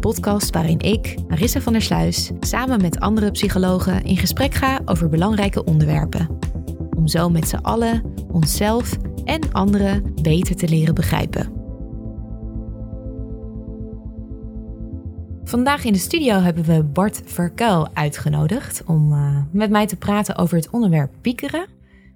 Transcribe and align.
Podcast 0.00 0.50
waarin 0.50 0.78
ik, 0.78 1.14
Marissa 1.28 1.60
van 1.60 1.72
der 1.72 1.82
Sluis, 1.82 2.30
samen 2.40 2.80
met 2.80 3.00
andere 3.00 3.30
psychologen 3.30 4.04
in 4.04 4.16
gesprek 4.16 4.54
ga 4.54 4.80
over 4.84 5.08
belangrijke 5.08 5.64
onderwerpen. 5.64 6.38
Om 6.96 7.08
zo 7.08 7.28
met 7.28 7.48
z'n 7.48 7.56
allen 7.56 8.14
onszelf 8.30 8.96
en 9.24 9.52
anderen 9.52 10.14
beter 10.22 10.56
te 10.56 10.68
leren 10.68 10.94
begrijpen. 10.94 11.52
Vandaag 15.44 15.84
in 15.84 15.92
de 15.92 15.98
studio 15.98 16.38
hebben 16.38 16.64
we 16.64 16.82
Bart 16.82 17.22
Verkuil 17.24 17.88
uitgenodigd 17.94 18.82
om 18.86 19.12
uh, 19.12 19.36
met 19.52 19.70
mij 19.70 19.86
te 19.86 19.96
praten 19.96 20.36
over 20.36 20.56
het 20.56 20.70
onderwerp 20.70 21.12
piekeren. 21.20 21.66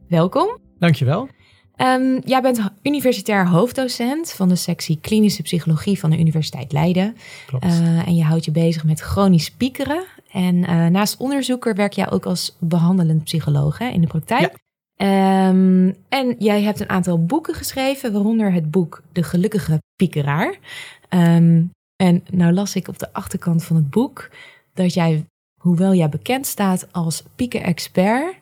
Welkom. 0.08 0.58
Dankjewel. 0.78 1.28
Um, 1.76 2.20
jij 2.24 2.42
bent 2.42 2.60
universitair 2.82 3.48
hoofddocent 3.48 4.32
van 4.32 4.48
de 4.48 4.56
sectie 4.56 4.98
klinische 5.00 5.42
psychologie 5.42 5.98
van 5.98 6.10
de 6.10 6.18
Universiteit 6.18 6.72
Leiden. 6.72 7.16
Klopt. 7.46 7.64
Uh, 7.64 8.06
en 8.06 8.16
je 8.16 8.24
houdt 8.24 8.44
je 8.44 8.50
bezig 8.50 8.84
met 8.84 9.00
chronisch 9.00 9.50
piekeren. 9.50 10.04
En 10.30 10.54
uh, 10.54 10.86
naast 10.86 11.16
onderzoeker 11.16 11.74
werk 11.74 11.92
jij 11.92 12.10
ook 12.10 12.26
als 12.26 12.56
behandelend 12.60 13.24
psycholoog 13.24 13.78
hè, 13.78 13.88
in 13.88 14.00
de 14.00 14.06
praktijk. 14.06 14.40
Ja. 14.96 15.48
Um, 15.48 15.96
en 16.08 16.34
jij 16.38 16.62
hebt 16.62 16.80
een 16.80 16.88
aantal 16.88 17.24
boeken 17.24 17.54
geschreven, 17.54 18.12
waaronder 18.12 18.52
het 18.52 18.70
boek 18.70 19.02
De 19.12 19.22
Gelukkige 19.22 19.82
Piekeraar. 19.96 20.58
Um, 21.08 21.70
en 21.96 22.24
nou 22.30 22.52
las 22.52 22.76
ik 22.76 22.88
op 22.88 22.98
de 22.98 23.12
achterkant 23.12 23.64
van 23.64 23.76
het 23.76 23.90
boek 23.90 24.30
dat 24.74 24.94
jij, 24.94 25.24
hoewel 25.60 25.94
jij 25.94 26.08
bekend 26.08 26.46
staat 26.46 26.92
als 26.92 27.22
pieker-expert, 27.36 28.34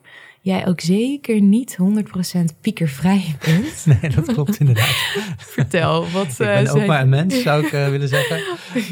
jij 0.43 0.67
ook 0.67 0.81
zeker 0.81 1.41
niet 1.41 1.77
100% 1.81 2.59
piekervrij 2.61 3.35
bent. 3.45 3.85
Nee, 4.01 4.11
dat 4.11 4.33
klopt 4.33 4.59
inderdaad. 4.59 4.95
Vertel, 5.37 6.09
wat 6.09 6.27
Ik 6.27 6.37
ben 6.37 6.65
uh, 6.65 6.75
opa 6.75 6.99
en 6.99 7.09
mens, 7.09 7.41
zou 7.41 7.65
ik 7.65 7.71
uh, 7.71 7.87
willen 7.87 8.07
zeggen. 8.07 8.41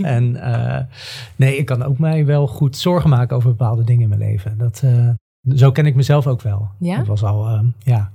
En 0.02 0.36
uh, 0.36 0.78
nee, 1.36 1.58
ik 1.58 1.66
kan 1.66 1.84
ook 1.84 1.98
mij 1.98 2.26
wel 2.26 2.48
goed 2.48 2.78
zorgen 2.78 3.10
maken 3.10 3.36
over 3.36 3.50
bepaalde 3.50 3.84
dingen 3.84 4.02
in 4.02 4.10
mijn 4.10 4.22
leven. 4.22 4.58
Dat, 4.58 4.82
uh, 4.86 5.10
zo 5.56 5.72
ken 5.72 5.86
ik 5.86 5.96
mezelf 5.96 6.28
ook 6.28 6.42
wel. 6.42 6.70
Ja? 6.80 6.98
Dat 6.98 7.08
was 7.08 7.24
al, 7.24 7.54
uh, 7.54 7.60
ja... 7.80 8.12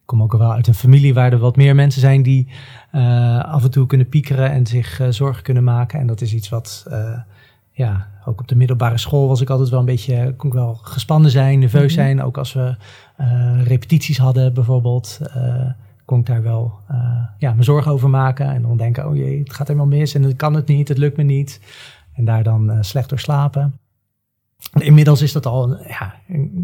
Ik 0.00 0.16
kom 0.16 0.24
ook 0.24 0.38
wel 0.38 0.52
uit 0.52 0.66
een 0.66 0.74
familie 0.74 1.14
waar 1.14 1.32
er 1.32 1.38
wat 1.38 1.56
meer 1.56 1.74
mensen 1.74 2.00
zijn 2.00 2.22
die 2.22 2.48
af 3.42 3.64
en 3.64 3.70
toe 3.70 3.86
kunnen 3.86 4.08
piekeren 4.08 4.50
en 4.50 4.66
zich 4.66 5.00
zorgen 5.08 5.42
kunnen 5.42 5.64
maken. 5.64 6.00
En 6.00 6.06
dat 6.06 6.20
is 6.20 6.34
iets 6.34 6.48
wat, 6.48 6.86
ja, 7.72 8.08
ook 8.24 8.40
op 8.40 8.48
de 8.48 8.56
middelbare 8.56 8.98
school 8.98 9.28
was 9.28 9.40
ik 9.40 9.50
altijd 9.50 9.68
wel 9.68 9.80
een 9.80 9.84
beetje, 9.84 10.34
kon 10.36 10.48
ik 10.48 10.54
wel 10.54 10.74
gespannen 10.74 11.30
zijn, 11.30 11.58
nerveus 11.58 11.80
mm 11.80 11.98
-hmm. 11.98 12.06
zijn. 12.06 12.22
Ook 12.22 12.38
als 12.38 12.52
we 12.52 12.76
uh, 13.20 13.66
repetities 13.66 14.18
hadden 14.18 14.54
bijvoorbeeld, 14.54 15.20
uh, 15.36 15.70
kon 16.04 16.18
ik 16.18 16.26
daar 16.26 16.42
wel 16.42 16.72
uh, 16.90 16.96
ja, 17.38 17.52
me 17.52 17.62
zorgen 17.62 17.92
over 17.92 18.10
maken. 18.10 18.46
En 18.46 18.62
dan 18.62 18.76
denken, 18.76 19.08
oh 19.08 19.16
jee, 19.16 19.38
het 19.38 19.52
gaat 19.52 19.66
helemaal 19.66 19.88
mis 19.88 20.14
en 20.14 20.22
het 20.22 20.36
kan 20.36 20.54
het 20.54 20.66
niet, 20.66 20.88
het 20.88 20.98
lukt 20.98 21.16
me 21.16 21.22
niet. 21.22 21.60
En 22.12 22.24
daar 22.24 22.42
dan 22.42 22.84
slecht 22.84 23.08
door 23.08 23.18
slapen. 23.18 23.74
Inmiddels 24.78 25.22
is 25.22 25.32
dat 25.32 25.46
al, 25.46 25.76
ja, 25.88 26.14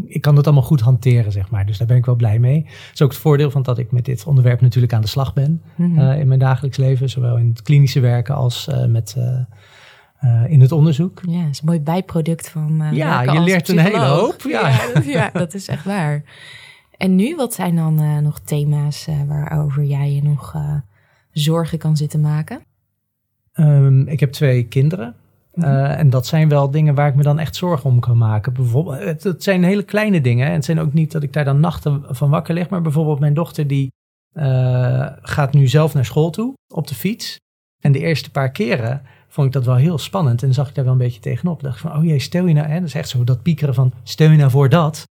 ik 0.05 0.21
kan 0.21 0.35
dat 0.35 0.45
allemaal 0.45 0.63
goed 0.63 0.81
hanteren, 0.81 1.31
zeg 1.31 1.49
maar. 1.49 1.65
Dus 1.65 1.77
daar 1.77 1.87
ben 1.87 1.97
ik 1.97 2.05
wel 2.05 2.15
blij 2.15 2.39
mee. 2.39 2.63
Dat 2.63 2.93
is 2.93 3.01
ook 3.01 3.11
het 3.11 3.19
voordeel 3.19 3.51
van 3.51 3.61
dat 3.61 3.77
ik 3.77 3.91
met 3.91 4.05
dit 4.05 4.25
onderwerp 4.25 4.61
natuurlijk 4.61 4.93
aan 4.93 5.01
de 5.01 5.07
slag 5.07 5.33
ben. 5.33 5.61
Mm 5.75 5.95
-hmm. 5.95 5.99
uh, 5.99 6.19
in 6.19 6.27
mijn 6.27 6.39
dagelijks 6.39 6.77
leven, 6.77 7.09
zowel 7.09 7.37
in 7.37 7.47
het 7.49 7.61
klinische 7.61 7.99
werken 7.99 8.35
als 8.35 8.69
met, 8.87 9.17
uh, 10.21 10.51
in 10.51 10.61
het 10.61 10.71
onderzoek. 10.71 11.21
Ja, 11.27 11.41
dat 11.41 11.51
is 11.51 11.59
een 11.59 11.65
mooi 11.65 11.81
bijproduct 11.81 12.49
van. 12.49 12.89
ja, 12.91 13.21
je 13.21 13.39
leert 13.39 13.69
een 13.69 13.79
hele 13.79 14.05
hoop. 14.05 14.41
Ja. 14.41 14.69
Ja, 14.69 14.93
dat, 14.93 15.05
ja, 15.05 15.29
dat 15.33 15.53
is 15.53 15.67
echt 15.67 15.85
waar. 15.85 16.23
En 16.97 17.15
nu, 17.15 17.35
wat 17.35 17.53
zijn 17.53 17.75
dan 17.75 18.23
nog 18.23 18.39
thema's 18.39 19.07
waarover 19.27 19.83
jij 19.83 20.11
je 20.11 20.23
nog 20.23 20.55
zorgen 21.31 21.77
kan 21.77 21.97
zitten 21.97 22.21
maken? 22.21 22.61
Um, 23.53 24.07
ik 24.07 24.19
heb 24.19 24.31
twee 24.31 24.63
kinderen. 24.63 25.15
Uh, 25.53 25.99
en 25.99 26.09
dat 26.09 26.27
zijn 26.27 26.49
wel 26.49 26.71
dingen 26.71 26.95
waar 26.95 27.07
ik 27.07 27.15
me 27.15 27.23
dan 27.23 27.39
echt 27.39 27.55
zorgen 27.55 27.89
om 27.89 27.99
kan 27.99 28.17
maken. 28.17 28.53
Bijvoorbeeld, 28.53 28.99
het, 28.99 29.23
het, 29.23 29.43
zijn 29.43 29.63
hele 29.63 29.83
kleine 29.83 30.21
dingen. 30.21 30.47
En 30.47 30.53
het 30.53 30.65
zijn 30.65 30.79
ook 30.79 30.93
niet 30.93 31.11
dat 31.11 31.23
ik 31.23 31.33
daar 31.33 31.45
dan 31.45 31.59
nachten 31.59 32.03
van 32.09 32.29
wakker 32.29 32.53
lig. 32.53 32.69
Maar 32.69 32.81
bijvoorbeeld 32.81 33.19
mijn 33.19 33.33
dochter 33.33 33.67
die 33.67 33.91
gaat 35.21 35.53
nu 35.53 35.67
zelf 35.67 35.93
naar 35.93 36.05
school 36.05 36.29
toe 36.29 36.53
op 36.67 36.87
de 36.87 36.95
fiets. 36.95 37.39
En 37.79 37.91
de 37.91 37.99
eerste 37.99 38.31
paar 38.31 38.51
keren 38.51 39.01
vond 39.37 39.47
ik 39.47 39.53
dat 39.53 39.65
wel 39.65 39.75
heel 39.75 39.97
spannend. 39.97 40.43
En 40.43 40.53
zag 40.53 40.69
ik 40.69 40.75
daar 40.75 40.83
wel 40.83 40.93
een 40.93 40.99
beetje 40.99 41.19
tegenop. 41.19 41.63
Dacht 41.63 41.79
van, 41.79 41.95
oh 41.95 42.03
jee, 42.03 42.19
stel 42.19 42.45
je 42.45 42.53
nou... 42.53 42.67
Hè, 42.67 42.79
dat 42.79 42.87
is 42.87 42.93
echt 42.93 43.09
zo 43.09 43.23
dat 43.23 43.41
piekeren 43.41 43.73
van, 43.73 43.93
stel 44.03 44.29
je 44.29 44.37
nou 44.37 44.51
voor 44.51 44.69
dat. 44.69 45.07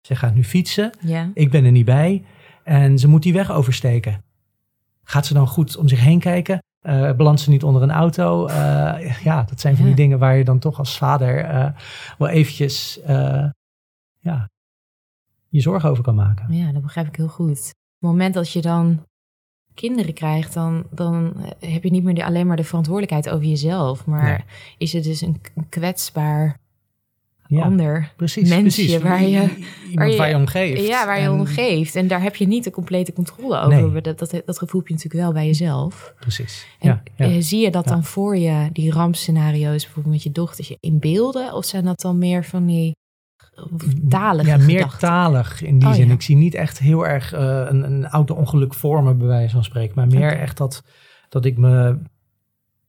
Ze 0.00 0.14
gaat 0.14 0.34
nu 0.34 0.44
fietsen. 0.44 0.90
Ja. 1.00 1.30
Ik 1.34 1.50
ben 1.50 1.64
er 1.64 1.70
niet 1.70 1.84
bij. 1.84 2.24
En 2.64 2.98
ze 2.98 3.08
moet 3.08 3.22
die 3.22 3.32
weg 3.32 3.50
oversteken. 3.50 4.24
Gaat 5.02 5.26
ze 5.26 5.34
dan 5.34 5.46
goed 5.46 5.76
om 5.76 5.88
zich 5.88 6.00
heen 6.00 6.18
kijken? 6.18 6.62
Uh, 6.82 7.12
belandt 7.12 7.40
ze 7.40 7.50
niet 7.50 7.62
onder 7.62 7.82
een 7.82 7.90
auto? 7.90 8.48
Uh, 8.48 8.54
ja, 9.22 9.42
dat 9.42 9.60
zijn 9.60 9.74
van 9.74 9.84
die 9.84 9.94
Ja. 9.94 10.00
dingen 10.00 10.18
waar 10.18 10.36
je 10.36 10.44
dan 10.44 10.58
toch 10.58 10.78
als 10.78 10.98
vader 10.98 11.54
uh, 11.54 11.68
wel 12.18 12.28
eventjes 12.28 13.00
ja, 14.20 14.48
je 15.48 15.60
zorgen 15.60 15.90
over 15.90 16.02
kan 16.04 16.14
maken. 16.14 16.54
Ja, 16.54 16.72
dat 16.72 16.82
begrijp 16.82 17.06
ik 17.06 17.16
heel 17.16 17.28
goed. 17.28 17.58
Op 17.58 17.64
het 17.98 18.10
moment 18.10 18.34
dat 18.34 18.52
je 18.52 18.60
dan 18.60 19.06
kinderen 19.80 20.14
krijgt, 20.14 20.54
dan, 20.54 20.84
dan 20.90 21.32
heb 21.60 21.82
je 21.82 21.90
niet 21.90 22.02
meer 22.04 22.14
de, 22.14 22.24
alleen 22.24 22.46
maar 22.46 22.56
de 22.56 22.64
verantwoordelijkheid 22.64 23.28
over 23.34 23.46
jezelf. 23.48 24.06
Maar 24.06 24.24
Nee. 24.24 24.44
is 24.78 24.92
het 24.92 25.04
dus 25.04 25.20
een, 25.20 25.40
een 25.54 25.68
kwetsbaar 25.68 26.58
Ja, 27.46 27.62
ander 27.62 28.12
precies, 28.16 28.48
mensje 28.48 28.82
precies. 28.84 29.02
waar 29.02 29.22
je, 29.22 29.48
waar 30.16 30.28
je, 30.28 30.34
om 30.36 30.46
geeft. 30.46 30.86
ja, 30.86 31.06
waar 31.06 31.18
je 31.18 31.24
En- 31.24 31.32
om 31.32 31.46
geeft. 31.46 31.94
En 31.96 32.08
daar 32.08 32.22
heb 32.22 32.36
je 32.36 32.46
niet 32.46 32.64
de 32.64 32.70
complete 32.70 33.12
controle 33.12 33.60
over. 33.60 33.92
Nee. 33.92 34.00
Dat, 34.00 34.18
dat, 34.18 34.42
dat 34.44 34.58
gevoel 34.58 34.80
heb 34.80 34.88
je 34.88 34.94
natuurlijk 34.94 35.22
wel 35.24 35.32
bij 35.32 35.46
jezelf. 35.46 36.14
Precies. 36.20 36.66
En 36.78 36.88
ja, 36.88 37.02
ja. 37.26 37.34
eh, 37.34 37.36
zie 37.40 37.60
je 37.60 37.70
dat 37.70 37.86
dan 37.88 38.04
voor 38.04 38.36
je, 38.36 38.68
die 38.72 38.92
rampscenario's, 38.92 39.82
bijvoorbeeld 39.84 40.14
met 40.14 40.22
je 40.22 40.32
dochter, 40.32 40.76
in 40.80 40.98
beelden? 40.98 41.52
Of 41.54 41.64
zijn 41.64 41.84
dat 41.84 42.00
dan 42.00 42.18
meer 42.18 42.44
van 42.44 42.66
die 42.66 42.96
talige 44.08 44.48
Ja, 44.50 44.56
meer 44.56 44.76
gedachten? 44.78 45.08
talig 45.08 45.62
in 45.62 45.78
die 45.78 45.88
Oh, 45.88 45.94
zin. 45.94 46.06
ja. 46.06 46.12
Ik 46.12 46.22
zie 46.22 46.36
niet 46.36 46.54
echt 46.54 46.78
heel 46.78 47.06
erg 47.06 47.32
eh, 47.32 47.64
een, 47.68 47.84
een 47.84 48.06
auto-ongeluk 48.06 48.74
vormen, 48.74 49.18
bij 49.18 49.26
wijze 49.26 49.54
van 49.54 49.64
spreken. 49.64 49.92
Maar 49.96 50.06
meer 50.06 50.38
echt 50.38 50.56
dat, 50.56 50.82
dat 51.28 51.44
ik 51.44 51.56
me 51.56 51.68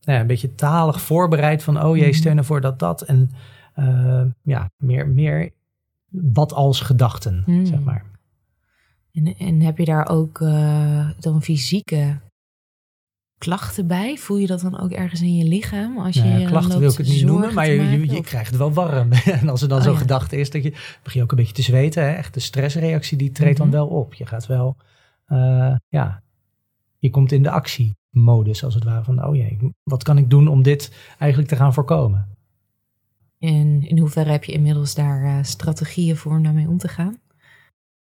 nou 0.02 0.18
ja, 0.18 0.20
een 0.20 0.28
beetje 0.28 0.56
talig 0.56 1.02
voorbereid 1.02 1.64
van... 1.64 1.84
oh 1.84 1.96
jee, 1.98 2.08
Mhm. 2.08 2.16
stel 2.18 2.34
nou 2.34 2.46
voor 2.46 2.62
dat 2.62 2.80
dat. 2.80 3.02
En 3.02 3.32
eh, 3.74 4.22
ja, 4.44 4.70
meer, 4.78 5.08
meer 5.08 5.50
wat 6.10 6.54
als 6.54 6.82
gedachten, 6.82 7.44
zeg 7.64 7.80
maar. 7.80 8.06
En, 9.14 9.36
en 9.38 9.62
heb 9.62 9.78
je 9.78 9.86
daar 9.86 10.10
ook 10.10 10.42
eh, 10.42 11.10
dan 11.20 11.42
fysieke 11.42 12.20
klachten 13.40 13.88
bij? 13.88 14.18
Voel 14.18 14.38
je 14.38 14.48
dat 14.48 14.62
dan 14.62 14.80
ook 14.80 14.92
ergens 14.92 15.22
in 15.22 15.36
je 15.36 15.44
lichaam? 15.44 15.98
Als 15.98 16.16
je 16.16 16.24
Nou 16.24 16.46
klachten 16.46 16.80
wil 16.80 16.92
ik 16.92 16.98
het 16.98 17.08
niet 17.08 17.26
noemen, 17.26 17.54
maar 17.54 17.70
je, 17.70 18.10
je, 18.12 18.22
krijgt 18.22 18.50
het 18.50 18.58
wel 18.58 18.74
warm. 18.74 19.12
en 19.42 19.50
als 19.50 19.62
er 19.62 19.68
dan 19.68 19.78
Oh, 19.78 19.84
zo'n 19.84 19.94
ja. 19.94 20.00
gedachte 20.00 20.38
is, 20.38 20.50
dat 20.50 20.64
je, 20.64 20.70
begin 21.04 21.20
je 21.20 21.24
ook 21.24 21.32
een 21.32 21.38
beetje 21.38 21.54
te 21.54 21.62
zweten. 21.62 22.04
Hè? 22.04 22.10
Echt 22.12 22.34
de 22.34 22.40
stressreactie, 22.40 23.18
die 23.18 23.32
treedt 23.32 23.60
Mhm. 23.60 23.70
dan 23.70 23.80
wel 23.80 23.88
op. 23.88 24.14
Je 24.14 24.26
gaat 24.26 24.46
wel, 24.48 24.76
eh, 25.26 25.76
ja, 25.88 26.22
je 26.98 27.10
komt 27.10 27.32
in 27.32 27.44
de 27.44 27.50
actiemodus 27.52 28.64
als 28.64 28.74
het 28.76 28.84
ware. 28.84 29.04
Van, 29.04 29.26
oh 29.26 29.36
jee, 29.36 29.58
wat 29.84 30.04
kan 30.04 30.18
ik 30.18 30.30
doen 30.30 30.48
om 30.48 30.64
dit 30.64 30.92
eigenlijk 31.18 31.52
te 31.52 31.58
gaan 31.58 31.74
voorkomen? 31.74 32.28
En 33.40 33.88
in 33.88 33.98
hoeverre 34.00 34.32
heb 34.32 34.44
je 34.44 34.52
inmiddels 34.52 34.96
daar 34.96 35.24
eh, 35.24 35.44
strategieën 35.44 36.16
voor 36.18 36.32
om 36.32 36.44
daarmee 36.44 36.68
om 36.68 36.78
te 36.78 36.88
gaan? 36.88 37.18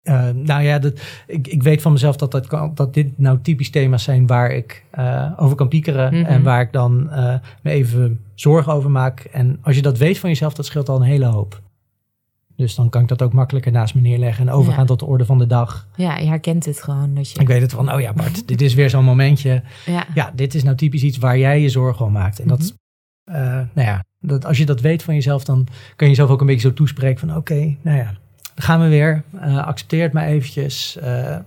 Eh, 0.02 0.30
nou 0.30 0.64
ja, 0.64 0.80
dat, 0.80 1.02
ik, 1.28 1.48
ik 1.48 1.64
weet 1.64 1.82
van 1.82 1.92
mezelf 1.92 2.16
dat, 2.16 2.32
dat, 2.32 2.48
kan, 2.48 2.72
dat 2.76 2.94
dit 2.94 3.18
nou 3.18 3.40
typisch 3.42 3.70
thema's 3.70 4.04
zijn 4.04 4.28
waar 4.28 4.52
ik 4.52 4.86
eh, 4.92 5.32
over 5.38 5.56
kan 5.56 5.68
piekeren. 5.68 6.14
Mhm. 6.14 6.26
En 6.26 6.44
waar 6.44 6.62
ik 6.62 6.72
dan 6.72 7.10
eh, 7.12 7.36
me 7.64 7.72
even 7.72 8.20
zorgen 8.36 8.74
over 8.74 8.92
maak. 8.92 9.20
En 9.20 9.58
als 9.62 9.76
je 9.76 9.82
dat 9.82 9.98
weet 9.98 10.20
van 10.20 10.30
jezelf, 10.30 10.54
dat 10.54 10.66
scheelt 10.66 10.90
al 10.90 10.96
een 10.96 11.02
hele 11.02 11.26
hoop. 11.26 11.62
Dus 12.56 12.76
dan 12.76 12.90
kan 12.90 13.02
ik 13.02 13.08
dat 13.08 13.22
ook 13.22 13.34
makkelijker 13.34 13.72
naast 13.72 13.96
me 13.96 14.02
neerleggen 14.02 14.48
en 14.48 14.54
overgaan 14.54 14.82
Ja. 14.82 14.86
tot 14.88 15.00
de 15.00 15.06
orde 15.06 15.26
van 15.26 15.38
de 15.38 15.48
dag. 15.48 15.88
Ja, 15.96 16.18
je 16.18 16.28
herkent 16.28 16.66
het 16.66 16.84
gewoon. 16.84 17.14
Dat 17.16 17.32
je, 17.32 17.40
Ik 17.40 17.48
weet 17.48 17.62
het 17.62 17.72
van, 17.72 17.94
oh 17.94 18.00
ja 18.00 18.14
Bart, 18.14 18.48
dit 18.48 18.62
is 18.62 18.74
weer 18.74 18.90
zo'n 18.90 19.04
momentje. 19.04 19.64
ja. 19.86 20.06
Ja, 20.14 20.32
dit 20.36 20.56
is 20.56 20.64
nou 20.64 20.76
typisch 20.76 21.04
iets 21.04 21.18
waar 21.18 21.38
jij 21.38 21.62
je 21.62 21.70
zorgen 21.70 22.06
om 22.06 22.12
maakt. 22.12 22.40
En 22.40 22.48
dat, 22.48 22.60
Mhm. 23.26 23.38
nou 23.74 23.88
ja, 23.88 24.04
dat, 24.20 24.46
als 24.46 24.58
je 24.58 24.66
dat 24.66 24.82
weet 24.82 25.04
van 25.04 25.14
jezelf, 25.14 25.44
dan 25.44 25.68
kan 25.96 26.08
je 26.08 26.14
jezelf 26.14 26.30
ook 26.30 26.42
een 26.42 26.48
beetje 26.48 26.68
zo 26.68 26.74
toespreken 26.74 27.20
van, 27.28 27.38
oké, 27.38 27.76
nou 27.82 27.98
ja, 27.98 28.14
dan 28.60 28.68
gaan 28.68 28.82
we 28.82 28.88
weer. 28.88 29.24
Eh, 29.40 29.68
accepteer 29.68 30.02
het 30.04 30.14
maar 30.14 30.26
eventjes. 30.26 30.98
Eh, 30.98 31.40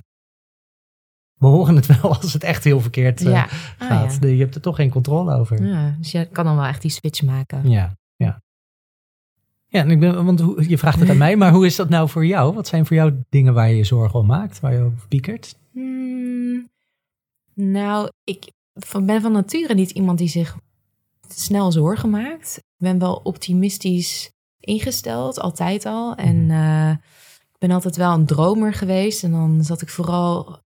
we 1.34 1.46
horen 1.46 1.76
het 1.76 1.86
wel 1.86 2.14
als 2.20 2.32
het 2.32 2.42
echt 2.42 2.64
heel 2.64 2.80
verkeerd 2.80 3.20
eh, 3.20 3.32
ja. 3.32 3.48
Ah, 3.78 3.88
gaat. 3.88 4.18
ja. 4.20 4.28
Je 4.28 4.38
hebt 4.38 4.54
er 4.54 4.60
toch 4.60 4.76
geen 4.76 4.90
controle 4.90 5.34
over. 5.34 5.64
Ja, 5.66 5.94
dus 5.98 6.12
je 6.12 6.26
kan 6.26 6.44
dan 6.44 6.56
wel 6.56 6.64
echt 6.64 6.82
die 6.82 6.90
switch 6.90 7.22
maken. 7.22 7.70
Ja, 7.70 7.96
ja. 8.16 8.42
Ja, 9.66 9.80
en 9.80 9.90
ik 9.90 10.00
ben, 10.00 10.24
want 10.24 10.40
hoe, 10.40 10.68
je 10.68 10.78
vraagt 10.78 11.00
het 11.00 11.10
aan 11.10 11.16
mij, 11.16 11.36
maar 11.36 11.52
hoe 11.52 11.66
is 11.66 11.76
dat 11.76 11.88
nou 11.88 12.08
voor 12.08 12.26
jou? 12.26 12.54
Wat 12.54 12.66
zijn 12.66 12.86
voor 12.86 12.96
jou 12.96 13.14
dingen 13.28 13.54
waar 13.54 13.68
je 13.68 13.76
je 13.76 13.84
zorgen 13.84 14.18
om 14.18 14.26
maakt, 14.26 14.60
waar 14.60 14.72
je 14.72 14.80
over 14.80 15.08
piekert? 15.08 15.56
Hmm, 15.72 16.68
nou, 17.54 18.10
ik 18.24 18.52
ben 19.04 19.20
van 19.20 19.32
nature 19.32 19.74
niet 19.74 19.90
iemand 19.90 20.18
die 20.18 20.28
zich 20.28 20.56
snel 21.28 21.72
zorgen 21.72 22.10
maakt. 22.10 22.56
Ik 22.56 22.64
ben 22.76 22.98
wel 22.98 23.14
optimistisch 23.14 24.32
ingesteld, 24.64 25.40
altijd 25.40 25.86
al. 25.86 26.14
En 26.14 26.50
eh, 26.50 26.90
ik 27.52 27.58
ben 27.58 27.70
altijd 27.70 27.96
wel 27.96 28.12
een 28.12 28.26
dromer 28.26 28.74
geweest. 28.74 29.22
En 29.22 29.30
dan 29.30 29.64
zat 29.64 29.82
ik 29.82 29.88
vooral... 29.88 30.60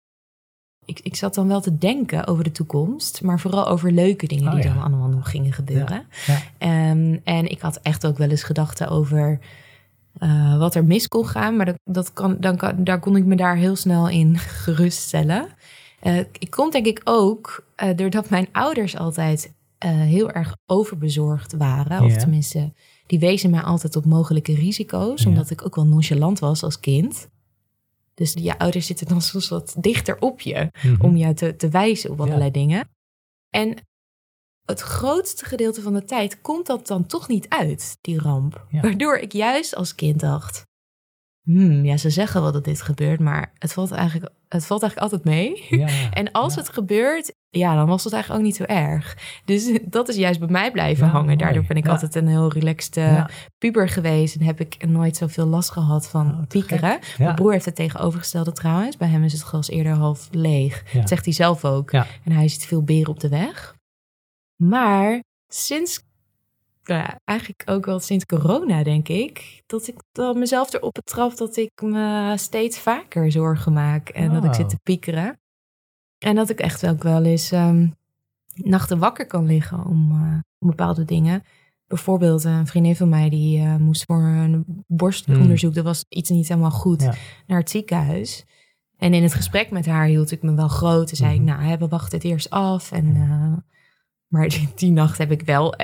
Ik, 0.84 1.00
ik 1.02 1.16
zat 1.16 1.34
dan 1.34 1.48
wel 1.48 1.60
te 1.60 1.78
denken 1.78 2.26
over 2.26 2.44
de 2.44 2.52
toekomst, 2.52 3.22
maar 3.22 3.40
vooral 3.40 3.68
over 3.68 3.92
leuke 3.92 4.26
dingen 4.26 4.48
Oh, 4.48 4.54
die 4.54 4.64
ja. 4.64 4.74
dan 4.74 4.82
allemaal 4.82 5.08
nog 5.08 5.30
gingen 5.30 5.52
gebeuren. 5.52 6.06
Ja. 6.26 6.38
Ehm, 6.58 7.18
en 7.24 7.50
ik 7.50 7.60
had 7.60 7.76
echt 7.82 8.06
ook 8.06 8.18
wel 8.18 8.28
eens 8.28 8.42
gedachten 8.42 8.88
over 8.88 9.38
eh, 10.18 10.58
wat 10.58 10.74
er 10.74 10.84
mis 10.84 11.08
kon 11.08 11.26
gaan. 11.26 11.56
Maar 11.56 11.66
dat, 11.66 11.78
dat 11.84 12.12
kan, 12.12 12.36
dan 12.40 12.56
kan, 12.56 12.84
daar 12.84 13.00
kon 13.00 13.16
ik 13.16 13.24
me 13.24 13.36
daar 13.36 13.56
heel 13.56 13.76
snel 13.76 14.08
in 14.08 14.38
geruststellen. 14.64 15.46
Eh 16.00 16.18
ik 16.18 16.50
kom 16.50 16.70
denk 16.70 16.86
ik 16.86 17.00
ook 17.04 17.64
doordat 17.96 18.30
mijn 18.30 18.48
ouders 18.52 18.96
altijd 18.96 19.52
heel 19.86 20.30
erg 20.30 20.56
overbezorgd 20.66 21.52
waren. 21.52 22.02
Of 22.02 22.16
tenminste, 22.16 22.72
die 23.06 23.18
wezen 23.18 23.50
mij 23.50 23.62
altijd 23.62 23.96
op 23.96 24.04
mogelijke 24.04 24.54
risico's. 24.54 25.22
Ja. 25.22 25.28
Omdat 25.28 25.50
ik 25.50 25.64
ook 25.64 25.74
wel 25.74 25.86
nonchalant 25.86 26.38
was 26.38 26.62
als 26.62 26.80
kind. 26.80 27.28
Dus 28.14 28.32
je 28.32 28.58
ouders 28.58 28.86
zitten 28.86 29.06
dan 29.06 29.20
soms 29.30 29.48
wat 29.48 29.74
dichter 29.78 30.18
op 30.20 30.40
je 30.40 30.70
Mhm. 30.82 31.04
om 31.04 31.16
jou 31.16 31.34
te, 31.34 31.56
te 31.56 31.68
wijzen 31.68 32.10
op 32.10 32.18
Ja. 32.18 32.24
allerlei 32.24 32.50
dingen. 32.50 32.88
En 33.50 33.76
het 34.64 34.80
grootste 34.80 35.44
gedeelte 35.44 35.82
van 35.82 35.92
de 35.92 36.04
tijd 36.04 36.40
komt 36.40 36.66
dat 36.66 36.86
dan 36.86 37.06
toch 37.06 37.28
niet 37.28 37.48
uit, 37.48 37.96
die 38.00 38.18
ramp. 38.20 38.66
Ja. 38.70 38.80
Waardoor 38.80 39.16
ik 39.16 39.32
juist 39.32 39.74
als 39.74 39.94
kind 39.94 40.20
dacht, 40.20 40.62
hmm, 41.44 41.84
ja, 41.84 41.96
ze 41.96 42.10
zeggen 42.10 42.42
wel 42.42 42.52
dat 42.52 42.64
dit 42.64 42.82
gebeurt, 42.82 43.20
maar 43.20 43.52
het 43.58 43.72
valt 43.72 43.90
eigenlijk, 43.90 44.32
het 44.48 44.66
valt 44.66 44.82
eigenlijk 44.82 45.12
altijd 45.12 45.34
mee. 45.34 45.64
Ja, 45.78 45.88
En 46.20 46.32
als 46.32 46.54
ja. 46.54 46.60
het 46.60 46.68
gebeurt, 46.68 47.34
ja, 47.50 47.74
dan 47.74 47.86
was 47.86 48.04
het 48.04 48.12
eigenlijk 48.12 48.42
ook 48.42 48.48
niet 48.48 48.56
zo 48.56 48.64
erg. 48.64 49.16
Dus 49.44 49.78
dat 49.96 50.08
is 50.08 50.16
juist 50.16 50.38
bij 50.40 50.48
mij 50.48 50.70
blijven 50.70 51.06
Ja, 51.06 51.12
hangen. 51.12 51.38
Daardoor 51.38 51.56
mooi. 51.56 51.66
ben 51.66 51.76
ik 51.76 51.88
altijd 51.88 52.14
een 52.14 52.28
heel 52.28 52.52
relaxed 52.52 52.96
eh, 52.96 53.24
puber 53.58 53.88
geweest. 53.88 54.34
En 54.36 54.44
heb 54.44 54.60
ik 54.60 54.86
nooit 54.86 55.16
zoveel 55.16 55.46
last 55.46 55.70
gehad 55.70 56.08
van 56.08 56.26
Oh, 56.26 56.46
piekeren. 56.48 56.98
Mijn 57.18 57.34
broer 57.34 57.52
heeft 57.52 57.64
het 57.64 57.76
tegenovergestelde 57.76 58.52
trouwens. 58.52 58.96
Bij 58.96 59.08
hem 59.08 59.24
is 59.24 59.32
het 59.32 59.42
glas 59.42 59.68
eerder 59.68 59.92
half 59.92 60.28
leeg. 60.30 60.82
Dat 60.92 61.08
zegt 61.08 61.24
hij 61.24 61.34
zelf 61.34 61.64
ook. 61.64 61.92
En 61.92 62.32
hij 62.32 62.48
ziet 62.48 62.66
veel 62.66 62.82
beren 62.82 63.10
op 63.10 63.20
de 63.20 63.28
weg. 63.28 63.74
Maar 64.56 65.22
sinds, 65.48 66.03
nou 66.88 67.00
ja, 67.00 67.20
eigenlijk 67.24 67.62
ook 67.66 67.84
wel 67.84 68.00
sinds 68.00 68.24
corona 68.26 68.82
denk 68.82 69.08
ik... 69.08 69.62
dat 69.66 69.86
ik 69.88 69.96
dan 70.12 70.38
mezelf 70.38 70.72
erop 70.72 70.92
betrap 70.92 71.36
dat 71.36 71.56
ik 71.56 71.70
me 71.82 72.32
steeds 72.36 72.78
vaker 72.78 73.32
zorgen 73.32 73.72
maak. 73.72 74.08
En 74.08 74.32
dat 74.32 74.44
ik 74.44 74.50
Oh. 74.50 74.56
zit 74.56 74.68
te 74.68 74.78
piekeren. 74.82 75.38
En 76.18 76.34
dat 76.34 76.50
ik 76.50 76.60
echt 76.60 76.86
ook 76.86 77.02
wel 77.02 77.24
eens 77.24 77.52
ehm, 77.52 77.88
nachten 78.54 78.98
wakker 78.98 79.26
kan 79.26 79.46
liggen 79.46 79.84
om, 79.86 80.10
eh, 80.10 80.38
om 80.58 80.68
bepaalde 80.68 81.04
dingen. 81.04 81.42
Bijvoorbeeld 81.86 82.44
een 82.44 82.66
vriendin 82.66 82.96
van 82.96 83.08
mij 83.08 83.28
die 83.28 83.58
eh, 83.60 83.76
moest 83.76 84.04
voor 84.04 84.22
een 84.22 84.64
borstonderzoek. 84.86 85.74
Dat 85.74 85.84
was 85.84 86.04
iets 86.08 86.30
niet 86.30 86.48
helemaal 86.48 86.70
goed. 86.70 87.02
Ja. 87.02 87.14
Naar 87.46 87.58
het 87.58 87.70
ziekenhuis. 87.70 88.44
En 88.96 89.14
in 89.14 89.22
het 89.22 89.34
gesprek 89.34 89.70
met 89.70 89.86
haar 89.86 90.06
hield 90.06 90.30
ik 90.30 90.42
me 90.42 90.54
wel 90.54 90.68
groot. 90.68 91.10
En 91.10 91.16
zei 91.16 91.30
Mhm. 91.38 91.40
ik, 91.40 91.46
nou, 91.54 91.62
hè, 91.62 91.78
we 91.78 91.88
wachten 91.88 92.18
het 92.18 92.26
eerst 92.26 92.50
af. 92.50 92.92
En, 92.92 93.14
eh, 93.16 93.52
maar 94.28 94.48
die, 94.54 94.68
die 94.74 94.90
nacht 94.90 95.18
heb 95.18 95.30
ik 95.30 95.42
wel 95.42 95.74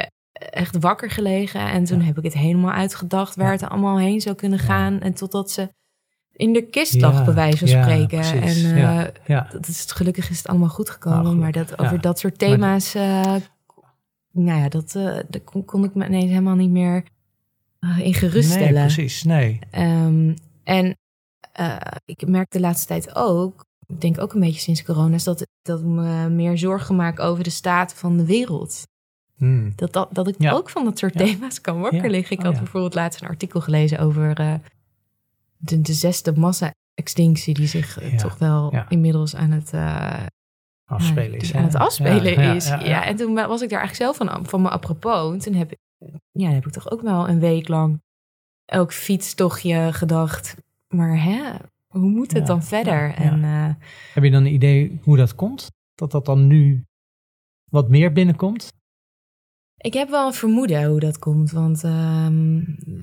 echt 0.41 0.79
wakker 0.79 1.11
gelegen. 1.11 1.61
En 1.71 1.85
toen 1.85 1.99
Ja. 1.99 2.05
heb 2.05 2.19
ik 2.19 2.25
het 2.25 2.33
helemaal 2.35 2.73
uitgedacht 2.73 3.37
waar 3.37 3.47
Ja. 3.47 3.53
het 3.53 3.69
allemaal 3.69 3.99
heen 3.99 4.21
zou 4.21 4.35
kunnen 4.37 4.59
gaan. 4.59 5.01
En 5.01 5.15
totdat 5.15 5.51
ze 5.51 5.69
in 6.33 6.53
de 6.53 6.63
kist 6.63 7.01
lag, 7.01 7.25
bij 7.25 7.35
wijze 7.35 7.59
van 7.59 7.69
spreken. 7.69 8.21
En 8.21 8.77
eh, 9.27 9.53
dat 9.53 9.69
is, 9.69 9.85
gelukkig 9.93 10.31
is 10.31 10.39
het 10.39 10.47
allemaal 10.47 10.69
goed 10.69 10.91
gekomen. 10.91 11.39
Maar 11.39 11.53
dat, 11.53 11.79
over 11.79 12.01
dat 12.01 12.19
soort 12.19 12.39
thema's, 12.39 12.95
eh, 12.95 13.35
nou 14.33 14.59
ja, 14.61 14.69
dat, 14.69 14.95
eh, 14.95 15.19
daar 15.29 15.41
kon, 15.45 15.65
kon 15.65 15.85
ik 15.85 15.95
me 15.95 16.07
ineens 16.07 16.31
helemaal 16.31 16.55
niet 16.55 16.71
meer 16.71 17.05
in 17.99 18.15
geruststellen. 18.15 18.73
Nee, 18.73 18.83
precies. 18.83 19.23
Nee. 19.23 19.59
Ehm, 19.71 20.35
en 20.65 20.97
ik 22.05 22.27
merk 22.27 22.51
de 22.51 22.61
laatste 22.61 22.87
tijd 22.87 23.15
ook, 23.15 23.65
ik 23.87 24.01
denk 24.01 24.21
ook 24.21 24.33
een 24.33 24.41
beetje 24.41 24.61
sinds 24.61 24.83
corona, 24.85 25.15
is 25.15 25.25
dat, 25.25 25.47
dat 25.63 25.81
ik 25.81 25.87
me 25.87 26.29
meer 26.29 26.59
zorgen 26.59 26.97
maak 26.97 27.21
over 27.21 27.45
de 27.45 27.51
staat 27.51 27.95
van 27.95 28.17
de 28.17 28.25
wereld. 28.25 28.89
Hmm. 29.41 29.73
Dat, 29.77 29.93
dat, 29.93 30.09
dat 30.13 30.29
ik 30.29 30.35
Ja. 30.39 30.53
ook 30.53 30.71
van 30.71 30.85
dat 30.85 30.99
soort 30.99 31.19
Ja. 31.19 31.25
thema's 31.25 31.61
kan 31.61 31.81
wakker 31.81 32.11
liggen. 32.11 32.33
Ik 32.33 32.39
Oh, 32.39 32.45
had 32.45 32.55
ja. 32.55 32.61
bijvoorbeeld 32.61 32.95
laatst 32.95 33.23
een 33.23 33.29
artikel 33.29 33.61
gelezen 33.61 33.99
over 33.99 34.39
eh, 34.39 34.55
de, 35.57 35.81
de 35.81 35.93
zesde 35.93 36.33
massa-extinctie, 36.37 37.55
die 37.55 37.67
zich 37.67 37.99
eh, 38.01 38.17
toch 38.17 38.39
wel 38.39 38.75
inmiddels 38.89 39.37
aan 39.37 39.51
het, 39.51 39.73
eh, 39.73 40.27
Afspelen 40.85 41.39
is. 41.39 41.55
aan 41.55 41.63
het 41.65 41.75
afspelen 41.75 42.55
is. 42.55 42.69
ja, 42.69 43.05
en 43.05 43.17
toen 43.17 43.35
was 43.35 43.63
ik 43.63 43.71
daar 43.71 43.79
eigenlijk 43.81 43.95
zelf 44.17 44.17
van, 44.17 44.47
van 44.47 44.63
me 44.63 44.69
apropos. 44.69 45.33
En 45.33 45.39
toen 45.39 45.55
heb 45.55 45.73
ik, 45.73 45.79
ja, 46.33 46.51
heb 46.51 46.67
ik 46.67 46.73
toch 46.73 46.91
ook 46.91 47.01
wel 47.03 47.29
een 47.29 47.41
week 47.41 47.69
lang 47.69 48.01
elk 48.65 48.93
fietstochtje 48.93 49.89
gedacht. 49.93 50.57
Maar 50.89 51.23
hè, 51.23 51.41
hoe 51.87 52.11
moet 52.11 52.33
het 52.33 52.41
Ja, 52.41 52.47
dan 52.47 52.63
verder? 52.63 52.95
ja, 53.09 53.15
ja. 53.25 53.31
En 53.31 53.79
Heb 54.15 54.25
je 54.25 54.31
dan 54.31 54.45
een 54.45 54.53
idee 54.53 54.99
hoe 55.03 55.17
dat 55.17 55.35
komt? 55.35 55.71
Dat 55.95 56.11
dat 56.11 56.25
dan 56.27 56.47
nu 56.47 56.85
wat 57.71 57.89
meer 57.89 58.13
binnenkomt? 58.13 58.73
Ik 59.81 59.95
heb 59.95 60.09
wel 60.11 60.27
een 60.27 60.33
vermoeden 60.33 60.85
hoe 60.85 61.01
dat 61.01 61.19
komt. 61.19 61.51
Want 61.51 61.85
ehm, 61.85 62.59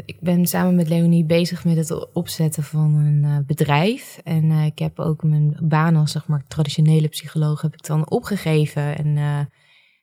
ik 0.05 0.17
ben 0.19 0.45
samen 0.45 0.75
met 0.75 0.89
Leonie 0.89 1.25
bezig 1.25 1.65
met 1.65 1.75
het 1.75 2.13
opzetten 2.13 2.63
van 2.63 2.95
een 2.95 3.23
eh, 3.23 3.37
bedrijf. 3.45 4.19
En 4.23 4.51
eh, 4.51 4.65
ik 4.65 4.79
heb 4.79 4.99
ook 4.99 5.23
mijn 5.23 5.57
baan 5.61 5.95
als 5.95 6.11
zeg 6.11 6.27
maar 6.27 6.43
traditionele 6.47 7.07
psycholoog 7.07 7.61
heb 7.61 7.73
ik 7.73 7.85
dan 7.85 8.09
opgegeven. 8.09 8.97
En 8.97 9.17
eh, 9.17 9.39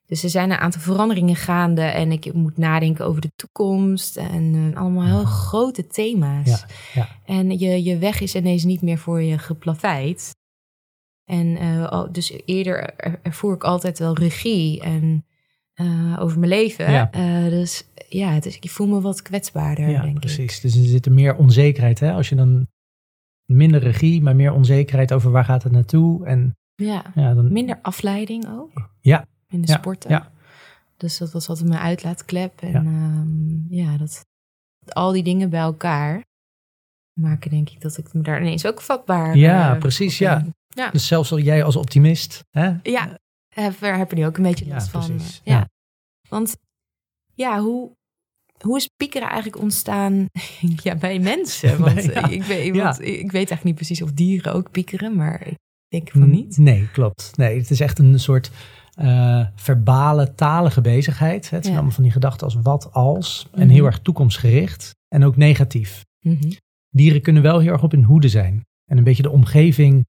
dus 0.07 0.23
er 0.23 0.31
zijn 0.31 0.51
een 0.51 0.59
aantal 0.59 0.81
veranderingen 0.81 1.37
gaande. 1.37 1.83
En 1.83 2.13
ik 2.13 2.33
moet 2.33 2.57
nadenken 2.57 3.07
over 3.07 3.21
de 3.21 3.33
toekomst. 3.37 4.17
En 4.17 4.73
allemaal 4.75 5.07
heel 5.07 5.25
grote 5.25 5.87
thema's. 5.87 6.49
Ja, 6.49 6.67
ja. 6.95 7.09
En 7.25 7.59
je, 7.59 7.83
je 7.83 7.99
weg 7.99 8.21
is 8.21 8.35
ineens 8.35 8.65
niet 8.65 8.83
meer 8.83 8.99
voor 8.99 9.23
je 9.23 9.39
geplaveid. 9.39 10.35
En 11.25 11.59
dus 12.13 12.33
eerder 12.45 12.95
er- 12.97 13.21
ervoer 13.23 13.55
ik 13.55 13.65
altijd 13.65 13.99
wel 13.99 14.15
regie 14.19 14.81
en, 14.81 15.25
eh, 15.75 16.17
over 16.21 16.39
mijn 16.39 16.51
leven. 16.51 16.91
Ja. 16.91 17.11
Eh, 17.11 17.45
dus 17.45 17.89
ja, 18.09 18.41
dus 18.41 18.59
ik 18.59 18.71
voel 18.71 18.87
me 18.87 19.01
wat 19.01 19.23
kwetsbaarder, 19.23 19.89
Ja, 19.89 20.01
denk 20.03 20.15
ik. 20.15 20.21
precies. 20.21 20.61
Dus 20.61 20.77
er 20.77 20.85
zit 20.85 21.07
er 21.07 21.13
meer 21.13 21.37
onzekerheid. 21.37 22.01
Hè? 22.01 22.13
Als 22.13 22.29
je 22.29 22.35
dan 22.35 22.67
minder 23.45 23.81
regie, 23.81 24.23
maar 24.23 24.37
meer 24.37 24.53
onzekerheid 24.53 25.13
over 25.13 25.31
waar 25.31 25.45
gaat 25.45 25.63
het 25.63 25.73
naartoe. 25.73 26.27
En 26.27 26.57
Ja, 26.75 27.03
ja, 27.15 27.35
dan, 27.35 27.53
minder 27.53 27.79
afleiding 27.83 28.49
ook. 28.49 28.91
Ja. 29.01 29.27
In 29.49 29.61
de 29.61 29.69
Ja, 29.69 29.77
sporten. 29.79 30.11
ja. 30.11 30.33
Dus 30.97 31.19
dat 31.19 31.33
was 31.33 31.49
altijd 31.49 31.69
mijn 31.69 31.81
uitlaatklep. 31.81 32.61
En 32.61 32.71
Ja. 32.71 32.83
ja, 33.83 33.91
ja 33.93 33.97
dat, 33.99 34.25
al 34.89 35.13
die 35.13 35.23
dingen 35.23 35.51
bij 35.51 35.61
elkaar 35.61 36.23
maken 37.21 37.51
denk 37.51 37.71
ik 37.71 37.81
dat 37.81 37.97
ik 37.99 38.13
me 38.15 38.23
daar 38.23 38.41
ineens 38.41 38.67
ook 38.67 38.81
vatbaar 38.81 39.37
Ja, 39.37 39.75
eh, 39.75 39.79
precies. 39.79 40.19
Ja. 40.19 40.45
Dus 40.93 41.07
zelfs 41.07 41.33
al 41.33 41.39
jij 41.39 41.65
als 41.65 41.77
optimist. 41.77 42.45
Hè? 42.51 42.73
Ja, 42.83 43.19
heb, 43.55 43.79
daar 43.81 43.99
heb 43.99 44.11
je 44.11 44.17
nu 44.17 44.27
ook 44.27 44.37
een 44.37 44.43
beetje 44.43 44.65
Ja, 44.67 44.73
last 44.75 44.89
van. 44.91 45.07
precies. 45.07 45.41
Ja. 45.45 45.57
Ja. 45.59 45.69
Want 46.29 46.57
ja, 47.35 47.61
hoe, 47.61 47.91
hoe 48.61 48.77
is 48.77 48.89
piekeren 48.97 49.29
eigenlijk 49.29 49.63
ontstaan 49.63 50.27
ja, 50.83 50.95
bij 50.97 51.19
mensen? 51.19 51.79
Want, 51.85 52.05
Ja. 52.05 52.29
ik, 52.29 52.43
weet, 52.43 52.77
want 52.77 53.01
ik 53.01 53.07
weet 53.21 53.33
eigenlijk 53.35 53.65
niet 53.65 53.75
precies 53.75 54.03
of 54.03 54.13
dieren 54.13 54.55
ook 54.55 54.71
piekeren, 54.71 55.17
maar 55.17 55.47
ik 55.47 55.57
denk 55.89 56.11
van 56.11 56.31
niet. 56.31 56.57
Nee, 56.59 56.89
klopt. 56.93 57.33
Nee, 57.37 57.59
het 57.59 57.71
is 57.71 57.81
echt 57.81 57.99
een 57.99 58.19
soort 58.21 58.51
eh, 58.95 59.47
verbale, 59.55 60.35
talige 60.35 60.81
bezigheid. 60.81 61.51
Het 61.51 61.63
zijn 61.65 61.75
allemaal 61.77 61.95
van 61.95 62.03
die 62.03 62.13
gedachten 62.13 62.47
als 62.47 62.57
wat 62.63 62.93
als. 62.93 63.49
En 63.53 63.61
Mhm. 63.67 63.69
heel 63.75 63.85
erg 63.85 63.99
toekomstgericht. 64.01 64.91
En 65.09 65.25
ook 65.25 65.37
negatief. 65.37 66.05
Mhm. 66.21 66.53
Dieren 66.89 67.23
kunnen 67.23 67.43
wel 67.43 67.59
heel 67.59 67.73
erg 67.73 67.83
op 67.83 67.91
hun 67.91 68.05
hoede 68.05 68.29
zijn. 68.29 68.63
En 68.91 68.99
een 68.99 69.05
beetje 69.05 69.23
de 69.23 69.31
omgeving 69.31 70.07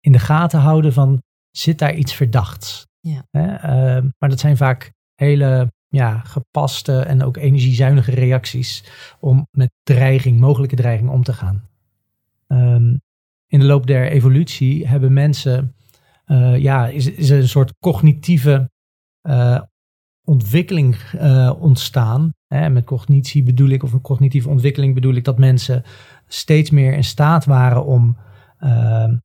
in 0.00 0.12
de 0.12 0.18
gaten 0.18 0.60
houden 0.60 0.92
van, 0.92 1.22
zit 1.58 1.78
daar 1.78 1.94
iets 1.94 2.14
verdachts? 2.14 2.86
Ja. 3.00 3.26
Hè? 3.30 3.54
Eh, 3.54 4.02
maar 4.18 4.28
dat 4.28 4.40
zijn 4.40 4.56
vaak 4.56 4.92
hele 5.14 5.72
ja, 5.88 6.18
gepaste 6.18 7.00
en 7.00 7.22
ook 7.22 7.36
energiezuinige 7.36 8.10
reacties 8.10 8.84
om 9.20 9.46
met 9.50 9.70
dreiging, 9.82 10.40
mogelijke 10.40 10.76
dreiging 10.76 11.10
om 11.10 11.22
te 11.22 11.32
gaan. 11.32 11.68
Ehm, 12.46 12.96
in 13.46 13.58
de 13.58 13.64
loop 13.64 13.86
der 13.86 14.10
evolutie 14.10 14.86
hebben 14.86 15.12
mensen, 15.12 15.74
uh, 16.26 16.58
ja, 16.58 16.88
is, 16.88 17.10
is 17.10 17.28
een 17.28 17.48
soort 17.48 17.72
cognitieve 17.78 18.70
uh, 19.22 19.60
ontwikkeling 20.24 20.96
uh, 21.14 21.52
ontstaan. 21.58 22.34
Hè, 22.46 22.70
met 22.70 22.84
cognitie 22.84 23.42
bedoel 23.42 23.68
ik, 23.68 23.82
of 23.82 23.92
een 23.92 24.00
cognitieve 24.00 24.48
ontwikkeling 24.48 24.94
bedoel 24.94 25.14
ik 25.14 25.24
dat 25.24 25.38
mensen 25.38 25.82
steeds 26.26 26.70
meer 26.70 26.92
in 26.92 27.04
staat 27.04 27.44
waren 27.44 27.84
om 27.84 28.16
ehm, 28.58 29.16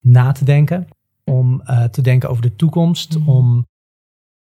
na 0.00 0.32
te 0.32 0.44
denken, 0.44 0.88
om 1.32 1.62
te 1.90 2.02
denken 2.02 2.28
over 2.28 2.42
de 2.42 2.56
toekomst, 2.56 3.18
mm. 3.18 3.28
om 3.28 3.66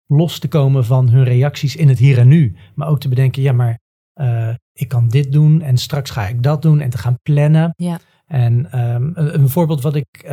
los 0.06 0.38
te 0.38 0.48
komen 0.48 0.84
van 0.84 1.08
hun 1.08 1.24
reacties 1.24 1.76
in 1.76 1.88
het 1.88 1.98
hier 1.98 2.18
en 2.18 2.28
nu. 2.28 2.56
Maar 2.74 2.88
ook 2.88 3.00
te 3.00 3.08
bedenken, 3.08 3.42
ja, 3.42 3.52
maar 3.52 3.78
uh, 4.20 4.54
ik 4.72 4.88
kan 4.88 5.08
dit 5.08 5.32
doen 5.32 5.62
en 5.62 5.76
straks 5.76 6.10
ga 6.10 6.26
ik 6.28 6.42
dat 6.42 6.62
doen 6.62 6.80
en 6.80 6.90
te 6.90 6.98
gaan 6.98 7.18
plannen. 7.22 7.72
Ja. 7.76 8.00
En 8.26 8.78
um, 8.78 9.12
een, 9.14 9.34
een, 9.34 9.48
voorbeeld 9.48 9.82
wat 9.82 9.94
ik 9.94 10.22
uh, 10.24 10.30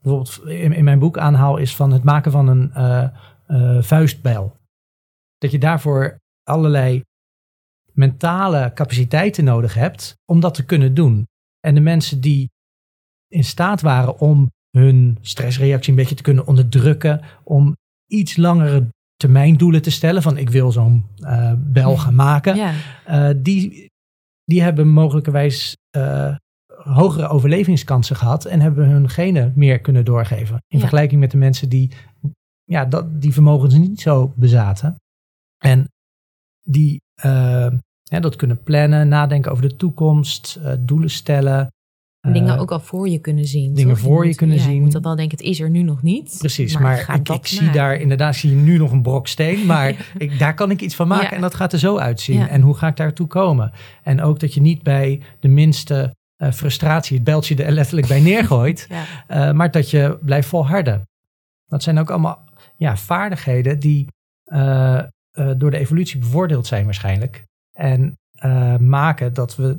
bijvoorbeeld 0.00 0.40
in, 0.44 0.72
in, 0.72 0.84
mijn 0.84 0.98
boek 0.98 1.18
aanhaal 1.18 1.56
is 1.56 1.76
van 1.76 1.92
het 1.92 2.04
maken 2.04 2.32
van 2.32 2.48
een 2.48 2.72
uh, 3.46 3.82
vuistbijl. 3.82 4.56
Dat 5.38 5.50
je 5.50 5.58
daarvoor 5.58 6.18
allerlei 6.42 7.02
mentale 7.92 8.72
capaciteiten 8.74 9.44
nodig 9.44 9.74
hebt 9.74 10.16
om 10.24 10.40
dat 10.40 10.54
te 10.54 10.64
kunnen 10.64 10.94
doen. 10.94 11.28
En 11.60 11.74
de 11.74 11.80
mensen 11.80 12.20
die 12.20 12.50
in 13.28 13.44
staat 13.44 13.80
waren 13.80 14.18
om 14.18 14.50
hun 14.76 15.18
stressreactie 15.20 15.90
een 15.90 15.98
beetje 15.98 16.14
te 16.14 16.22
kunnen 16.22 16.46
onderdrukken, 16.46 17.20
om 17.44 17.76
iets 18.06 18.36
langere 18.36 18.86
termijndoelen 19.16 19.82
te 19.82 19.90
stellen. 19.90 20.22
Van 20.22 20.36
ik 20.36 20.50
wil 20.50 20.72
zo'n 20.72 21.06
uh, 21.18 21.52
bel 21.56 21.96
gaan 21.96 22.14
maken. 22.14 22.56
Ja. 22.56 22.72
Uh, 23.08 23.42
die, 23.42 23.90
die 24.44 24.62
hebben 24.62 24.88
mogelijkerwijs 24.88 25.76
uh, 25.96 26.36
hogere 26.66 27.28
overlevingskansen 27.28 28.16
gehad. 28.16 28.44
En 28.44 28.60
hebben 28.60 28.88
hun 28.88 29.08
genen 29.08 29.52
meer 29.54 29.80
kunnen 29.80 30.04
doorgeven. 30.04 30.54
In 30.54 30.62
ja. 30.66 30.78
vergelijking 30.78 31.20
met 31.20 31.30
de 31.30 31.36
mensen 31.36 31.68
die 31.68 31.90
ja, 32.64 32.84
dat, 32.84 33.22
die 33.22 33.32
vermogens 33.32 33.74
niet 33.74 34.00
zo 34.00 34.32
bezaten. 34.36 34.96
En 35.64 35.88
die 36.62 37.00
ja, 38.02 38.20
dat 38.20 38.36
kunnen 38.36 38.62
plannen, 38.62 39.08
nadenken 39.08 39.50
over 39.50 39.68
de 39.68 39.76
toekomst, 39.76 40.60
doelen 40.80 41.10
stellen. 41.10 41.70
Dingen 42.32 42.54
uh, 42.54 42.60
ook 42.60 42.70
al 42.70 42.80
voor 42.80 43.08
je 43.08 43.18
kunnen 43.18 43.44
zien. 43.44 43.74
Dingen 43.74 43.94
toch? 43.94 44.04
voor 44.04 44.22
je, 44.22 44.28
moet, 44.28 44.36
kunnen 44.36 44.56
ja, 44.56 44.62
zien. 44.62 44.74
Je 44.74 44.80
moet 44.80 44.92
dat 44.92 45.02
wel 45.02 45.16
denken, 45.16 45.38
het 45.38 45.46
is 45.46 45.60
er 45.60 45.70
nu 45.70 45.82
nog 45.82 46.02
niet. 46.02 46.34
Precies, 46.38 46.74
maar, 46.74 47.04
maar 47.06 47.16
ik, 47.16 47.28
ik 47.28 47.46
zie 47.46 47.70
daar 47.70 47.96
inderdaad 47.96 48.36
zie 48.36 48.50
je 48.50 48.56
nu 48.56 48.78
nog 48.78 48.92
een 48.92 49.02
brok 49.02 49.26
steen, 49.26 49.66
maar 49.72 50.12
ik, 50.18 50.38
daar 50.38 50.54
kan 50.54 50.70
ik 50.70 50.80
iets 50.80 50.94
van 50.94 51.08
maken 51.08 51.28
ja. 51.28 51.34
en 51.34 51.40
dat 51.40 51.54
gaat 51.54 51.72
er 51.72 51.78
zo 51.78 51.96
uitzien. 51.98 52.48
En 52.48 52.60
hoe 52.60 52.74
ga 52.74 52.86
ik 52.86 52.96
daartoe 52.96 53.26
komen? 53.26 53.72
En 54.02 54.22
ook 54.22 54.40
dat 54.40 54.54
je 54.54 54.60
niet 54.60 54.82
bij 54.82 55.22
de 55.40 55.48
minste 55.48 56.14
uh, 56.38 56.52
frustratie 56.52 57.16
het 57.16 57.24
beltje 57.24 57.64
er 57.64 57.72
letterlijk 57.72 58.06
bij 58.06 58.20
neergooit, 58.30 58.88
uh, 58.90 59.52
maar 59.52 59.70
dat 59.70 59.90
je 59.90 60.18
blijft 60.20 60.48
volharden. 60.48 61.08
Dat 61.66 61.82
zijn 61.82 61.98
ook 61.98 62.10
allemaal 62.10 62.44
ja, 62.76 62.96
vaardigheden 62.96 63.78
die 63.78 64.06
uh, 64.46 65.02
door 65.56 65.70
de 65.70 65.78
evolutie 65.78 66.18
bevoordeeld 66.20 66.66
zijn 66.66 66.84
waarschijnlijk. 66.84 67.44
En 67.72 68.18
maken 68.78 69.34
dat 69.34 69.56
we 69.56 69.76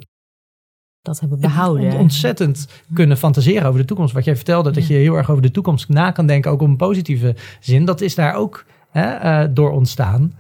dat 1.02 1.20
hebben 1.20 1.40
behouden. 1.40 1.90
En 1.90 1.98
ontzettend 1.98 2.68
kunnen 2.94 3.18
fantaseren 3.18 3.68
over 3.68 3.80
de 3.80 3.86
toekomst. 3.86 4.14
Wat 4.14 4.26
jij 4.26 4.36
vertelde, 4.36 4.72
dat 4.72 4.88
je 4.88 4.94
heel 4.94 5.16
erg 5.16 5.30
over 5.30 5.42
de 5.42 5.52
toekomst 5.52 5.90
na 5.90 6.12
kan 6.12 6.28
denken, 6.28 6.52
ook 6.52 6.62
op 6.62 6.68
een 6.68 6.78
positieve 6.78 7.36
zin. 7.60 7.86
Dat 7.86 8.02
is 8.02 8.16
daar 8.16 8.34
ook 8.34 8.66
hè, 8.90 9.44
uh, 9.44 9.50
door 9.54 9.72
ontstaan. 9.72 10.34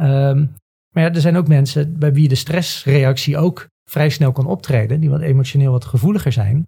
Um, 0.00 0.54
maar 0.90 1.02
ja, 1.02 1.12
er 1.12 1.20
zijn 1.20 1.36
ook 1.36 1.48
mensen 1.48 1.98
bij 1.98 2.12
wie 2.12 2.28
de 2.28 2.34
stressreactie 2.34 3.38
ook 3.38 3.68
vrij 3.90 4.08
snel 4.08 4.32
kan 4.32 4.46
optreden, 4.46 5.00
die 5.00 5.10
wat 5.10 5.20
emotioneel 5.20 5.72
wat 5.72 5.84
gevoeliger 5.84 6.32
zijn. 6.32 6.66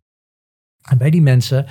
En 0.89 0.99
bij 0.99 1.11
die 1.11 1.23
mensen 1.23 1.67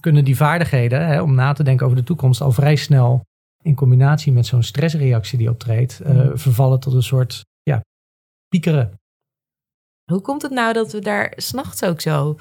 kunnen 0.00 0.24
die 0.24 0.36
vaardigheden 0.36 1.06
hè, 1.06 1.22
om 1.22 1.34
na 1.34 1.52
te 1.52 1.62
denken 1.62 1.86
over 1.86 1.98
de 1.98 2.04
toekomst 2.04 2.40
al 2.40 2.52
vrij 2.52 2.76
snel 2.76 3.24
in 3.62 3.74
combinatie 3.74 4.32
met 4.32 4.46
zo'n 4.46 4.62
stressreactie 4.62 5.38
die 5.38 5.50
optreedt, 5.50 6.00
uh, 6.06 6.30
vervallen 6.34 6.80
tot 6.80 6.92
een 6.92 7.02
soort 7.02 7.44
ja, 7.62 7.80
piekeren. 8.48 8.92
Hoe 10.04 10.20
komt 10.20 10.42
het 10.42 10.52
nou 10.52 10.72
dat 10.72 10.92
we 10.92 10.98
daar 10.98 11.32
s'nachts 11.36 11.84
ook 11.84 12.00
zo 12.00 12.38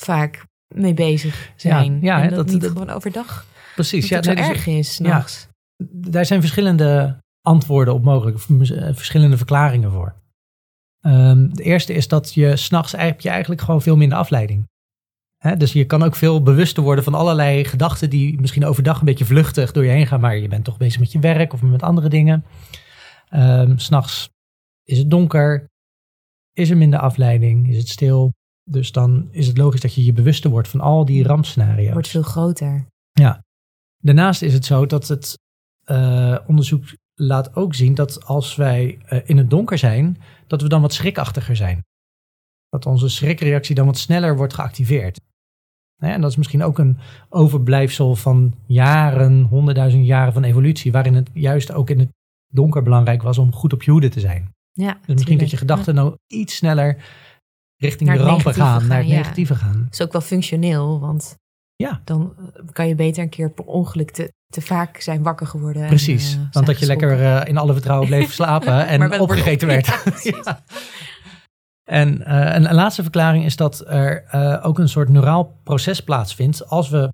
vaak 0.00 0.44
mee 0.74 0.94
bezig 0.94 1.52
zijn? 1.56 1.92
Ja, 2.00 2.18
ja 2.18 2.22
en 2.22 2.28
dat, 2.28 2.36
dat 2.36 2.46
niet 2.46 2.60
dat, 2.60 2.70
gewoon 2.70 2.90
overdag. 2.90 3.46
Precies, 3.74 4.08
ja, 4.08 4.20
dat 4.20 4.36
het 4.36 4.44
zo 4.44 4.50
erg 4.50 4.66
is. 4.66 4.98
Nachts. 4.98 5.48
Ja, 5.76 5.86
daar 5.90 6.26
zijn 6.26 6.40
verschillende 6.40 7.18
antwoorden 7.40 7.94
op 7.94 8.02
mogelijk, 8.02 8.38
verschillende 8.96 9.36
verklaringen 9.36 9.90
voor. 9.90 10.14
Um, 11.06 11.54
de 11.54 11.62
eerste 11.62 11.92
is 11.92 12.08
dat 12.08 12.34
je 12.34 12.56
s'nachts 12.56 12.92
heb 12.92 13.20
je 13.20 13.28
eigenlijk 13.28 13.60
gewoon 13.60 13.82
veel 13.82 13.96
minder 13.96 14.18
afleiding. 14.18 14.70
He, 15.36 15.56
dus 15.56 15.72
je 15.72 15.84
kan 15.84 16.02
ook 16.02 16.16
veel 16.16 16.42
bewuster 16.42 16.82
worden 16.82 17.04
van 17.04 17.14
allerlei 17.14 17.64
gedachten 17.64 18.10
die 18.10 18.40
misschien 18.40 18.64
overdag 18.64 18.98
een 18.98 19.04
beetje 19.04 19.24
vluchtig 19.24 19.72
door 19.72 19.84
je 19.84 19.90
heen 19.90 20.06
gaan, 20.06 20.20
maar 20.20 20.36
je 20.36 20.48
bent 20.48 20.64
toch 20.64 20.76
bezig 20.76 21.00
met 21.00 21.12
je 21.12 21.18
werk 21.18 21.52
of 21.52 21.62
met 21.62 21.82
andere 21.82 22.08
dingen. 22.08 22.44
Um, 23.34 23.78
S'nachts 23.78 24.30
is 24.84 24.98
het 24.98 25.10
donker, 25.10 25.70
is 26.52 26.70
er 26.70 26.76
minder 26.76 26.98
afleiding, 26.98 27.68
is 27.68 27.76
het 27.76 27.88
stil. 27.88 28.32
Dus 28.70 28.92
dan 28.92 29.28
is 29.30 29.46
het 29.46 29.58
logisch 29.58 29.80
dat 29.80 29.94
je 29.94 30.04
je 30.04 30.12
bewuster 30.12 30.50
wordt 30.50 30.68
van 30.68 30.80
al 30.80 31.04
die 31.04 31.24
rampscenario's. 31.24 31.92
Wordt 31.92 32.08
veel 32.08 32.22
groter. 32.22 32.86
Ja. 33.12 33.44
Daarnaast 33.98 34.42
is 34.42 34.52
het 34.52 34.64
zo 34.64 34.86
dat 34.86 35.08
het 35.08 35.38
uh, 35.90 36.38
onderzoek 36.46 36.84
laat 37.14 37.56
ook 37.56 37.74
zien 37.74 37.94
dat 37.94 38.24
als 38.24 38.56
wij 38.56 38.98
uh, 39.12 39.20
in 39.24 39.36
het 39.36 39.50
donker 39.50 39.78
zijn, 39.78 40.16
dat 40.46 40.62
we 40.62 40.68
dan 40.68 40.80
wat 40.80 40.92
schrikachtiger 40.92 41.56
zijn. 41.56 41.84
Dat 42.68 42.86
onze 42.86 43.08
schrikreactie 43.08 43.74
dan 43.74 43.86
wat 43.86 43.98
sneller 43.98 44.36
wordt 44.36 44.54
geactiveerd. 44.54 45.20
En 45.96 46.20
dat 46.20 46.30
is 46.30 46.36
misschien 46.36 46.62
ook 46.62 46.78
een 46.78 46.98
overblijfsel 47.28 48.16
van 48.16 48.54
jaren, 48.66 49.42
honderdduizend 49.42 50.06
jaren 50.06 50.32
van 50.32 50.44
evolutie, 50.44 50.92
waarin 50.92 51.14
het 51.14 51.30
juist 51.32 51.72
ook 51.72 51.90
in 51.90 51.98
het 51.98 52.08
donker 52.52 52.82
belangrijk 52.82 53.22
was 53.22 53.38
om 53.38 53.52
goed 53.52 53.72
op 53.72 53.82
je 53.82 53.90
hoede 53.90 54.08
te 54.08 54.20
zijn. 54.20 54.50
Ja, 54.72 54.98
dus 55.06 55.14
misschien 55.14 55.38
dat 55.38 55.50
je 55.50 55.56
gedachten 55.56 55.94
nou 55.94 56.16
iets 56.26 56.56
sneller 56.56 57.04
richting 57.76 58.08
naar 58.08 58.18
de 58.18 58.24
rampen 58.24 58.54
gaan, 58.54 58.80
gaan, 58.80 58.88
naar 58.88 58.98
het 58.98 59.08
ja. 59.08 59.16
negatieve 59.16 59.54
gaan. 59.54 59.82
Dat 59.82 59.92
is 59.92 60.02
ook 60.02 60.12
wel 60.12 60.20
functioneel, 60.20 61.00
want 61.00 61.36
ja. 61.76 62.00
dan 62.04 62.34
kan 62.72 62.88
je 62.88 62.94
beter 62.94 63.22
een 63.22 63.28
keer 63.28 63.50
per 63.50 63.64
ongeluk 63.64 64.10
te, 64.10 64.32
te 64.46 64.60
vaak 64.60 65.00
zijn 65.00 65.22
wakker 65.22 65.46
geworden. 65.46 65.86
Precies, 65.86 66.34
en, 66.34 66.40
uh, 66.40 66.46
dan 66.50 66.64
dat 66.64 66.78
je 66.78 66.86
lekker 66.86 67.20
uh, 67.20 67.40
in 67.44 67.56
alle 67.56 67.72
vertrouwen 67.72 68.08
bleef 68.08 68.32
slapen 68.42 68.86
en 68.86 69.20
opgegeten 69.20 69.68
werd. 69.68 69.86
ja. 70.22 70.42
En 71.84 72.20
uh, 72.20 72.26
een, 72.26 72.68
een, 72.68 72.74
laatste 72.74 73.02
verklaring 73.02 73.44
is 73.44 73.56
dat 73.56 73.84
er 73.88 74.24
ook 74.62 74.78
een 74.78 74.88
soort 74.88 75.08
neuraal 75.08 75.60
proces 75.62 76.00
plaatsvindt 76.00 76.68
als 76.68 76.88
we 76.88 77.12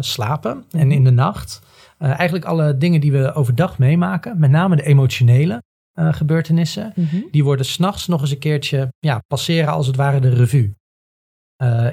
slapen 0.00 0.64
en 0.70 0.92
in 0.92 1.04
de 1.04 1.10
nacht. 1.10 1.62
eigenlijk 1.98 2.44
alle 2.44 2.76
dingen 2.76 3.00
die 3.00 3.12
we 3.12 3.32
overdag 3.32 3.78
meemaken, 3.78 4.38
met 4.38 4.50
name 4.50 4.76
de 4.76 4.82
emotionele 4.82 5.62
gebeurtenissen, 5.94 6.92
mm 6.94 7.04
-hmm. 7.04 7.28
die 7.30 7.44
worden 7.44 7.66
s'nachts 7.66 8.06
nog 8.06 8.20
eens 8.20 8.30
een 8.30 8.38
keertje, 8.38 8.92
ja, 8.98 9.22
passeren 9.26 9.72
als 9.72 9.86
het 9.86 9.96
ware 9.96 10.20
de 10.20 10.34
revue 10.34 10.74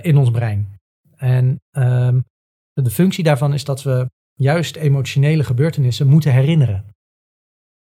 in 0.01 0.17
ons 0.17 0.31
brein. 0.31 0.77
En 1.15 1.61
um, 1.71 2.25
de 2.73 2.89
functie 2.89 3.23
daarvan 3.23 3.53
is 3.53 3.63
dat 3.63 3.83
we 3.83 4.09
juist 4.33 4.75
emotionele 4.75 5.43
gebeurtenissen 5.43 6.07
moeten 6.07 6.33
herinneren. 6.33 6.85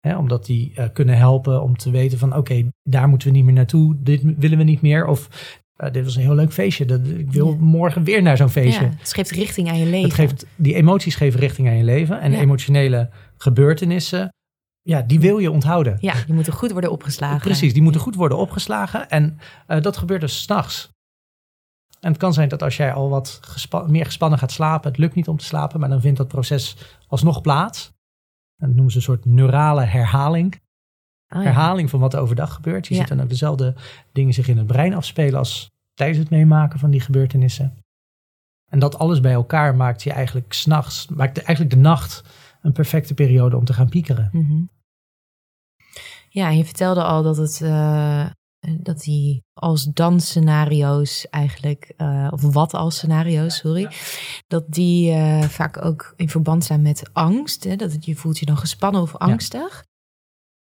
Hè, 0.01 0.17
omdat 0.17 0.47
die 0.47 0.73
uh, 0.77 0.85
kunnen 0.93 1.17
helpen 1.17 1.63
om 1.63 1.77
te 1.77 1.91
weten 1.91 2.19
van 2.19 2.29
oké, 2.29 2.39
okay, 2.39 2.73
daar 2.83 3.09
moeten 3.09 3.29
we 3.29 3.35
niet 3.35 3.45
meer 3.45 3.55
naartoe, 3.55 3.97
dit 3.99 4.23
willen 4.37 4.59
we 4.59 4.65
niet 4.65 4.81
meer. 4.81 5.07
Of 5.07 5.29
uh, 5.77 5.91
dit 5.91 6.05
was 6.05 6.17
een 6.17 6.23
heel 6.23 6.35
leuk 6.35 6.53
feestje, 6.53 6.85
dat, 6.85 7.07
ik 7.07 7.31
wil 7.31 7.49
ja. 7.49 7.57
morgen 7.57 8.05
weer 8.05 8.23
naar 8.23 8.37
zo'n 8.37 8.49
feestje. 8.49 8.85
Ja, 8.85 8.95
het 8.99 9.15
geeft 9.15 9.31
richting 9.31 9.69
aan 9.69 9.79
je 9.79 9.85
leven. 9.85 10.03
Het 10.03 10.15
geeft, 10.15 10.47
die 10.57 10.75
emoties 10.75 11.15
geven 11.15 11.41
richting 11.41 11.69
aan 11.69 11.77
je 11.77 11.85
leven. 11.85 12.21
En 12.21 12.33
ja. 12.33 12.41
emotionele 12.41 13.11
gebeurtenissen, 13.37 14.35
ja, 14.83 15.03
die 15.03 15.21
wil 15.21 15.39
je 15.39 15.51
onthouden. 15.51 15.97
Ja, 16.01 16.15
die 16.25 16.35
moeten 16.35 16.53
goed 16.53 16.71
worden 16.73 16.91
opgeslagen. 16.91 17.41
Precies, 17.41 17.73
die 17.73 17.83
moeten 17.83 18.01
goed 18.01 18.15
worden 18.15 18.39
opgeslagen. 18.39 19.11
En 19.11 19.39
uh, 19.69 19.81
dat 19.81 19.97
gebeurt 19.97 20.21
dus 20.21 20.43
s'nachts. 20.43 20.91
En 22.01 22.11
het 22.11 22.21
kan 22.21 22.33
zijn 22.33 22.49
dat 22.49 22.63
als 22.63 22.77
jij 22.77 22.93
al 22.93 23.09
wat 23.09 23.41
meer 23.87 24.05
gespannen 24.05 24.39
gaat 24.39 24.53
slapen, 24.53 24.91
het 24.91 24.99
lukt 24.99 25.15
niet 25.15 25.29
om 25.29 25.37
te 25.37 25.45
slapen, 25.45 25.81
maar 25.81 25.89
dan 25.89 26.01
vindt 26.01 26.19
dat 26.19 26.29
proces 26.29 26.77
alsnog 27.07 27.41
plaats. 27.41 27.87
En 28.57 28.67
dat 28.67 28.75
noemen 28.75 28.91
ze 28.91 28.97
een 28.97 29.03
soort 29.05 29.25
neurale 29.25 29.85
herhaling. 29.85 30.55
Oh, 30.55 31.39
ja. 31.39 31.41
Herhaling 31.43 31.91
van 31.91 32.01
wat 32.01 32.15
er 32.15 32.21
overdag 32.21 32.55
gebeurt. 32.55 32.87
Je 32.87 32.95
Ja. 32.95 33.01
ziet 33.01 33.09
dan 33.09 33.21
ook 33.23 33.29
dezelfde 33.29 33.75
dingen 34.13 34.35
zich 34.35 34.49
in 34.49 34.57
het 34.59 34.67
brein 34.67 34.95
afspelen 34.95 35.39
als 35.39 35.71
tijdens 35.95 36.19
het 36.19 36.31
meemaken 36.31 36.79
van 36.79 36.91
die 36.91 37.01
gebeurtenissen. 37.01 37.77
En 38.71 38.79
dat 38.79 38.99
alles 38.99 39.21
bij 39.21 39.33
elkaar 39.33 39.75
maakt 39.77 40.03
je 40.03 40.13
eigenlijk 40.13 40.53
s'nachts, 40.53 41.09
maakt 41.09 41.35
de- 41.35 41.43
eigenlijk 41.43 41.77
de 41.77 41.81
nacht 41.83 42.23
een 42.63 42.73
perfecte 42.73 43.15
periode 43.15 43.57
om 43.57 43.65
te 43.65 43.73
gaan 43.73 43.89
piekeren. 43.89 44.29
Mhm. 44.33 44.63
Ja, 46.29 46.49
je 46.49 46.65
vertelde 46.65 47.03
al 47.03 47.23
dat 47.23 47.37
het, 47.37 47.61
eh, 47.61 48.21
eh, 48.21 48.31
dat 48.61 49.01
die 49.01 49.45
als 49.53 49.85
dansscenario's 49.85 51.27
eigenlijk, 51.31 51.93
uh, 51.97 52.29
of 52.31 52.43
wat 52.43 52.75
als 52.75 52.97
scenario's, 52.97 53.57
sorry, 53.57 53.89
dat 54.47 54.65
die 54.69 55.13
uh, 55.13 55.43
vaak 55.43 55.85
ook 55.85 56.15
in 56.17 56.29
verband 56.29 56.65
staan 56.65 56.83
met 56.83 57.11
angst. 57.13 57.65
Hè? 57.65 57.77
Dat 57.77 57.93
het, 57.93 58.05
je 58.05 58.17
voelt 58.17 58.39
je 58.39 58.47
dan 58.47 58.57
gespannen 58.57 59.03
of 59.03 59.17
angstig. 59.17 59.85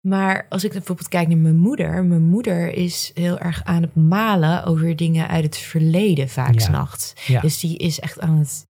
Maar 0.07 0.47
als 0.49 0.65
ik 0.65 0.73
bijvoorbeeld 0.73 1.09
kijk 1.09 1.29
naar 1.29 1.39
mijn 1.39 1.57
moeder, 1.57 2.05
mijn 2.05 2.23
moeder 2.23 2.73
is 2.73 3.11
heel 3.15 3.39
erg 3.39 3.65
aan 3.65 3.83
het 3.83 3.95
malen 3.95 4.65
over 4.65 4.97
dingen 4.97 5.29
uit 5.29 5.45
het 5.45 5.57
verleden, 5.57 6.29
vaak 6.29 6.55
ja. 6.55 6.61
s'nachts. 6.61 7.13
Ja. 7.27 7.41
Dus 7.41 7.61
die 7.61 7.77
is 7.77 8.01
echt 8.01 8.21
aan 8.21 8.39
het 8.39 8.67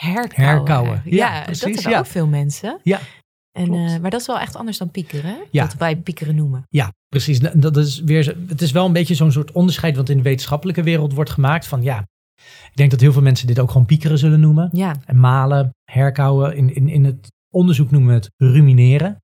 herkauwen. 0.00 0.56
herkauwen. 0.56 1.02
Ja, 1.04 1.34
Ja, 1.34 1.42
precies, 1.44 1.60
dat 1.60 1.74
hebben 1.74 1.92
ja. 1.92 1.98
ook 1.98 2.06
veel 2.06 2.26
mensen. 2.26 2.80
Ja, 2.82 3.00
En, 3.52 3.74
eh, 3.74 3.98
maar 4.00 4.10
dat 4.10 4.20
is 4.20 4.26
wel 4.26 4.38
echt 4.38 4.56
anders 4.56 4.78
dan 4.78 4.90
piekeren. 4.90 5.36
Ja. 5.50 5.62
Wat 5.62 5.74
wij 5.74 5.96
piekeren 5.96 6.34
noemen. 6.34 6.64
Ja, 6.68 6.92
precies. 7.08 7.38
Dat 7.38 7.76
is 7.76 8.00
weer, 8.00 8.36
het 8.48 8.62
is 8.62 8.70
wel 8.70 8.86
een 8.86 8.92
beetje 8.92 9.14
zo'n 9.14 9.32
soort 9.32 9.52
onderscheid 9.52 9.96
wat 9.96 10.08
in 10.08 10.16
de 10.16 10.22
wetenschappelijke 10.22 10.82
wereld 10.82 11.12
wordt 11.12 11.30
gemaakt 11.30 11.66
van 11.66 11.82
ja. 11.82 12.06
Ik 12.70 12.76
denk 12.76 12.90
dat 12.90 13.00
heel 13.00 13.12
veel 13.12 13.22
mensen 13.22 13.46
dit 13.46 13.58
ook 13.58 13.70
gewoon 13.70 13.86
piekeren 13.86 14.18
zullen 14.18 14.40
noemen. 14.40 14.68
Ja, 14.72 14.96
En 15.04 15.20
malen, 15.20 15.74
herkauwen. 15.84 16.56
In, 16.56 16.74
in, 16.74 16.88
in 16.88 17.04
het 17.04 17.32
onderzoek 17.54 17.90
noemen 17.90 18.08
we 18.08 18.14
het 18.14 18.30
rumineren. 18.36 19.19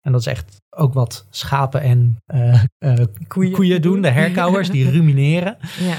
En 0.00 0.12
dat 0.12 0.20
is 0.20 0.26
echt 0.26 0.56
ook 0.70 0.94
wat 0.94 1.26
schapen 1.30 1.80
en 1.80 2.16
eh, 2.26 2.62
eh, 2.78 3.04
koeien. 3.28 3.82
doen. 3.82 4.02
De 4.02 4.10
herkauwers, 4.10 4.70
die 4.70 4.90
rumineren 4.90 5.56
ja. 5.88 5.96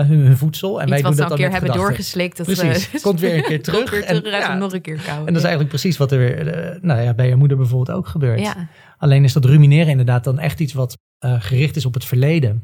eh, 0.00 0.08
hun, 0.08 0.18
hun 0.18 0.36
voedsel. 0.36 0.80
En 0.80 0.88
wij 0.88 0.98
Iets 0.98 1.08
doen 1.08 1.16
wat 1.16 1.24
ze 1.24 1.28
dat 1.28 1.38
dan 1.38 1.46
een 1.46 1.52
keer 1.52 1.60
hebben 1.60 1.78
doorgeslikt. 1.78 2.36
Dat 2.36 2.46
Precies. 2.46 2.90
we- 2.90 3.00
Komt 3.08 3.20
weer 3.20 3.36
een 3.36 3.42
keer 3.42 3.62
terug. 3.72 3.90
weer 3.90 4.04
En- 4.04 4.22
terug 4.22 4.32
en, 4.32 4.40
ja. 4.40 4.54
nog 4.54 4.72
een 4.72 4.80
keer 4.80 4.96
kauwen. 5.00 5.26
En 5.26 5.32
dat 5.32 5.42
is 5.42 5.48
Ja. 5.48 5.48
eigenlijk 5.48 5.68
precies 5.68 5.96
wat 5.96 6.12
er 6.12 6.18
weer, 6.18 6.78
nou 6.82 7.00
ja, 7.00 7.14
bij 7.14 7.28
je 7.28 7.36
moeder 7.36 7.56
bijvoorbeeld 7.56 7.96
ook 7.98 8.06
gebeurt. 8.06 8.40
Ja, 8.40 8.68
Alleen 8.98 9.24
is 9.24 9.32
dat 9.32 9.44
rumineren 9.44 9.88
inderdaad 9.90 10.24
dan 10.24 10.38
echt 10.38 10.60
iets 10.60 10.72
wat 10.72 10.98
gericht 11.18 11.76
is 11.76 11.86
op 11.86 11.94
het 11.94 12.04
verleden. 12.04 12.62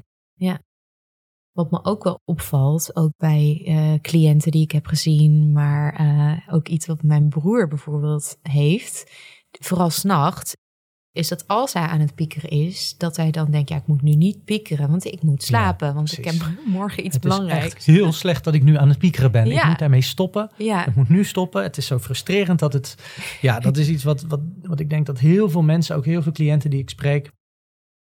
wat 1.53 1.71
me 1.71 1.85
ook 1.85 2.05
wel 2.05 2.21
opvalt, 2.25 2.97
ook 2.97 3.13
bij 3.17 3.61
cliënten 4.03 4.51
die 4.51 4.63
ik 4.63 4.71
heb 4.73 4.87
gezien, 4.87 5.53
maar 5.53 6.45
ook 6.51 6.69
iets 6.69 6.87
wat 6.87 7.03
mijn 7.03 7.29
broer 7.29 7.69
bijvoorbeeld 7.69 8.37
heeft, 8.43 9.11
vooral 9.51 9.91
s'nachts, 9.91 10.55
is 11.17 11.29
dat 11.29 11.49
als 11.49 11.73
hij 11.73 11.83
aan 11.83 12.01
het 12.01 12.15
piekeren 12.15 12.51
is, 12.51 12.95
dat 12.99 13.17
hij 13.17 13.31
dan 13.31 13.51
denkt, 13.51 13.69
ja, 13.69 13.77
ik 13.77 13.87
moet 13.87 14.03
nu 14.03 14.15
niet 14.15 14.45
piekeren, 14.45 14.91
want 14.91 15.05
ik 15.05 15.23
moet 15.23 15.43
slapen, 15.43 15.95
want 15.95 16.19
ik 16.19 16.25
heb 16.25 16.35
morgen 16.67 17.05
iets 17.07 17.15
het 17.15 17.25
is 17.25 17.31
belangrijks. 17.31 17.75
echt 17.75 17.85
heel 17.87 18.13
slecht 18.13 18.45
dat 18.45 18.55
ik 18.55 18.63
nu 18.63 18.77
aan 18.77 18.89
het 18.89 18.99
piekeren 18.99 19.33
ben. 19.33 19.47
Ik 19.47 19.53
Ja. 19.53 19.69
moet 19.69 19.79
daarmee 19.79 20.01
stoppen. 20.03 20.51
Ja, 20.57 20.85
Het 20.85 20.95
moet 20.95 21.09
nu 21.09 21.25
stoppen. 21.25 21.63
Het 21.63 21.77
is 21.77 21.87
zo 21.87 21.99
frustrerend 21.99 22.59
dat 22.59 22.73
het... 22.73 22.95
Ja, 23.41 23.61
dat 23.61 23.77
is 23.77 23.89
iets 23.89 24.05
wat, 24.05 24.23
wat, 24.23 24.41
wat 24.63 24.81
ik 24.81 24.91
denk 24.91 25.07
dat 25.07 25.19
heel 25.19 25.51
veel 25.51 25.63
mensen, 25.63 25.97
ook 25.97 26.05
heel 26.05 26.23
veel 26.23 26.33
cliënten 26.33 26.71
die 26.71 26.81
ik 26.81 26.91
spreek, 26.91 27.31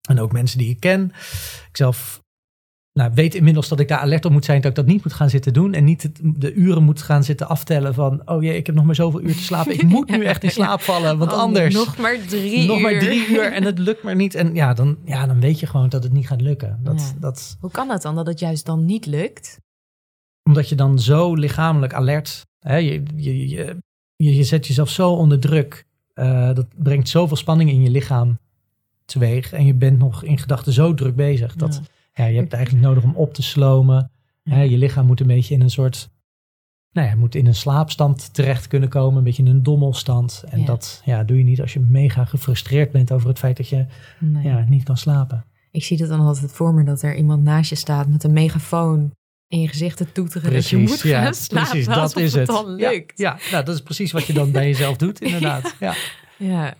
en 0.08 0.20
ook 0.20 0.32
mensen 0.32 0.58
die 0.58 0.70
ik 0.70 0.80
ken, 0.80 1.04
ik 1.68 1.76
zelf 1.76 2.21
nou, 2.92 3.10
weet 3.14 3.34
inmiddels 3.34 3.68
dat 3.68 3.80
ik 3.80 3.88
daar 3.88 3.98
alert 3.98 4.24
op 4.24 4.32
moet 4.32 4.44
zijn, 4.44 4.60
dat 4.60 4.70
ik 4.70 4.76
dat 4.76 4.86
niet 4.86 5.02
moet 5.04 5.12
gaan 5.12 5.30
zitten 5.30 5.52
doen 5.52 5.72
en 5.74 5.84
niet 5.84 6.02
het- 6.02 6.20
de 6.22 6.52
uren 6.54 6.82
moet 6.82 7.02
gaan 7.02 7.24
zitten 7.24 7.48
aftellen 7.48 7.94
van, 7.94 8.22
oh 8.24 8.42
jee, 8.42 8.56
ik 8.56 8.66
heb 8.66 8.74
nog 8.74 8.84
maar 8.84 8.94
zoveel 8.94 9.20
uur 9.22 9.32
te 9.34 9.42
slapen. 9.42 9.72
Ik 9.72 9.82
moet 9.96 10.10
nu 10.10 10.24
echt 10.24 10.42
in 10.44 10.50
slaap 10.50 10.80
vallen, 10.80 11.18
want 11.18 11.32
Oh, 11.32 11.38
anders... 11.38 11.74
Nog 11.74 11.96
maar 11.98 12.18
drie 12.28 12.66
nog 12.66 12.80
maar 12.80 12.92
uur. 12.92 13.00
drie 13.00 13.28
uur 13.28 13.52
en 13.52 13.64
het 13.64 13.78
lukt 13.78 14.02
maar 14.02 14.16
niet. 14.16 14.34
En 14.34 14.54
ja, 14.54 14.74
dan, 14.74 14.96
ja, 15.04 15.26
dan 15.26 15.40
weet 15.40 15.60
je 15.60 15.66
gewoon 15.66 15.88
dat 15.88 16.02
het 16.02 16.12
niet 16.12 16.26
gaat 16.26 16.40
lukken. 16.40 16.80
Dat, 16.82 17.00
Ja. 17.14 17.20
dat, 17.20 17.56
Hoe 17.60 17.70
kan 17.70 17.88
dat 17.88 18.02
dan, 18.02 18.14
dat 18.14 18.26
het 18.26 18.38
juist 18.38 18.66
dan 18.66 18.84
niet 18.84 19.06
lukt? 19.06 19.60
omdat 20.44 20.68
je 20.68 20.74
dan 20.74 20.98
zo 20.98 21.34
lichamelijk 21.34 21.92
alert, 21.94 22.46
hè, 22.58 22.76
je, 22.76 23.02
je, 23.16 23.48
je, 23.48 23.76
je, 24.16 24.44
zet 24.44 24.66
jezelf 24.66 24.88
zo 24.90 25.10
onder 25.10 25.38
druk. 25.40 25.86
Eh, 26.14 26.54
dat 26.54 26.66
brengt 26.76 27.08
zoveel 27.08 27.36
spanning 27.36 27.70
in 27.70 27.82
je 27.82 27.90
lichaam 27.90 28.38
teweeg. 29.04 29.52
En 29.52 29.66
je 29.66 29.74
bent 29.74 29.98
nog 29.98 30.22
in 30.24 30.38
gedachten 30.38 30.72
zo 30.72 30.94
druk 30.94 31.14
bezig. 31.16 31.54
Dat, 31.56 31.74
ja. 31.82 31.90
Je 32.14 32.22
hebt 32.22 32.36
het 32.36 32.52
eigenlijk 32.52 32.84
nodig 32.86 33.04
om 33.04 33.14
op 33.14 33.34
te 33.34 33.42
slomen. 33.42 34.10
Ja. 34.42 34.60
Je 34.60 34.78
lichaam 34.78 35.06
moet 35.06 35.20
een 35.20 35.26
beetje 35.26 35.54
in 35.54 35.60
een 35.60 35.70
soort... 35.70 36.10
Nou 36.92 37.08
ja, 37.08 37.14
moet 37.16 37.34
in 37.34 37.46
een 37.46 37.54
slaapstand 37.54 38.34
terecht 38.34 38.66
kunnen 38.66 38.88
komen. 38.88 39.18
Een 39.18 39.24
beetje 39.24 39.42
in 39.42 39.48
een 39.50 39.62
dommelstand. 39.62 40.44
En 40.48 40.60
Ja. 40.60 40.66
dat 40.66 41.02
ja, 41.04 41.24
doe 41.24 41.38
je 41.38 41.44
niet 41.44 41.60
als 41.60 41.72
je 41.72 41.80
mega 41.80 42.24
gefrustreerd 42.24 42.90
bent 42.92 43.12
over 43.12 43.28
het 43.28 43.38
feit 43.38 43.56
dat 43.56 43.68
je 43.68 43.86
Nee. 44.18 44.44
ja, 44.44 44.64
niet 44.68 44.82
kan 44.82 44.96
slapen. 44.96 45.44
Ik 45.70 45.84
zie 45.84 45.96
dat 45.96 46.08
dan 46.08 46.20
altijd 46.20 46.52
voor 46.52 46.74
me 46.74 46.84
dat 46.84 47.02
er 47.02 47.16
iemand 47.16 47.42
naast 47.42 47.70
je 47.70 47.76
staat 47.76 48.08
met 48.08 48.24
een 48.24 48.32
megafoon 48.32 49.10
in 49.48 49.60
je 49.60 49.68
gezicht 49.68 49.96
te 49.96 50.12
toeteren. 50.12 50.52
dat 50.52 50.68
je 50.68 50.76
moet 50.76 51.00
gaan 51.00 51.34
slapen. 51.34 51.70
precies, 51.70 51.86
dat 51.86 52.16
is 52.16 52.32
het. 52.34 52.48
het 52.48 52.56
dan 52.56 52.76
Ja. 52.76 53.02
Ja, 53.14 53.38
nou, 53.50 53.64
dat 53.64 53.74
is 53.74 53.82
precies 53.82 54.12
wat 54.12 54.26
je 54.26 54.32
dan 54.32 54.50
bij 54.50 54.66
jezelf 54.66 54.96
doet, 54.96 55.20
inderdaad. 55.30 55.74
Ja. 55.80 55.94
Ja. 56.38 56.74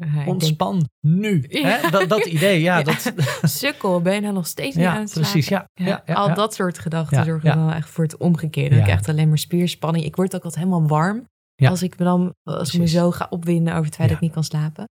Ja, 0.00 0.12
denk, 0.14 0.26
Ontspan 0.28 0.88
nu. 1.00 1.44
Hè? 1.48 1.90
Dat, 1.90 2.08
dat 2.08 2.26
idee, 2.26 2.60
ja. 2.60 2.82
Dat, 2.88 3.12
sukkel, 3.42 4.00
ben 4.00 4.14
je 4.14 4.20
nou 4.20 4.34
nog 4.34 4.46
steeds 4.46 4.76
niet 4.76 4.84
aan 4.86 5.00
het 5.00 5.10
slapen? 5.10 5.30
precies. 5.30 5.48
Ja, 5.74 6.02
al 6.14 6.34
dat 6.34 6.54
soort 6.54 6.78
gedachten 6.78 7.16
zorgen 7.24 7.48
wel 7.64 7.70
echt 7.74 7.88
voor 7.88 8.04
het 8.04 8.16
omgekeerde. 8.16 8.76
Ik 8.76 8.86
alleen 9.08 9.28
maar 9.28 9.38
spierspanning. 9.38 10.04
Ik 10.04 10.16
word 10.16 10.34
ook 10.34 10.44
altijd 10.44 10.64
helemaal 10.64 10.88
warm 10.88 11.28
als 11.70 11.82
ik 11.82 11.98
me 11.98 12.04
dan 12.04 12.34
als 12.42 12.68
ik 12.74 12.80
me 12.80 12.86
zo 12.88 13.10
ga 13.10 13.26
opwinden 13.30 13.72
over 13.72 13.84
het 13.86 13.94
feit 13.94 14.08
dat 14.08 14.16
ik 14.16 14.22
niet 14.22 14.32
kan 14.32 14.44
slapen. 14.44 14.88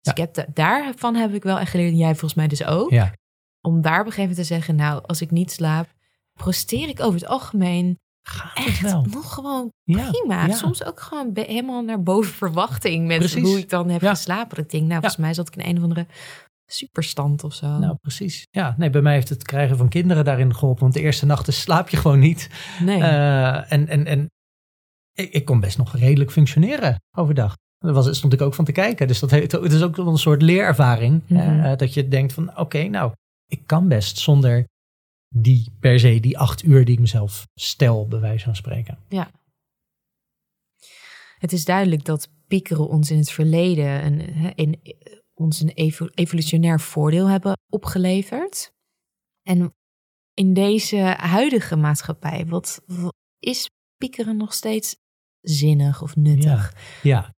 Dus 0.00 0.12
ik 0.12 0.18
heb 0.18 0.34
da- 0.34 0.46
daarvan 0.54 1.14
heb 1.14 1.34
ik 1.34 1.42
wel 1.42 1.58
echt 1.58 1.70
geleerd, 1.70 1.90
en 1.90 1.96
jij 1.98 2.10
volgens 2.10 2.34
mij 2.34 2.48
dus 2.48 2.64
ook, 2.64 2.90
om 3.60 3.80
daar 3.82 4.00
op 4.00 4.06
een 4.06 4.12
gegeven 4.12 4.20
moment 4.30 4.36
te 4.48 4.54
zeggen, 4.54 4.76
nou, 4.76 5.02
als 5.06 5.20
ik 5.20 5.30
niet 5.30 5.50
slaap, 5.52 5.88
presteer 6.32 6.88
ik 6.88 7.00
over 7.00 7.20
het 7.20 7.28
algemeen 7.28 7.98
gaat 8.28 8.58
het 8.58 8.66
echt 8.66 8.80
wel. 8.80 9.06
nog 9.10 9.34
gewoon 9.34 9.70
Ja, 9.84 10.10
prima. 10.10 10.46
ja. 10.46 10.54
Soms 10.54 10.84
ook 10.84 11.00
gewoon 11.00 11.30
helemaal 11.34 11.82
naar 11.82 12.02
boven 12.02 12.32
verwachting 12.44 13.06
met 13.06 13.18
Precies. 13.18 13.42
hoe 13.42 13.58
ik 13.58 13.68
dan 13.68 13.88
heb 13.88 14.00
Ja. 14.00 14.10
geslapen. 14.10 14.56
Dat 14.56 14.64
ik 14.64 14.70
denk, 14.70 14.82
nou, 14.86 15.00
volgens 15.00 15.20
mij 15.20 15.34
zat 15.34 15.48
ik 15.48 15.56
in 15.56 15.68
een 15.70 15.76
of 15.76 15.82
andere 15.82 16.06
superstand 16.66 17.44
of 17.44 17.54
zo. 17.54 17.78
Nou, 17.78 17.96
precies. 18.00 18.46
Ja, 18.50 18.74
nee, 18.78 18.90
bij 18.90 19.00
mij 19.02 19.14
heeft 19.14 19.28
het 19.28 19.42
krijgen 19.42 19.76
van 19.76 19.88
kinderen 19.88 20.24
daarin 20.24 20.54
geholpen. 20.54 20.82
Want 20.82 20.94
de 20.94 21.00
eerste 21.00 21.26
nachten 21.26 21.52
slaap 21.52 21.88
je 21.88 21.96
gewoon 21.96 22.18
niet. 22.18 22.48
nee. 22.82 23.02
Eh, 23.02 23.72
en 23.72 23.88
en, 23.88 24.06
en 24.06 24.30
ik, 25.12 25.32
ik 25.32 25.44
kon 25.44 25.60
best 25.60 25.78
nog 25.78 25.96
redelijk 25.96 26.30
functioneren 26.32 27.00
overdag. 27.16 27.54
Daar 27.78 27.92
was, 27.92 28.16
stond 28.16 28.32
ik 28.32 28.40
ook 28.40 28.54
van 28.54 28.64
te 28.64 28.72
kijken. 28.72 29.06
Dus 29.08 29.18
dat 29.20 29.30
heeft, 29.30 29.52
het 29.52 29.72
is 29.72 29.82
ook 29.82 29.96
wel 29.96 30.06
een 30.06 30.16
soort 30.18 30.42
leerervaring. 30.42 31.22
Mhm. 31.26 31.40
eh, 31.60 31.76
dat 31.76 31.94
je 31.94 32.08
denkt 32.08 32.32
van, 32.32 32.58
oké, 32.58 32.82
nou, 32.82 33.12
ik 33.46 33.60
kan 33.66 33.88
best 33.88 34.18
zonder 34.18 34.66
die 35.28 35.72
per 35.80 36.00
se 36.00 36.20
die 36.20 36.38
acht 36.38 36.64
uur 36.64 36.84
die 36.84 36.94
ik 36.94 37.00
mezelf 37.00 37.46
stel, 37.54 38.08
bij 38.08 38.20
wijze 38.20 38.44
van 38.44 38.56
spreken. 38.56 38.98
Het 41.38 41.52
is 41.52 41.64
duidelijk 41.64 42.04
dat 42.04 42.28
piekeren 42.46 42.88
ons 42.88 43.10
in 43.10 43.18
het 43.18 43.30
verleden 43.30 44.04
een, 44.04 44.54
in, 44.54 44.80
ons 45.34 45.60
een 45.60 45.68
evo- 45.68 46.10
evolutionair 46.14 46.80
voordeel 46.80 47.28
hebben 47.28 47.58
opgeleverd. 47.72 48.72
En 49.42 49.74
in 50.34 50.54
deze 50.54 50.96
huidige 51.16 51.76
maatschappij, 51.76 52.46
wat, 52.46 52.82
wat 52.86 53.14
is 53.38 53.70
piekeren 53.96 54.36
nog 54.36 54.52
steeds 54.52 54.96
zinnig 55.40 56.02
of 56.02 56.16
nuttig? 56.16 56.74
Ja. 57.02 57.34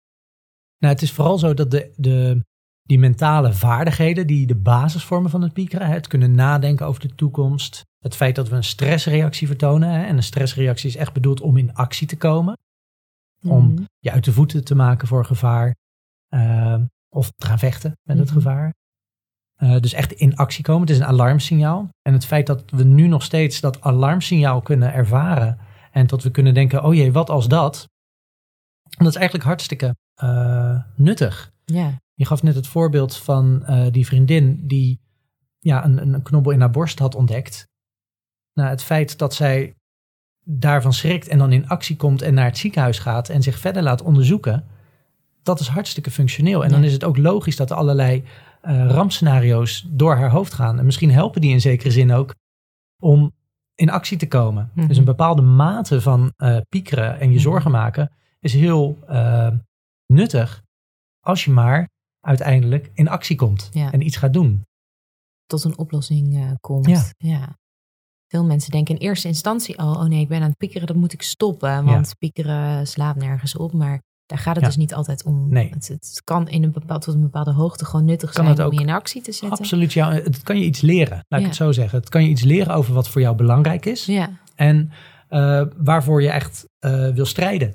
Nou, 0.79 0.93
het 0.93 1.03
is 1.03 1.13
vooral 1.13 1.39
zo 1.39 1.55
dat 1.55 1.71
de, 1.71 1.93
de, 1.97 2.45
die 2.89 2.99
mentale 2.99 3.53
vaardigheden, 3.53 4.27
die 4.27 4.47
de 4.47 4.55
basis 4.57 5.05
vormen 5.05 5.31
van 5.31 5.43
het 5.43 5.53
piekeren, 5.53 5.87
het 5.89 6.07
kunnen 6.07 6.35
nadenken 6.35 6.87
over 6.87 7.01
de 7.01 7.15
toekomst, 7.15 7.83
het 7.99 8.17
feit 8.17 8.35
dat 8.35 8.49
we 8.49 8.57
een 8.57 8.65
stressreactie 8.65 9.47
vertonen, 9.47 9.89
hè, 9.91 10.05
en 10.07 10.17
een 10.17 10.23
stressreactie 10.23 10.89
is 10.89 10.97
echt 10.97 11.13
bedoeld 11.13 11.41
om 11.41 11.57
in 11.57 11.75
actie 11.75 12.07
te 12.07 12.17
komen, 12.17 12.57
om 13.43 13.67
Mhm. 13.73 13.83
je 13.99 14.11
uit 14.13 14.25
de 14.25 14.33
voeten 14.33 14.65
te 14.65 14.75
maken 14.75 15.09
voor 15.09 15.25
gevaar, 15.25 15.75
eh, 16.29 16.75
of 17.09 17.31
te 17.37 17.47
gaan 17.47 17.59
vechten 17.59 17.93
met 18.03 18.19
het 18.19 18.27
Mhm. 18.27 18.35
gevaar. 18.37 18.75
Eh, 19.55 19.81
dus 19.81 19.93
echt 19.93 20.13
in 20.13 20.37
actie 20.37 20.65
komen. 20.65 20.81
Het 20.81 20.91
is 20.91 20.99
een 20.99 21.05
alarmsignaal. 21.07 21.89
En 22.03 22.13
het 22.13 22.25
feit 22.25 22.47
dat 22.47 22.63
we 22.71 22.85
nu 22.85 23.07
nog 23.07 23.23
steeds 23.23 23.61
dat 23.61 23.81
alarmsignaal 23.81 24.63
kunnen 24.63 24.93
ervaren. 24.93 25.59
En 25.93 26.07
dat 26.07 26.23
we 26.23 26.31
kunnen 26.31 26.55
denken, 26.55 26.85
oh 26.85 26.95
jee, 26.95 27.13
wat 27.13 27.31
als 27.31 27.49
dat? 27.49 27.89
Dat 28.83 29.07
is 29.09 29.15
eigenlijk 29.15 29.47
hartstikke 29.47 29.97
eh, 30.15 30.81
nuttig. 30.95 31.51
Ja, 31.65 31.93
Je 32.19 32.27
gaf 32.27 32.43
net 32.43 32.55
het 32.55 32.67
voorbeeld 32.67 33.17
van 33.17 33.65
eh, 33.67 33.87
die 33.91 34.07
vriendin 34.07 34.67
die 34.67 35.01
ja, 35.59 35.85
een, 35.85 36.15
een 36.15 36.23
knobbel 36.23 36.53
in 36.53 36.61
haar 36.61 36.71
borst 36.71 36.99
had 36.99 37.15
ontdekt. 37.15 37.69
Nou, 38.55 38.69
het 38.69 38.83
feit 38.83 39.19
dat 39.19 39.35
zij 39.35 39.75
daarvan 40.45 40.93
schrikt 40.93 41.29
en 41.29 41.39
dan 41.39 41.53
in 41.53 41.69
actie 41.69 41.97
komt 41.97 42.23
en 42.23 42.35
naar 42.35 42.45
het 42.45 42.59
ziekenhuis 42.59 42.99
gaat 42.99 43.29
en 43.29 43.43
zich 43.43 43.59
verder 43.59 43.83
laat 43.83 44.03
onderzoeken, 44.03 44.65
dat 45.43 45.61
is 45.61 45.69
hartstikke 45.69 46.11
functioneel. 46.11 46.65
En 46.65 46.71
dan 46.71 46.85
is 46.85 46.93
het 46.93 47.05
ook 47.05 47.17
logisch 47.17 47.57
dat 47.57 47.71
er 47.71 47.77
allerlei 47.77 48.25
eh, 48.61 48.91
rampscenario's 48.91 49.87
door 49.89 50.17
haar 50.17 50.31
hoofd 50.31 50.55
gaan. 50.55 50.79
En 50.79 50.85
misschien 50.85 51.11
helpen 51.11 51.41
die 51.41 51.53
in 51.53 51.61
zekere 51.61 51.91
zin 51.91 52.13
ook 52.13 52.35
om 53.03 53.33
in 53.75 53.91
actie 53.91 54.19
te 54.19 54.29
komen. 54.29 54.71
Mhm. 54.75 54.87
Dus 54.87 54.97
een 54.97 55.05
bepaalde 55.05 55.43
mate 55.43 56.01
van 56.01 56.33
eh, 56.37 56.57
piekeren 56.69 57.21
en 57.21 57.27
je 57.29 57.35
Mhm. 57.35 57.43
zorgen 57.43 57.71
maken 57.71 58.13
is 58.41 58.53
heel 58.53 58.99
nuttig 60.07 60.63
als 61.21 61.45
je 61.45 61.51
maar 61.51 61.89
uiteindelijk 62.29 62.91
in 62.95 63.09
actie 63.09 63.37
komt 63.37 63.69
Ja. 63.73 63.93
en 63.93 64.07
iets 64.07 64.17
gaat 64.17 64.33
doen. 64.33 64.67
tot 65.47 65.65
een 65.65 65.79
oplossing 65.79 66.37
eh, 66.37 66.51
komt. 66.61 66.87
Ja. 66.87 67.03
ja. 67.17 67.57
Veel 68.27 68.45
mensen 68.45 68.71
denken 68.71 68.95
in 68.95 69.01
eerste 69.01 69.29
instantie 69.29 69.79
al, 69.79 69.95
oh 69.95 70.05
nee, 70.05 70.21
ik 70.21 70.29
ben 70.29 70.41
aan 70.43 70.49
het 70.49 70.57
piekeren, 70.57 70.87
dat 70.87 70.97
moet 70.97 71.13
ik 71.13 71.23
stoppen. 71.23 71.85
Want 71.85 72.15
piekeren 72.19 72.87
slaat 72.87 73.17
nergens 73.17 73.57
op. 73.57 73.73
Maar 73.73 74.03
Daar 74.27 74.39
gaat 74.39 74.57
het 74.57 74.65
dus 74.65 74.77
niet 74.77 74.95
altijd 74.95 75.25
om. 75.25 75.49
Nee. 75.51 75.71
Het, 75.71 75.89
het 75.89 76.21
kan 76.25 76.49
in 76.49 76.63
een 76.63 76.73
bepaald, 76.73 77.03
tot 77.03 77.15
een 77.15 77.21
bepaalde 77.21 77.53
hoogte 77.53 77.85
gewoon 77.85 78.05
nuttig 78.05 78.33
Kan 78.33 78.45
zijn 78.57 78.67
om 78.69 78.73
je 78.73 78.81
in 78.81 78.91
actie 78.91 79.23
te 79.23 79.33
zetten. 79.33 79.59
Absoluut, 79.59 79.93
ja, 79.93 80.13
het 80.13 80.43
kan 80.43 80.59
je 80.59 80.65
iets 80.65 80.81
leren. 80.81 81.25
Laat 81.29 81.41
ik 81.41 81.47
het 81.47 81.57
zo 81.57 81.73
zeggen. 81.73 81.99
Het 81.99 82.09
kan 82.09 82.23
je 82.23 82.29
iets 82.29 82.43
leren 82.43 82.75
over 82.75 82.95
wat 82.95 83.09
voor 83.09 83.21
jou 83.21 83.37
belangrijk 83.37 83.87
is. 83.87 84.07
Ja, 84.07 84.31
En 84.55 84.91
eh, 85.29 85.63
waarvoor 85.77 86.23
je 86.23 86.31
echt 86.31 86.65
eh, 86.79 87.09
wil 87.09 87.27
strijden. 87.27 87.75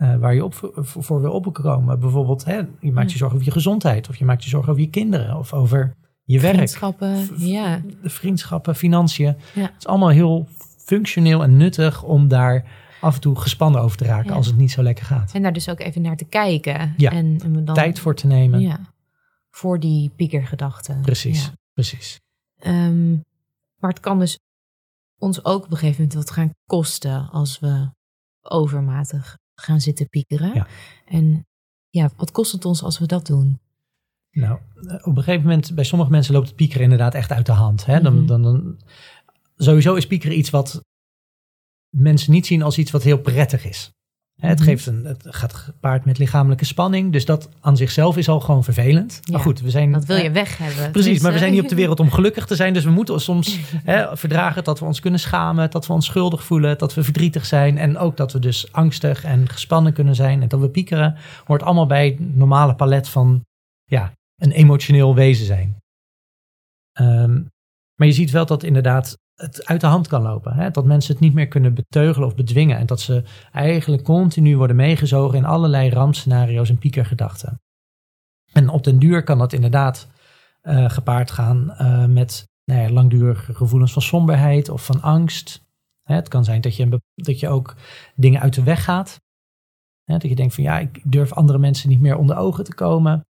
Eh, 0.00 0.16
waar 0.16 0.34
je 0.34 0.44
op, 0.44 0.54
voor, 0.54 1.02
voor 1.04 1.20
wil 1.20 1.32
opkomen. 1.32 2.00
Bijvoorbeeld, 2.00 2.44
hè, 2.44 2.60
je 2.80 2.92
maakt 2.92 3.12
je 3.12 3.18
zorgen 3.18 3.36
over 3.36 3.48
je 3.48 3.52
gezondheid. 3.54 4.08
Of 4.08 4.16
je 4.16 4.24
maakt 4.24 4.42
je 4.44 4.48
zorgen 4.50 4.70
over 4.70 4.82
je 4.82 4.90
kinderen. 4.90 5.36
Of 5.38 5.52
over 5.52 5.96
je 6.24 6.40
werk. 6.40 6.54
vriendschappen. 6.54 7.28
Ja, 7.36 7.80
De 8.02 8.10
vriendschappen, 8.10 8.74
financiën. 8.76 9.36
Ja. 9.54 9.60
Het 9.62 9.72
is 9.78 9.86
allemaal 9.86 10.08
heel 10.08 10.48
functioneel 10.78 11.42
en 11.42 11.56
nuttig 11.56 12.02
om 12.02 12.28
daar 12.28 12.64
af 13.00 13.14
en 13.14 13.20
toe 13.20 13.36
gespannen 13.36 13.80
over 13.80 13.96
te 13.96 14.04
raken 14.04 14.30
Ja. 14.30 14.34
als 14.36 14.46
het 14.46 14.56
niet 14.56 14.70
zo 14.70 14.82
lekker 14.82 15.04
gaat. 15.04 15.32
en 15.34 15.42
daar 15.42 15.52
dus 15.52 15.68
ook 15.68 15.80
even 15.80 16.02
naar 16.02 16.16
te 16.16 16.24
kijken. 16.24 16.94
Ja. 16.96 17.10
En, 17.10 17.40
en 17.44 17.64
dan, 17.64 17.74
Tijd 17.74 17.98
voor 17.98 18.14
te 18.14 18.26
nemen. 18.26 18.60
Ja, 18.60 18.78
voor 19.50 19.80
die 19.80 20.10
piekergedachten. 20.16 21.00
Precies, 21.00 21.50
precies. 21.74 22.20
Ehm, 22.58 23.10
maar 23.78 23.90
het 23.90 24.00
kan 24.00 24.18
dus 24.18 24.38
ons 25.18 25.44
ook 25.44 25.64
op 25.64 25.70
een 25.70 25.76
gegeven 25.76 26.02
moment 26.02 26.14
wat 26.18 26.30
gaan 26.30 26.50
kosten 26.66 27.28
als 27.30 27.58
we 27.58 27.90
overmatig 28.42 29.38
gaan 29.60 29.80
zitten 29.80 30.08
piekeren. 30.08 30.54
Ja. 30.54 30.66
En 31.04 31.46
ja, 31.88 32.10
wat 32.16 32.30
kost 32.30 32.52
het 32.52 32.64
ons 32.64 32.82
als 32.82 32.98
we 32.98 33.06
dat 33.06 33.26
doen? 33.26 33.60
Nou, 34.30 34.58
eh, 34.74 34.94
op 34.94 35.16
een 35.16 35.22
gegeven 35.22 35.46
moment, 35.48 35.74
bij 35.74 35.84
sommige 35.84 36.10
mensen 36.10 36.34
loopt 36.34 36.46
het 36.46 36.56
piekeren 36.56 36.82
inderdaad 36.82 37.14
echt 37.14 37.30
uit 37.30 37.46
de 37.46 37.52
hand. 37.52 37.86
Hè? 37.86 38.00
Dan, 38.00 38.16
Mhm. 38.16 38.26
dan, 38.26 38.42
dan, 38.42 38.80
sowieso 39.56 39.94
is 39.94 40.06
piekeren 40.06 40.38
iets 40.38 40.50
wat 40.50 40.84
mensen 41.96 42.32
niet 42.32 42.46
zien 42.46 42.62
als 42.62 42.78
iets 42.78 42.90
wat 42.90 43.02
heel 43.02 43.18
prettig 43.20 43.64
is. 43.64 43.92
Het, 44.40 44.58
Mhm. 44.58 44.68
geeft 44.68 44.86
een, 44.86 45.04
het 45.04 45.26
gaat 45.28 45.54
gepaard 45.54 46.04
met 46.04 46.18
lichamelijke 46.18 46.64
spanning, 46.64 47.12
dus 47.12 47.24
dat 47.24 47.48
aan 47.60 47.76
zichzelf 47.76 48.16
is 48.16 48.28
al 48.28 48.40
gewoon 48.40 48.64
vervelend. 48.64 49.18
Ja, 49.22 49.32
maar 49.32 49.40
goed, 49.42 49.60
we 49.60 49.70
zijn. 49.70 49.92
Dat 49.92 50.04
wil 50.04 50.16
je 50.16 50.22
eh, 50.22 50.32
weg 50.32 50.58
hebben. 50.58 50.90
Precies, 50.90 51.20
maar 51.20 51.32
we 51.32 51.38
zijn 51.38 51.52
niet 51.52 51.62
op 51.62 51.68
de 51.68 51.74
wereld 51.74 52.00
om 52.00 52.10
gelukkig 52.10 52.46
te 52.46 52.54
zijn. 52.54 52.72
Dus 52.74 52.84
we 52.84 52.90
moeten 52.90 53.20
soms 53.20 53.58
hè, 53.84 54.16
verdragen 54.16 54.64
dat 54.64 54.78
we 54.78 54.84
ons 54.84 55.00
kunnen 55.00 55.20
schamen, 55.20 55.70
dat 55.70 55.86
we 55.86 55.92
ons 55.92 56.06
schuldig 56.06 56.44
voelen, 56.44 56.78
dat 56.78 56.94
we 56.94 57.02
verdrietig 57.04 57.46
zijn. 57.46 57.78
En 57.78 57.98
ook 57.98 58.16
dat 58.16 58.32
we 58.32 58.38
dus 58.38 58.72
angstig 58.72 59.24
en 59.24 59.48
gespannen 59.48 59.92
kunnen 59.92 60.14
zijn 60.14 60.42
en 60.42 60.48
dat 60.48 60.60
we 60.60 60.68
piekeren. 60.68 61.16
Hoort 61.44 61.62
allemaal 61.62 61.86
bij 61.86 62.06
het 62.06 62.36
normale 62.36 62.74
palet 62.74 63.08
van 63.08 63.44
ja, 63.84 64.12
een 64.36 64.52
emotioneel 64.52 65.14
wezen 65.14 65.46
zijn. 65.46 65.76
Ehm, 66.92 67.34
maar 67.94 68.06
je 68.06 68.12
ziet 68.12 68.30
wel 68.30 68.46
dat 68.46 68.62
inderdaad 68.62 69.18
het 69.40 69.66
uit 69.66 69.80
de 69.80 69.86
hand 69.86 70.08
kan 70.08 70.22
lopen. 70.22 70.54
Hè? 70.54 70.70
Dat 70.70 70.84
mensen 70.84 71.12
het 71.12 71.22
niet 71.22 71.34
meer 71.34 71.48
kunnen 71.48 71.74
beteugelen 71.74 72.28
of 72.28 72.34
bedwingen. 72.34 72.78
En 72.78 72.86
dat 72.86 73.00
ze 73.00 73.22
eigenlijk 73.52 74.02
continu 74.02 74.56
worden 74.56 74.76
meegezogen 74.76 75.38
in 75.38 75.44
allerlei 75.44 75.90
rampscenario's 75.90 76.68
en 76.68 76.78
piekergedachten. 76.78 77.60
En 78.52 78.68
op 78.68 78.84
den 78.84 78.98
duur 78.98 79.22
kan 79.22 79.38
dat 79.38 79.52
inderdaad 79.52 80.08
eh, 80.60 80.90
gepaard 80.90 81.30
gaan 81.30 81.72
eh, 81.72 82.06
met 82.06 82.48
nou 82.64 82.80
ja, 82.80 82.90
langdurige 82.90 83.54
gevoelens 83.54 83.92
van 83.92 84.02
somberheid 84.02 84.68
of 84.68 84.84
van 84.84 85.02
angst. 85.02 85.62
Hè, 86.02 86.14
het 86.14 86.28
kan 86.28 86.44
zijn 86.44 86.60
dat 86.60 86.76
je, 86.76 87.00
dat 87.14 87.40
je 87.40 87.48
ook 87.48 87.74
dingen 88.14 88.40
uit 88.40 88.54
de 88.54 88.62
weg 88.62 88.84
gaat. 88.84 89.20
Hè, 90.04 90.18
dat 90.18 90.30
je 90.30 90.36
denkt 90.36 90.54
van 90.54 90.64
ja, 90.64 90.78
ik 90.78 91.00
durf 91.04 91.32
andere 91.32 91.58
mensen 91.58 91.88
niet 91.88 92.00
meer 92.00 92.16
onder 92.16 92.36
ogen 92.36 92.64
te 92.64 92.74
komen. 92.74 93.24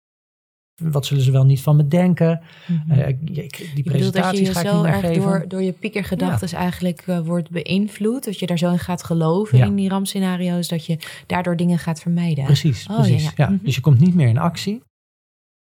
Wat 0.82 1.06
zullen 1.06 1.22
ze 1.22 1.30
wel 1.30 1.44
niet 1.44 1.60
van 1.60 1.76
me 1.76 1.88
denken? 1.88 2.40
Eh, 2.88 3.08
ik- 3.08 3.18
ik- 3.30 3.56
die 3.56 3.70
Je 3.74 3.82
bedoelt 3.82 3.82
dat 3.82 3.82
je 3.82 3.82
presentaties 3.82 4.38
je 4.46 4.52
ga 4.52 4.60
ik 4.60 4.66
zo 4.66 4.72
niet 4.74 4.82
meer 4.82 4.92
erg 4.92 5.00
geven. 5.00 5.22
door, 5.22 5.44
door 5.48 5.62
je 5.62 5.72
piekergedachten 5.72 6.58
eigenlijk 6.58 7.02
eh, 7.06 7.20
wordt 7.20 7.50
beïnvloed. 7.50 8.24
Dat 8.24 8.38
je 8.38 8.46
daar 8.46 8.58
zo 8.58 8.70
in 8.72 8.78
gaat 8.78 9.02
geloven 9.04 9.58
Ja. 9.58 9.64
in 9.66 9.74
die 9.74 9.88
rampscenario's. 9.88 10.68
Dat 10.68 10.86
je 10.86 10.98
daardoor 11.26 11.56
dingen 11.56 11.78
gaat 11.78 12.00
vermijden. 12.00 12.44
Precies, 12.44 12.86
Oh, 12.90 12.96
precies. 12.96 13.32
ja. 13.36 13.48
Mhm. 13.50 13.64
Dus 13.64 13.74
je 13.74 13.80
komt 13.80 14.00
niet 14.00 14.14
meer 14.14 14.28
in 14.28 14.38
actie. 14.38 14.82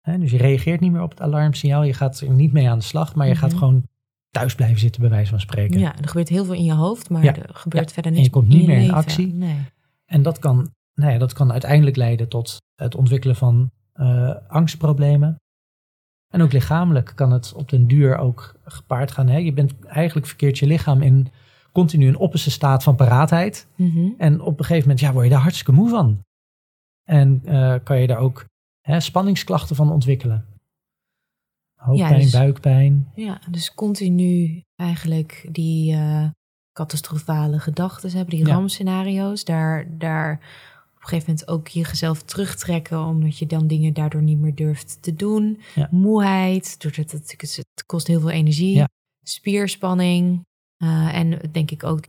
Hè, 0.00 0.18
dus 0.18 0.30
je 0.30 0.36
reageert 0.36 0.80
niet 0.80 0.92
meer 0.92 1.02
op 1.02 1.10
het 1.10 1.20
alarmsignaal. 1.20 1.82
Je 1.84 1.94
gaat 1.94 2.20
er 2.20 2.30
niet 2.30 2.52
mee 2.52 2.68
aan 2.70 2.78
de 2.78 2.84
slag, 2.84 3.14
maar 3.14 3.26
je 3.28 3.34
gaat 3.34 3.50
Mhm. 3.50 3.58
gewoon 3.58 3.82
thuis 4.30 4.54
blijven 4.54 4.78
zitten, 4.78 5.00
bij 5.00 5.10
wijze 5.10 5.30
van 5.30 5.40
spreken. 5.40 5.80
Ja, 5.80 5.98
er 5.98 6.08
gebeurt 6.08 6.28
heel 6.28 6.44
veel 6.44 6.54
in 6.54 6.64
je 6.64 6.72
hoofd, 6.74 7.10
maar 7.10 7.24
er 7.24 7.48
gebeurt 7.52 7.92
verder 7.92 8.10
En 8.10 8.16
niks 8.16 8.26
je 8.26 8.32
komt 8.34 8.48
niet 8.48 8.60
je 8.60 8.66
meer 8.66 8.78
in 8.80 8.92
actie. 8.92 9.26
Nee. 9.34 9.56
En 10.06 10.22
dat 10.22 10.38
kan, 10.38 10.70
nou 10.94 11.12
ja, 11.12 11.18
dat 11.18 11.32
kan 11.32 11.52
uiteindelijk 11.52 11.96
leiden 11.96 12.28
tot 12.28 12.56
het 12.74 12.94
ontwikkelen 12.94 13.36
van 13.36 13.70
eh, 13.98 14.34
angstproblemen. 14.48 15.36
En 16.32 16.42
ook 16.42 16.52
lichamelijk 16.52 17.12
kan 17.14 17.32
het 17.32 17.52
op 17.52 17.68
den 17.68 17.86
duur 17.86 18.16
ook 18.16 18.54
gepaard 18.64 19.10
gaan. 19.10 19.28
Hè? 19.28 19.36
Je 19.36 19.52
bent 19.52 19.84
eigenlijk 19.84 20.26
verkeerd 20.26 20.58
je 20.58 20.66
lichaam 20.66 21.02
in 21.02 21.28
continu 21.72 22.08
een 22.08 22.16
opperste 22.16 22.50
staat 22.50 22.82
van 22.82 22.96
paraatheid. 22.96 23.66
Mhm. 23.76 24.08
En 24.18 24.40
op 24.40 24.58
een 24.58 24.64
gegeven 24.64 24.88
moment 24.88 25.00
ja, 25.00 25.12
word 25.12 25.24
je 25.24 25.30
daar 25.30 25.40
hartstikke 25.40 25.72
moe 25.72 25.88
van. 25.88 26.22
En 27.04 27.40
eh, 27.44 27.74
kan 27.82 28.00
je 28.00 28.06
daar 28.06 28.18
ook 28.18 28.44
hè, 28.80 29.00
spanningsklachten 29.00 29.76
van 29.76 29.92
ontwikkelen. 29.92 30.46
Hoofdpijn, 31.74 32.20
dus- 32.20 32.30
buikpijn. 32.30 33.10
Ja, 33.14 33.40
dus 33.50 33.74
continu 33.74 34.62
eigenlijk 34.76 35.48
die 35.50 35.94
eh, 35.94 36.28
catastrofale 36.72 37.58
gedachten 37.58 38.10
hebben, 38.10 38.36
die 38.36 38.46
Ja. 38.46 38.54
rampscenario's. 38.54 39.44
Daar, 39.44 39.98
daar 39.98 40.40
een 41.12 41.18
gegeven 41.18 41.30
moment 41.32 41.48
ook 41.48 41.68
jezelf 41.68 42.22
terugtrekken, 42.22 43.04
omdat 43.04 43.38
je 43.38 43.46
dan 43.46 43.66
dingen 43.66 43.92
daardoor 43.92 44.22
niet 44.22 44.38
meer 44.38 44.54
durft 44.54 44.98
te 45.02 45.14
doen. 45.14 45.60
Ja. 45.74 45.88
Moeheid, 45.90 46.80
doordat 46.82 47.10
het, 47.10 47.34
het 47.38 47.84
kost 47.86 48.06
heel 48.06 48.20
veel 48.20 48.30
energie. 48.30 48.74
Ja. 48.76 48.88
Spierspanning. 49.22 50.44
eh, 50.76 51.14
en 51.18 51.38
denk 51.52 51.70
ik 51.70 51.84
ook 51.84 52.04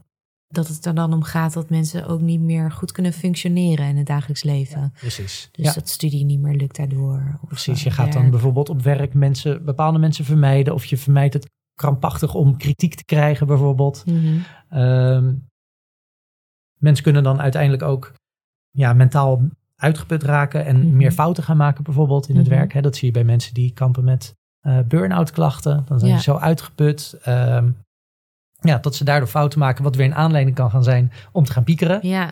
dat 0.48 0.68
het 0.68 0.86
er 0.86 0.96
dan 0.96 1.14
om 1.14 1.24
gaat 1.24 1.54
dat 1.54 1.70
mensen 1.70 2.08
ook 2.08 2.22
niet 2.22 2.40
meer 2.40 2.72
goed 2.72 2.92
kunnen 2.92 3.14
functioneren 3.14 3.88
in 3.88 3.98
het 3.98 4.06
dagelijks 4.08 4.44
leven. 4.44 4.94
Precies. 5.00 5.50
Dus 5.52 5.66
ja, 5.66 5.74
dat 5.74 5.90
studie 5.90 6.26
niet 6.26 6.40
meer 6.40 6.56
lukt 6.56 6.76
daardoor. 6.76 7.40
Precies. 7.48 7.78
eh, 7.80 7.84
Je 7.84 7.92
gaat 7.92 8.14
dan 8.14 8.30
bijvoorbeeld 8.30 8.70
op 8.70 8.82
werk 8.82 9.14
mensen, 9.14 9.66
bepaalde 9.66 10.00
mensen 10.00 10.26
vermijden. 10.26 10.74
Of 10.74 10.86
je 10.86 10.98
vermijdt 10.98 11.34
het 11.34 11.50
krampachtig 11.74 12.34
om 12.34 12.58
kritiek 12.58 12.96
te 12.96 13.06
krijgen 13.06 13.48
bijvoorbeeld. 13.48 14.04
Ehm, 14.70 15.36
mensen 16.80 17.04
kunnen 17.04 17.24
dan 17.24 17.42
uiteindelijk 17.42 17.84
ook 17.84 18.14
ja, 18.76 18.94
mentaal 18.94 19.42
uitgeput 19.76 20.24
raken 20.24 20.66
en 20.66 20.78
Mhm. 20.88 20.96
meer 20.98 21.12
fouten 21.12 21.44
gaan 21.44 21.58
maken 21.58 21.84
bijvoorbeeld 21.84 22.30
in 22.30 22.36
het 22.38 22.48
Mhm. 22.48 22.56
werk. 22.56 22.74
Hè. 22.74 22.82
Dat 22.82 22.96
zie 22.96 23.08
je 23.08 23.14
bij 23.14 23.24
mensen 23.24 23.54
die 23.54 23.72
kampen 23.74 24.04
met 24.04 24.34
eh 24.62 24.80
burn-out 24.88 25.32
klachten. 25.32 25.84
Dan 25.88 26.00
zijn 26.00 26.12
Ja. 26.12 26.18
ze 26.18 26.24
zo 26.24 26.36
uitgeput. 26.38 27.18
ehm, 27.24 27.70
ja, 28.60 28.78
dat 28.78 28.96
ze 28.96 29.04
daardoor 29.04 29.28
fouten 29.28 29.60
maken, 29.60 29.84
wat 29.84 29.96
weer 29.96 30.06
een 30.06 30.16
aanleiding 30.16 30.56
kan 30.56 30.70
gaan 30.72 30.84
zijn 30.84 31.12
om 31.32 31.44
te 31.46 31.52
gaan 31.52 31.64
piekeren. 31.64 32.00
Ja, 32.02 32.30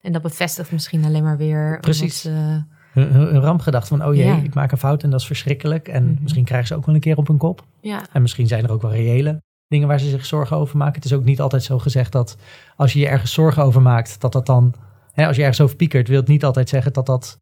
en 0.00 0.12
dat 0.12 0.22
bevestigt 0.22 0.72
misschien 0.72 1.04
alleen 1.04 1.22
maar 1.22 1.36
weer. 1.36 1.78
Precies. 1.80 2.20
ze- 2.20 2.62
Hun, 2.92 3.12
hun, 3.12 3.38
rampgedachte 3.40 3.88
van, 3.96 4.04
oh 4.06 4.14
jee, 4.14 4.26
Ja. 4.26 4.36
ik 4.36 4.54
maak 4.54 4.72
een 4.72 4.78
fout 4.78 5.02
en 5.02 5.10
dat 5.10 5.20
is 5.20 5.26
verschrikkelijk. 5.26 5.88
En 5.88 6.10
Mhm. 6.10 6.22
misschien 6.22 6.44
krijgen 6.44 6.68
ze 6.68 6.74
ook 6.74 6.86
wel 6.86 6.94
een 6.94 7.00
keer 7.00 7.16
op 7.16 7.26
hun 7.26 7.36
kop. 7.36 7.64
ja, 7.80 8.00
En 8.12 8.22
misschien 8.22 8.46
zijn 8.46 8.64
er 8.64 8.72
ook 8.72 8.82
wel 8.82 8.90
reële 8.92 9.42
dingen 9.68 9.88
waar 9.88 10.00
ze 10.00 10.08
zich 10.08 10.26
zorgen 10.26 10.56
over 10.56 10.76
maken. 10.76 10.94
Het 10.94 11.04
is 11.04 11.12
ook 11.12 11.24
niet 11.24 11.40
altijd 11.40 11.62
zo 11.62 11.78
gezegd 11.78 12.12
dat 12.12 12.36
als 12.76 12.92
je 12.92 12.98
je 12.98 13.08
ergens 13.08 13.32
zorgen 13.32 13.62
over 13.62 13.82
maakt, 13.82 14.20
dat 14.20 14.32
dat 14.32 14.46
dan, 14.46 14.74
hè, 15.18 15.26
als 15.26 15.36
je 15.36 15.42
ergens 15.42 15.60
over 15.60 15.76
piekert, 15.76 16.08
wil 16.08 16.20
het 16.20 16.28
niet 16.28 16.44
altijd 16.44 16.68
zeggen 16.68 16.92
dat 16.92 17.06
dat 17.06 17.38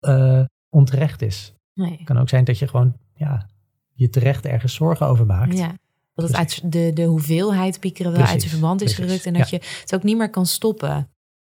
eh, 0.00 0.44
onterecht 0.68 1.22
is. 1.22 1.54
nee. 1.74 1.90
Het 1.90 2.04
kan 2.04 2.18
ook 2.18 2.28
zijn 2.28 2.44
dat 2.44 2.58
je 2.58 2.68
gewoon, 2.68 2.96
ja, 3.14 3.48
je 3.92 4.08
terecht 4.10 4.46
ergens 4.46 4.74
zorgen 4.74 5.06
over 5.06 5.26
maakt. 5.26 5.58
Ja. 5.58 5.78
Dat 6.14 6.28
het 6.28 6.36
uit 6.36 6.72
de, 6.72 6.90
de 6.94 7.04
hoeveelheid 7.04 7.80
piekeren 7.80 8.12
wel 8.12 8.20
uit 8.20 8.40
zijn 8.40 8.52
verband 8.52 8.80
is 8.82 8.94
precies, 8.94 9.04
gerukt. 9.04 9.26
En 9.26 9.32
dat 9.32 9.50
je 9.50 9.60
het 9.80 9.94
ook 9.94 10.02
niet 10.02 10.16
meer 10.16 10.30
kan 10.30 10.46
stoppen. 10.46 11.08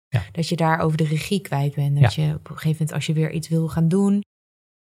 Ja. 0.09 0.23
Dat 0.33 0.49
je 0.49 0.57
daar 0.57 0.79
over 0.79 0.97
de 0.97 1.05
regie 1.05 1.41
kwijt 1.41 1.75
bent. 1.75 2.01
Dat 2.01 2.15
je 2.15 2.23
op 2.35 2.51
een 2.51 2.57
gegeven 2.57 2.71
moment 2.71 2.93
als 2.93 3.07
je 3.07 3.13
weer 3.13 3.31
iets 3.31 3.49
wil 3.49 3.69
gaan 3.69 3.89
doen. 3.89 4.23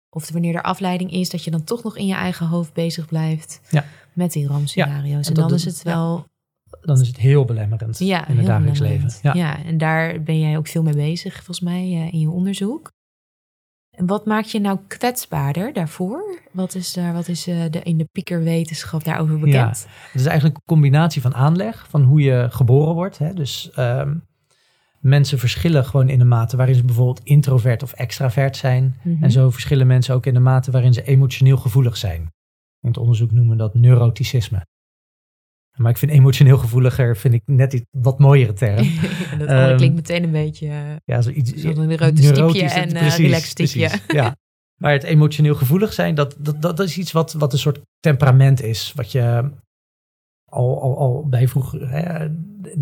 Of 0.09 0.29
wanneer 0.29 0.55
er 0.55 0.61
afleiding 0.61 1.11
is, 1.11 1.29
dat 1.29 1.43
je 1.43 1.51
dan 1.51 1.63
toch 1.63 1.83
nog 1.83 1.97
in 1.97 2.05
je 2.05 2.13
eigen 2.13 2.47
hoofd 2.47 2.73
bezig 2.73 3.05
blijft. 3.05 3.61
Ja. 3.69 3.85
Met 4.13 4.31
die 4.31 4.47
rampscenario's. 4.47 5.27
en 5.27 5.33
en 5.33 5.41
dan 5.41 5.53
is 5.53 5.65
het 5.65 5.83
wel 5.83 6.25
Dan 6.81 7.01
is 7.01 7.07
het 7.07 7.17
heel 7.17 7.45
belemmerend 7.45 7.99
ja, 7.99 8.27
in 8.27 8.37
het 8.37 8.45
dagelijks 8.45 8.79
leven. 8.79 9.09
Ja. 9.21 9.63
en 9.65 9.77
daar 9.77 10.23
ben 10.23 10.39
jij 10.39 10.57
ook 10.57 10.67
veel 10.67 10.83
mee 10.83 10.95
bezig, 10.95 11.33
volgens 11.33 11.59
mij, 11.59 11.81
eh, 11.81 12.13
in 12.13 12.19
je 12.19 12.29
onderzoek. 12.29 12.93
En 13.91 14.05
wat 14.05 14.25
maakt 14.25 14.51
je 14.51 14.59
nou 14.59 14.79
kwetsbaarder 14.87 15.73
daarvoor? 15.73 16.39
Wat 16.51 16.75
is, 16.75 16.93
daar, 16.93 17.13
wat 17.13 17.27
is 17.27 17.47
eh, 17.47 17.63
de, 17.69 17.81
in 17.83 17.97
de 17.97 18.07
piekerwetenschap 18.11 19.03
daarover 19.03 19.39
bekend? 19.39 19.87
Het 20.11 20.21
is 20.21 20.25
eigenlijk 20.25 20.55
een 20.55 20.63
combinatie 20.65 21.21
van 21.21 21.35
aanleg, 21.35 21.85
van 21.89 22.03
hoe 22.03 22.21
je 22.21 22.47
geboren 22.49 22.93
wordt. 22.93 23.17
Hè? 23.17 23.33
Dus 23.33 23.71
ehm, 23.71 24.15
mensen 24.99 25.39
verschillen 25.39 25.85
gewoon 25.85 26.09
in 26.09 26.19
de 26.19 26.25
mate 26.25 26.57
waarin 26.57 26.75
ze 26.75 26.83
bijvoorbeeld 26.83 27.21
introvert 27.23 27.83
of 27.83 27.93
extravert 27.93 28.57
zijn. 28.57 28.95
Mhm. 29.03 29.23
En 29.23 29.31
zo 29.31 29.49
verschillen 29.49 29.87
mensen 29.87 30.15
ook 30.15 30.25
in 30.25 30.33
de 30.33 30.39
mate 30.39 30.71
waarin 30.71 30.93
ze 30.93 31.03
emotioneel 31.03 31.57
gevoelig 31.57 31.97
zijn. 31.97 32.21
In 32.81 32.91
het 32.91 32.97
onderzoek 32.97 33.31
noemen 33.31 33.51
we 33.51 33.61
dat 33.61 33.73
neuroticisme. 33.73 34.65
Maar 35.75 35.91
ik 35.91 35.97
vind 35.97 36.11
emotioneel 36.11 36.57
gevoeliger 36.57 37.17
vind 37.17 37.33
ik 37.33 37.41
net 37.45 37.73
iets 37.73 37.85
wat 37.91 38.19
mooiere 38.19 38.53
term. 38.53 38.75
dat 39.39 39.47
andere 39.47 39.67
Ehm, 39.67 39.77
klinkt 39.77 39.95
meteen 39.95 40.23
een 40.23 40.31
beetje... 40.31 40.67
eh, 40.67 40.95
Ja, 41.05 41.21
zoiets, 41.21 41.53
Zo'n 41.53 41.87
neurotisch 41.87 42.19
typeje 42.25 42.31
neurotisch, 42.31 42.73
en, 42.73 42.93
eh, 42.93 42.99
precies, 42.99 43.17
relaxed 43.17 43.53
precies, 43.53 44.01
Ja. 44.07 44.35
Maar 44.75 44.91
het 44.91 45.03
emotioneel 45.03 45.55
gevoelig 45.55 45.93
zijn, 45.93 46.15
dat, 46.15 46.35
dat, 46.39 46.61
dat 46.61 46.79
is 46.79 46.97
iets 46.97 47.11
wat, 47.11 47.33
wat 47.33 47.53
een 47.53 47.59
soort 47.59 47.79
temperament 47.99 48.61
is. 48.61 48.91
Wat 48.95 49.11
je 49.11 49.51
al, 50.45 50.81
al, 50.81 50.97
al 50.97 51.27
bij 51.29 51.47
vroeger... 51.47 51.89
Hè, 51.89 52.27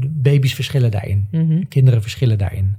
baby's 0.07 0.53
verschillen 0.53 0.91
daarin. 0.91 1.27
mhm. 1.31 1.63
Kinderen 1.67 2.01
verschillen 2.01 2.37
daarin. 2.37 2.75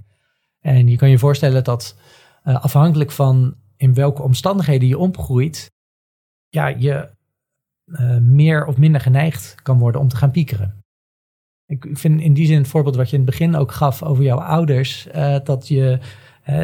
En 0.61 0.89
je 0.89 0.97
kan 0.97 1.11
je 1.11 1.19
voorstellen 1.19 1.65
dat 1.65 1.97
uh, 2.45 2.65
afhankelijk 2.65 3.11
van 3.11 3.55
in 3.77 3.95
welke 3.95 4.23
omstandigheden 4.23 4.89
je 4.89 4.99
opgroeit, 4.99 5.71
ja, 6.49 6.67
je 6.67 7.09
uh, 7.87 8.17
meer 8.19 8.67
of 8.67 8.77
minder 8.77 9.01
geneigd 9.01 9.55
kan 9.63 9.79
worden 9.79 10.01
om 10.01 10.09
te 10.09 10.17
gaan 10.17 10.31
piekeren. 10.31 10.75
Ik 11.67 11.87
vind 11.93 12.21
in 12.21 12.35
die 12.35 12.47
zin 12.47 12.59
het 12.59 12.69
voorbeeld 12.69 12.97
wat 12.97 13.11
je 13.11 13.17
in 13.17 13.23
het 13.23 13.31
begin 13.31 13.57
ook 13.57 13.73
gaf 13.73 14.03
over 14.03 14.25
jouw 14.25 14.41
ouders, 14.41 15.07
uh, 15.15 15.37
dat 15.45 15.69
je 15.69 15.99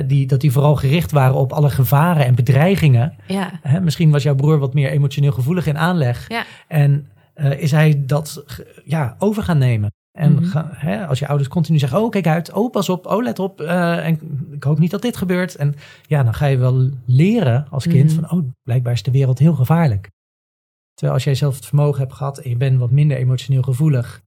die, 0.07 0.27
dat 0.27 0.41
die 0.41 0.53
vooral 0.53 0.77
gericht 0.77 1.11
waren 1.11 1.35
op 1.35 1.53
alle 1.53 1.71
gevaren 1.71 2.25
en 2.27 2.35
bedreigingen. 2.35 3.15
Ja. 3.27 3.61
misschien 3.83 4.11
was 4.11 4.23
jouw 4.23 4.35
broer 4.35 4.59
wat 4.59 4.75
meer 4.75 4.91
emotioneel 4.91 5.33
gevoelig 5.33 5.67
in 5.67 5.79
aanleg. 5.79 6.29
Ja. 6.29 6.45
En 6.69 7.09
is 7.59 7.71
hij 7.71 8.03
dat 8.07 8.45
ja, 8.85 9.17
over 9.19 9.43
gaan 9.43 9.59
nemen. 9.59 9.91
En 10.19 10.33
Mhm. 10.35 10.45
ga, 10.45 10.69
hè, 10.73 11.07
als 11.07 11.19
je 11.19 11.27
ouders 11.29 11.49
continu 11.49 11.79
zeggen, 11.79 12.01
oh 12.01 12.11
kijk 12.11 12.27
uit, 12.27 12.53
oh 12.53 12.71
pas 12.71 12.89
op, 12.89 13.07
oh 13.07 13.23
let 13.23 13.39
op. 13.39 13.61
eh, 13.61 14.07
en 14.07 14.19
ik 14.53 14.63
hoop 14.65 14.79
niet 14.79 14.91
dat 14.91 15.03
dit 15.03 15.17
gebeurt. 15.17 15.55
En 15.55 15.75
ja, 16.07 16.23
dan 16.23 16.35
ga 16.35 16.47
je 16.47 16.57
wel 16.59 16.89
leren 17.07 17.67
als 17.71 17.87
kind 17.87 18.17
Mhm. 18.17 18.21
van, 18.21 18.39
oh 18.39 18.49
blijkbaar 18.63 18.93
is 18.93 19.03
de 19.03 19.11
wereld 19.11 19.39
heel 19.39 19.55
gevaarlijk. 19.55 20.09
Terwijl 21.01 21.13
als 21.13 21.25
jij 21.25 21.35
zelf 21.35 21.55
het 21.57 21.67
vermogen 21.67 22.01
hebt 22.01 22.13
gehad 22.13 22.39
en 22.39 22.51
je 22.51 22.57
bent 22.57 22.79
wat 22.79 22.91
minder 22.91 23.17
emotioneel 23.17 23.63
gevoelig. 23.63 24.23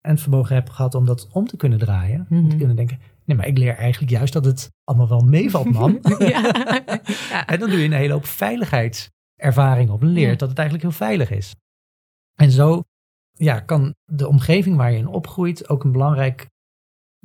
En 0.00 0.10
het 0.10 0.20
vermogen 0.20 0.54
hebt 0.54 0.70
gehad 0.70 0.94
om 0.94 1.04
dat 1.06 1.28
om 1.32 1.46
te 1.46 1.56
kunnen 1.56 1.78
draaien. 1.78 2.20
Om 2.20 2.26
te 2.26 2.34
Mhm. 2.34 2.56
kunnen 2.58 2.76
denken, 2.76 2.98
nee 3.24 3.36
maar 3.36 3.46
ik 3.46 3.58
leer 3.58 3.74
eigenlijk 3.76 4.12
juist 4.12 4.32
dat 4.32 4.44
het 4.44 4.70
allemaal 4.84 5.08
wel 5.08 5.20
meevalt 5.20 5.70
man. 5.72 5.98
ja. 6.18 6.28
ja. 6.28 7.46
En 7.46 7.58
dan 7.58 7.70
doe 7.70 7.78
je 7.78 7.84
een 7.84 7.92
hele 7.92 8.12
hoop 8.12 8.24
veiligheidservaring 8.26 9.90
op 9.90 10.02
en 10.02 10.08
leert 10.08 10.30
Ja. 10.30 10.36
dat 10.36 10.48
het 10.48 10.58
eigenlijk 10.58 10.88
heel 10.88 10.96
veilig 11.06 11.30
is. 11.30 11.54
En 12.34 12.50
zo 12.50 12.82
ja, 13.32 13.60
kan 13.60 13.94
de 14.04 14.28
omgeving 14.28 14.76
waar 14.76 14.92
je 14.92 14.98
in 14.98 15.06
opgroeit 15.06 15.68
ook 15.68 15.84
een 15.84 15.92
belangrijk, 15.92 16.46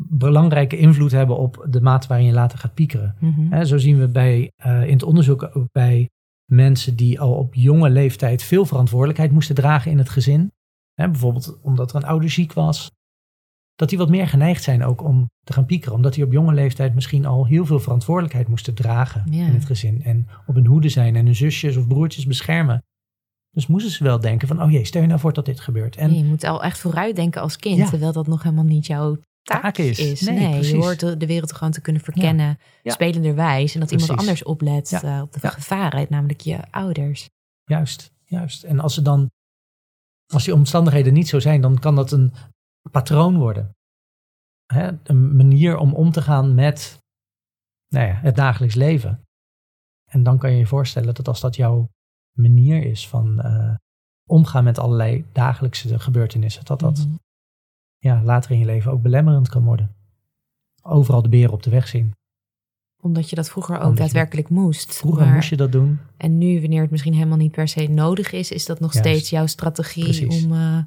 belangrijke 0.02 0.78
invloed 0.78 1.12
hebben 1.12 1.38
op 1.38 1.66
de 1.70 1.82
mate 1.82 2.08
waarin 2.08 2.26
je 2.28 2.34
later 2.34 2.58
gaat 2.60 2.74
piekeren. 2.74 3.16
Mhm. 3.20 3.64
Zo 3.66 3.78
zien 3.78 4.00
we 4.00 4.08
bij, 4.08 4.52
eh, 4.56 4.84
in 4.84 4.94
het 4.94 5.04
onderzoek 5.04 5.44
ook 5.54 5.68
bij 5.72 6.10
mensen 6.46 6.96
die 6.96 7.20
al 7.20 7.34
op 7.34 7.54
jonge 7.56 7.90
leeftijd 7.90 8.44
veel 8.44 8.66
verantwoordelijkheid 8.66 9.32
moesten 9.32 9.56
dragen 9.56 9.92
in 9.92 9.98
het 9.98 10.10
gezin. 10.10 10.52
Hè, 10.94 11.10
bijvoorbeeld 11.10 11.60
omdat 11.62 11.90
er 11.90 11.96
een 11.96 12.06
ouder 12.06 12.30
ziek 12.30 12.54
was. 12.54 12.92
Dat 13.76 13.90
die 13.90 13.98
wat 13.98 14.10
meer 14.10 14.28
geneigd 14.28 14.64
zijn 14.64 14.84
ook 14.84 15.04
om 15.04 15.30
te 15.44 15.54
gaan 15.54 15.66
piekeren. 15.66 15.96
Omdat 15.96 16.14
die 16.14 16.24
op 16.24 16.32
jonge 16.32 16.54
leeftijd 16.54 16.94
misschien 16.96 17.26
al 17.26 17.46
heel 17.46 17.66
veel 17.66 17.80
verantwoordelijkheid 17.80 18.48
moesten 18.48 18.74
dragen 18.76 19.24
Ja. 19.32 19.46
in 19.48 19.54
het 19.54 19.66
gezin. 19.66 20.04
En 20.04 20.28
op 20.46 20.56
hun 20.56 20.66
hoede 20.66 20.90
zijn 20.90 21.16
en 21.16 21.26
hun 21.26 21.36
zusjes 21.36 21.76
of 21.78 21.88
broertjes 21.88 22.26
beschermen. 22.26 22.84
Dus 23.52 23.68
moesten 23.68 23.92
ze 23.92 24.04
wel 24.04 24.20
denken 24.20 24.48
van, 24.48 24.62
oh 24.62 24.72
jee, 24.72 24.86
stel 24.86 25.02
je 25.02 25.08
nou 25.08 25.20
voor 25.20 25.34
dat 25.34 25.46
dit 25.46 25.60
gebeurt. 25.60 25.96
En 25.96 26.14
je 26.16 26.24
moet 26.24 26.44
al 26.44 26.64
echt 26.64 26.80
vooruitdenken 26.80 27.42
als 27.42 27.58
kind, 27.58 27.78
Ja. 27.78 27.90
terwijl 27.90 28.12
dat 28.14 28.28
nog 28.28 28.44
helemaal 28.44 28.64
niet 28.64 28.86
jouw 28.88 29.18
taak, 29.46 29.62
Taak 29.62 29.78
is. 29.78 30.00
is. 30.00 30.22
Nee, 30.22 30.64
je 30.64 30.76
hoort 30.76 31.00
de, 31.00 31.18
de 31.18 31.26
wereld 31.26 31.54
gewoon 31.54 31.74
te 31.74 31.82
kunnen 31.82 32.02
verkennen, 32.02 32.60
Ja. 32.84 32.92
spelenderwijs. 32.92 33.74
En 33.74 33.80
dat 33.80 33.92
iemand 33.92 34.10
anders 34.20 34.44
oplet 34.44 34.90
Ja. 34.90 35.02
eh, 35.02 35.22
op 35.22 35.34
de 35.34 35.40
Ja. 35.42 35.50
gevaren, 35.50 36.06
namelijk 36.10 36.42
je 36.42 36.72
ouders. 36.72 37.30
Juist, 37.64 38.12
juist. 38.26 38.64
En 38.64 38.80
als 38.80 38.94
ze 38.94 39.02
dan, 39.02 39.32
als 40.34 40.44
die 40.44 40.54
omstandigheden 40.54 41.14
niet 41.14 41.28
zo 41.28 41.40
zijn, 41.40 41.62
dan 41.62 41.80
kan 41.80 41.96
dat 41.96 42.12
een 42.12 42.34
patroon 42.92 43.38
worden. 43.38 43.76
Hè? 44.66 44.90
Een 45.04 45.36
manier 45.36 45.78
om 45.78 45.94
om 45.94 46.12
te 46.12 46.22
gaan 46.22 46.56
met 46.56 47.00
nou 47.88 48.08
ja, 48.08 48.14
het 48.14 48.36
dagelijks 48.36 48.76
leven. 48.76 49.22
En 50.12 50.24
dan 50.24 50.38
kan 50.38 50.52
je 50.52 50.58
je 50.58 50.66
voorstellen 50.68 51.14
dat 51.14 51.28
als 51.28 51.40
dat 51.42 51.56
jouw 51.56 51.90
manier 52.38 52.84
is 52.86 53.08
van 53.08 53.40
eh, 53.42 53.76
omgaan 54.30 54.64
met 54.64 54.78
allerlei 54.80 55.26
dagelijkse 55.32 56.00
gebeurtenissen, 56.00 56.66
dat 56.66 56.80
dat 56.80 56.98
Mhm. 56.98 57.16
Ja, 58.06 58.22
later 58.24 58.52
in 58.52 58.60
je 58.60 58.66
leven 58.66 58.92
ook 58.92 59.02
belemmerend 59.02 59.50
kan 59.50 59.64
worden. 59.64 59.96
Overal 60.82 61.22
de 61.22 61.30
beren 61.30 61.54
op 61.54 61.64
de 61.64 61.70
weg 61.70 61.88
zien. 61.88 62.12
Omdat 63.02 63.30
je 63.30 63.36
dat 63.36 63.50
vroeger 63.50 63.76
ook 63.78 63.82
Omdat 63.84 63.98
daadwerkelijk 63.98 64.50
moest. 64.50 64.96
Vroeger 64.96 65.26
Maar- 65.26 65.34
moest 65.34 65.50
je 65.50 65.56
dat 65.58 65.72
doen. 65.72 66.00
En 66.18 66.38
nu, 66.38 66.60
wanneer 66.62 66.82
het 66.82 66.92
misschien 66.92 67.14
helemaal 67.14 67.38
niet 67.38 67.52
per 67.52 67.68
se 67.68 67.88
nodig 67.88 68.32
is, 68.32 68.52
is 68.52 68.66
dat 68.66 68.80
nog 68.80 68.94
Juist. 68.94 69.08
steeds 69.10 69.30
jouw 69.30 69.46
strategie 69.46 70.04
Precies. 70.04 70.46
om, 70.46 70.52
eh, 70.54 70.80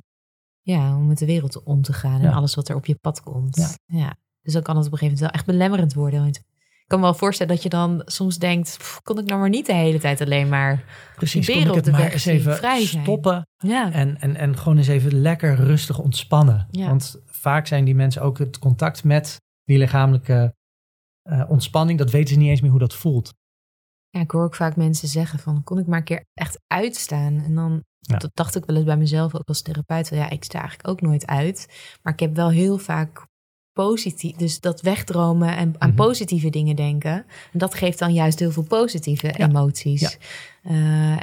ja, 0.61 0.97
om 0.97 1.07
met 1.07 1.19
de 1.19 1.27
wereld 1.27 1.63
om 1.63 1.83
te 1.83 1.93
gaan 1.93 2.21
en 2.21 2.27
Ja. 2.29 2.33
alles 2.33 2.55
wat 2.55 2.69
er 2.69 2.77
op 2.77 2.87
je 2.87 2.95
pad 2.95 3.21
komt. 3.21 3.57
Ja. 3.57 3.99
Ja. 3.99 4.17
Dus 4.43 4.53
dan 4.53 4.63
kan 4.63 4.77
het 4.77 4.87
op 4.87 4.93
een 4.93 4.99
gegeven 4.99 5.19
moment 5.21 5.21
wel 5.21 5.31
echt 5.31 5.47
belemmerend 5.47 5.95
worden. 5.95 6.21
Want 6.23 6.41
kan 6.89 6.99
me 6.99 7.05
wel 7.05 7.15
voorstellen 7.15 7.55
dat 7.55 7.63
je 7.63 7.69
dan 7.69 8.03
soms 8.05 8.39
denkt, 8.39 8.75
"Pff, 8.79 9.01
kon 9.03 9.19
ik 9.19 9.25
nou 9.27 9.41
maar 9.41 9.49
niet 9.49 9.67
de 9.67 9.75
hele 9.75 9.99
tijd 9.99 10.21
alleen 10.21 10.49
maar. 10.49 10.85
Precies, 11.17 11.47
kon 11.47 11.57
ik 11.67 11.75
het 11.75 11.85
de 11.85 11.91
maar 11.91 12.13
eens 12.13 12.27
even 12.27 12.57
vrij 12.57 12.87
zijn. 12.87 13.03
stoppen 13.03 13.47
Ja, 13.57 13.93
En, 13.93 14.21
en, 14.21 14.37
en 14.37 14.57
gewoon 14.59 14.79
eens 14.79 14.87
even 14.89 15.21
lekker 15.21 15.55
rustig 15.55 15.99
ontspannen. 15.99 16.67
Ja. 16.71 16.87
Want 16.87 17.21
vaak 17.27 17.67
zijn 17.67 17.85
die 17.85 17.95
mensen 17.95 18.23
ook 18.23 18.39
het 18.39 18.59
contact 18.59 19.05
met 19.05 19.41
die 19.65 19.79
lichamelijke 19.79 20.55
eh, 21.23 21.45
ontspanning, 21.49 21.99
dat 21.99 22.11
weten 22.11 22.35
ze 22.35 22.41
niet 22.41 22.49
eens 22.49 22.61
meer 22.61 22.71
hoe 22.71 22.79
dat 22.81 22.95
voelt. 22.95 23.35
ja, 24.11 24.21
ik 24.21 24.31
hoor 24.31 24.45
ook 24.45 24.55
vaak 24.55 24.77
mensen 24.77 25.09
zeggen 25.09 25.39
van, 25.39 25.63
kon 25.65 25.79
ik 25.79 25.87
maar 25.87 25.99
een 25.99 26.05
keer 26.05 26.25
echt 26.35 26.61
uitstaan? 26.67 27.39
En 27.45 27.55
dan 27.55 27.83
Ja. 27.99 28.17
dat 28.17 28.31
dacht 28.35 28.57
ik 28.57 28.65
wel 28.65 28.77
eens 28.77 28.85
bij 28.85 28.97
mezelf, 28.97 29.35
ook 29.35 29.49
als 29.49 29.63
therapeut. 29.63 30.09
van, 30.09 30.17
Ja, 30.17 30.31
ik 30.31 30.45
sta 30.45 30.59
eigenlijk 30.59 30.89
ook 30.89 31.01
nooit 31.01 31.27
uit. 31.27 31.67
Maar 32.03 32.13
ik 32.13 32.21
heb 32.21 32.35
wel 32.37 32.51
heel 32.51 32.79
vaak 32.79 33.27
positief, 33.85 34.37
dus 34.37 34.61
dat 34.61 34.81
wegdromen 34.81 35.57
en 35.57 35.75
aan 35.79 35.89
Mhm. 35.89 35.97
positieve 35.97 36.51
dingen 36.51 36.77
denken. 36.77 37.13
En 37.53 37.59
dat 37.59 37.75
geeft 37.75 37.99
dan 37.99 38.13
juist 38.13 38.39
heel 38.39 38.51
veel 38.51 38.63
positieve 38.63 39.31
emoties. 39.37 40.01
Ja. 40.01 40.11
Eh, 40.63 40.75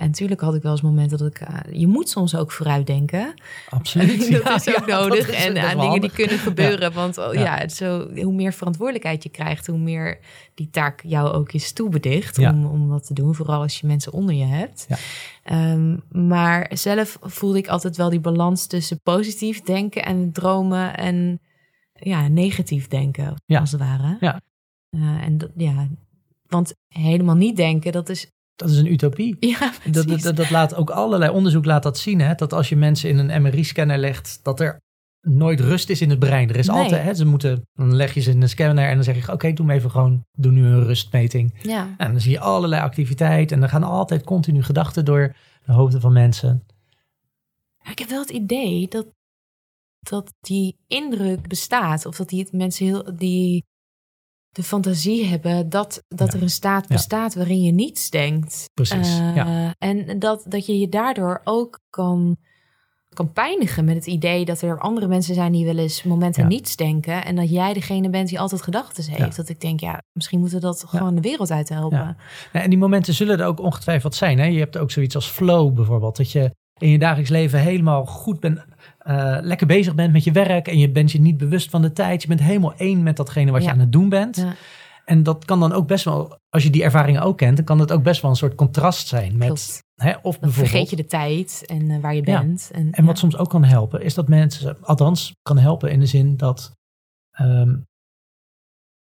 en 0.01 0.05
natuurlijk 0.07 0.41
had 0.41 0.55
ik 0.55 0.61
wel 0.61 0.71
eens 0.71 0.81
momenten 0.81 1.17
dat 1.17 1.27
ik, 1.27 1.39
eh, 1.39 1.57
je 1.71 1.87
moet 1.87 2.09
soms 2.09 2.35
ook 2.35 2.51
vooruit 2.51 2.87
denken. 2.87 3.33
Absoluut. 3.69 4.31
dat 4.31 4.43
Ja, 4.43 4.55
is 4.55 4.75
ook 4.77 4.85
nodig. 4.87 5.29
is- 5.29 5.45
en 5.45 5.57
aan 5.57 5.79
dingen 5.79 6.01
die 6.01 6.11
kunnen 6.11 6.37
gebeuren. 6.37 6.93
Want 6.93 7.17
oh, 7.17 7.33
Ja. 7.33 7.67
zo, 7.67 8.07
hoe 8.15 8.33
meer 8.33 8.53
verantwoordelijkheid 8.53 9.23
je 9.23 9.29
krijgt, 9.29 9.67
hoe 9.67 9.77
meer 9.77 10.17
die 10.53 10.69
taak 10.71 11.01
jou 11.05 11.33
ook 11.33 11.51
is 11.51 11.71
toebedicht 11.73 12.37
om, 12.37 12.65
om 12.65 12.89
dat 12.89 13.05
te 13.05 13.13
doen. 13.13 13.35
Vooral 13.35 13.61
als 13.61 13.79
je 13.79 13.87
mensen 13.87 14.13
onder 14.13 14.35
je 14.35 14.45
hebt. 14.45 14.85
Ja. 14.89 14.97
Ehm, 15.43 15.97
maar 16.11 16.69
zelf 16.73 17.17
voelde 17.21 17.57
ik 17.57 17.67
altijd 17.67 17.97
wel 17.97 18.09
die 18.09 18.19
balans 18.19 18.65
tussen 18.67 18.99
positief 19.03 19.61
denken 19.61 20.05
en 20.05 20.31
dromen 20.31 20.97
en 20.97 21.39
ja, 21.99 22.27
negatief 22.27 22.87
denken, 22.87 23.33
Ja. 23.45 23.59
als 23.59 23.71
het 23.71 23.81
ware. 23.81 24.17
Ja. 24.19 24.41
Eh, 24.89 25.01
en 25.23 25.37
dat, 25.37 25.49
ja, 25.55 25.87
want 26.47 26.73
helemaal 26.87 27.35
niet 27.35 27.55
denken, 27.55 27.91
dat 27.91 28.09
is 28.09 28.27
Dat 28.55 28.69
is 28.69 28.77
een 28.77 28.91
utopie. 28.91 29.35
ja, 29.59 29.71
Dat, 29.91 30.07
dat, 30.07 30.35
dat 30.35 30.49
laat 30.49 30.75
ook 30.75 30.89
allerlei 30.89 31.31
onderzoek 31.31 31.65
laat 31.65 31.83
dat 31.83 31.97
zien. 31.97 32.19
Hè? 32.21 32.35
Dat 32.35 32.53
als 32.53 32.69
je 32.69 32.75
mensen 32.75 33.09
in 33.09 33.17
een 33.17 33.41
MRI-scanner 33.41 33.97
legt, 33.97 34.39
dat 34.43 34.59
er 34.59 34.81
nooit 35.21 35.59
rust 35.59 35.89
is 35.89 36.01
in 36.01 36.09
het 36.09 36.19
brein. 36.19 36.49
Er 36.49 36.55
is 36.55 36.67
Nee. 36.67 36.77
altijd, 36.77 37.03
hè, 37.03 37.13
ze 37.13 37.25
moeten, 37.25 37.67
dan 37.73 37.95
leg 37.95 38.13
je 38.13 38.19
ze 38.21 38.31
in 38.31 38.41
een 38.41 38.49
scanner 38.49 38.87
en 38.87 38.95
dan 38.95 39.03
zeg 39.03 39.25
je, 39.25 39.31
oké, 39.31 39.53
doe 39.53 39.65
me 39.65 39.73
even 39.73 39.91
gewoon, 39.91 40.25
doe 40.31 40.51
nu 40.51 40.65
een 40.65 40.83
rustmeting. 40.83 41.53
ja. 41.61 41.95
En 41.97 42.11
dan 42.11 42.21
zie 42.21 42.31
je 42.31 42.39
allerlei 42.39 42.81
activiteit 42.81 43.51
en 43.51 43.59
dan 43.59 43.69
gaan 43.69 43.83
altijd 43.83 44.23
continu 44.23 44.63
gedachten 44.63 45.05
door 45.05 45.35
de 45.65 45.71
hoofden 45.73 46.01
van 46.01 46.13
mensen. 46.13 46.63
Ik 47.91 47.99
heb 47.99 48.09
wel 48.09 48.19
het 48.21 48.29
idee 48.29 48.87
dat, 48.87 49.05
dat 50.09 50.33
die 50.41 50.77
indruk 50.87 51.47
bestaat. 51.47 52.05
Of 52.05 52.15
dat 52.15 52.29
die 52.29 52.47
mensen 52.51 52.85
heel 52.85 53.17
die 53.17 53.65
de 54.49 54.63
fantasie 54.63 55.25
hebben 55.25 55.69
dat, 55.69 56.03
dat 56.07 56.31
Ja. 56.31 56.37
er 56.37 56.43
een 56.43 56.49
staat 56.49 56.85
Ja. 56.87 56.95
bestaat 56.95 57.35
waarin 57.35 57.61
je 57.61 57.71
niets 57.71 58.09
denkt. 58.09 58.69
Precies, 58.73 59.19
Eh, 59.19 59.35
ja. 59.35 59.75
En 59.77 60.19
dat, 60.19 60.45
dat 60.47 60.65
je 60.65 60.79
je 60.79 60.89
daardoor 60.89 61.41
ook 61.43 61.79
kan, 61.89 62.37
kan 63.09 63.31
pijnigen 63.31 63.85
met 63.85 63.95
het 63.95 64.05
idee 64.05 64.45
dat 64.45 64.61
er 64.61 64.79
andere 64.79 65.07
mensen 65.07 65.35
zijn 65.35 65.51
die 65.51 65.65
wel 65.65 65.77
eens 65.77 66.03
momenten 66.03 66.47
niets 66.47 66.75
denken. 66.75 67.25
En 67.25 67.35
dat 67.35 67.49
jij 67.49 67.73
degene 67.73 68.09
bent 68.09 68.29
die 68.29 68.39
altijd 68.39 68.61
gedachten 68.61 69.03
heeft. 69.13 69.35
Dat 69.35 69.49
ik 69.49 69.61
denk, 69.61 69.79
ja, 69.79 70.01
misschien 70.11 70.39
moeten 70.39 70.57
we 70.59 70.65
dat 70.65 70.83
gewoon 70.87 71.15
de 71.15 71.21
wereld 71.21 71.51
uit 71.51 71.69
helpen. 71.69 71.97
Ja. 71.97 72.15
En 72.61 72.69
die 72.69 72.79
momenten 72.79 73.13
zullen 73.13 73.39
er 73.39 73.45
ook 73.45 73.59
ongetwijfeld 73.59 74.15
zijn. 74.15 74.37
Hè? 74.39 74.45
Je 74.45 74.59
hebt 74.59 74.77
ook 74.77 74.91
zoiets 74.91 75.15
als 75.15 75.27
flow 75.29 75.73
bijvoorbeeld. 75.73 76.17
Dat 76.17 76.31
je 76.31 76.55
in 76.77 76.89
je 76.89 76.99
dagelijks 76.99 77.29
leven 77.29 77.59
helemaal 77.59 78.05
goed 78.05 78.39
bent, 78.39 78.65
eh, 79.05 79.37
lekker 79.41 79.67
bezig 79.67 79.95
bent 79.95 80.13
met 80.13 80.23
je 80.23 80.31
werk. 80.31 80.67
En 80.67 80.77
je 80.77 80.89
bent 80.89 81.11
je 81.11 81.21
niet 81.21 81.37
bewust 81.37 81.69
van 81.69 81.81
de 81.81 81.93
tijd. 81.93 82.21
Je 82.21 82.27
bent 82.27 82.39
helemaal 82.41 82.73
één 82.77 83.03
met 83.03 83.17
datgene 83.17 83.51
wat 83.51 83.63
je 83.63 83.71
aan 83.71 83.79
het 83.79 83.91
doen 83.91 84.09
bent. 84.09 84.35
Ja. 84.35 84.53
En 85.05 85.23
dat 85.23 85.45
kan 85.45 85.59
dan 85.59 85.71
ook 85.73 85.87
best 85.87 86.05
wel, 86.05 86.37
als 86.49 86.63
je 86.63 86.69
die 86.69 86.83
ervaringen 86.83 87.21
ook 87.21 87.37
kent, 87.37 87.55
dan 87.55 87.65
kan 87.65 87.77
dat 87.77 87.91
ook 87.91 88.03
best 88.03 88.21
wel 88.21 88.31
een 88.31 88.37
soort 88.37 88.55
contrast 88.55 89.07
zijn. 89.07 89.37
Met, 89.37 89.83
hè, 89.95 90.13
of 90.21 90.37
Dan 90.39 90.51
vergeet 90.51 90.89
je 90.89 90.95
de 90.95 91.05
tijd 91.05 91.63
en 91.65 91.91
eh, 91.91 91.99
waar 92.01 92.15
je 92.15 92.21
Ja. 92.25 92.39
bent. 92.41 92.69
En, 92.73 92.91
En 92.91 93.05
wat 93.05 93.17
soms 93.17 93.37
ook 93.37 93.49
kan 93.49 93.63
helpen, 93.63 94.01
is 94.01 94.13
dat 94.13 94.27
mensen, 94.27 94.77
althans 94.81 95.33
kan 95.41 95.57
helpen 95.57 95.91
in 95.91 95.99
de 95.99 96.05
zin 96.05 96.37
dat, 96.37 96.71
ehm, 97.31 97.75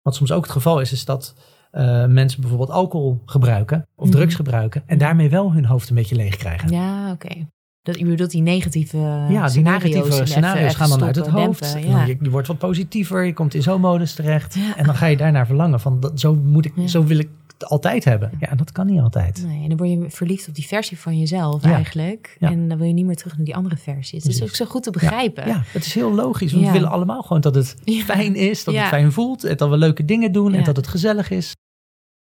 wat 0.03 0.15
soms 0.15 0.33
ook 0.33 0.43
het 0.43 0.53
geval 0.53 0.81
is, 0.81 0.93
is 0.93 1.05
dat 1.05 1.35
eh, 1.71 2.07
mensen 2.07 2.41
bijvoorbeeld 2.41 2.71
alcohol 2.71 3.23
gebruiken 3.27 3.87
of 3.95 4.07
Mhm. 4.09 4.17
drugs 4.17 4.35
gebruiken 4.35 4.83
en 4.87 4.99
daarmee 4.99 5.31
wel 5.31 5.53
hun 5.53 5.65
hoofd 5.65 5.89
een 5.89 5.95
beetje 5.95 6.17
leeg 6.17 6.37
krijgen. 6.37 6.71
Ja, 6.71 7.11
oké. 7.13 7.47
Dat, 7.87 7.99
je 7.99 8.05
bedoelt 8.05 8.31
die 8.31 8.43
negatieve 8.43 8.97
Ja, 8.97 9.41
die 9.41 9.49
scenario's. 9.51 9.83
negatieve 9.95 10.27
scenario's 10.27 10.75
gaan 10.75 10.89
dan 10.89 11.05
uit 11.05 11.17
het 11.17 11.27
hoofd. 11.27 11.73
dempen, 11.73 11.91
En 11.91 11.97
ja. 11.97 12.05
je, 12.05 12.17
je 12.21 12.31
wordt 12.31 12.47
wat 12.49 12.59
positiever, 12.59 13.25
je 13.25 13.33
komt 13.33 13.55
in 13.55 13.63
zo'n 13.63 13.81
modus 13.81 14.15
terecht. 14.15 14.55
Ja. 14.55 14.77
En 14.77 14.85
dan 14.85 14.95
ga 14.95 15.07
je 15.07 15.17
daarnaar 15.17 15.47
verlangen 15.47 15.81
van 15.81 16.01
dat, 16.01 16.21
zo, 16.21 16.35
moet 16.35 16.65
ik, 16.65 16.73
Ja. 16.77 16.87
zo 16.87 17.05
wil 17.05 17.19
ik 17.19 17.29
altijd 17.59 18.05
hebben. 18.05 18.31
Ja, 18.41 18.55
dat 18.55 18.73
kan 18.73 18.87
niet 18.87 19.01
altijd. 19.01 19.45
Nee, 19.47 19.63
en 19.63 19.69
dan 19.69 19.77
word 19.79 19.91
je 19.91 20.05
verliefd 20.09 20.49
op 20.49 20.55
die 20.55 20.67
versie 20.67 20.99
van 20.99 21.19
jezelf 21.19 21.63
eigenlijk. 21.65 22.37
En 22.41 22.69
dan 22.69 22.79
wil 22.79 22.87
je 22.87 22.93
niet 22.93 23.07
meer 23.07 23.17
terug 23.17 23.37
naar 23.37 23.45
die 23.45 23.57
andere 23.57 23.77
versie. 23.77 24.19
Het 24.19 24.29
is 24.29 24.43
ook 24.43 24.49
zo 24.55 24.65
goed 24.65 24.83
te 24.83 24.91
begrijpen. 24.91 25.47
Ja, 25.47 25.63
het 25.67 25.85
is 25.87 25.95
heel 25.95 26.15
logisch. 26.15 26.53
Want 26.53 26.67
we 26.67 26.73
willen 26.73 26.91
allemaal 26.91 27.23
gewoon 27.23 27.41
dat 27.41 27.55
het 27.55 27.77
fijn 28.05 28.35
is, 28.35 28.65
dat 28.65 28.75
het 28.75 28.85
fijn 28.85 29.13
voelt, 29.13 29.45
en 29.45 29.57
dat 29.57 29.71
we 29.71 29.77
leuke 29.77 30.05
dingen 30.05 30.33
doen 30.33 30.55
en 30.55 30.65
dat 30.65 30.77
het 30.77 30.87
gezellig 30.89 31.31
is. 31.31 31.53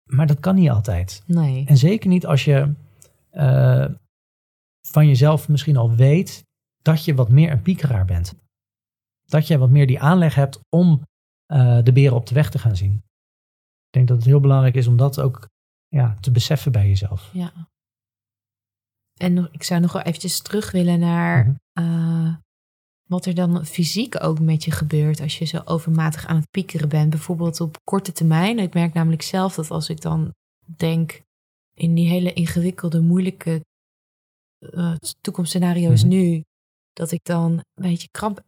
Maar 0.05 0.27
dat 0.27 0.41
kan 0.41 0.55
niet 0.55 0.71
altijd. 0.71 1.23
Nee. 1.27 1.65
En 1.67 1.77
zeker 1.77 2.09
niet 2.09 2.27
als 2.27 2.45
je 2.45 2.73
eh, 3.31 3.85
van 4.89 5.07
jezelf 5.07 5.49
misschien 5.49 5.77
al 5.77 5.95
weet 5.95 6.45
dat 6.83 7.05
je 7.05 7.15
wat 7.15 7.29
meer 7.29 7.51
een 7.51 7.63
piekeraar 7.63 8.05
bent. 8.05 8.35
Dat 9.25 9.47
je 9.47 9.59
wat 9.59 9.71
meer 9.71 9.87
die 9.87 10.01
aanleg 10.01 10.35
hebt 10.35 10.61
om 10.69 11.03
eh, 11.47 11.79
de 11.83 11.93
beren 11.93 12.17
op 12.17 12.27
de 12.27 12.35
weg 12.35 12.51
te 12.51 12.59
gaan 12.59 12.77
zien. 12.77 12.93
Ik 13.87 13.91
denk 13.91 14.09
dat 14.09 14.17
het 14.17 14.27
heel 14.27 14.41
belangrijk 14.41 14.75
is 14.75 14.87
om 14.87 14.97
dat 14.97 15.21
ook 15.21 15.49
ja, 15.89 16.17
te 16.21 16.31
beseffen 16.31 16.73
bij 16.73 16.89
jezelf. 16.89 17.31
Ja. 17.33 17.53
En 19.15 19.35
nog, 19.35 19.49
ik 19.51 19.63
zou 19.63 19.81
nog 19.81 19.93
wel 19.93 20.03
eventjes 20.03 20.41
terug 20.43 20.71
willen 20.71 20.99
naar 20.99 21.45
Mhm. 21.47 21.55
eh, 21.73 22.35
wat 23.09 23.27
er 23.27 23.35
dan 23.35 23.67
fysiek 23.67 24.23
ook 24.25 24.41
met 24.41 24.65
je 24.65 24.71
gebeurt 24.71 25.21
als 25.21 25.39
je 25.39 25.45
zo 25.45 25.61
overmatig 25.65 26.27
aan 26.27 26.37
het 26.37 26.51
piekeren 26.51 26.89
bent. 26.89 27.11
Bijvoorbeeld 27.11 27.61
op 27.61 27.77
korte 27.85 28.13
termijn. 28.13 28.59
Ik 28.59 28.75
merk 28.75 28.93
namelijk 28.93 29.23
zelf 29.23 29.55
dat 29.55 29.71
als 29.71 29.89
ik 29.89 30.01
dan 30.01 30.35
denk 30.77 31.23
in 31.75 31.95
die 31.95 32.09
hele 32.09 32.33
ingewikkelde, 32.33 33.01
moeilijke 33.01 33.65
eh, 34.71 34.95
toekomstscenario's 35.21 36.01
Mhm. 36.05 36.13
nu, 36.13 36.43
dat 36.93 37.11
ik 37.11 37.21
dan 37.25 37.51
een 37.53 37.91
beetje 37.91 38.09
kramp 38.11 38.41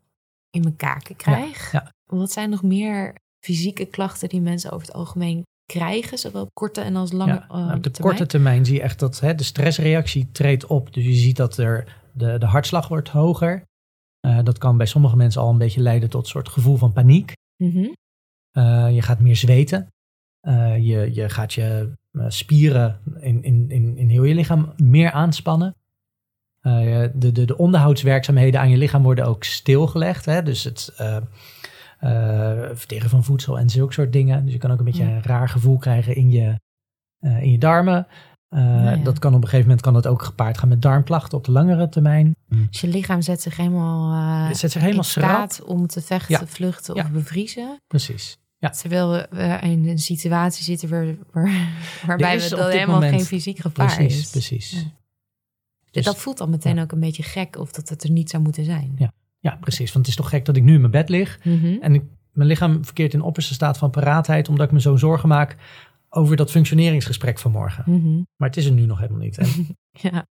in 0.50 0.62
mijn 0.62 0.76
kaken 0.76 1.16
krijg. 1.16 1.72
ja. 1.72 1.92
Wat 2.05 2.33
zijn 2.33 2.50
nog 2.50 2.62
meer 2.62 3.14
fysieke 3.44 3.85
klachten 3.85 4.29
die 4.29 4.40
mensen 4.40 4.70
over 4.70 4.87
het 4.87 4.96
algemeen 4.96 5.42
krijgen, 5.72 6.18
zowel 6.18 6.42
op 6.42 6.55
korte 6.55 6.81
en 6.81 6.96
als 6.96 7.12
lange 7.12 7.33
Ja, 7.33 7.42
eh, 7.48 7.55
nou, 7.57 7.76
op 7.76 7.83
de 7.83 7.90
termijn? 7.90 8.16
korte 8.16 8.31
termijn 8.31 8.64
zie 8.64 8.74
je 8.74 8.83
echt 8.83 8.98
dat 8.98 9.20
hè, 9.20 9.35
de 9.35 9.42
stressreactie 9.42 10.31
treedt 10.33 10.66
op. 10.66 10.92
Dus 10.94 11.05
je 11.05 11.12
ziet 11.14 11.37
dat 11.37 11.57
er 11.57 12.00
de, 12.12 12.38
de 12.38 12.46
hartslag 12.46 12.88
wordt 12.88 13.09
hoger. 13.09 13.62
Eh, 14.20 14.42
dat 14.44 14.59
kan 14.59 14.76
bij 14.76 14.87
sommige 14.87 15.16
mensen 15.16 15.40
al 15.40 15.50
een 15.50 15.59
beetje 15.59 15.81
leiden 15.81 16.11
tot 16.11 16.22
een 16.22 16.29
soort 16.31 16.48
gevoel 16.48 16.76
van 16.76 16.92
paniek. 16.92 17.33
Mhm. 17.62 17.88
Eh, 18.50 18.94
je 18.94 19.02
gaat 19.02 19.20
meer 19.20 19.37
zweten. 19.37 19.88
Je, 20.81 21.11
je 21.14 21.29
gaat 21.29 21.52
je 21.52 21.92
spieren 22.29 23.00
in, 23.20 23.42
in, 23.42 23.70
in, 23.70 23.96
in 23.96 24.09
heel 24.09 24.24
je 24.24 24.35
lichaam 24.35 24.72
meer 24.76 25.11
aanspannen. 25.11 25.74
Eh, 26.66 27.05
de, 27.14 27.33
de, 27.33 27.44
de 27.44 27.57
onderhoudswerkzaamheden 27.59 28.61
aan 28.61 28.70
je 28.70 28.76
lichaam 28.76 29.02
worden 29.02 29.26
ook 29.26 29.44
stilgelegd. 29.44 30.24
Hè? 30.24 30.42
Dus 30.42 30.64
het 30.64 30.92
eh, 30.96 31.16
eh, 31.98 32.68
verteren 32.72 33.11
van 33.11 33.24
voedsel 33.24 33.59
en 33.59 33.70
zulke 33.70 33.92
soort 33.92 34.12
dingen. 34.12 34.44
Dus 34.44 34.52
je 34.52 34.59
kan 34.59 34.70
ook 34.70 34.79
een 34.79 34.85
beetje 34.85 35.05
Ja. 35.05 35.11
een 35.11 35.22
raar 35.22 35.48
gevoel 35.48 35.79
krijgen 35.79 36.16
in 36.16 36.31
je, 36.31 36.61
eh, 37.18 37.42
in 37.42 37.50
je 37.50 37.59
darmen. 37.59 38.07
Eh, 38.48 38.61
ja. 38.85 38.96
Dat 38.96 39.18
kan 39.18 39.31
op 39.35 39.37
een 39.42 39.44
gegeven 39.48 39.64
moment 39.66 39.81
kan 39.81 39.92
dat 39.92 40.07
ook 40.07 40.22
gepaard 40.22 40.59
gaan 40.59 40.68
met 40.68 40.83
darmklachten 40.83 41.38
op 41.38 41.44
de 41.44 41.52
langere 41.52 41.88
termijn. 41.88 42.35
Dus 42.70 42.81
je 42.81 42.88
lichaam 42.88 43.22
zet 43.22 43.42
zich 43.42 43.57
helemaal, 43.57 44.12
eh, 44.12 44.48
Het 44.48 44.57
zet 44.57 44.70
zich 44.72 44.81
helemaal 44.81 45.02
in 45.05 45.11
staat 45.11 45.52
schrap. 45.55 45.68
om 45.68 45.87
te 45.87 46.00
vechten, 46.02 46.40
Ja. 46.40 46.46
vluchten 46.46 46.94
Ja. 46.94 47.02
of 47.02 47.11
bevriezen. 47.11 47.81
Precies. 47.87 48.38
Ja. 48.59 48.68
Terwijl 48.70 49.11
we 49.11 49.26
we 49.31 49.59
in 49.62 49.88
een 49.88 49.98
situatie 49.98 50.64
zitten 50.64 50.88
waar, 50.88 51.07
waar- 51.33 51.68
waarbij 52.07 52.40
we 52.40 52.48
dat 52.48 52.72
helemaal 52.72 52.94
moment- 52.94 53.14
geen 53.14 53.24
fysiek 53.24 53.59
gevaar 53.59 53.94
Precies, 53.96 54.18
is. 54.20 54.31
precies. 54.31 54.70
Ja. 54.70 54.94
Dus- 55.97 56.05
dat 56.13 56.19
voelt 56.23 56.39
dan 56.39 56.51
meteen 56.51 56.79
ook 56.81 56.93
een 56.93 57.01
beetje 57.01 57.23
gek 57.23 57.57
of 57.59 57.73
dat 57.73 57.89
het 57.89 58.05
er 58.05 58.11
niet 58.11 58.31
zou 58.31 58.43
moeten 58.43 58.65
zijn. 58.65 58.95
Ja. 58.99 59.13
Ja, 59.39 59.57
precies. 59.61 59.93
Want 59.93 60.07
het 60.07 60.09
is 60.09 60.23
toch 60.23 60.29
gek 60.29 60.45
dat 60.45 60.57
ik 60.57 60.63
nu 60.63 60.75
in 60.75 60.81
mijn 60.81 60.93
bed 60.93 61.09
lig 61.09 61.39
Mhm. 61.45 61.77
en 61.81 61.95
ik, 61.95 62.03
mijn 62.33 62.49
lichaam 62.49 62.85
verkeert 62.85 63.15
in 63.15 63.21
opperste 63.21 63.55
staat 63.55 63.79
van 63.79 63.91
paraatheid, 63.91 64.49
omdat 64.49 64.67
ik 64.67 64.73
me 64.73 64.81
zo 64.81 64.97
zorgen 64.97 65.29
maak 65.29 65.57
over 66.09 66.37
dat 66.37 66.51
functioneringsgesprek 66.51 67.39
van 67.39 67.51
morgen. 67.53 67.85
Mhm. 67.87 68.23
Maar 68.37 68.49
het 68.49 68.57
is 68.57 68.67
er 68.67 68.73
nu 68.73 68.87
nog 68.87 68.99
helemaal 68.99 69.21
niet. 69.21 69.39
En, 69.39 69.49
Ja, 70.11 70.27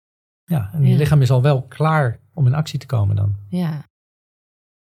ja, 0.45 0.71
en 0.73 0.83
je 0.83 0.91
Ja. 0.91 0.97
lichaam 0.97 1.23
is 1.23 1.31
al 1.31 1.43
wel 1.43 1.63
klaar 1.63 2.21
om 2.35 2.47
in 2.47 2.55
actie 2.55 2.79
te 2.79 2.87
komen 2.87 3.17
dan. 3.17 3.37
ja. 3.49 3.89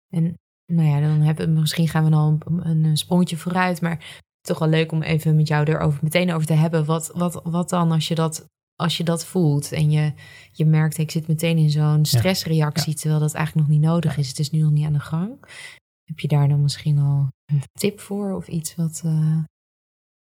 En 0.09 0.37
nou 0.65 0.87
ja, 0.87 0.99
dan 0.99 1.19
hebben 1.21 1.53
we, 1.53 1.59
misschien 1.59 1.87
gaan 1.87 2.03
we 2.03 2.09
dan 2.09 2.41
een, 2.45 2.83
een 2.83 2.97
sprongetje 2.97 3.37
vooruit, 3.37 3.81
maar 3.81 4.21
toch 4.41 4.59
wel 4.59 4.69
leuk 4.69 4.91
om 4.91 5.01
even 5.01 5.35
met 5.35 5.47
jou 5.47 5.65
erover 5.65 5.99
meteen 6.03 6.33
over 6.33 6.47
te 6.47 6.53
hebben. 6.53 6.85
Wat, 6.85 7.11
wat, 7.15 7.41
wat 7.43 7.69
dan 7.69 7.91
als 7.91 8.07
je 8.07 8.15
dat, 8.15 8.45
als 8.81 8.97
je 8.97 9.03
dat 9.03 9.25
voelt 9.25 9.71
en 9.71 9.91
je, 9.91 10.13
je 10.51 10.65
merkt, 10.65 10.97
ik 10.97 11.11
zit 11.11 11.27
meteen 11.27 11.57
in 11.57 11.69
zo'n 11.69 12.05
stressreactie, 12.05 12.93
terwijl 12.95 13.19
dat 13.19 13.33
eigenlijk 13.33 13.67
nog 13.67 13.77
niet 13.77 13.87
nodig 13.87 14.17
is. 14.17 14.27
Het 14.27 14.39
is 14.39 14.49
nu 14.49 14.59
nog 14.59 14.71
niet 14.71 14.85
aan 14.85 14.93
de 14.93 14.99
gang. 14.99 15.31
Heb 16.03 16.19
je 16.19 16.27
daar 16.27 16.49
dan 16.49 16.61
misschien 16.61 16.97
al 16.97 17.27
een 17.45 17.61
tip 17.79 17.99
voor 17.99 18.33
of 18.35 18.47
iets 18.47 18.75
wat... 18.75 19.01
eh, 19.05 19.37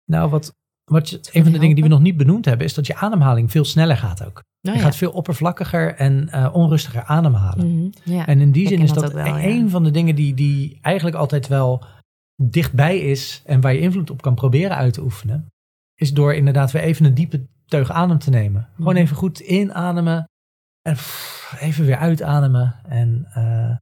Nou, 0.05 0.31
wat, 0.31 0.53
wat 0.85 1.29
een 1.33 1.43
van 1.43 1.53
de 1.53 1.59
dingen 1.59 1.75
die 1.75 1.85
we 1.85 1.91
nog 1.91 2.01
niet 2.01 2.17
benoemd 2.17 2.45
hebben, 2.45 2.67
is 2.67 2.75
dat 2.75 2.87
je 2.87 2.95
ademhaling 2.95 3.51
veel 3.51 3.65
sneller 3.65 3.97
gaat 3.97 4.25
ook. 4.25 4.43
nou 4.61 4.77
je 4.77 4.83
ja. 4.83 4.89
gaat 4.89 4.97
veel 4.97 5.11
oppervlakkiger 5.13 5.95
en 5.95 6.29
eh, 6.29 6.55
onrustiger 6.55 7.03
ademhalen. 7.03 7.75
Mhm, 7.77 7.91
ja. 8.05 8.27
En 8.27 8.41
in 8.41 8.53
die 8.53 8.69
zin 8.69 8.81
is 8.81 8.93
dat 8.93 9.13
wel, 9.13 9.27
ja. 9.27 9.45
een 9.45 9.71
van 9.71 9.85
de 9.85 9.91
dingen 9.91 10.15
die, 10.15 10.35
die 10.35 10.79
eigenlijk 10.81 11.17
altijd 11.17 11.49
wel 11.49 11.85
dichtbij 12.43 12.99
is 12.99 13.43
en 13.45 13.61
waar 13.61 13.73
je 13.73 13.81
invloed 13.81 14.11
op 14.11 14.23
kan 14.23 14.35
proberen 14.35 14.77
uit 14.77 14.93
te 14.93 15.03
oefenen, 15.03 15.47
is 15.95 16.13
door 16.13 16.35
inderdaad 16.35 16.71
weer 16.71 16.83
even 16.83 17.05
een 17.05 17.15
diepe 17.15 17.47
teug 17.71 17.91
adem 17.91 18.19
te 18.19 18.31
nemen. 18.31 18.69
Gewoon 18.77 18.95
Mhm. 18.95 19.03
even 19.03 19.17
goed 19.17 19.39
inademen 19.39 20.25
en 20.83 20.95
pff, 20.95 21.57
even 21.61 21.85
weer 21.85 21.97
uitademen. 21.97 22.81
En 22.89 23.27
eh, 23.35 23.77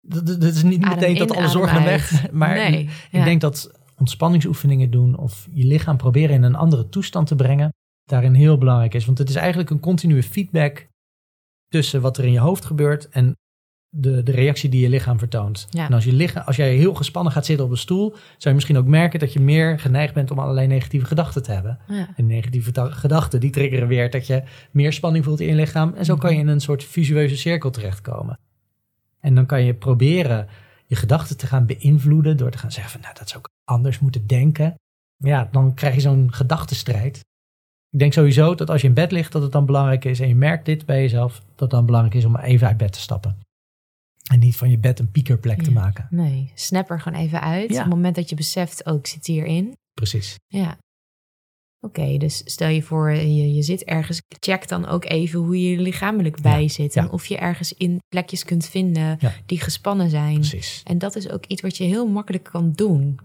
dat, 0.00 0.42
is 0.42 0.62
niet 0.62 0.84
Adem 0.84 0.98
meteen 0.98 1.16
dat 1.18 1.36
alle 1.36 1.48
zorgen 1.48 1.84
weg, 1.84 2.10
maar 2.32 2.54
nee, 2.54 2.82
ik 2.82 2.90
ja. 3.10 3.24
denk 3.24 3.40
dat 3.40 3.80
ontspanningsoefeningen 3.98 4.90
doen 4.90 5.16
of 5.16 5.48
je 5.50 5.64
lichaam 5.66 5.96
proberen 5.96 6.34
in 6.34 6.42
een 6.42 6.54
andere 6.54 6.88
toestand 6.88 7.26
te 7.26 7.34
brengen, 7.34 7.72
daarin 8.04 8.34
heel 8.34 8.58
belangrijk 8.58 8.94
is. 8.94 9.04
Want 9.04 9.18
het 9.18 9.28
is 9.28 9.34
eigenlijk 9.34 9.70
een 9.70 9.80
continue 9.80 10.22
feedback 10.22 10.88
tussen 11.68 12.00
wat 12.00 12.18
er 12.18 12.24
in 12.24 12.32
je 12.32 12.38
hoofd 12.38 12.64
gebeurt 12.64 13.08
en 13.08 13.36
de, 13.94 14.22
de 14.22 14.32
reactie 14.32 14.70
die 14.70 14.80
je 14.80 14.88
lichaam 14.88 15.18
vertoont. 15.18 15.66
Ja. 15.70 15.86
En 15.86 15.92
als, 15.92 16.04
je 16.04 16.12
lichaam, 16.12 16.42
als 16.46 16.56
jij 16.56 16.74
heel 16.74 16.94
gespannen 16.94 17.32
gaat 17.32 17.46
zitten 17.46 17.64
op 17.64 17.70
een 17.70 17.76
stoel, 17.76 18.10
zou 18.10 18.18
je 18.42 18.54
misschien 18.54 18.76
ook 18.76 18.86
merken 18.86 19.20
dat 19.20 19.32
je 19.32 19.40
meer 19.40 19.78
geneigd 19.78 20.14
bent 20.14 20.30
om 20.30 20.38
allerlei 20.38 20.66
negatieve 20.66 21.06
gedachten 21.06 21.42
te 21.42 21.52
hebben. 21.52 21.78
Ja. 21.88 22.08
En 22.16 22.26
negatieve 22.26 22.72
gedachten, 22.90 23.40
die 23.40 23.50
triggeren 23.50 23.88
weer 23.88 24.10
dat 24.10 24.26
je 24.26 24.42
meer 24.70 24.92
spanning 24.92 25.24
voelt 25.24 25.40
in 25.40 25.46
je 25.46 25.54
lichaam. 25.54 25.94
En 25.94 26.04
zo 26.04 26.16
kan 26.16 26.34
je 26.34 26.40
in 26.40 26.48
een 26.48 26.60
soort 26.60 26.84
visueuze 26.84 27.36
cirkel 27.36 27.70
terechtkomen. 27.70 28.38
En 29.20 29.34
dan 29.34 29.46
kan 29.46 29.64
je 29.64 29.74
proberen 29.74 30.48
je 30.86 30.96
gedachten 30.96 31.36
te 31.36 31.46
gaan 31.46 31.66
beïnvloeden 31.66 32.36
door 32.36 32.50
te 32.50 32.58
gaan 32.58 32.72
zeggen 32.72 32.92
van, 32.92 33.00
nou, 33.00 33.14
dat 33.18 33.28
zou 33.28 33.40
ik 33.40 33.48
anders 33.64 33.98
moeten 33.98 34.26
denken. 34.26 34.74
Ja, 35.16 35.48
dan 35.52 35.74
krijg 35.74 35.94
je 35.94 36.00
zo'n 36.00 36.32
gedachtenstrijd. 36.32 37.20
Ik 37.90 37.98
denk 37.98 38.12
sowieso 38.12 38.54
dat 38.54 38.70
als 38.70 38.80
je 38.80 38.88
in 38.88 38.94
bed 38.94 39.12
ligt, 39.12 39.32
dat 39.32 39.42
het 39.42 39.52
dan 39.52 39.66
belangrijk 39.66 40.04
is, 40.04 40.20
en 40.20 40.28
je 40.28 40.34
merkt 40.34 40.64
dit 40.64 40.86
bij 40.86 41.00
jezelf, 41.00 41.38
dat 41.38 41.60
het 41.60 41.70
dan 41.70 41.86
belangrijk 41.86 42.16
is 42.16 42.24
om 42.24 42.36
even 42.36 42.66
uit 42.66 42.76
bed 42.76 42.92
te 42.92 43.00
stappen. 43.00 43.36
En 44.32 44.38
niet 44.38 44.56
van 44.56 44.70
je 44.70 44.78
bed 44.78 44.98
een 44.98 45.10
piekerplek 45.10 45.62
te 45.62 45.72
maken. 45.72 46.06
Nee, 46.10 46.52
snap 46.54 46.90
er 46.90 47.00
gewoon 47.00 47.20
even 47.20 47.40
uit. 47.40 47.70
Ja. 47.70 47.76
Op 47.76 47.84
het 47.84 47.94
moment 47.94 48.14
dat 48.14 48.28
je 48.28 48.34
beseft, 48.34 48.86
ook 48.86 48.98
ik 48.98 49.06
zit 49.06 49.26
hierin. 49.26 49.76
Precies. 49.94 50.36
Ja. 50.46 50.78
Oké, 51.80 52.16
dus 52.16 52.42
stel 52.44 52.68
je 52.68 52.82
voor, 52.82 53.10
je, 53.10 53.54
je 53.54 53.62
zit 53.62 53.84
ergens. 53.84 54.22
Check 54.40 54.68
dan 54.68 54.86
ook 54.86 55.04
even 55.04 55.40
hoe 55.40 55.62
je 55.62 55.76
er 55.76 55.82
lichamelijk 55.82 56.40
bij 56.40 56.68
zit. 56.68 56.96
En 56.96 57.10
of 57.10 57.26
je 57.26 57.36
ergens 57.36 57.72
in 57.72 57.98
plekjes 58.08 58.44
kunt 58.44 58.68
vinden 58.68 59.18
die 59.46 59.60
gespannen 59.60 60.10
zijn. 60.10 60.34
Precies. 60.34 60.80
En 60.84 60.98
dat 60.98 61.16
is 61.16 61.28
ook 61.28 61.46
iets 61.46 61.62
wat 61.62 61.76
je 61.76 61.84
heel 61.84 62.08
makkelijk 62.08 62.44
kan 62.44 62.72
doen. 62.72 63.18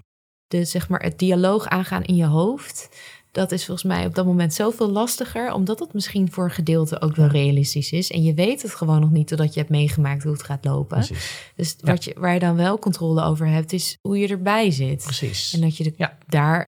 Dus 0.48 0.72
zeg 0.72 0.90
maar 0.90 1.02
het 1.02 1.20
dialoog 1.20 1.68
aangaan 1.68 2.04
in 2.04 2.16
je 2.16 2.26
hoofd. 2.26 2.90
Dat 3.38 3.52
is 3.52 3.66
volgens 3.66 3.88
mij 3.88 4.06
op 4.06 4.16
dat 4.16 4.26
moment 4.26 4.54
zoveel 4.54 4.90
lastiger. 4.92 5.54
Omdat 5.54 5.80
het 5.80 5.94
misschien 5.94 6.32
voor 6.32 6.44
een 6.44 6.52
gedeelte 6.52 7.02
ook 7.02 7.16
wel 7.16 7.28
realistisch 7.28 7.92
is. 7.92 8.12
En 8.12 8.24
je 8.24 8.34
weet 8.34 8.62
het 8.62 8.76
gewoon 8.76 9.00
nog 9.00 9.12
niet 9.12 9.28
totdat 9.28 9.54
je 9.54 9.60
hebt 9.60 9.72
meegemaakt 9.72 10.24
hoe 10.24 10.32
het 10.32 10.44
gaat 10.44 10.66
lopen. 10.66 10.98
Precies. 10.98 11.52
Dus 11.56 11.76
wat 11.82 12.04
je, 12.04 12.16
waar 12.20 12.34
je 12.34 12.40
dan 12.40 12.56
wel 12.56 12.80
controle 12.80 13.24
over 13.24 13.48
hebt, 13.48 13.74
is 13.74 13.98
hoe 14.02 14.18
je 14.18 14.28
erbij 14.28 14.72
zit. 14.72 15.04
Precies. 15.04 15.54
En 15.54 15.62
dat 15.62 15.78
je 15.78 15.84
de- 15.84 15.94
Ja. 15.98 16.18
daar 16.28 16.68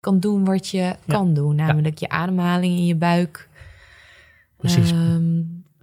kan 0.00 0.20
doen 0.20 0.44
wat 0.44 0.68
je 0.68 0.96
kan 1.06 1.34
doen. 1.34 1.54
Namelijk 1.56 1.98
je 1.98 2.08
ademhaling 2.08 2.76
in 2.76 2.86
je 2.86 2.96
buik. 2.96 3.48
Precies. 4.56 4.90
Ehm, 4.90 5.42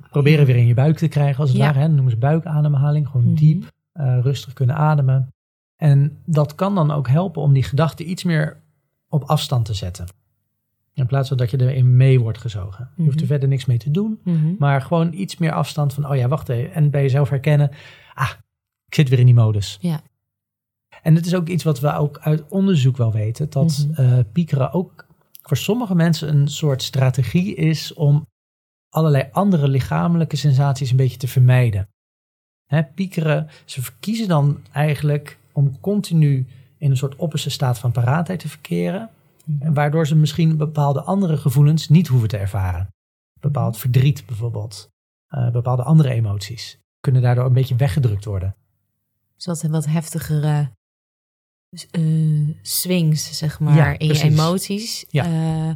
Proberen 0.09 0.45
weer 0.45 0.55
in 0.55 0.67
je 0.67 0.73
buik 0.73 0.97
te 0.97 1.07
krijgen, 1.07 1.39
als 1.41 1.49
het 1.49 1.59
ware. 1.59 1.73
Hè? 1.79 1.85
Dat 1.85 1.91
noemen 1.95 2.11
ze 2.11 2.17
buikademhaling. 2.17 3.07
Gewoon 3.07 3.25
Mhm. 3.25 3.35
diep, 3.35 3.71
eh, 3.91 4.19
rustig 4.21 4.53
kunnen 4.53 4.75
ademen. 4.75 5.33
En 5.75 6.17
dat 6.25 6.55
kan 6.55 6.75
dan 6.75 6.91
ook 6.91 7.07
helpen 7.07 7.41
om 7.41 7.53
die 7.53 7.63
gedachten 7.63 8.09
iets 8.09 8.23
meer 8.23 8.61
op 9.09 9.23
afstand 9.23 9.65
te 9.65 9.73
zetten. 9.73 10.05
In 11.01 11.07
plaats 11.07 11.27
van 11.27 11.37
dat 11.37 11.51
je 11.51 11.61
erin 11.61 11.97
mee 11.97 12.19
wordt 12.19 12.37
gezogen. 12.37 12.89
Je 12.95 13.03
hoeft 13.03 13.15
er 13.15 13.21
Mhm. 13.21 13.31
verder 13.31 13.49
niks 13.49 13.65
mee 13.65 13.77
te 13.77 13.91
doen. 13.91 14.19
mhm. 14.23 14.53
Maar 14.59 14.81
gewoon 14.81 15.13
iets 15.13 15.37
meer 15.37 15.51
afstand 15.51 15.93
van, 15.93 16.09
oh 16.09 16.15
ja, 16.15 16.27
wacht 16.27 16.49
even. 16.49 16.73
En 16.73 16.89
bij 16.89 17.01
jezelf 17.01 17.29
herkennen, 17.29 17.71
ah, 18.13 18.29
ik 18.87 18.95
zit 18.95 19.09
weer 19.09 19.19
in 19.19 19.25
die 19.25 19.33
modus. 19.35 19.77
Ja. 19.81 20.01
En 21.01 21.15
het 21.15 21.25
is 21.25 21.35
ook 21.35 21.47
iets 21.47 21.63
wat 21.63 21.79
we 21.79 21.93
ook 21.93 22.19
uit 22.19 22.47
onderzoek 22.49 22.97
wel 22.97 23.11
weten. 23.11 23.49
Dat 23.49 23.87
Mhm. 23.89 24.01
eh, 24.01 24.17
piekeren 24.31 24.73
ook 24.73 25.05
voor 25.41 25.57
sommige 25.57 25.95
mensen 25.95 26.27
een 26.35 26.47
soort 26.47 26.83
strategie 26.83 27.55
is 27.55 27.93
om 27.93 28.25
allerlei 28.89 29.29
andere 29.31 29.67
lichamelijke 29.67 30.35
sensaties 30.35 30.91
een 30.91 30.97
beetje 30.97 31.17
te 31.17 31.27
vermijden. 31.27 31.87
Hè, 32.65 32.83
piekeren, 32.83 33.47
ze 33.65 33.81
verkiezen 33.81 34.27
dan 34.27 34.59
eigenlijk 34.71 35.37
om 35.51 35.79
continu 35.79 36.47
in 36.77 36.89
een 36.91 36.97
soort 36.97 37.15
opperste 37.15 37.49
staat 37.49 37.79
van 37.79 37.91
paraatheid 37.91 38.39
te 38.39 38.49
verkeren. 38.49 39.09
En 39.59 39.73
waardoor 39.73 40.07
ze 40.07 40.15
misschien 40.15 40.57
bepaalde 40.57 41.01
andere 41.01 41.37
gevoelens 41.37 41.89
niet 41.89 42.07
hoeven 42.07 42.29
te 42.29 42.37
ervaren. 42.37 42.93
Bepaald 43.39 43.77
verdriet 43.77 44.25
bijvoorbeeld. 44.25 44.89
Uh, 45.29 45.51
bepaalde 45.51 45.83
andere 45.83 46.09
emoties. 46.09 46.79
Kunnen 46.99 47.21
daardoor 47.21 47.45
een 47.45 47.53
beetje 47.53 47.75
weggedrukt 47.75 48.25
worden. 48.25 48.55
Zodat 49.35 49.61
wat 49.61 49.85
heftigere 49.85 50.71
uh, 51.97 52.49
swings, 52.61 53.37
zeg 53.37 53.59
maar, 53.59 53.99
in 53.99 54.07
je 54.07 54.21
emoties. 54.21 55.05
Ja. 55.09 55.27
Uh, 55.27 55.73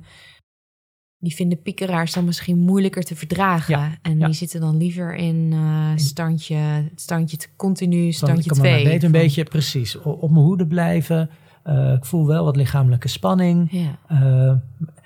die 1.17 1.35
vinden 1.35 1.61
piekeraars 1.61 2.13
dan 2.13 2.25
misschien 2.25 2.57
moeilijker 2.57 3.03
te 3.03 3.15
verdragen. 3.15 3.99
en 4.01 4.19
die 4.19 4.33
zitten 4.33 4.59
dan 4.59 4.77
liever 4.77 5.15
in 5.15 5.51
uh, 5.51 5.91
standje, 5.95 6.91
standje 6.95 7.37
continu, 7.55 8.11
standje 8.11 8.49
2. 8.49 8.79
Ik 8.79 8.87
weet 8.87 9.03
een 9.03 9.11
beetje 9.11 9.43
precies 9.43 9.95
op 10.01 10.29
mijn 10.29 10.45
hoede 10.45 10.67
blijven. 10.67 11.29
Uh, 11.67 11.93
ik 11.93 12.05
voel 12.05 12.27
wel 12.27 12.45
wat 12.45 12.55
lichamelijke 12.55 13.07
spanning. 13.07 13.71
Ja. 13.71 13.99
Uh, 14.11 14.53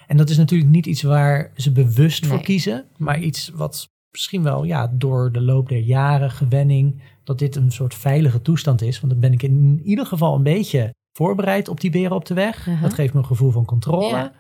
en 0.08 0.18
dat 0.18 0.30
is 0.30 0.38
natuurlijk 0.38 0.70
niet 0.70 0.86
iets 0.86 1.02
waar 1.02 1.52
ze 1.56 1.72
bewust 1.72 2.22
nee. 2.22 2.32
voor 2.32 2.42
kiezen, 2.42 2.86
maar 2.98 3.20
iets 3.20 3.50
wat 3.50 3.90
misschien 4.12 4.44
wel 4.44 4.64
ja, 4.64 4.92
door 4.94 5.32
de 5.32 5.42
loop 5.42 5.70
der 5.70 5.80
jaren, 5.80 6.32
gewenning, 6.32 7.02
dat 7.24 7.40
dit 7.40 7.56
een 7.56 7.72
soort 7.72 7.94
veilige 7.94 8.42
toestand 8.42 8.82
is. 8.82 9.00
Want 9.00 9.12
dan 9.12 9.22
ben 9.22 9.34
ik 9.34 9.44
in 9.44 9.82
ieder 9.84 10.06
geval 10.06 10.36
een 10.36 10.44
beetje 10.44 10.94
voorbereid 11.12 11.68
op 11.68 11.80
die 11.80 11.92
beren 11.92 12.16
op 12.16 12.26
de 12.26 12.34
weg. 12.34 12.68
Uh 12.68 12.74
-huh. 12.74 12.82
Dat 12.82 12.94
geeft 12.94 13.14
me 13.14 13.20
een 13.20 13.26
gevoel 13.26 13.52
van 13.52 13.66
controle. 13.66 14.08
Ja. 14.08 14.32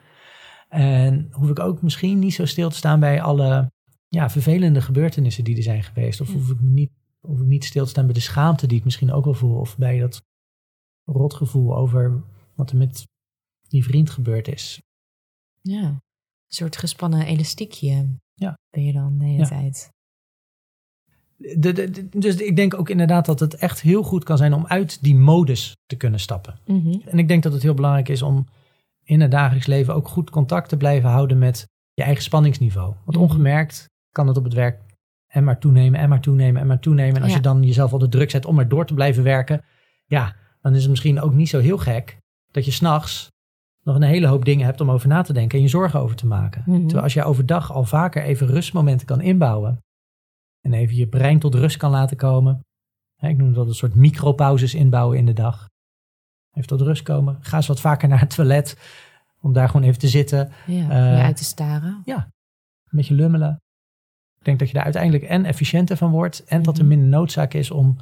En 0.69 1.27
hoef 1.31 1.49
ik 1.49 1.59
ook 1.59 1.81
misschien 1.81 2.19
niet 2.19 2.33
zo 2.33 2.45
stil 2.45 2.69
te 2.69 2.75
staan 2.75 2.99
bij 2.99 3.21
alle 3.21 3.71
ja, 4.07 4.29
vervelende 4.29 4.81
gebeurtenissen 4.81 5.43
die 5.43 5.57
er 5.57 5.63
zijn 5.63 5.83
geweest. 5.83 6.21
Of 6.21 6.31
hoef 6.31 6.49
ik, 6.49 6.61
me 6.61 6.69
niet, 6.69 6.91
hoef 7.19 7.39
ik 7.39 7.45
niet 7.45 7.65
stil 7.65 7.83
te 7.83 7.89
staan 7.89 8.05
bij 8.05 8.13
de 8.13 8.19
schaamte 8.19 8.67
die 8.67 8.77
ik 8.77 8.83
misschien 8.83 9.11
ook 9.11 9.25
wel 9.25 9.33
voel. 9.33 9.59
Of 9.59 9.77
bij 9.77 9.99
dat 9.99 10.23
rotgevoel 11.11 11.75
over 11.75 12.23
wat 12.55 12.71
er 12.71 12.77
met 12.77 13.07
die 13.67 13.83
vriend 13.83 14.09
gebeurd 14.09 14.47
is. 14.47 14.81
Ja, 15.61 15.87
een 15.87 16.01
soort 16.47 16.77
gespannen 16.77 17.25
elastiekje 17.25 18.09
ja. 18.33 18.57
ben 18.69 18.83
je 18.83 18.93
dan 18.93 19.17
de 19.17 19.25
hele 19.25 19.37
ja. 19.37 19.47
tijd. 19.47 19.89
De, 21.35 21.73
de, 21.73 22.09
dus 22.09 22.35
ik 22.35 22.55
denk 22.55 22.73
ook 22.73 22.89
inderdaad 22.89 23.25
dat 23.25 23.39
het 23.39 23.55
echt 23.55 23.81
heel 23.81 24.03
goed 24.03 24.23
kan 24.23 24.37
zijn 24.37 24.53
om 24.53 24.65
uit 24.65 25.03
die 25.03 25.15
modus 25.15 25.75
te 25.85 25.95
kunnen 25.95 26.19
stappen. 26.19 26.59
Mm 26.65 26.81
-hmm. 26.81 27.01
En 27.05 27.19
ik 27.19 27.27
denk 27.27 27.43
dat 27.43 27.53
het 27.53 27.61
heel 27.61 27.73
belangrijk 27.73 28.09
is 28.09 28.21
om 28.21 28.45
in 29.03 29.21
het 29.21 29.31
dagelijks 29.31 29.67
leven 29.67 29.95
ook 29.95 30.07
goed 30.07 30.29
contact 30.29 30.69
te 30.69 30.77
blijven 30.77 31.09
houden 31.09 31.37
met 31.37 31.67
je 31.93 32.03
eigen 32.03 32.23
spanningsniveau. 32.23 32.93
Want 33.05 33.17
mhm. 33.17 33.25
ongemerkt 33.25 33.89
kan 34.11 34.27
het 34.27 34.37
op 34.37 34.43
het 34.43 34.53
werk 34.53 34.81
en 35.27 35.43
maar 35.43 35.59
toenemen 35.59 35.99
en 35.99 36.09
maar 36.09 36.21
toenemen 36.21 36.61
en 36.61 36.67
maar 36.67 36.79
toenemen. 36.79 37.15
En 37.15 37.23
als 37.23 37.33
je 37.33 37.39
dan 37.39 37.63
jezelf 37.63 37.93
al 37.93 37.99
de 37.99 38.09
druk 38.09 38.29
zet 38.29 38.45
om 38.45 38.55
maar 38.55 38.67
door 38.67 38.85
te 38.85 38.93
blijven 38.93 39.23
werken, 39.23 39.63
ja, 40.05 40.35
dan 40.61 40.75
is 40.75 40.81
het 40.81 40.89
misschien 40.89 41.21
ook 41.21 41.33
niet 41.33 41.49
zo 41.49 41.59
heel 41.59 41.77
gek 41.77 42.17
dat 42.51 42.65
je 42.65 42.71
s'nachts 42.71 43.27
nog 43.83 43.95
een 43.95 44.01
hele 44.01 44.27
hoop 44.27 44.45
dingen 44.45 44.65
hebt 44.65 44.81
om 44.81 44.91
over 44.91 45.07
na 45.07 45.21
te 45.21 45.33
denken 45.33 45.57
en 45.57 45.63
je 45.63 45.69
zorgen 45.69 45.99
over 45.99 46.15
te 46.15 46.27
maken. 46.27 46.63
Mhm. 46.65 46.79
Terwijl 46.79 47.03
als 47.03 47.13
je 47.13 47.23
overdag 47.23 47.71
al 47.71 47.83
vaker 47.83 48.23
even 48.23 48.47
rustmomenten 48.47 49.07
kan 49.07 49.21
inbouwen 49.21 49.79
en 50.61 50.73
even 50.73 50.95
je 50.95 51.07
brein 51.07 51.39
tot 51.39 51.55
rust 51.55 51.77
kan 51.77 51.91
laten 51.91 52.17
komen. 52.17 52.63
ik 53.19 53.37
noem 53.37 53.53
dat 53.53 53.67
een 53.67 53.73
soort 53.73 53.95
micropauzes 53.95 54.73
inbouwen 54.73 55.17
in 55.17 55.25
de 55.25 55.33
dag. 55.33 55.67
Even 56.53 56.67
tot 56.67 56.81
rust 56.81 57.03
komen. 57.03 57.37
Ga 57.41 57.55
eens 57.55 57.67
wat 57.67 57.79
vaker 57.79 58.07
naar 58.07 58.19
het 58.19 58.35
toilet. 58.35 58.77
Om 59.41 59.53
daar 59.53 59.69
gewoon 59.69 59.87
even 59.87 59.99
te 59.99 60.07
zitten. 60.07 60.51
Ja, 60.65 60.83
uh, 60.83 61.23
uit 61.23 61.37
te 61.37 61.43
staren. 61.43 62.01
Ja, 62.05 62.17
een 62.17 62.97
beetje 62.97 63.13
lummelen. 63.13 63.61
Ik 64.37 64.45
denk 64.45 64.59
dat 64.59 64.67
je 64.67 64.73
daar 64.73 64.83
uiteindelijk 64.83 65.23
en 65.23 65.45
efficiënter 65.45 65.97
van 65.97 66.11
wordt. 66.11 66.43
En 66.43 66.61
dat 66.61 66.77
er 66.77 66.83
mhm. 66.83 66.89
minder 66.93 67.09
noodzaak 67.09 67.53
is 67.53 67.71
om 67.71 67.97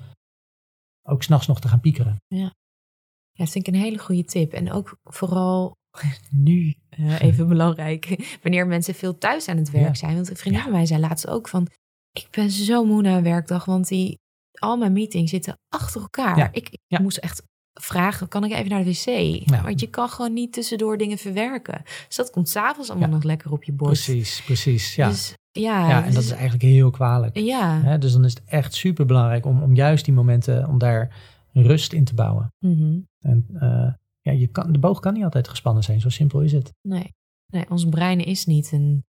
ook 1.07 1.23
s'nachts 1.23 1.47
nog 1.47 1.59
te 1.59 1.67
gaan 1.67 1.79
piekeren. 1.79 2.21
Ja. 2.27 2.37
ja, 2.37 3.43
dat 3.43 3.49
vind 3.49 3.67
ik 3.67 3.73
een 3.73 3.79
hele 3.79 3.97
goede 3.97 4.25
tip. 4.25 4.53
En 4.53 4.71
ook 4.71 4.97
vooral 5.03 5.75
nu 6.31 6.75
uh, 6.99 7.21
even 7.21 7.47
belangrijk. 7.47 8.05
Wanneer 8.43 8.67
mensen 8.67 8.95
veel 8.95 9.17
thuis 9.17 9.47
aan 9.47 9.57
het 9.57 9.71
werk 9.71 9.95
zijn. 9.95 10.15
Want 10.15 10.29
een 10.29 10.35
vriendin 10.37 10.61
van 10.61 10.71
mij 10.71 10.85
zei 10.85 10.99
laatst 10.99 11.27
ook 11.27 11.47
van... 11.47 11.67
Ik 12.11 12.27
ben 12.31 12.51
zo 12.51 12.85
moe 12.85 13.01
na 13.01 13.17
een 13.17 13.23
werkdag. 13.23 13.65
Want 13.65 13.87
die, 13.87 14.19
al 14.59 14.77
mijn 14.77 14.93
meetings 14.93 15.31
zitten 15.31 15.59
achter 15.67 16.01
elkaar. 16.01 16.49
Ik, 16.51 16.69
ik 16.87 16.99
moest 16.99 17.17
echt 17.17 17.43
vragen, 17.81 18.27
kan 18.27 18.43
ik 18.43 18.51
even 18.51 18.69
naar 18.69 18.83
de 18.83 18.91
wc? 18.91 19.61
Want 19.63 19.79
je 19.79 19.89
kan 19.89 20.09
gewoon 20.09 20.33
niet 20.33 20.53
tussendoor 20.53 20.97
dingen 20.97 21.17
verwerken. 21.17 21.81
Dus 22.07 22.15
dat 22.15 22.29
komt 22.29 22.49
s'avonds 22.49 22.89
allemaal 22.89 23.09
nog 23.09 23.23
lekker 23.23 23.51
op 23.51 23.63
je 23.63 23.71
borst. 23.71 24.05
Precies, 24.05 24.41
precies. 24.41 24.95
Ja, 24.95 25.09
dus, 25.09 25.33
ja, 25.59 25.89
ja 25.89 25.99
en 25.99 26.05
dus, 26.05 26.13
dat 26.13 26.23
is 26.23 26.31
eigenlijk 26.31 26.61
heel 26.61 26.89
kwalijk. 26.89 27.37
Ja. 27.37 27.81
Hè? 27.81 27.97
Dus 27.97 28.11
dan 28.11 28.25
is 28.25 28.33
het 28.33 28.43
echt 28.45 28.73
super 28.73 29.05
belangrijk 29.05 29.45
om, 29.45 29.61
om 29.63 29.75
juist 29.75 30.05
die 30.05 30.13
momenten, 30.13 30.67
om 30.67 30.77
daar 30.77 31.15
rust 31.53 31.93
in 31.93 32.03
te 32.03 32.13
bouwen. 32.13 32.53
Mm 32.59 32.73
-hmm. 32.73 33.07
En 33.19 33.45
uh, 33.53 33.93
ja, 34.21 34.31
je 34.31 34.47
kan, 34.47 34.71
de 34.71 34.79
boog 34.79 34.99
kan 34.99 35.13
niet 35.13 35.23
altijd 35.23 35.47
gespannen 35.47 35.83
zijn, 35.83 36.01
zo 36.01 36.09
simpel 36.09 36.41
is 36.41 36.51
het. 36.51 36.73
Nee, 36.81 37.13
nee 37.47 37.69
ons 37.69 37.85
brein 37.85 38.25
is 38.25 38.45
niet 38.45 38.71
een, 38.71 39.05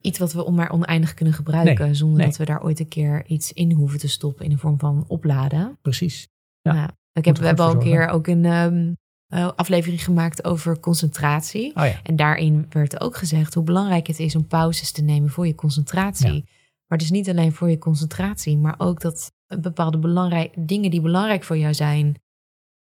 iets 0.00 0.18
wat 0.18 0.32
we 0.32 0.50
maar 0.50 0.70
oneindig 0.70 1.14
kunnen 1.14 1.34
gebruiken, 1.34 1.84
nee, 1.84 1.94
zonder 1.94 2.18
nee. 2.18 2.26
dat 2.26 2.36
we 2.36 2.44
daar 2.44 2.62
ooit 2.62 2.80
een 2.80 2.88
keer 2.88 3.26
iets 3.26 3.52
in 3.52 3.72
hoeven 3.72 3.98
te 3.98 4.08
stoppen 4.08 4.44
in 4.44 4.50
de 4.50 4.58
vorm 4.58 4.78
van 4.78 5.04
opladen. 5.08 5.78
Precies. 5.82 6.28
Ja. 6.60 6.72
Nou, 6.72 6.90
ik 7.12 7.24
heb, 7.24 7.38
we 7.38 7.46
hebben 7.46 7.64
al 7.64 7.72
een 7.72 7.78
keer 7.78 8.08
ook 8.08 8.26
een 8.26 8.44
um, 8.44 8.96
aflevering 9.32 10.04
gemaakt 10.04 10.44
over 10.44 10.80
concentratie. 10.80 11.76
Oh 11.76 11.84
ja. 11.84 12.00
En 12.02 12.16
daarin 12.16 12.66
werd 12.68 13.00
ook 13.00 13.16
gezegd 13.16 13.54
hoe 13.54 13.64
belangrijk 13.64 14.06
het 14.06 14.18
is 14.18 14.36
om 14.36 14.46
pauzes 14.46 14.92
te 14.92 15.02
nemen 15.02 15.30
voor 15.30 15.46
je 15.46 15.54
concentratie. 15.54 16.34
Ja. 16.34 16.42
Maar 16.86 16.98
dus 16.98 17.10
niet 17.10 17.28
alleen 17.28 17.52
voor 17.52 17.70
je 17.70 17.78
concentratie, 17.78 18.58
maar 18.58 18.74
ook 18.78 19.00
dat 19.00 19.32
bepaalde 19.60 19.98
belangrijke 19.98 20.64
dingen 20.64 20.90
die 20.90 21.00
belangrijk 21.00 21.44
voor 21.44 21.58
jou 21.58 21.74
zijn, 21.74 22.16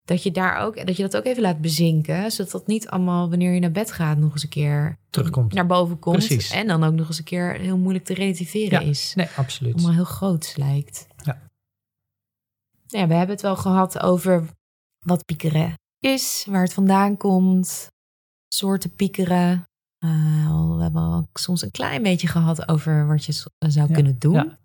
dat 0.04 0.22
je 0.22 0.30
daar 0.30 0.58
ook, 0.58 0.86
dat 0.86 0.96
je 0.96 1.02
dat 1.02 1.16
ook 1.16 1.24
even 1.24 1.42
laat 1.42 1.60
bezinken, 1.60 2.30
zodat 2.32 2.52
dat 2.52 2.66
niet 2.66 2.88
allemaal 2.88 3.28
wanneer 3.28 3.52
je 3.52 3.60
naar 3.60 3.70
bed 3.70 3.92
gaat 3.92 4.18
nog 4.18 4.32
eens 4.32 4.42
een 4.42 4.48
keer 4.48 4.98
terugkomt, 5.10 5.52
naar 5.52 5.66
boven 5.66 5.98
komt 5.98 6.16
Precies. 6.16 6.50
en 6.50 6.66
dan 6.66 6.84
ook 6.84 6.94
nog 6.94 7.08
eens 7.08 7.18
een 7.18 7.24
keer 7.24 7.52
heel 7.52 7.78
moeilijk 7.78 8.04
te 8.04 8.14
relativeren 8.14 8.80
ja, 8.80 8.88
is. 8.88 9.12
Nee, 9.14 9.28
absoluut. 9.36 9.74
Allemaal 9.74 9.92
heel 9.92 10.04
groots 10.04 10.56
lijkt. 10.56 11.06
Ja. 11.16 11.42
Ja, 12.86 13.06
we 13.06 13.14
hebben 13.14 13.34
het 13.34 13.42
wel 13.42 13.56
gehad 13.56 14.00
over 14.00 14.48
wat 14.98 15.24
piekeren 15.24 15.74
is, 16.04 16.46
waar 16.48 16.62
het 16.62 16.72
vandaan 16.72 17.16
komt, 17.16 17.88
soorten 18.48 18.94
piekeren. 18.94 19.68
Uh, 19.98 20.76
we 20.76 20.82
hebben 20.82 21.02
ook 21.02 21.38
soms 21.38 21.62
een 21.62 21.70
klein 21.70 22.02
beetje 22.02 22.26
gehad 22.26 22.68
over 22.68 23.06
wat 23.06 23.24
je 23.24 23.32
zou 23.58 23.88
ja, 23.88 23.94
kunnen 23.94 24.18
doen. 24.18 24.34
Ja. 24.34 24.58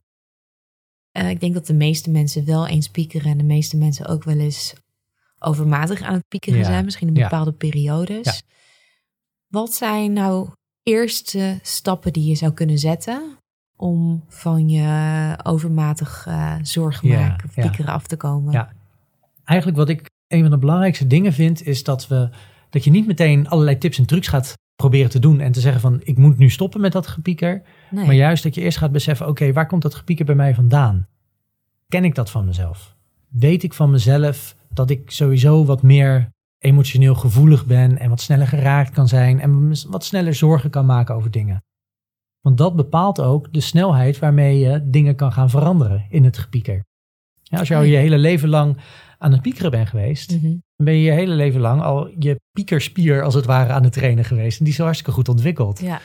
Uh, 1.22 1.30
ik 1.30 1.40
denk 1.40 1.54
dat 1.54 1.66
de 1.66 1.74
meeste 1.74 2.10
mensen 2.10 2.46
wel 2.46 2.68
eens 2.68 2.90
piekeren 2.90 3.32
en 3.32 3.38
de 3.38 3.44
meeste 3.44 3.78
mensen 3.78 4.06
ook 4.06 4.24
wel 4.24 4.38
eens 4.38 4.74
overmatig 5.40 6.02
aan 6.02 6.14
het 6.14 6.28
piekeren 6.28 6.60
ja, 6.60 6.66
zijn, 6.66 6.86
misschien 6.86 7.08
in 7.08 7.14
bepaalde 7.14 7.54
periodes. 7.54 8.44
Wat 9.48 9.74
zijn 9.74 10.14
nou 10.14 10.50
eerste 10.84 11.60
stappen 11.62 12.14
die 12.14 12.26
je 12.26 12.36
zou 12.36 12.54
kunnen 12.54 12.78
zetten 12.78 13.38
om 13.76 14.24
van 14.28 14.70
je 14.70 15.38
overmatig 15.44 16.26
uh, 16.28 16.56
zorgen 16.62 17.08
maken, 17.08 17.50
ja, 17.56 17.62
piekeren 17.62 17.94
af 17.94 18.08
te 18.08 18.18
komen? 18.18 18.52
Ja, 18.52 18.74
eigenlijk 19.44 19.78
wat 19.78 19.90
ik 19.90 20.10
een 20.30 20.42
van 20.42 20.52
de 20.52 20.58
belangrijkste 20.58 21.08
dingen 21.08 21.34
vind, 21.34 21.66
is 21.66 21.84
dat 21.84 22.08
we 22.08 22.30
dat 22.70 22.84
je 22.84 22.90
niet 22.90 23.08
meteen 23.08 23.48
allerlei 23.48 23.78
tips 23.78 23.98
en 23.98 24.06
trucs 24.06 24.28
gaat 24.28 24.58
proberen 24.76 25.10
te 25.10 25.20
doen 25.20 25.40
en 25.40 25.52
te 25.52 25.60
zeggen 25.60 25.82
van 25.82 26.00
ik 26.04 26.18
moet 26.18 26.38
nu 26.38 26.50
stoppen 26.50 26.82
met 26.82 26.92
dat 26.92 27.08
gepieker. 27.08 27.62
Nee. 27.90 28.06
Maar 28.06 28.16
juist 28.16 28.44
dat 28.44 28.56
je 28.56 28.62
eerst 28.62 28.78
gaat 28.78 28.92
beseffen, 28.92 29.28
oké, 29.28 29.54
waar 29.54 29.68
komt 29.68 29.82
dat 29.82 29.96
gepieker 29.96 30.26
bij 30.26 30.36
mij 30.36 30.56
vandaan? 30.56 31.08
Ken 31.88 32.04
ik 32.04 32.16
dat 32.16 32.30
van 32.30 32.46
mezelf? 32.46 32.96
Weet 33.30 33.64
ik 33.64 33.74
van 33.74 33.90
mezelf 33.90 34.56
dat 34.74 34.90
ik 34.90 35.12
sowieso 35.12 35.66
wat 35.66 35.82
meer 35.82 36.30
emotioneel 36.60 37.16
gevoelig 37.16 37.66
ben 37.66 37.98
en 37.98 38.10
wat 38.10 38.22
sneller 38.22 38.48
geraakt 38.48 38.92
kan 38.92 39.08
zijn 39.08 39.40
en 39.40 39.74
wat 39.90 40.04
sneller 40.04 40.34
zorgen 40.34 40.70
kan 40.70 40.86
maken 40.86 41.16
over 41.16 41.32
dingen? 41.32 41.64
Want 42.42 42.58
dat 42.58 42.76
bepaalt 42.76 43.22
ook 43.22 43.54
de 43.54 43.62
snelheid 43.62 44.20
waarmee 44.20 44.60
je 44.60 44.90
dingen 44.90 45.16
kan 45.16 45.32
gaan 45.32 45.50
veranderen 45.50 46.06
in 46.10 46.24
het 46.24 46.38
gepieker. 46.38 46.84
Ja, 47.44 47.60
als 47.60 47.68
je 47.68 47.76
al 47.76 47.84
je 47.84 47.96
hele 47.96 48.18
leven 48.18 48.50
lang 48.50 48.78
aan 49.22 49.32
het 49.32 49.42
piekeren 49.42 49.72
bent 49.72 49.90
geweest, 49.90 50.32
mm 50.32 50.40
-hmm. 50.40 50.64
dan 50.76 50.86
ben 50.86 50.94
je 50.94 51.02
je 51.02 51.12
hele 51.12 51.34
leven 51.34 51.62
lang 51.62 51.82
al 51.82 52.10
je 52.20 52.40
piekerspier 52.52 53.24
als 53.24 53.34
het 53.34 53.46
ware 53.46 53.74
aan 53.74 53.84
het 53.84 53.94
trainen 53.94 54.26
geweest. 54.26 54.58
En 54.58 54.64
die 54.64 54.74
is 54.74 54.80
zo 54.80 54.84
hartstikke 54.84 55.12
goed 55.12 55.30
ontwikkeld. 55.30 55.82
Ja. 55.82 56.02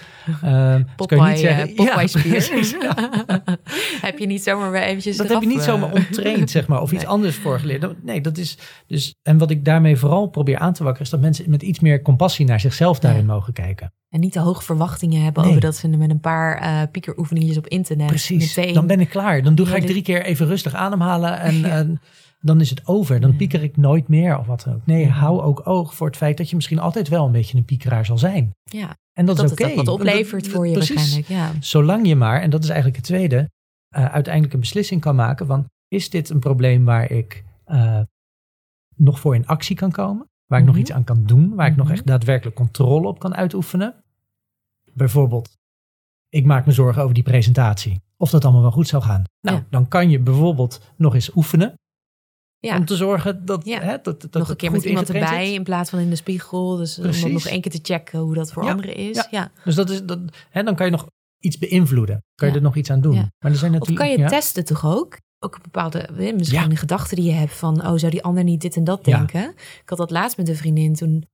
Um, 0.75 0.87
Popeye, 0.97 1.73
Popeye 1.75 2.07
spier. 2.07 2.73
Ja, 2.83 3.11
heb 4.09 4.19
je 4.19 4.27
niet 4.27 4.43
zomaar 4.43 4.71
weer 4.71 4.83
eventjes 4.83 5.17
Dat 5.17 5.29
heb 5.29 5.41
je 5.41 5.47
niet 5.47 5.63
zomaar 5.63 5.93
onttraind, 5.93 6.51
zeg 6.51 6.67
maar, 6.67 6.81
of 6.81 6.91
nee. 6.91 7.01
iets 7.01 7.09
anders 7.09 7.37
voor 7.37 7.59
geleerd. 7.59 8.05
Nee, 8.05 8.21
dat 8.21 8.39
is 8.39 8.59
dus, 8.87 9.15
en 9.23 9.39
wat 9.39 9.51
ik 9.51 9.65
daarmee 9.65 9.97
vooral 9.97 10.27
probeer 10.27 10.59
aan 10.59 10.73
te 10.73 10.83
wakkeren, 10.83 11.07
is 11.07 11.13
dat 11.13 11.21
mensen 11.21 11.51
met 11.51 11.63
iets 11.63 11.81
meer 11.81 12.03
compassie 12.03 12.47
naar 12.47 12.61
zichzelf 12.61 12.99
daarin 12.99 13.27
ja. 13.27 13.33
mogen 13.33 13.53
kijken. 13.53 13.93
En 14.09 14.21
niet 14.21 14.33
te 14.33 14.41
hoge 14.41 14.63
verwachtingen 14.63 15.23
hebben 15.23 15.43
nee. 15.43 15.51
over 15.51 15.63
dat 15.63 15.77
ze 15.77 15.89
met 15.89 16.11
een 16.11 16.21
paar 16.21 16.63
uh, 16.63 16.83
piekeroefeningetjes 16.91 17.59
op 17.59 17.67
internet. 17.67 18.07
Precies, 18.07 18.57
meteen... 18.57 18.75
dan 18.75 18.87
ben 18.87 19.01
ik 19.01 19.09
klaar. 19.09 19.43
Dan 19.43 19.55
doe, 19.55 19.67
ga 19.67 19.77
ik 19.77 19.87
drie 19.87 20.03
keer 20.03 20.25
even 20.25 20.47
rustig 20.47 20.75
ademhalen 20.75 21.41
en... 21.41 21.55
Ja. 21.65 21.69
en 21.69 22.01
dan 22.45 22.61
is 22.61 22.71
het 22.71 22.87
over. 22.87 23.21
Dan 23.21 23.37
pieker 23.37 23.63
ik 23.63 23.77
nooit 23.77 24.09
meer 24.09 24.39
of 24.39 24.47
wat 24.47 24.63
dan 24.65 24.75
ook. 24.75 24.87
Nee, 24.87 25.09
hou 25.09 25.41
ook 25.43 25.67
oog 25.67 25.95
voor 25.95 26.07
het 26.07 26.17
feit 26.17 26.37
dat 26.37 26.51
je 26.51 26.57
misschien 26.57 26.79
altijd 26.79 27.09
wel 27.09 27.27
een 27.27 27.33
beetje 27.33 27.57
een 27.59 27.65
piekeraar 27.65 28.07
zal 28.07 28.19
zijn. 28.19 28.51
Ja, 28.65 28.97
en 29.13 29.27
dat, 29.27 29.37
dat 29.37 29.45
is 29.45 29.53
oké. 29.53 29.63
Okay. 29.63 29.75
wat 29.75 29.89
oplevert 29.89 30.49
voor 30.49 30.67
je 30.67 30.73
Precies. 30.73 30.95
waarschijnlijk. 30.95 31.29
Ja. 31.29 31.53
Zolang 31.61 32.07
je 32.07 32.17
maar, 32.17 32.41
en 32.41 32.51
dat 32.51 32.63
is 32.63 32.69
eigenlijk 32.69 32.97
het 32.99 33.07
tweede, 33.07 33.51
uh, 33.97 34.05
uiteindelijk 34.05 34.55
een 34.55 34.61
beslissing 34.61 35.01
kan 35.01 35.15
maken 35.17 35.47
van 35.47 35.67
is 35.89 36.11
dit 36.11 36.31
een 36.31 36.39
probleem 36.41 36.85
waar 36.85 37.11
ik 37.11 37.45
uh, 37.67 38.01
nog 38.97 39.21
voor 39.21 39.35
in 39.35 39.47
actie 39.47 39.77
kan 39.77 39.91
komen? 39.91 40.29
waar 40.45 40.59
ik 40.59 40.65
nog 40.65 40.75
Mhm. 40.75 40.85
iets 40.85 40.93
aan 40.95 41.05
kan 41.05 41.25
doen, 41.25 41.55
waar 41.55 41.67
ik 41.67 41.77
nog 41.77 41.87
Mhm. 41.87 41.95
echt 41.95 42.07
daadwerkelijk 42.07 42.57
controle 42.57 43.09
op 43.09 43.19
kan 43.19 43.35
uitoefenen. 43.35 43.95
Bijvoorbeeld, 44.93 45.57
ik 46.29 46.45
maak 46.45 46.67
me 46.67 46.73
zorgen 46.73 47.03
over 47.03 47.15
die 47.15 47.23
presentatie. 47.23 48.01
Of 48.17 48.31
dat 48.31 48.45
allemaal 48.45 48.63
wel 48.63 48.71
goed 48.71 48.89
zou 48.89 49.03
gaan. 49.03 49.25
Nou, 49.41 49.57
Ja. 49.57 49.65
dan 49.71 49.89
kan 49.89 50.11
je 50.11 50.19
bijvoorbeeld 50.19 50.93
nog 50.97 51.15
eens 51.15 51.35
oefenen. 51.37 51.75
Ja. 52.65 52.77
Om 52.77 52.85
te 52.85 52.97
zorgen 52.97 53.45
dat, 53.47 53.65
Ja. 53.65 53.81
hè, 53.81 53.97
dat, 54.03 54.21
dat 54.21 54.33
nog 54.33 54.49
een 54.49 54.57
keer 54.57 54.71
met 54.71 54.85
iemand 54.85 55.11
erbij 55.11 55.45
zit. 55.45 55.55
in 55.55 55.63
plaats 55.63 55.91
van 55.91 55.99
in 55.99 56.11
de 56.11 56.17
spiegel. 56.17 56.77
Dus 56.77 56.97
om 56.99 57.03
Precies. 57.03 57.33
nog 57.33 57.47
één 57.47 57.61
keer 57.61 57.73
te 57.73 57.79
checken 57.83 58.19
hoe 58.19 58.35
dat 58.35 58.53
voor 58.53 58.65
Ja. 58.65 58.71
anderen 58.71 58.95
is. 58.97 59.27
Ja. 59.31 59.51
Dus 59.65 59.75
dat 59.75 59.91
is, 59.91 60.03
dat, 60.05 60.19
hè, 60.51 60.63
dan 60.63 60.75
kan 60.75 60.87
je 60.87 60.93
nog 60.93 61.07
iets 61.39 61.59
beïnvloeden. 61.59 62.25
Kan 62.35 62.49
je 62.49 62.55
er 62.55 62.63
nog 62.63 62.77
iets 62.77 62.91
aan 62.91 63.01
doen. 63.01 63.15
Maar 63.15 63.51
er 63.51 63.57
zijn 63.57 63.73
Of 63.73 63.79
natuurlijk, 63.79 64.09
kan 64.17 64.25
je 64.25 64.29
testen 64.31 64.65
toch 64.65 64.87
ook? 64.87 65.17
Ook 65.39 65.55
een 65.55 65.63
bepaalde, 65.63 65.99
eh, 65.99 66.35
misschien 66.35 66.59
Ja. 66.61 66.65
een 66.65 66.77
gedachte 66.77 67.15
die 67.15 67.25
je 67.25 67.33
hebt 67.33 67.53
van, 67.55 67.87
oh, 67.87 67.97
zou 67.97 68.11
die 68.11 68.23
ander 68.23 68.45
niet 68.45 68.61
dit 68.61 68.77
en 68.77 68.85
dat 68.85 69.05
denken? 69.05 69.51
Ik 69.51 69.83
had 69.89 69.99
dat 69.99 70.11
laatst 70.11 70.37
met 70.37 70.49
een 70.49 70.57
vriendin. 70.57 70.95
Toen 70.95 71.25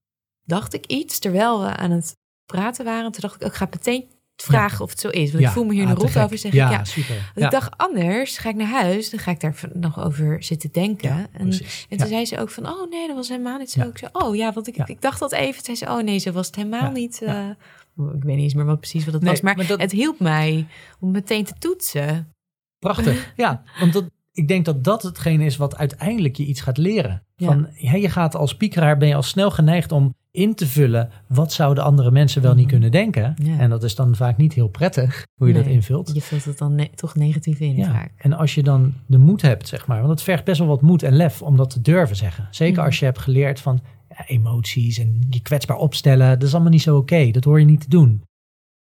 dacht 0.45 0.75
ik 0.75 0.87
iets 0.87 1.19
terwijl 1.19 1.61
we 1.61 1.77
aan 1.77 1.91
het 1.91 2.17
praten 2.45 2.85
waren. 2.85 3.13
Toen 3.13 3.21
dacht 3.21 3.35
ik, 3.35 3.43
ook, 3.43 3.49
ik 3.49 3.55
ga 3.57 3.67
meteen 3.71 4.05
vragen 4.43 4.85
of 4.85 4.91
het 4.91 5.01
zo 5.01 5.09
is. 5.09 5.31
Want 5.31 5.43
Ja. 5.43 5.49
ik 5.49 5.55
voel 5.55 5.65
me 5.65 5.73
hier 5.73 5.85
Ah, 5.85 5.91
een 5.91 5.97
te 5.97 6.03
rot 6.07 6.17
over. 6.19 6.39
Zeg 6.39 6.53
ja, 6.53 6.67
ik, 6.71 6.73
ja. 6.73 6.85
super. 6.85 7.15
Want 7.35 7.47
ik 7.47 7.51
dacht, 7.61 7.77
anders 7.77 8.39
ga 8.39 8.49
ik 8.49 8.55
naar 8.55 8.67
huis. 8.69 9.11
Dan 9.11 9.21
ga 9.21 9.31
ik 9.31 9.41
daar 9.41 9.61
nog 9.73 10.05
over 10.05 10.43
zitten 10.43 10.73
denken. 10.73 11.11
en, 11.33 11.53
en 11.89 11.97
toen 11.99 12.07
zei 12.09 12.25
ze 12.25 12.39
ook 12.39 12.51
van, 12.51 12.67
oh 12.69 12.91
nee, 12.91 13.07
dat 13.07 13.17
was 13.17 13.29
helemaal 13.29 13.59
niet 13.59 13.71
zo. 13.71 13.81
Ja. 13.81 13.87
Ik 13.87 13.99
zei, 13.99 14.11
oh 14.13 14.37
ja, 14.37 14.53
want 14.53 14.69
ik, 14.69 14.77
ik 14.77 15.01
dacht 15.01 15.21
dat 15.21 15.33
even. 15.33 15.63
Toen 15.65 15.77
zei 15.77 15.91
ze, 15.93 15.99
oh 15.99 16.05
nee, 16.05 16.19
zo 16.19 16.33
was 16.33 16.47
het 16.47 16.57
helemaal 16.57 16.91
niet. 16.91 17.23
Eh, 17.23 17.49
Ik 17.97 18.23
weet 18.23 18.35
niet 18.35 18.39
eens 18.45 18.55
meer 18.55 18.65
wat 18.65 18.79
precies 18.81 19.05
wat 19.05 19.15
het 19.15 19.23
Nee, 19.23 19.31
was. 19.33 19.41
Maar, 19.41 19.57
maar 19.57 19.67
dat- 19.67 19.81
het 19.81 19.93
hielp 19.93 20.21
mij 20.21 20.67
om 21.01 21.11
meteen 21.11 21.45
te 21.45 21.55
toetsen. 21.59 22.33
Prachtig. 22.79 23.33
ja, 23.37 23.63
want 23.81 23.93
dat, 23.93 24.05
ik 24.33 24.49
denk 24.49 24.65
dat 24.65 24.85
dat 24.85 25.03
hetgene 25.03 25.45
is 25.45 25.57
wat 25.57 25.77
uiteindelijk 25.77 26.37
je 26.37 26.45
iets 26.45 26.61
gaat 26.61 26.77
leren. 26.79 27.23
Ja. 27.37 27.47
Van, 27.47 27.67
hè, 27.73 27.97
je 27.97 28.09
gaat 28.11 28.35
als 28.35 28.57
piekeraar, 28.57 28.97
ben 28.97 29.09
je 29.09 29.15
al 29.15 29.23
snel 29.23 29.51
geneigd 29.51 29.93
om 29.93 30.15
in 30.31 30.55
te 30.55 30.67
vullen. 30.67 31.11
Wat 31.29 31.53
zouden 31.53 31.85
andere 31.85 32.11
mensen 32.11 32.43
wel 32.43 32.53
niet 32.55 32.61
Mhm. 32.63 32.71
kunnen 32.71 32.91
denken? 32.91 33.35
Ja. 33.43 33.59
En 33.59 33.71
dat 33.71 33.83
is 33.83 33.95
dan 33.95 34.17
vaak 34.17 34.37
niet 34.37 34.53
heel 34.53 34.69
prettig 34.69 35.27
hoe 35.39 35.49
je 35.49 35.55
dat 35.55 35.67
invult. 35.67 36.11
Je 36.15 36.21
vult 36.21 36.45
het 36.45 36.59
dan 36.59 36.75
ne- 36.75 36.91
toch 36.95 37.15
negatief 37.15 37.61
in 37.61 37.77
Ja. 37.77 37.91
vaak. 37.93 38.13
En 38.17 38.33
als 38.33 38.55
je 38.55 38.63
dan 38.63 38.95
de 39.07 39.19
moed 39.19 39.43
hebt, 39.43 39.69
zeg 39.69 39.87
maar, 39.87 39.99
want 39.99 40.11
het 40.11 40.23
vergt 40.23 40.45
best 40.45 40.59
wel 40.59 40.69
wat 40.69 40.83
moed 40.83 41.03
en 41.03 41.13
lef 41.17 41.43
om 41.43 41.57
dat 41.57 41.71
te 41.71 41.81
durven 41.81 42.17
zeggen. 42.17 42.49
Zeker 42.51 42.77
Mhm. 42.77 42.85
als 42.87 42.99
je 42.99 43.05
hebt 43.05 43.19
geleerd 43.19 43.61
van 43.61 43.81
ja, 44.09 44.27
emoties 44.27 44.99
en 44.99 45.27
je 45.31 45.41
kwetsbaar 45.43 45.77
opstellen, 45.77 46.29
dat 46.39 46.49
is 46.49 46.53
allemaal 46.55 46.73
niet 46.73 46.83
zo 46.83 46.97
oké. 46.97 47.31
Dat 47.31 47.45
hoor 47.45 47.59
je 47.61 47.67
niet 47.67 47.81
te 47.81 47.89
doen. 47.89 48.23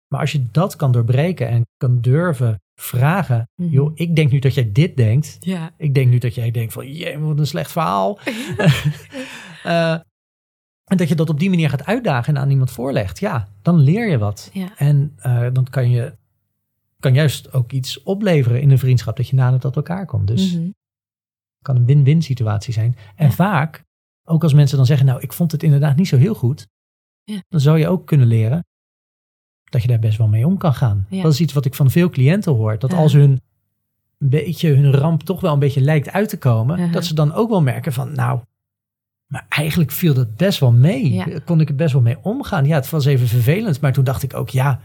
Maar 0.07 0.19
als 0.21 0.31
je 0.31 0.45
dat 0.51 0.75
kan 0.75 0.91
doorbreken 0.91 1.47
en 1.49 1.61
kan 1.77 2.01
durven 2.01 2.61
vragen, 2.81 3.49
Mhm. 3.61 3.69
joh, 3.71 3.91
ik 3.93 4.15
denk 4.15 4.31
nu 4.31 4.39
dat 4.39 4.53
jij 4.53 4.71
dit 4.71 4.97
denkt. 4.97 5.37
Ja. 5.39 5.71
Ik 5.77 5.93
denk 5.93 6.09
nu 6.09 6.17
dat 6.17 6.35
jij 6.35 6.51
denkt 6.51 6.73
van, 6.73 6.91
jee, 6.91 7.17
wat 7.19 7.39
een 7.39 7.47
slecht 7.47 7.71
verhaal. 7.71 8.19
Eh, 9.63 9.95
en 10.83 10.97
dat 10.97 11.07
je 11.09 11.15
dat 11.15 11.29
op 11.29 11.39
die 11.39 11.49
manier 11.49 11.69
gaat 11.69 11.85
uitdagen 11.85 12.35
en 12.35 12.41
aan 12.41 12.49
iemand 12.49 12.71
voorlegt. 12.71 13.19
Ja, 13.19 13.47
dan 13.61 13.79
leer 13.79 14.09
je 14.09 14.17
wat. 14.17 14.49
Ja. 14.53 14.77
En 14.77 15.13
eh, 15.17 15.47
dan 15.53 15.63
kan 15.69 15.89
je 15.89 16.15
kan 16.99 17.13
juist 17.13 17.53
ook 17.53 17.71
iets 17.71 18.03
opleveren 18.03 18.61
in 18.61 18.71
een 18.71 18.79
vriendschap 18.79 19.15
dat 19.17 19.27
je 19.27 19.35
nader 19.35 19.59
tot 19.59 19.75
elkaar 19.75 20.05
komt. 20.05 20.27
Dus 20.27 20.51
het 20.51 20.59
Mhm. 20.61 20.69
kan 21.61 21.75
een 21.75 21.85
win-win 21.85 22.21
situatie 22.21 22.73
zijn. 22.73 22.95
En 23.15 23.27
Ja. 23.27 23.31
vaak, 23.33 23.83
ook 24.23 24.43
als 24.43 24.53
mensen 24.53 24.77
dan 24.77 24.85
zeggen, 24.85 25.05
nou, 25.05 25.19
ik 25.21 25.33
vond 25.33 25.51
het 25.51 25.63
inderdaad 25.63 25.95
niet 25.95 26.07
zo 26.07 26.17
heel 26.17 26.33
goed. 26.35 26.67
Ja. 27.23 27.41
Dan 27.49 27.59
zou 27.59 27.79
je 27.79 27.87
ook 27.87 28.07
kunnen 28.07 28.27
leren 28.27 28.65
dat 29.63 29.81
je 29.81 29.87
daar 29.87 29.99
best 29.99 30.17
wel 30.17 30.27
mee 30.27 30.45
om 30.47 30.57
kan 30.57 30.73
gaan. 30.73 31.07
Dat 31.09 31.31
is 31.33 31.39
iets 31.41 31.53
wat 31.53 31.65
ik 31.65 31.75
van 31.75 31.91
veel 31.91 32.09
cliënten 32.09 32.53
hoor. 32.53 32.79
Dat 32.79 32.93
als 32.93 33.13
hun 33.13 33.41
een 34.17 34.29
beetje 34.29 34.73
hun 34.73 34.91
ramp 34.91 35.21
toch 35.23 35.41
wel 35.41 35.53
een 35.53 35.59
beetje 35.59 35.81
lijkt 35.81 36.11
uit 36.11 36.29
te 36.29 36.37
komen, 36.37 36.79
Ja. 36.79 36.87
dat 36.87 37.05
ze 37.05 37.13
dan 37.13 37.33
ook 37.33 37.49
wel 37.49 37.61
merken 37.61 37.93
van, 37.93 38.11
nou, 38.13 38.39
maar 39.33 39.45
eigenlijk 39.49 39.91
viel 39.91 40.13
dat 40.13 40.35
best 40.35 40.59
wel 40.59 40.71
mee. 40.71 41.13
Ja. 41.13 41.25
Kon 41.45 41.59
ik 41.61 41.69
er 41.69 41.75
best 41.75 41.93
wel 41.93 42.01
mee 42.01 42.17
omgaan. 42.21 42.65
Ja, 42.65 42.75
het 42.75 42.89
was 42.89 43.05
even 43.05 43.27
vervelend, 43.27 43.81
maar 43.81 43.93
toen 43.93 44.03
dacht 44.03 44.23
ik 44.23 44.33
ook, 44.33 44.49
ja, 44.49 44.79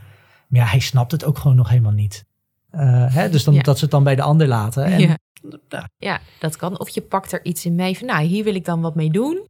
maar 0.49 0.61
ja 0.61 0.67
hij 0.67 0.79
snapt 0.81 1.13
het 1.13 1.25
ook 1.25 1.39
gewoon 1.39 1.57
nog 1.57 1.69
helemaal 1.69 1.93
niet. 1.93 2.25
Eh, 2.71 3.15
hè, 3.15 3.31
dus 3.31 3.45
dan, 3.45 3.55
Ja. 3.55 3.63
dat 3.63 3.77
ze 3.77 3.83
het 3.83 3.91
dan 3.93 4.05
bij 4.05 4.15
de 4.17 4.23
ander 4.23 4.47
laten. 4.47 4.85
En, 4.85 5.01
Ja. 5.01 5.17
ja, 5.69 5.89
ja, 5.97 6.21
dat 6.39 6.57
kan. 6.57 6.79
Of 6.79 6.89
je 6.89 7.01
pakt 7.03 7.33
er 7.33 7.45
iets 7.45 7.65
in 7.65 7.75
mee 7.75 7.99
van, 7.99 8.07
nou, 8.07 8.23
hier 8.25 8.45
wil 8.45 8.55
ik 8.55 8.65
dan 8.65 8.81
wat 8.81 8.95
mee 8.95 9.11
doen. 9.11 9.47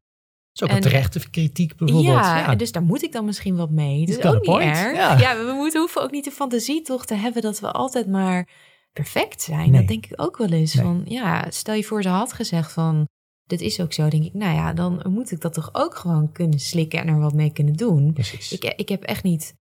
is 0.52 0.62
ook 0.62 0.68
En- 0.70 0.76
een 0.76 0.82
terechte 0.82 1.30
kritiek 1.30 1.76
bijvoorbeeld. 1.76 2.14
Ja, 2.24 2.54
dus 2.54 2.72
daar 2.72 2.82
moet 2.82 3.02
ik 3.02 3.12
dan 3.12 3.24
misschien 3.24 3.56
wat 3.56 3.70
mee. 3.70 4.06
Dat 4.06 4.18
is 4.18 4.24
ook 4.24 4.32
niet 4.32 4.42
point. 4.42 4.76
erg. 4.76 4.96
Ja. 4.96 5.18
Ja. 5.18 5.36
we 5.36 5.52
moeten, 5.56 5.80
hoeven 5.80 6.02
ook 6.02 6.10
niet 6.10 6.24
de 6.24 6.30
fantasie 6.30 6.82
toch 6.82 7.04
te 7.06 7.14
hebben 7.14 7.42
dat 7.42 7.60
we 7.60 7.70
altijd 7.70 8.06
maar 8.06 8.48
perfect 8.92 9.42
zijn. 9.42 9.70
Nee. 9.70 9.78
Dat 9.80 9.88
denk 9.88 10.06
ik 10.06 10.12
ook 10.22 10.36
wel 10.36 10.48
eens. 10.48 10.74
Nee. 10.74 10.84
Van, 10.84 11.02
ja, 11.04 11.46
stel 11.50 11.74
je 11.74 11.84
voor, 11.84 12.02
ze 12.02 12.08
had 12.08 12.32
gezegd 12.32 12.72
van, 12.72 13.08
dit 13.48 13.60
is 13.60 13.80
ook 13.80 13.92
zo. 13.92 14.08
denk 14.08 14.24
ik, 14.24 14.34
nou 14.34 14.54
ja, 14.54 14.72
dan 14.72 15.02
moet 15.08 15.30
ik 15.30 15.40
dat 15.40 15.54
toch 15.54 15.70
ook 15.72 15.94
gewoon 15.96 16.32
kunnen 16.32 16.58
slikken 16.58 17.00
en 17.00 17.08
er 17.08 17.18
wat 17.18 17.34
mee 17.34 17.50
kunnen 17.50 17.74
doen. 17.74 18.12
Precies. 18.12 18.52
Ik, 18.52 18.64
ik 18.76 18.88
heb 18.88 19.02
echt 19.02 19.22
niet 19.22 19.54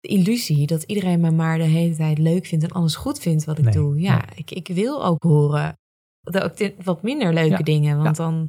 de 0.00 0.08
illusie 0.08 0.66
dat 0.66 0.82
iedereen 0.82 1.20
me 1.20 1.30
maar 1.30 1.58
de 1.58 1.64
hele 1.64 1.96
tijd 1.96 2.18
leuk 2.18 2.46
vindt 2.46 2.64
en 2.64 2.70
alles 2.70 2.96
goed 2.96 3.18
vindt 3.18 3.44
wat 3.44 3.58
ik 3.58 3.64
Nee, 3.64 3.72
doe. 3.74 4.00
Ja, 4.00 4.14
nee. 4.16 4.24
ik, 4.34 4.50
ik 4.50 4.68
wil 4.74 5.04
ook 5.04 5.22
horen 5.22 5.78
dat 6.20 6.42
ook 6.42 6.72
wat 6.84 7.02
minder 7.02 7.32
leuke 7.34 7.50
Ja, 7.50 7.56
dingen, 7.62 8.02
want 8.02 8.16
dan 8.16 8.48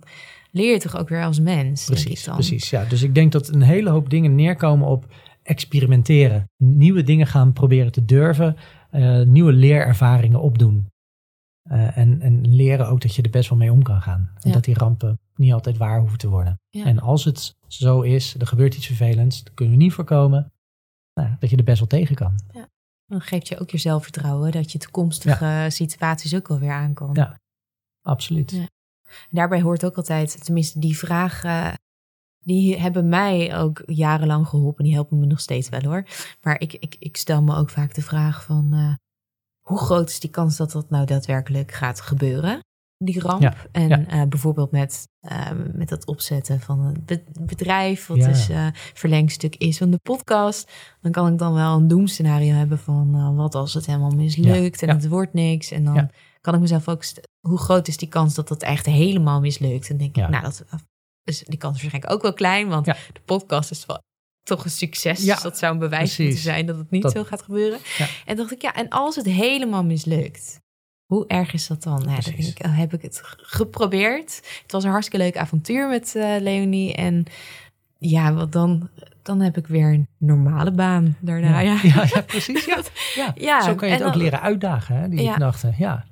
leer 0.51 0.71
je 0.71 0.79
toch 0.79 0.97
ook 0.97 1.09
weer 1.09 1.23
als 1.23 1.39
mens. 1.39 1.85
denk 1.85 1.99
ik 1.99 2.05
Precies, 2.05 2.29
precies. 2.33 2.69
Ja, 2.69 2.83
dus 2.85 3.01
ik 3.03 3.15
denk 3.15 3.31
dat 3.31 3.47
een 3.47 3.61
hele 3.61 3.89
hoop 3.89 4.09
dingen 4.09 4.35
neerkomen 4.35 4.87
op 4.87 5.05
experimenteren. 5.43 6.49
Nieuwe 6.57 7.03
dingen 7.03 7.27
gaan 7.27 7.53
proberen 7.53 7.91
te 7.91 8.05
durven. 8.05 8.55
eh, 8.89 9.21
nieuwe 9.21 9.51
leerervaringen 9.51 10.41
opdoen. 10.41 10.87
Eh, 11.67 11.97
en, 11.97 12.21
en 12.21 12.55
leren 12.55 12.87
ook 12.87 13.01
dat 13.01 13.15
je 13.15 13.21
er 13.21 13.29
best 13.29 13.49
wel 13.49 13.57
mee 13.57 13.71
om 13.71 13.83
kan 13.83 14.01
gaan. 14.01 14.31
En 14.35 14.49
Ja. 14.49 14.53
dat 14.53 14.63
die 14.63 14.77
rampen 14.77 15.19
niet 15.35 15.53
altijd 15.53 15.77
waar 15.77 15.99
hoeven 15.99 16.17
te 16.17 16.29
worden. 16.29 16.59
Ja. 16.69 16.85
En 16.85 16.99
als 16.99 17.23
het 17.23 17.55
zo 17.67 18.01
is, 18.01 18.35
er 18.39 18.47
gebeurt 18.47 18.75
iets 18.75 18.85
vervelends, 18.85 19.43
dat 19.43 19.53
kunnen 19.53 19.77
we 19.77 19.83
niet 19.83 19.93
voorkomen. 19.93 20.51
Nou, 21.13 21.29
dat 21.39 21.49
je 21.49 21.57
er 21.57 21.63
best 21.63 21.79
wel 21.79 21.87
tegen 21.87 22.15
kan. 22.15 22.35
Dan 23.05 23.21
geeft 23.21 23.47
je 23.47 23.59
ook 23.59 23.69
je 23.69 23.77
zelfvertrouwen 23.77 24.51
dat 24.51 24.71
je 24.71 24.77
toekomstige 24.77 25.65
situaties 25.69 26.35
ook 26.35 26.47
wel 26.47 26.59
weer 26.59 26.71
aan 26.71 26.93
kan. 26.93 27.09
Ja. 27.13 27.39
Absoluut. 28.01 28.51
Ja. 28.51 28.67
Daarbij 29.29 29.61
hoort 29.61 29.85
ook 29.85 29.95
altijd, 29.95 30.43
tenminste 30.43 30.79
die 30.79 30.97
vragen, 30.97 31.79
die 32.39 32.79
hebben 32.79 33.09
mij 33.09 33.57
ook 33.57 33.83
jarenlang 33.85 34.47
geholpen. 34.47 34.83
Die 34.83 34.93
helpen 34.93 35.19
me 35.19 35.25
nog 35.25 35.39
steeds 35.39 35.69
wel 35.69 35.81
hoor. 35.83 36.05
Maar 36.41 36.59
ik, 36.59 36.73
ik, 36.73 36.95
ik 36.99 37.17
stel 37.17 37.43
me 37.43 37.55
ook 37.55 37.69
vaak 37.69 37.93
de 37.93 38.01
vraag 38.01 38.43
van, 38.43 38.73
eh, 38.73 38.93
hoe 39.67 39.79
groot 39.79 40.09
is 40.09 40.19
die 40.19 40.29
kans 40.29 40.57
dat 40.57 40.71
dat 40.71 40.89
nou 40.89 41.05
daadwerkelijk 41.05 41.71
gaat 41.71 42.01
gebeuren? 42.01 42.59
Die 43.03 43.19
ramp. 43.21 43.41
Ja, 43.41 43.55
En 43.71 43.87
ja. 43.89 44.05
eh, 44.07 44.23
bijvoorbeeld 44.27 44.71
met, 44.71 45.07
eh, 45.19 45.51
met 45.73 45.89
het 45.89 46.05
opzetten 46.05 46.59
van 46.59 46.79
een 46.79 47.03
be- 47.05 47.23
bedrijf, 47.39 48.07
wat 48.07 48.17
Ja. 48.17 48.27
dus 48.27 48.49
eh, 48.49 48.67
verlengstuk 48.93 49.55
is 49.55 49.77
van 49.77 49.89
de 49.91 49.99
podcast. 50.03 50.71
Dan 51.01 51.11
kan 51.11 51.31
ik 51.31 51.37
dan 51.37 51.53
wel 51.53 51.75
een 51.77 51.87
doemscenario 51.87 52.53
hebben 52.53 52.79
van 52.79 53.15
eh, 53.15 53.35
wat 53.35 53.55
als 53.55 53.73
het 53.73 53.85
helemaal 53.85 54.09
mislukt 54.15 54.81
en 54.81 54.89
het 54.89 55.07
wordt 55.07 55.33
niks. 55.33 55.71
En 55.71 55.83
dan 55.83 56.09
kan 56.41 56.53
ik 56.53 56.59
mezelf 56.59 56.87
ook, 56.87 57.03
hoe 57.47 57.57
groot 57.57 57.87
is 57.87 57.97
die 57.97 58.07
kans 58.07 58.35
dat 58.35 58.47
dat 58.47 58.63
echt 58.63 58.85
helemaal 58.85 59.39
mislukt? 59.39 59.89
En 59.89 59.97
denk 59.97 60.17
ik, 60.17 60.29
nou, 60.29 60.43
dat 60.43 60.63
is 61.23 61.43
die 61.47 61.57
kans 61.57 61.75
is 61.75 61.81
waarschijnlijk 61.81 62.13
ook 62.13 62.21
wel 62.21 62.33
klein, 62.33 62.67
want 62.67 62.85
de 62.85 62.95
podcast 63.25 63.71
is 63.71 63.85
wel 63.85 64.01
toch 64.47 64.63
een 64.63 64.69
succes. 64.71 65.23
Ja, 65.23 65.33
dus 65.33 65.43
dat 65.43 65.57
zou 65.57 65.73
een 65.73 65.79
bewijs 65.79 66.01
precies. 66.15 66.25
moeten 66.25 66.43
zijn 66.43 66.65
dat 66.65 66.77
het 66.77 66.91
niet 66.91 67.01
Dat- 67.01 67.11
zo 67.11 67.23
gaat 67.23 67.41
gebeuren. 67.41 67.79
Ja. 67.97 68.07
En 68.25 68.35
dacht 68.35 68.51
ik, 68.51 68.61
ja, 68.61 68.73
en 68.73 68.89
als 68.89 69.15
het 69.15 69.25
helemaal 69.25 69.83
mislukt, 69.83 70.59
hoe 71.05 71.27
erg 71.27 71.53
is 71.53 71.67
dat 71.67 71.83
dan? 71.83 72.03
Denk 72.03 72.25
ik, 72.27 72.65
oh, 72.65 72.77
heb 72.77 72.93
ik 72.93 73.01
het 73.01 73.21
geprobeerd. 73.23 74.35
Het 74.61 74.71
was 74.71 74.83
een 74.83 74.89
hartstikke 74.91 75.25
leuk 75.25 75.37
avontuur 75.37 75.89
met 75.89 76.15
eh, 76.15 76.35
Leonie. 76.39 76.93
En 76.95 77.23
ja, 77.97 78.33
wat 78.33 78.51
dan, 78.51 78.89
dan 79.23 79.39
heb 79.41 79.57
ik 79.57 79.67
weer 79.67 79.93
een 79.93 80.07
normale 80.17 80.71
baan 80.71 81.17
daarna. 81.19 81.59
Ja, 81.59 81.79
ja, 81.83 82.05
ja, 82.13 82.21
precies. 82.21 82.65
Ja. 82.65 82.81
Ja. 83.15 83.31
Ja, 83.35 83.61
Zo 83.63 83.75
kan 83.75 83.87
je 83.87 83.93
het 83.93 84.03
ook 84.03 84.15
leren 84.15 84.41
uitdagen, 84.41 84.95
hè, 84.95 85.09
die 85.09 85.21
Ja. 85.21 85.33
gedachten. 85.33 85.75
Ja. 85.77 86.05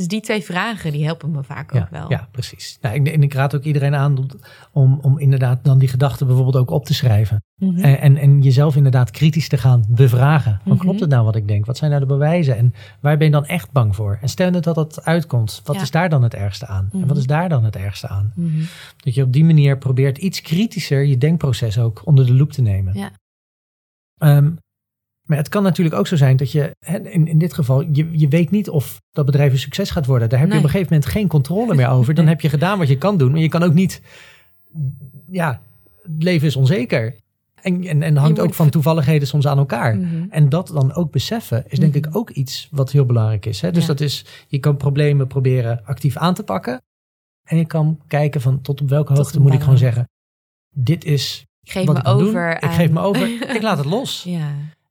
Dus 0.00 0.08
die 0.08 0.20
twee 0.20 0.42
vragen, 0.42 0.92
die 0.92 1.04
helpen 1.04 1.30
me 1.30 1.42
vaak 1.42 1.72
Ja, 1.74 1.80
ook 1.80 1.90
wel. 1.90 2.10
ja, 2.10 2.28
precies. 2.30 2.78
Nou, 2.80 2.94
ik, 2.94 3.08
en 3.08 3.22
ik 3.22 3.34
raad 3.34 3.54
ook 3.56 3.62
iedereen 3.62 3.94
aan 3.94 4.28
om, 4.72 4.98
om, 5.02 5.18
inderdaad 5.18 5.64
dan 5.64 5.78
die 5.78 5.88
gedachten 5.88 6.26
bijvoorbeeld 6.26 6.56
ook 6.56 6.70
op 6.70 6.84
te 6.84 6.94
schrijven. 6.94 7.42
Mhm. 7.56 7.78
En, 7.80 8.00
en, 8.00 8.16
en 8.16 8.40
jezelf 8.42 8.76
inderdaad 8.76 9.10
kritisch 9.10 9.48
te 9.48 9.56
gaan 9.56 9.84
bevragen. 9.88 10.60
Van, 10.64 10.72
Mhm. 10.72 10.80
Klopt 10.80 11.00
het 11.00 11.10
nou 11.10 11.24
wat 11.24 11.36
ik 11.36 11.48
denk? 11.48 11.66
Wat 11.66 11.76
zijn 11.76 11.90
nou 11.90 12.02
de 12.02 12.08
bewijzen? 12.08 12.56
En 12.56 12.74
waar 13.00 13.16
ben 13.16 13.26
je 13.26 13.32
dan 13.32 13.46
echt 13.46 13.72
bang 13.72 13.96
voor? 13.96 14.18
En 14.22 14.28
stel 14.28 14.50
dat 14.50 14.64
dat 14.64 15.04
uitkomt, 15.04 15.60
wat 15.64 15.76
Ja. 15.76 15.82
is 15.82 15.90
daar 15.90 16.08
dan 16.08 16.22
het 16.22 16.34
ergste 16.34 16.66
aan? 16.66 16.88
En 16.92 16.98
wat 17.00 17.08
Mhm. 17.08 17.18
is 17.18 17.26
daar 17.26 17.48
dan 17.48 17.64
het 17.64 17.76
ergste 17.76 18.08
aan? 18.08 18.32
Dat 18.96 19.14
je 19.14 19.22
op 19.22 19.32
die 19.32 19.44
manier 19.44 19.78
probeert 19.78 20.18
iets 20.18 20.40
kritischer 20.40 21.04
je 21.04 21.18
denkproces 21.18 21.78
ook 21.78 22.02
onder 22.04 22.26
de 22.26 22.34
loep 22.34 22.52
te 22.52 22.62
nemen. 22.62 22.94
Ja. 22.98 23.10
Ehm, 24.18 24.50
maar 25.30 25.38
het 25.38 25.48
kan 25.48 25.62
natuurlijk 25.62 25.96
ook 25.96 26.06
zo 26.06 26.16
zijn 26.16 26.36
dat 26.36 26.52
je, 26.52 26.76
in, 27.02 27.26
in 27.26 27.38
dit 27.38 27.52
geval, 27.54 27.80
je, 27.92 28.08
je 28.18 28.28
weet 28.28 28.50
niet 28.50 28.68
of 28.68 29.00
dat 29.12 29.26
bedrijf 29.26 29.52
een 29.52 29.58
succes 29.58 29.90
gaat 29.90 30.06
worden. 30.06 30.28
Daar 30.28 30.38
heb 30.38 30.48
je 30.50 30.56
op 30.56 30.62
een 30.62 30.68
gegeven 30.70 30.92
moment 30.92 31.10
geen 31.10 31.28
controle 31.28 31.74
meer 31.74 31.88
over. 31.96 32.14
Dan 32.14 32.26
heb 32.26 32.40
je 32.40 32.48
gedaan 32.48 32.78
wat 32.78 32.88
je 32.88 32.98
kan 32.98 33.18
doen, 33.18 33.30
maar 33.30 33.40
je 33.40 33.48
kan 33.48 33.62
ook 33.62 33.74
niet, 33.74 34.00
ja, 35.30 35.60
het 36.02 36.22
leven 36.22 36.46
is 36.46 36.56
onzeker. 36.56 37.14
En, 37.62 37.84
en, 37.84 38.02
en 38.02 38.16
hangt 38.16 38.40
ook 38.40 38.54
van 38.54 38.70
toevalligheden 38.70 39.28
soms 39.28 39.46
aan 39.46 39.58
elkaar. 39.58 39.96
Mhm. 39.96 40.24
En 40.30 40.48
dat 40.48 40.66
dan 40.68 40.94
ook 40.94 41.10
beseffen 41.12 41.64
is 41.68 41.78
denk 41.78 41.94
Mhm. 41.94 42.04
ik 42.06 42.16
ook 42.16 42.30
iets 42.30 42.68
wat 42.70 42.90
heel 42.92 43.04
belangrijk 43.06 43.46
is. 43.46 43.60
Hè? 43.60 43.70
Dus 43.70 43.82
Ja. 43.82 43.88
dat 43.88 44.00
is, 44.00 44.24
je 44.48 44.58
kan 44.58 44.76
problemen 44.76 45.26
proberen 45.26 45.80
actief 45.84 46.16
aan 46.16 46.34
te 46.34 46.42
pakken. 46.42 46.82
En 47.48 47.56
je 47.56 47.66
kan 47.66 48.00
kijken 48.06 48.40
van 48.40 48.60
tot 48.60 48.80
op 48.80 48.88
welke 48.88 49.08
Tot 49.14 49.16
hoogte 49.22 49.40
moet 49.40 49.52
ik 49.52 49.60
gewoon 49.60 49.78
zeggen. 49.78 50.08
Dit 50.74 51.04
is 51.04 51.44
Ik 51.62 51.70
geef 51.72 51.86
wat 51.86 51.94
me 51.94 52.00
ik 52.00 52.06
over. 52.08 52.62
Ik 52.62 52.70
geef 52.70 52.90
me 52.90 53.00
over. 53.00 53.28
Ik 53.56 53.62
laat 53.62 53.78
het 53.78 53.86
los. 53.86 54.22
ja. 54.26 54.48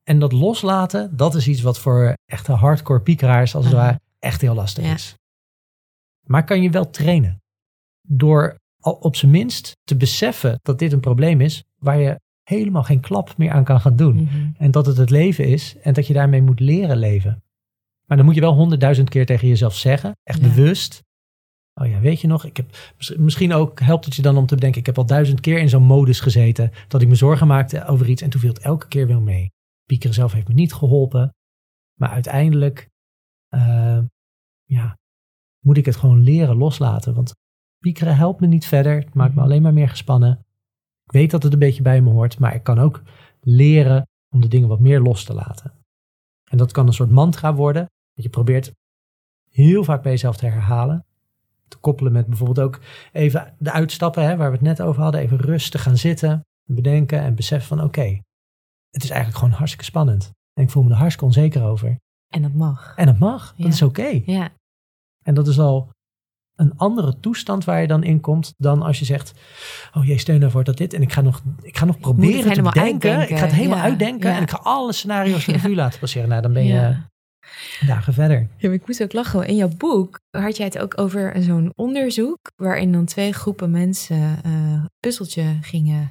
En 0.10 0.20
dat 0.20 0.32
loslaten, 0.32 1.18
dat 1.18 1.36
is 1.36 1.48
iets 1.48 1.62
wat 1.62 1.80
voor 1.80 2.14
echte 2.26 2.52
hardcore 2.52 3.02
piekeraars 3.02 3.56
als 3.56 3.66
het 3.66 3.74
ware 3.74 4.00
echt 4.20 4.42
heel 4.42 4.54
lastig 4.54 4.84
Ja. 4.86 4.94
is. 4.94 5.16
Maar 6.26 6.44
kan 6.46 6.62
je 6.62 6.70
wel 6.70 6.90
trainen. 6.90 7.42
Door 8.08 8.56
al 8.80 8.94
op 8.94 9.16
zijn 9.16 9.32
minst 9.32 9.72
te 9.84 9.96
beseffen 9.96 10.60
dat 10.62 10.80
dit 10.80 10.92
een 10.92 11.00
probleem 11.00 11.42
is 11.42 11.64
waar 11.78 11.98
je 12.00 12.20
helemaal 12.44 12.84
geen 12.84 13.00
klap 13.00 13.38
meer 13.38 13.52
aan 13.52 13.64
kan 13.64 13.82
gaan 13.82 13.96
doen. 13.96 14.16
Mhm. 14.16 14.48
En 14.58 14.72
dat 14.72 14.86
het 14.86 14.98
het 14.98 15.10
leven 15.10 15.46
is 15.48 15.76
en 15.82 15.94
dat 15.94 16.08
je 16.08 16.14
daarmee 16.14 16.42
moet 16.42 16.60
leren 16.60 16.98
leven. 16.98 17.44
Maar 18.06 18.18
dan 18.18 18.26
moet 18.26 18.36
je 18.36 18.42
wel 18.42 18.54
honderdduizend 18.54 19.10
keer 19.10 19.26
tegen 19.26 19.48
jezelf 19.48 19.76
zeggen, 19.76 20.18
echt 20.24 20.42
Ja. 20.42 20.48
bewust. 20.48 21.04
Oh 21.74 21.88
ja, 21.88 22.00
weet 22.00 22.22
je 22.22 22.28
nog, 22.28 22.46
ik 22.46 22.58
heb, 22.58 22.94
mis- 22.98 23.16
misschien 23.16 23.54
ook 23.54 23.80
helpt 23.80 24.06
het 24.06 24.16
je 24.16 24.22
dan 24.22 24.38
om 24.38 24.46
te 24.46 24.56
bedenken, 24.56 24.80
ik 24.80 24.86
heb 24.86 24.98
al 24.98 25.06
duizend 25.06 25.40
keer 25.40 25.60
in 25.60 25.70
zo'n 25.70 25.84
modus 25.84 26.20
gezeten 26.20 26.72
dat 26.88 27.02
ik 27.02 27.08
me 27.08 27.16
zorgen 27.16 27.48
maakte 27.48 27.86
over 27.86 28.10
iets 28.10 28.22
en 28.22 28.30
toen 28.30 28.42
viel 28.42 28.54
het 28.54 28.60
elke 28.60 28.88
keer 28.88 29.08
weer 29.08 29.22
mee. 29.22 29.52
Piekeren 29.90 30.14
zelf 30.16 30.32
heeft 30.34 30.48
me 30.48 30.54
niet 30.54 30.74
geholpen, 30.74 31.36
maar 32.00 32.10
uiteindelijk 32.10 32.90
eh, 33.48 34.00
ja, 34.64 34.98
moet 35.60 35.78
ik 35.78 35.86
het 35.86 35.96
gewoon 35.96 36.20
leren 36.24 36.56
loslaten. 36.58 37.14
Want 37.14 37.36
piekeren 37.80 38.16
helpt 38.16 38.40
me 38.40 38.48
niet 38.48 38.66
verder, 38.66 38.96
het 38.96 39.14
maakt 39.14 39.30
me 39.30 39.36
Mhm. 39.36 39.46
alleen 39.46 39.62
maar 39.62 39.74
meer 39.74 39.90
gespannen. 39.90 40.46
Ik 41.06 41.12
weet 41.12 41.32
dat 41.32 41.44
het 41.44 41.54
een 41.54 41.60
beetje 41.60 41.82
bij 41.82 42.02
me 42.02 42.10
hoort, 42.10 42.40
maar 42.40 42.56
ik 42.56 42.64
kan 42.64 42.80
ook 42.80 43.02
leren 43.42 44.08
om 44.30 44.42
de 44.42 44.48
dingen 44.48 44.68
wat 44.68 44.80
meer 44.80 45.00
los 45.00 45.24
te 45.24 45.34
laten. 45.34 45.74
En 46.44 46.58
dat 46.58 46.72
kan 46.72 46.88
een 46.88 46.94
soort 46.94 47.12
mantra 47.12 47.54
worden. 47.54 47.86
Dat 48.14 48.24
je 48.24 48.30
probeert 48.30 48.74
heel 49.50 49.84
vaak 49.84 50.02
bij 50.04 50.12
jezelf 50.12 50.38
te 50.38 50.46
herhalen. 50.46 51.06
Te 51.68 51.78
koppelen 51.78 52.12
met 52.12 52.28
bijvoorbeeld 52.28 52.60
ook 52.68 52.80
even 53.12 53.56
de 53.60 53.72
uitstappen, 53.72 54.24
hè, 54.24 54.38
waar 54.38 54.50
we 54.50 54.56
het 54.58 54.66
net 54.66 54.82
over 54.82 55.02
hadden. 55.02 55.22
Even 55.22 55.38
rustig 55.38 55.84
gaan 55.84 55.98
zitten, 55.98 56.46
bedenken 56.64 57.20
en 57.20 57.36
beseffen 57.36 57.78
van 57.78 57.86
oké, 57.86 58.20
het 58.90 59.04
is 59.04 59.10
eigenlijk 59.10 59.40
gewoon 59.40 59.54
hartstikke 59.54 59.86
spannend. 59.86 60.32
En 60.54 60.64
ik 60.64 60.70
voel 60.70 60.84
me 60.84 60.90
er 60.90 60.96
hartstikke 60.96 61.26
onzeker 61.26 61.64
over. 61.64 61.98
En 62.34 62.42
dat 62.42 62.54
mag. 62.54 62.94
En 62.96 63.06
dat 63.06 63.20
mag, 63.20 63.54
dat 63.58 63.74
is 63.74 63.82
oké. 63.82 64.22
Ja. 64.26 64.50
En 65.24 65.34
dat 65.34 65.48
is 65.48 65.60
al 65.60 65.90
een 66.56 66.78
andere 66.78 67.20
toestand 67.20 67.64
waar 67.66 67.82
je 67.82 67.88
dan 67.88 68.04
in 68.04 68.20
komt 68.20 68.54
dan 68.58 68.82
als 68.82 69.00
je 69.00 69.06
zegt, 69.06 69.34
oh 69.94 70.06
jee, 70.06 70.18
steun 70.18 70.42
ervoor 70.42 70.64
dat 70.64 70.78
dit. 70.78 70.94
En 70.94 71.02
ik 71.02 71.12
ga 71.14 71.22
nog, 71.22 71.42
ik 71.62 71.78
ga 71.78 71.86
nog 71.86 72.00
proberen 72.00 72.54
te 72.54 72.64
uitdenken. 72.80 73.30
Ik 73.30 73.38
ga 73.38 73.46
het 73.46 73.54
helemaal 73.54 73.78
Ja, 73.78 73.84
uitdenken 73.84 74.32
en 74.32 74.42
ik 74.42 74.50
ga 74.50 74.60
alle 74.64 74.94
scenario's 74.94 75.46
de 75.46 75.52
Ja. 75.52 75.58
revue 75.58 75.76
laten 75.76 76.00
passeren. 76.00 76.30
Nou, 76.30 76.42
dan 76.42 76.54
ben 76.54 76.66
je 76.66 76.98
dagen 77.86 78.14
verder. 78.14 78.40
Ja, 78.40 78.68
maar 78.68 78.74
ik 78.78 78.88
moest 78.88 79.04
ook 79.04 79.14
lachen. 79.14 79.48
In 79.48 79.56
jouw 79.56 79.72
boek 79.78 80.20
had 80.38 80.58
jij 80.58 80.66
het 80.66 80.80
ook 80.80 81.00
over 81.00 81.44
zo'n 81.44 81.72
onderzoek 81.76 82.38
waarin 82.56 82.92
dan 82.92 83.06
twee 83.06 83.34
groepen 83.34 83.72
mensen 83.72 84.46
een 84.46 84.90
puzzeltje 85.00 85.58
gingen 85.62 86.10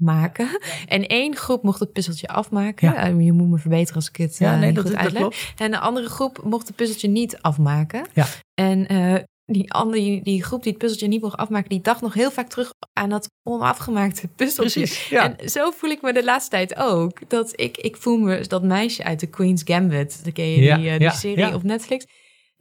maken. 0.00 0.48
En 0.86 1.06
één 1.06 1.36
groep 1.36 1.62
mocht 1.62 1.80
het 1.80 1.92
puzzeltje 1.92 2.28
afmaken. 2.28 2.92
Ja. 2.92 2.96
Eh, 2.96 3.24
je 3.24 3.32
moet 3.32 3.48
me 3.48 3.58
verbeteren 3.58 3.94
als 3.94 4.08
ik 4.08 4.16
het 4.16 4.38
Ja, 4.38 4.52
eh, 4.52 4.58
nee, 4.58 4.66
niet 4.66 4.74
dat, 4.74 4.84
goed 4.84 4.92
dat 4.94 5.02
uitleg. 5.02 5.22
klopt. 5.22 5.52
En 5.56 5.70
de 5.70 5.78
andere 5.78 6.08
groep 6.08 6.40
mocht 6.44 6.66
het 6.66 6.76
puzzeltje 6.76 7.08
niet 7.08 7.38
afmaken. 7.40 8.06
Ja. 8.14 8.26
En 8.54 8.86
eh, 8.86 9.14
die, 9.44 9.72
andere, 9.72 10.20
die, 10.22 10.42
groep 10.44 10.62
die 10.62 10.70
het 10.72 10.80
puzzeltje 10.80 11.08
niet 11.08 11.22
mocht 11.22 11.36
afmaken, 11.36 11.68
die 11.68 11.80
dacht 11.80 12.00
nog 12.00 12.14
heel 12.14 12.30
vaak 12.30 12.48
terug 12.48 12.72
aan 12.92 13.08
dat 13.08 13.30
onafgemaakte 13.42 14.28
puzzeltje. 14.28 14.80
Precies, 14.80 15.08
ja. 15.08 15.36
En 15.36 15.48
zo 15.50 15.70
voel 15.70 15.90
ik 15.90 16.02
me 16.02 16.12
de 16.12 16.24
laatste 16.24 16.50
tijd 16.50 16.76
ook. 16.76 17.18
Dat 17.28 17.52
ik, 17.60 17.76
ik 17.76 17.96
voel 17.96 18.18
me 18.18 18.46
dat 18.46 18.62
meisje 18.62 19.04
uit 19.04 19.20
de 19.20 19.26
Queen's 19.26 19.62
Gambit. 19.64 20.24
Dan 20.24 20.32
ken 20.32 20.50
je 20.50 20.62
Ja, 20.62 20.76
die, 20.76 20.90
die 20.90 21.00
ja, 21.00 21.10
serie 21.10 21.54
op 21.54 21.62
Netflix. 21.62 22.06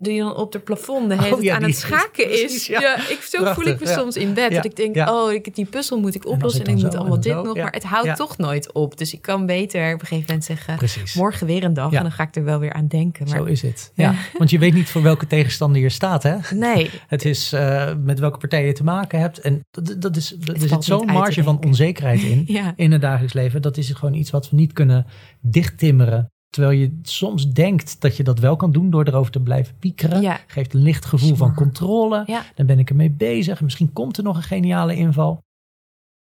Die 0.01 0.19
dan 0.19 0.35
op 0.35 0.53
het 0.53 0.63
plafond 0.63 1.09
de 1.09 1.15
hele 1.15 1.25
Oh, 1.25 1.31
tijd 1.31 1.43
ja, 1.43 1.55
aan 1.55 1.63
het 1.63 1.75
schaken 1.75 2.27
precies, 2.27 2.55
is. 2.55 2.67
ja. 2.67 2.81
Ja. 2.81 2.95
ik, 2.95 3.19
zo 3.21 3.53
voel 3.53 3.65
ik 3.65 3.79
me 3.79 3.85
ja. 3.85 3.97
soms 3.97 4.15
in 4.15 4.33
bed. 4.33 4.51
Dat 4.51 4.65
ik 4.65 4.75
denk, 4.75 5.09
oh, 5.09 5.33
ik, 5.33 5.55
die 5.55 5.65
puzzel 5.65 5.99
moet 5.99 6.15
ik 6.15 6.25
oplossen. 6.25 6.65
En, 6.65 6.77
ik 6.77 6.83
moet 6.83 6.95
allemaal 6.95 7.19
dit 7.19 7.33
nog. 7.33 7.55
Maar 7.55 7.71
het 7.71 7.83
houdt 7.83 8.15
toch 8.15 8.37
nooit 8.37 8.73
op. 8.73 8.97
Dus 8.97 9.13
ik 9.13 9.21
kan 9.21 9.45
beter 9.45 9.93
op 9.93 10.01
een 10.01 10.07
gegeven 10.07 10.25
moment 10.27 10.45
zeggen... 10.45 10.75
Precies. 10.75 11.13
Morgen 11.13 11.47
weer 11.47 11.63
een 11.63 11.73
dag 11.73 11.91
en 11.91 12.01
dan 12.01 12.11
ga 12.11 12.23
ik 12.23 12.35
er 12.35 12.43
wel 12.43 12.59
weer 12.59 12.73
aan 12.73 12.87
denken. 12.87 13.27
Maar 13.27 13.37
Zo 13.37 13.43
is 13.43 13.61
het. 13.61 13.91
Ja. 13.99 14.15
Want 14.37 14.49
je 14.49 14.59
weet 14.59 14.73
niet 14.73 14.89
voor 14.89 15.01
welke 15.01 15.27
tegenstander 15.27 15.81
je 15.81 15.89
staat, 15.89 16.23
hè? 16.23 16.35
nee, 16.53 16.89
Het 17.07 17.25
is 17.25 17.53
eh, 17.53 17.93
met 18.03 18.19
welke 18.19 18.37
partij 18.37 18.65
je 18.65 18.73
te 18.73 18.83
maken 18.83 19.19
hebt. 19.19 19.39
En 19.39 19.61
dat, 19.71 19.95
dat 20.01 20.15
is, 20.15 20.31
er 20.31 20.69
zit 20.69 20.83
zo'n 20.83 21.05
marge 21.05 21.43
van 21.43 21.63
onzekerheid 21.65 22.21
in. 22.21 22.47
in 22.75 22.91
het 22.91 23.01
dagelijks 23.01 23.33
leven. 23.33 23.61
Dat 23.61 23.77
is 23.77 23.89
gewoon 23.89 24.13
iets 24.13 24.29
wat 24.29 24.49
we 24.49 24.55
niet 24.55 24.73
kunnen 24.73 25.05
dichttimmeren. 25.41 26.31
Terwijl 26.49 26.79
je 26.79 26.99
soms 27.01 27.51
denkt 27.51 28.01
dat 28.01 28.17
je 28.17 28.23
dat 28.23 28.39
wel 28.39 28.55
kan 28.55 28.71
doen 28.71 28.89
door 28.89 29.07
erover 29.07 29.31
te 29.31 29.41
blijven 29.41 29.77
piekeren. 29.77 30.21
Ja. 30.21 30.39
Geeft 30.47 30.73
een 30.73 30.81
licht 30.81 31.05
gevoel 31.05 31.35
van 31.35 31.55
controle. 31.55 32.23
Ja. 32.25 32.45
Dan 32.55 32.65
ben 32.65 32.79
ik 32.79 32.89
ermee 32.89 33.11
bezig. 33.11 33.61
Misschien 33.61 33.93
komt 33.93 34.17
er 34.17 34.23
nog 34.23 34.35
een 34.35 34.43
geniale 34.43 34.95
inval. 34.95 35.43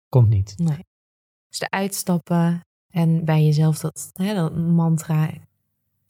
Komt 0.08 0.28
niet. 0.28 0.54
Nee. 0.56 0.84
Dus 1.48 1.58
de 1.58 1.70
uitstappen 1.70 2.60
en 2.92 3.24
bij 3.24 3.44
jezelf 3.44 3.78
dat, 3.78 4.10
hè, 4.12 4.34
dat 4.34 4.56
mantra 4.56 5.30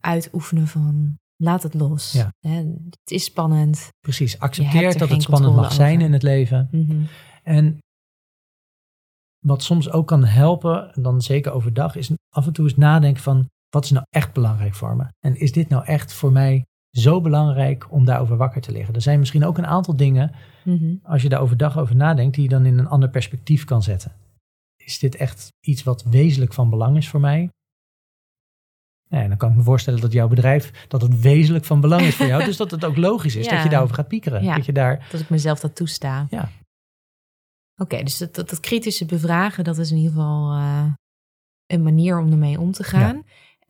uitoefenen 0.01 0.67
van 0.67 1.19
laat 1.37 1.63
het 1.63 1.75
los. 1.75 2.13
Ja. 2.13 2.33
Hè, 2.41 2.57
het 3.01 3.11
is 3.11 3.25
spannend. 3.25 3.89
Precies. 4.01 4.39
Accepteer 4.39 4.85
er 4.85 4.99
dat 4.99 5.09
het 5.09 5.23
spannend 5.23 5.55
mag 5.55 5.73
zijn 5.73 6.01
in 6.01 6.13
het 6.13 6.23
leven. 6.23 6.69
Mhm. 6.71 7.03
En 7.43 7.79
wat 9.39 9.63
soms 9.63 9.91
ook 9.91 10.07
kan 10.07 10.25
helpen, 10.25 10.93
dan 11.03 11.21
zeker 11.21 11.53
overdag, 11.53 11.97
is 11.97 12.11
af 12.29 12.47
en 12.47 12.53
toe 12.53 12.65
eens 12.65 12.77
nadenken 12.77 13.23
van 13.23 13.49
wat 13.73 13.85
is 13.85 13.91
nou 13.91 14.05
echt 14.11 14.33
belangrijk 14.33 14.75
voor 14.75 14.97
me? 14.97 15.05
En 15.21 15.37
is 15.37 15.53
dit 15.53 15.69
nou 15.69 15.85
echt 15.85 16.13
voor 16.13 16.33
mij 16.33 16.65
zo 16.91 17.21
belangrijk 17.21 17.93
om 17.93 18.05
daarover 18.05 18.37
wakker 18.37 18.61
te 18.61 18.73
liggen? 18.73 18.95
Er 18.95 19.01
zijn 19.03 19.19
misschien 19.19 19.45
ook 19.45 19.59
een 19.59 19.67
aantal 19.67 19.97
dingen, 19.97 20.33
Mhm. 20.65 20.95
als 21.03 21.23
je 21.23 21.29
daar 21.29 21.41
overdag 21.41 21.79
over 21.79 21.97
nadenkt, 21.97 22.35
die 22.35 22.43
je 22.43 22.49
dan 22.49 22.67
in 22.67 22.79
een 22.79 22.87
ander 22.89 23.09
perspectief 23.11 23.65
kan 23.65 23.83
zetten. 23.83 24.13
Is 24.77 24.99
dit 24.99 25.15
echt 25.17 25.49
iets 25.67 25.83
wat 25.83 26.03
wezenlijk 26.03 26.53
van 26.53 26.71
belang 26.71 26.97
is 26.97 27.09
voor 27.09 27.21
mij? 27.21 27.49
Nou 29.09 29.23
ja, 29.23 29.29
dan 29.29 29.39
kan 29.39 29.51
ik 29.51 29.57
me 29.57 29.63
voorstellen 29.63 30.01
dat 30.01 30.13
jouw 30.13 30.29
bedrijf, 30.29 30.87
dat 30.89 31.03
het 31.03 31.21
wezenlijk 31.21 31.65
van 31.65 31.81
belang 31.81 32.03
is 32.03 32.17
voor 32.17 32.27
jou. 32.27 32.45
dus 32.51 32.57
dat 32.57 32.71
het 32.71 32.85
ook 32.85 32.97
logisch 32.97 33.37
is 33.37 33.45
Ja. 33.47 33.55
dat 33.55 33.63
je 33.63 33.69
daarover 33.69 33.95
gaat 33.95 34.09
piekeren. 34.09 34.43
Ja. 34.45 34.55
Dat 34.57 34.67
je 34.67 34.73
daar, 34.73 35.09
Dat 35.11 35.21
ik 35.21 35.31
mezelf 35.31 35.61
dat 35.61 35.77
toesta. 35.77 36.27
Ja. 36.31 36.51
Oké, 37.81 38.03
dus 38.03 38.19
dat, 38.19 38.35
dat, 38.35 38.51
dat 38.51 38.61
kritische 38.61 39.05
bevragen, 39.07 39.65
dat 39.65 39.79
is 39.79 39.91
in 39.91 39.97
ieder 39.97 40.13
geval 40.13 40.53
eh, 40.53 40.93
een 41.67 41.83
manier 41.83 42.19
om 42.19 42.31
ermee 42.33 42.61
om 42.61 42.73
te 42.73 42.85
gaan. 42.85 43.23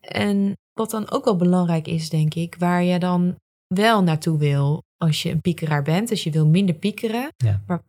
En 0.09 0.57
wat 0.72 0.90
dan 0.90 1.11
ook 1.11 1.24
wel 1.24 1.36
belangrijk 1.36 1.86
is, 1.86 2.09
denk 2.09 2.34
ik, 2.34 2.57
waar 2.59 2.82
je 2.82 2.98
dan 2.98 3.36
wel 3.66 4.03
naartoe 4.03 4.38
wil 4.38 4.82
als 4.96 5.22
je 5.22 5.30
een 5.30 5.40
piekeraar 5.40 5.82
bent. 5.82 6.09
Dus 6.09 6.22
je 6.22 6.30
wil 6.30 6.46
minder 6.46 6.74
piekeren. 6.74 7.32
Ja. 7.36 7.62
Maar 7.66 7.82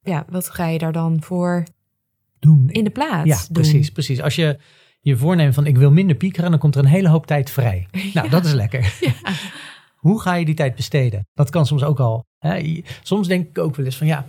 ja, 0.00 0.24
wat 0.28 0.50
ga 0.50 0.66
je 0.66 0.78
daar 0.78 0.92
dan 0.92 1.22
voor 1.22 1.64
doen. 2.38 2.68
in 2.70 2.84
de 2.84 2.90
plaats 2.90 3.28
Ja, 3.28 3.36
doen? 3.36 3.52
precies, 3.52 3.90
precies. 3.90 4.20
Als 4.20 4.34
je 4.34 4.58
je 5.00 5.16
voorneemt 5.16 5.54
van 5.54 5.66
ik 5.66 5.76
wil 5.76 5.90
minder 5.90 6.16
piekeren, 6.16 6.50
dan 6.50 6.58
komt 6.58 6.74
er 6.74 6.80
een 6.84 6.90
hele 6.90 7.08
hoop 7.08 7.26
tijd 7.26 7.50
vrij. 7.50 7.86
Nou, 8.14 8.28
dat 8.28 8.44
is 8.44 8.52
lekker. 8.52 8.94
Ja. 9.00 9.12
Hoe 9.98 10.20
ga 10.20 10.34
je 10.34 10.44
die 10.44 10.54
tijd 10.54 10.74
besteden? 10.74 11.26
Dat 11.34 11.50
kan 11.50 11.66
soms 11.66 11.82
ook 11.82 12.00
al. 12.00 12.24
Hè? 12.38 12.82
Soms 13.02 13.28
denk 13.28 13.48
ik 13.48 13.58
ook 13.58 13.76
wel 13.76 13.86
eens 13.86 13.96
van 13.96 14.06
ja, 14.06 14.26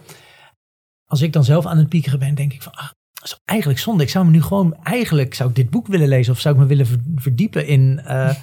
als 1.05 1.21
ik 1.21 1.33
dan 1.33 1.43
zelf 1.43 1.65
aan 1.65 1.77
het 1.77 1.89
piekeren 1.89 2.19
ben, 2.19 2.35
denk 2.35 2.53
ik 2.53 2.61
van 2.61 2.73
dat 2.75 2.95
is 3.23 3.39
eigenlijk 3.45 3.79
zonde. 3.79 4.03
Ik 4.03 4.09
zou 4.09 4.25
me 4.25 4.31
nu 4.31 4.41
gewoon, 4.41 4.75
eigenlijk 4.83 5.33
zou 5.33 5.49
ik 5.49 5.55
dit 5.55 5.69
boek 5.69 5.87
willen 5.87 6.07
lezen 6.07 6.33
of 6.33 6.39
zou 6.39 6.55
ik 6.55 6.61
me 6.61 6.67
willen 6.67 6.85
ver- 6.87 6.99
verdiepen 7.15 7.65
in... 7.67 8.01
eh 8.05 8.29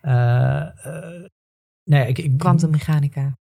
eh, 0.00 0.60
eh, 0.60 1.24
nou 1.84 2.02
ja, 2.02 2.04
ik, 2.04 2.18
ik, 2.18 2.38
Kwantummechanica. 2.38 3.36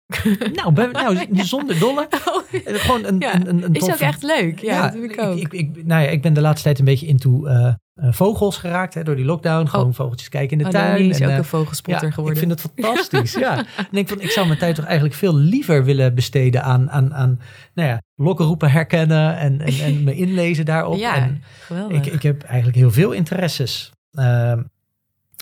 nou, 0.54 0.72
bij- 0.74 0.88
nou, 0.88 1.28
zonder 1.46 1.80
dolle. 1.80 2.08
Eh, 2.08 2.76
Gewoon 2.80 3.06
een, 3.06 3.20
Ja, 3.20 3.36
een, 3.36 3.48
een, 3.50 3.64
een 3.64 3.74
is 3.74 3.84
ook 3.84 4.00
echt 4.00 4.24
leuk. 4.24 4.60
Ja, 4.60 4.82
dat 4.82 4.94
doe 4.94 5.04
ik 5.04 5.22
ook. 5.22 5.38
Ik, 5.38 5.54
ik, 5.54 5.86
nou 5.86 6.04
ja, 6.04 6.10
ik 6.10 6.22
ben 6.22 6.34
de 6.34 6.42
laatste 6.42 6.64
tijd 6.64 6.80
een 6.80 6.86
beetje 6.86 7.08
into 7.08 7.48
vogels 7.96 8.58
geraakt 8.58 8.94
hè, 8.94 9.04
door 9.04 9.16
die 9.16 9.26
lockdown. 9.26 9.66
Gewoon 9.68 9.94
vogeltjes 9.94 10.30
kijken 10.30 10.58
in 10.58 10.58
de 10.58 10.64
oh, 10.64 10.70
tuin. 10.70 10.92
Danny 10.92 11.10
is 11.10 11.20
en, 11.20 11.26
ook 11.26 11.32
eh, 11.32 11.38
een 11.38 11.46
vogelspotter 11.46 12.08
ja, 12.08 12.14
geworden. 12.14 12.42
Ik 12.42 12.48
vind 12.48 12.62
het 12.62 12.72
fantastisch. 12.76 13.34
ja. 13.34 13.58
En 13.58 13.84
ik 13.84 13.92
denk 13.92 14.08
van, 14.08 14.22
ik 14.22 14.32
zou 14.32 14.48
mijn 14.48 14.60
tijd 14.60 14.76
toch 14.76 14.86
eigenlijk 14.86 15.16
veel 15.16 15.36
liever 15.36 15.84
willen 15.84 16.16
besteden 16.16 16.64
aan, 16.64 16.92
aan, 16.92 17.14
aan 17.14 17.40
nou 17.74 17.90
ja, 17.90 18.02
lokkenroepen 18.16 18.72
herkennen 18.72 19.38
en, 19.38 19.62
en, 19.62 19.80
en 19.80 20.04
me 20.04 20.16
inlezen 20.16 20.66
daarop. 20.66 20.98
ja, 21.08 21.16
En 21.16 21.44
geweldig. 21.60 21.98
ik, 21.98 22.14
ik 22.14 22.24
heb 22.24 22.44
eigenlijk 22.44 22.78
heel 22.78 22.92
veel 22.92 23.12
interesses. 23.12 23.92
Ehm, 24.12 24.64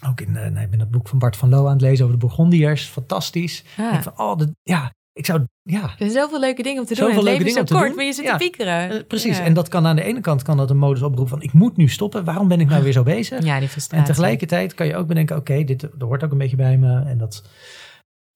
ook 0.08 0.22
in, 0.22 0.36
eh, 0.36 0.49
nou, 0.49 0.64
ik 0.64 0.70
ben 0.70 0.80
dat 0.80 0.91
boek 0.91 1.08
van 1.08 1.20
Bart 1.20 1.38
van 1.38 1.49
Loo 1.49 1.66
aan 1.66 1.72
het 1.72 1.82
lezen 1.82 2.06
over 2.06 2.20
de 2.20 2.26
Bourgondiërs. 2.26 2.86
Fantastisch. 2.86 3.64
Ja. 3.78 3.86
Ik 3.86 3.91
denk 3.91 4.04
van, 4.04 4.26
oh, 4.26 4.38
de, 4.38 4.56
ja, 4.64 4.93
ik 5.14 5.26
zou, 5.26 5.45
ja, 5.61 5.82
Er 5.84 5.93
zijn 5.97 6.11
zoveel 6.11 6.39
leuke 6.39 6.64
dingen 6.64 6.80
om 6.82 6.88
te 6.88 6.95
doen. 6.95 7.03
Zoveel 7.05 7.16
het 7.16 7.24
leuke 7.30 7.43
leven 7.43 7.61
is 7.64 7.70
zo 7.70 7.78
kort, 7.78 7.95
maar 7.95 8.05
je 8.05 8.14
zit 8.14 8.26
Ja. 8.26 8.32
te 8.32 8.38
piekeren. 8.38 8.89
Eh, 8.89 9.07
precies. 9.07 9.38
Ja. 9.38 9.43
En 9.43 9.53
dat 9.53 9.68
kan 9.68 9.86
aan 9.86 9.95
de 9.95 10.03
ene 10.03 10.20
kant 10.22 10.41
kan 10.41 10.57
dat 10.57 10.70
een 10.70 10.78
modus 10.78 11.01
oproepen 11.01 11.28
van 11.28 11.41
ik 11.41 11.53
moet 11.53 11.78
nu 11.78 11.88
stoppen. 11.89 12.24
Waarom 12.24 12.47
ben 12.47 12.59
ik 12.59 12.68
nou 12.70 12.84
weer 12.84 12.91
zo 12.91 13.03
bezig? 13.03 13.43
Ja, 13.43 13.59
die 13.59 13.68
frustratie. 13.70 14.07
en 14.07 14.14
tegelijkertijd 14.14 14.74
kan 14.74 14.88
je 14.88 14.95
ook 14.95 15.07
bedenken, 15.07 15.36
oké, 15.38 15.64
dit 15.64 15.80
dat 15.82 15.91
hoort 16.01 16.24
ook 16.24 16.32
een 16.32 16.38
beetje 16.38 16.55
bij 16.55 16.78
me. 16.78 17.01
En 17.01 17.18
dat, 17.18 17.43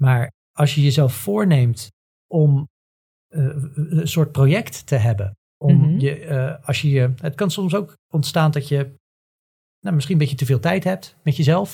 maar 0.02 0.32
als 0.58 0.76
je 0.76 0.82
jezelf 0.82 1.14
voorneemt 1.14 1.88
om 2.34 2.68
eh, 3.28 3.44
een 3.74 4.08
soort 4.08 4.32
project 4.32 4.86
te 4.88 4.96
hebben. 4.96 5.32
Om 5.64 5.76
Mhm. 5.78 6.00
je, 6.00 6.20
eh, 6.20 6.68
als 6.68 6.82
je, 6.82 6.90
je- 6.90 7.14
het 7.22 7.36
kan 7.36 7.52
soms 7.52 7.76
ook 7.76 7.94
ontstaan 8.14 8.52
dat 8.52 8.68
je 8.68 8.94
nou, 9.80 9.96
misschien 9.96 10.16
een 10.16 10.22
beetje 10.22 10.36
te 10.38 10.46
veel 10.46 10.60
tijd 10.60 10.84
hebt 10.84 11.16
met 11.24 11.36
jezelf. 11.38 11.74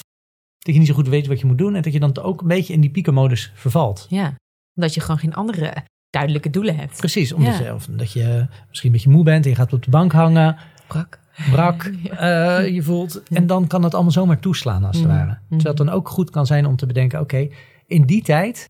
Dat 0.58 0.74
je 0.74 0.80
niet 0.80 0.88
zo 0.89 0.93
goed 0.93 1.08
weet 1.08 1.28
wat 1.28 1.39
je 1.39 1.45
moet 1.45 1.58
doen. 1.58 1.76
En 1.76 1.82
dat 1.82 1.93
je 1.93 1.99
dan 1.99 2.18
ook 2.18 2.41
een 2.41 2.47
beetje 2.47 2.74
in 2.74 2.82
die 2.82 2.89
piekermodus 2.89 3.51
vervalt. 3.56 4.06
Ja, 4.10 4.36
omdat 4.76 4.94
je 4.94 5.02
gewoon 5.02 5.18
geen 5.20 5.34
andere 5.34 5.74
duidelijke 6.10 6.50
doelen 6.50 6.76
hebt. 6.78 6.98
Precies, 6.98 7.32
omdat 7.34 7.58
Ja. 7.58 7.64
je, 7.64 7.74
of 7.74 7.86
dat 7.86 8.12
je 8.12 8.48
misschien 8.68 8.90
een 8.90 8.96
beetje 8.96 9.10
moe 9.10 9.24
bent 9.24 9.44
en 9.44 9.50
je 9.50 9.56
gaat 9.58 9.74
op 9.74 9.84
de 9.84 9.90
bank 9.90 10.12
hangen, 10.12 10.58
Brak. 10.88 11.20
brak, 11.52 11.84
eh, 11.86 12.68
je 12.68 12.82
voelt. 12.84 13.24
En 13.24 13.48
dan 13.48 13.68
kan 13.68 13.84
het 13.84 13.94
allemaal 13.94 14.12
zomaar 14.12 14.40
toeslaan 14.40 14.84
als 14.84 14.98
het 14.98 15.06
Mhm. 15.08 15.16
ware. 15.16 15.40
Terwijl 15.50 15.68
het 15.68 15.78
dan 15.78 15.90
ook 15.90 16.10
goed 16.10 16.30
kan 16.30 16.46
zijn 16.46 16.66
om 16.66 16.76
te 16.76 16.86
bedenken, 16.86 17.20
oké, 17.20 17.48
in 17.86 18.06
die 18.06 18.24
tijd 18.24 18.70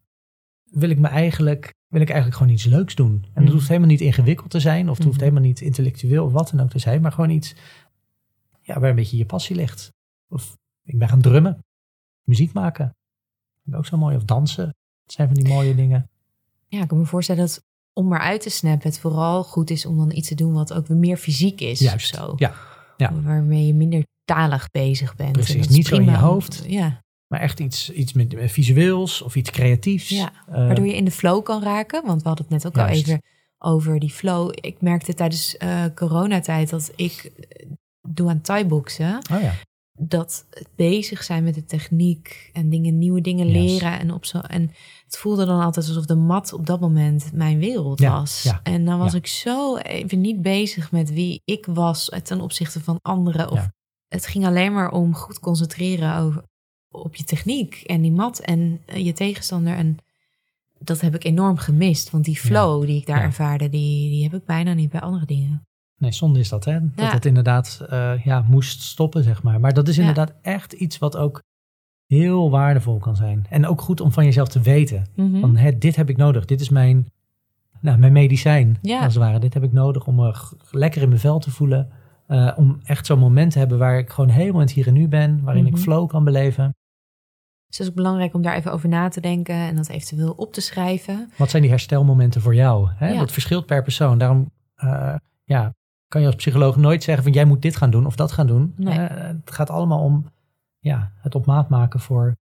wil 0.64 0.89
ik 0.89 0.99
me 0.99 1.08
eigenlijk, 1.08 1.74
wil 1.88 2.01
ik 2.01 2.08
eigenlijk 2.10 2.38
gewoon 2.38 2.54
iets 2.54 2.66
leuks 2.66 2.95
doen. 2.95 3.12
En 3.24 3.32
dat 3.34 3.43
Mhm. 3.43 3.54
hoeft 3.54 3.68
helemaal 3.68 3.89
niet 3.89 4.01
ingewikkeld 4.01 4.49
te 4.49 4.60
zijn, 4.60 4.89
of 4.89 4.97
het 4.97 5.06
hoeft 5.06 5.20
helemaal 5.20 5.41
niet 5.41 5.62
intellectueel 5.62 6.26
of 6.26 6.32
wat 6.32 6.49
dan 6.56 6.60
ook 6.66 6.70
te 6.70 6.80
zijn, 6.80 7.01
maar 7.01 7.12
gewoon 7.12 7.30
iets 7.30 7.56
ja, 8.62 8.80
waar 8.80 8.89
een 8.89 8.95
beetje 8.95 9.18
je 9.18 9.26
passie 9.26 9.56
ligt. 9.56 9.91
Of 10.30 10.58
ik 10.84 10.97
ben 10.97 11.10
gaan 11.10 11.22
drummen, 11.22 11.60
muziek 12.24 12.54
maken. 12.54 12.86
Vind 13.64 13.76
ik 13.76 13.76
ook 13.76 13.86
zo 13.86 13.97
mooi. 13.97 14.16
Of 14.16 14.24
dansen. 14.24 14.74
Dat 15.06 15.14
zijn 15.14 15.28
van 15.28 15.36
die 15.38 15.47
mooie 15.54 15.76
dingen. 15.76 16.10
Ja, 16.68 16.82
ik 16.82 16.88
kan 16.88 16.97
me 16.97 17.06
voorstellen 17.06 17.41
dat 17.41 17.64
om 17.93 18.08
maar 18.08 18.20
uit 18.20 18.41
te 18.41 18.49
snappen, 18.49 18.89
het 18.89 18.99
vooral 18.99 19.43
goed 19.43 19.70
is 19.70 19.86
om 19.86 19.97
dan 19.97 20.12
iets 20.12 20.28
te 20.28 20.36
doen 20.36 20.54
wat 20.54 20.74
ook 20.74 20.88
weer 20.88 20.97
meer 20.97 21.18
fysiek 21.18 21.62
is. 21.62 21.80
Juist, 21.80 22.14
Of 22.14 22.20
zo. 22.20 22.34
ja, 22.38 22.54
ja. 22.97 23.14
Waarmee 23.22 23.68
je 23.68 23.74
minder 23.74 24.04
talig 24.26 24.70
bezig 24.72 25.16
bent. 25.16 25.32
Precies, 25.32 25.68
niet 25.68 25.88
zo 25.88 25.95
in 25.95 26.06
je 26.06 26.18
hoofd. 26.18 26.64
Ja, 26.68 27.01
Maar 27.28 27.39
echt 27.39 27.60
iets, 27.60 27.91
iets 27.91 28.14
met, 28.14 28.36
visueels 28.39 29.22
of 29.22 29.36
iets 29.36 29.49
creatiefs. 29.49 30.10
Ja, 30.10 30.32
Eh, 30.47 30.54
waardoor 30.54 30.86
je 30.86 30.95
in 30.95 31.06
de 31.06 31.12
flow 31.12 31.43
kan 31.43 31.64
raken. 31.64 32.06
Want 32.06 32.22
we 32.22 32.28
hadden 32.28 32.45
het 32.49 32.54
net 32.64 32.66
ook 32.68 32.78
al 32.88 32.93
even 32.93 33.22
over 33.58 33.99
die 33.99 34.10
flow. 34.12 34.51
Ik 34.54 34.82
merkte 34.82 35.14
tijdens 35.14 35.58
eh 35.58 35.84
coronatijd 35.95 36.70
dat 36.70 36.91
ik 36.95 37.32
eh, 37.49 37.70
doe 38.10 38.30
aan 38.30 38.41
thai-boxen. 38.41 39.20
oh 39.34 39.41
ja, 39.41 39.54
Dat 39.99 40.45
het 40.49 40.67
bezig 40.75 41.23
zijn 41.23 41.43
met 41.43 41.53
de 41.53 41.65
techniek 41.65 42.49
en 42.53 42.69
dingen, 42.69 42.97
nieuwe 42.97 43.21
dingen 43.21 43.47
leren. 43.47 43.99
En, 43.99 44.13
op 44.13 44.25
zo, 44.25 44.39
en 44.39 44.71
het 45.05 45.17
voelde 45.17 45.45
dan 45.45 45.61
altijd 45.61 45.87
alsof 45.87 46.05
de 46.05 46.15
mat 46.15 46.53
op 46.53 46.65
dat 46.65 46.79
moment 46.79 47.31
mijn 47.33 47.59
wereld 47.59 47.99
Ja, 47.99 48.19
was. 48.19 48.43
ja, 48.43 48.59
En 48.63 48.85
dan 48.85 48.99
was 48.99 49.11
ja. 49.11 49.17
ik 49.17 49.27
zo 49.27 49.77
even 49.77 50.21
niet 50.21 50.41
bezig 50.41 50.91
met 50.91 51.13
wie 51.13 51.41
ik 51.45 51.65
was 51.65 52.11
ten 52.23 52.41
opzichte 52.41 52.81
van 52.83 52.99
anderen. 53.01 53.51
Of 53.51 53.69
het 54.07 54.27
ging 54.27 54.45
alleen 54.45 54.73
maar 54.73 54.91
om 54.91 55.15
goed 55.15 55.39
concentreren 55.39 56.17
over, 56.17 56.43
op 56.89 57.15
je 57.15 57.23
techniek 57.23 57.75
en 57.75 58.01
die 58.01 58.11
mat 58.11 58.39
en 58.39 58.81
eh, 58.85 59.05
je 59.05 59.13
tegenstander. 59.13 59.75
En 59.75 59.97
dat 60.79 61.01
heb 61.01 61.15
ik 61.15 61.23
enorm 61.23 61.57
gemist. 61.57 62.09
Want 62.09 62.25
die 62.25 62.37
flow 62.37 62.85
die 62.85 62.99
ik 62.99 63.05
daar 63.05 63.21
ervaarde, 63.21 63.69
die, 63.69 64.09
die 64.09 64.23
heb 64.23 64.33
ik 64.33 64.45
bijna 64.45 64.73
niet 64.73 64.89
bij 64.89 65.01
andere 65.01 65.25
dingen. 65.25 65.67
Nee, 65.97 66.11
zonde 66.11 66.39
is 66.39 66.49
dat 66.49 66.65
hè. 66.65 66.79
Dat 66.95 67.11
het 67.11 67.25
inderdaad 67.25 67.85
eh, 67.89 68.23
ja, 68.25 68.45
moest 68.47 68.81
stoppen 68.81 69.23
zeg 69.23 69.43
maar. 69.43 69.59
Maar 69.59 69.73
dat 69.73 69.87
is 69.87 69.95
Ja. 69.95 70.01
inderdaad 70.01 70.33
echt 70.41 70.73
iets 70.73 70.97
wat 70.97 71.17
ook 71.17 71.41
heel 72.07 72.49
waardevol 72.49 72.97
kan 72.99 73.15
zijn. 73.15 73.45
En 73.49 73.67
ook 73.67 73.81
goed 73.81 74.01
om 74.01 74.11
van 74.11 74.25
jezelf 74.25 74.47
te 74.47 74.61
weten. 74.61 75.05
Mhm. 75.15 75.39
Van 75.39 75.55
hè, 75.55 75.77
dit 75.77 75.95
heb 75.95 76.09
ik 76.09 76.17
nodig. 76.17 76.45
Dit 76.45 76.61
is 76.61 76.69
mijn, 76.69 77.07
nou, 77.79 77.97
mijn 77.97 78.13
medicijn 78.13 78.77
Ja. 78.81 79.03
als 79.03 79.13
het 79.13 79.23
ware. 79.23 79.39
Dit 79.39 79.53
heb 79.53 79.63
ik 79.63 79.71
nodig 79.71 80.07
om 80.07 80.15
me 80.15 80.35
lekker 80.71 81.01
in 81.01 81.07
mijn 81.07 81.19
vel 81.19 81.39
te 81.39 81.51
voelen. 81.51 81.89
Eh, 82.27 82.51
om 82.55 82.79
echt 82.83 83.05
zo'n 83.05 83.19
moment 83.19 83.51
te 83.51 83.59
hebben 83.59 83.77
waar 83.77 83.97
ik 83.97 84.09
gewoon 84.09 84.29
helemaal 84.29 84.61
in 84.61 84.67
het 84.67 84.75
hier 84.75 84.87
en 84.87 84.93
nu 84.93 85.07
ben. 85.07 85.43
Waarin 85.43 85.63
Mhm. 85.63 85.73
ik 85.75 85.79
flow 85.81 86.07
kan 86.09 86.23
beleven. 86.23 86.75
Dus 87.67 87.77
het 87.77 87.79
is 87.79 87.87
ook 87.87 87.95
belangrijk 87.95 88.33
om 88.33 88.41
daar 88.41 88.55
even 88.55 88.71
over 88.71 88.89
na 88.89 89.07
te 89.07 89.21
denken 89.21 89.55
en 89.55 89.75
dat 89.75 89.89
eventueel 89.89 90.31
op 90.31 90.53
te 90.53 90.61
schrijven. 90.61 91.31
Wat 91.37 91.49
zijn 91.49 91.61
die 91.61 91.71
herstelmomenten 91.71 92.41
voor 92.41 92.55
jou? 92.55 92.89
Hè? 92.95 93.09
Ja. 93.11 93.19
Dat 93.19 93.31
verschilt 93.31 93.65
per 93.65 93.83
persoon. 93.83 94.17
Daarom 94.17 94.51
eh, 94.75 95.15
ja, 95.43 95.73
kan 96.14 96.22
je 96.22 96.28
als 96.28 96.36
psycholoog 96.36 96.76
nooit 96.76 97.03
zeggen 97.03 97.24
van 97.24 97.34
jij 97.34 97.45
moet 97.45 97.61
dit 97.61 97.76
gaan 97.76 97.89
doen 97.89 98.05
of 98.05 98.16
dat 98.16 98.32
gaan 98.32 98.47
doen. 98.47 98.74
Nee. 98.76 98.99
Eh, 98.99 99.28
het 99.28 99.51
gaat 99.51 99.70
allemaal 99.70 99.99
om 100.03 100.32
ja, 100.80 101.11
het 101.22 101.36
op 101.36 101.45
maat 101.45 101.70
maken 101.70 101.99
voor 101.99 102.36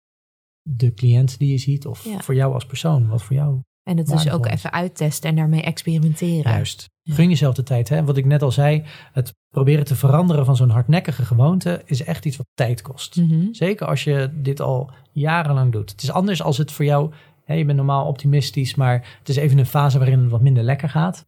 de 0.63 0.95
cliënt 0.95 1.39
die 1.39 1.51
je 1.51 1.59
ziet 1.59 1.87
of 1.87 2.05
Ja. 2.05 2.19
voor 2.21 2.35
jou 2.35 2.55
als 2.55 2.67
persoon. 2.67 3.09
Wat 3.09 3.23
voor 3.23 3.37
jou 3.37 3.61
En 3.83 3.97
het 3.97 4.07
dus 4.07 4.31
ook 4.31 4.47
is. 4.47 4.53
even 4.53 4.73
uittesten 4.73 5.31
en 5.31 5.37
daarmee 5.37 5.63
experimenteren. 5.63 6.53
juist. 6.53 6.87
Ja. 7.03 7.15
Gun 7.15 7.29
jezelf 7.29 7.55
de 7.55 7.63
tijd. 7.63 7.89
Hè? 7.89 8.05
Wat 8.05 8.17
ik 8.17 8.25
net 8.25 8.43
al 8.43 8.51
zei, 8.53 8.85
het 9.13 9.35
proberen 9.49 9.85
te 9.85 9.95
veranderen 9.95 10.45
van 10.45 10.57
zo'n 10.57 10.71
hardnekkige 10.71 11.25
gewoonte 11.25 11.83
is 11.85 12.03
echt 12.03 12.25
iets 12.25 12.37
wat 12.37 12.47
tijd 12.55 12.83
kost. 12.83 13.17
Mhm. 13.17 13.53
Zeker 13.53 13.87
als 13.87 14.05
je 14.05 14.31
dit 14.35 14.61
al 14.61 14.91
jarenlang 15.13 15.73
doet. 15.73 15.91
Het 15.91 16.03
is 16.03 16.11
anders 16.11 16.43
als 16.43 16.59
het 16.59 16.73
voor 16.73 16.85
jou, 16.85 17.13
hè, 17.45 17.55
je 17.55 17.65
bent 17.65 17.77
normaal 17.77 18.07
optimistisch, 18.07 18.75
maar 18.75 19.17
het 19.19 19.29
is 19.29 19.37
even 19.37 19.59
een 19.59 19.67
fase 19.67 19.99
waarin 19.99 20.21
het 20.21 20.31
wat 20.31 20.41
minder 20.43 20.63
lekker 20.63 20.89
gaat. 20.89 21.27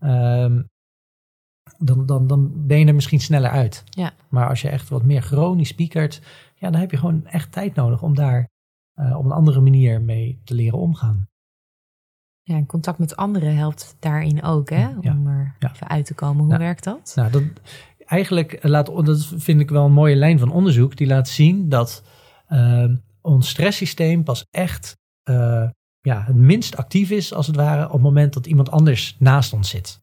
Ehm, 0.00 0.60
dan, 1.78 2.06
dan, 2.06 2.26
dan 2.26 2.66
ben 2.66 2.78
je 2.78 2.86
er 2.86 2.94
misschien 2.94 3.20
sneller 3.20 3.50
uit. 3.50 3.84
Ja. 3.90 4.12
Maar 4.28 4.48
als 4.48 4.60
je 4.62 4.68
echt 4.68 4.88
wat 4.88 5.02
meer 5.02 5.22
chronisch 5.22 5.74
piekert, 5.74 6.20
ja, 6.54 6.70
dan 6.70 6.80
heb 6.80 6.90
je 6.90 6.96
gewoon 6.96 7.26
echt 7.26 7.52
tijd 7.52 7.74
nodig 7.74 8.02
om 8.02 8.14
daar 8.14 8.48
eh, 8.94 9.16
op 9.18 9.24
een 9.24 9.32
andere 9.32 9.60
manier 9.60 10.00
mee 10.02 10.40
te 10.44 10.54
leren 10.54 10.78
omgaan. 10.78 11.28
Ja, 12.42 12.54
en 12.54 12.66
contact 12.66 12.98
met 12.98 13.16
anderen 13.16 13.56
helpt 13.56 13.96
daarin 13.98 14.42
ook, 14.42 14.70
hè? 14.70 14.88
Ja. 15.00 15.12
Om 15.12 15.26
er 15.26 15.54
Ja. 15.58 15.72
even 15.74 15.88
uit 15.88 16.06
te 16.06 16.14
komen. 16.14 16.38
Hoe 16.38 16.46
Nou, 16.46 16.60
werkt 16.60 16.84
dat? 16.84 17.12
Nou, 17.16 17.30
dat, 17.30 17.42
eigenlijk 18.04 18.58
laat, 18.62 18.86
dat 18.86 19.32
vind 19.36 19.60
ik 19.60 19.70
wel 19.70 19.84
een 19.84 19.92
mooie 19.92 20.16
lijn 20.16 20.38
van 20.38 20.50
onderzoek. 20.52 20.96
Die 20.96 21.06
laat 21.06 21.28
zien 21.28 21.68
dat 21.68 22.02
eh, 22.46 22.84
ons 23.20 23.48
stresssysteem 23.48 24.24
pas 24.24 24.44
echt 24.50 24.96
eh, 25.22 25.68
ja, 26.00 26.22
het 26.22 26.36
minst 26.36 26.76
actief 26.76 27.10
is, 27.10 27.34
als 27.34 27.46
het 27.46 27.56
ware, 27.56 27.86
op 27.86 27.92
het 27.92 28.02
moment 28.02 28.32
dat 28.32 28.46
iemand 28.46 28.70
anders 28.70 29.16
naast 29.18 29.52
ons 29.52 29.68
zit. 29.68 30.00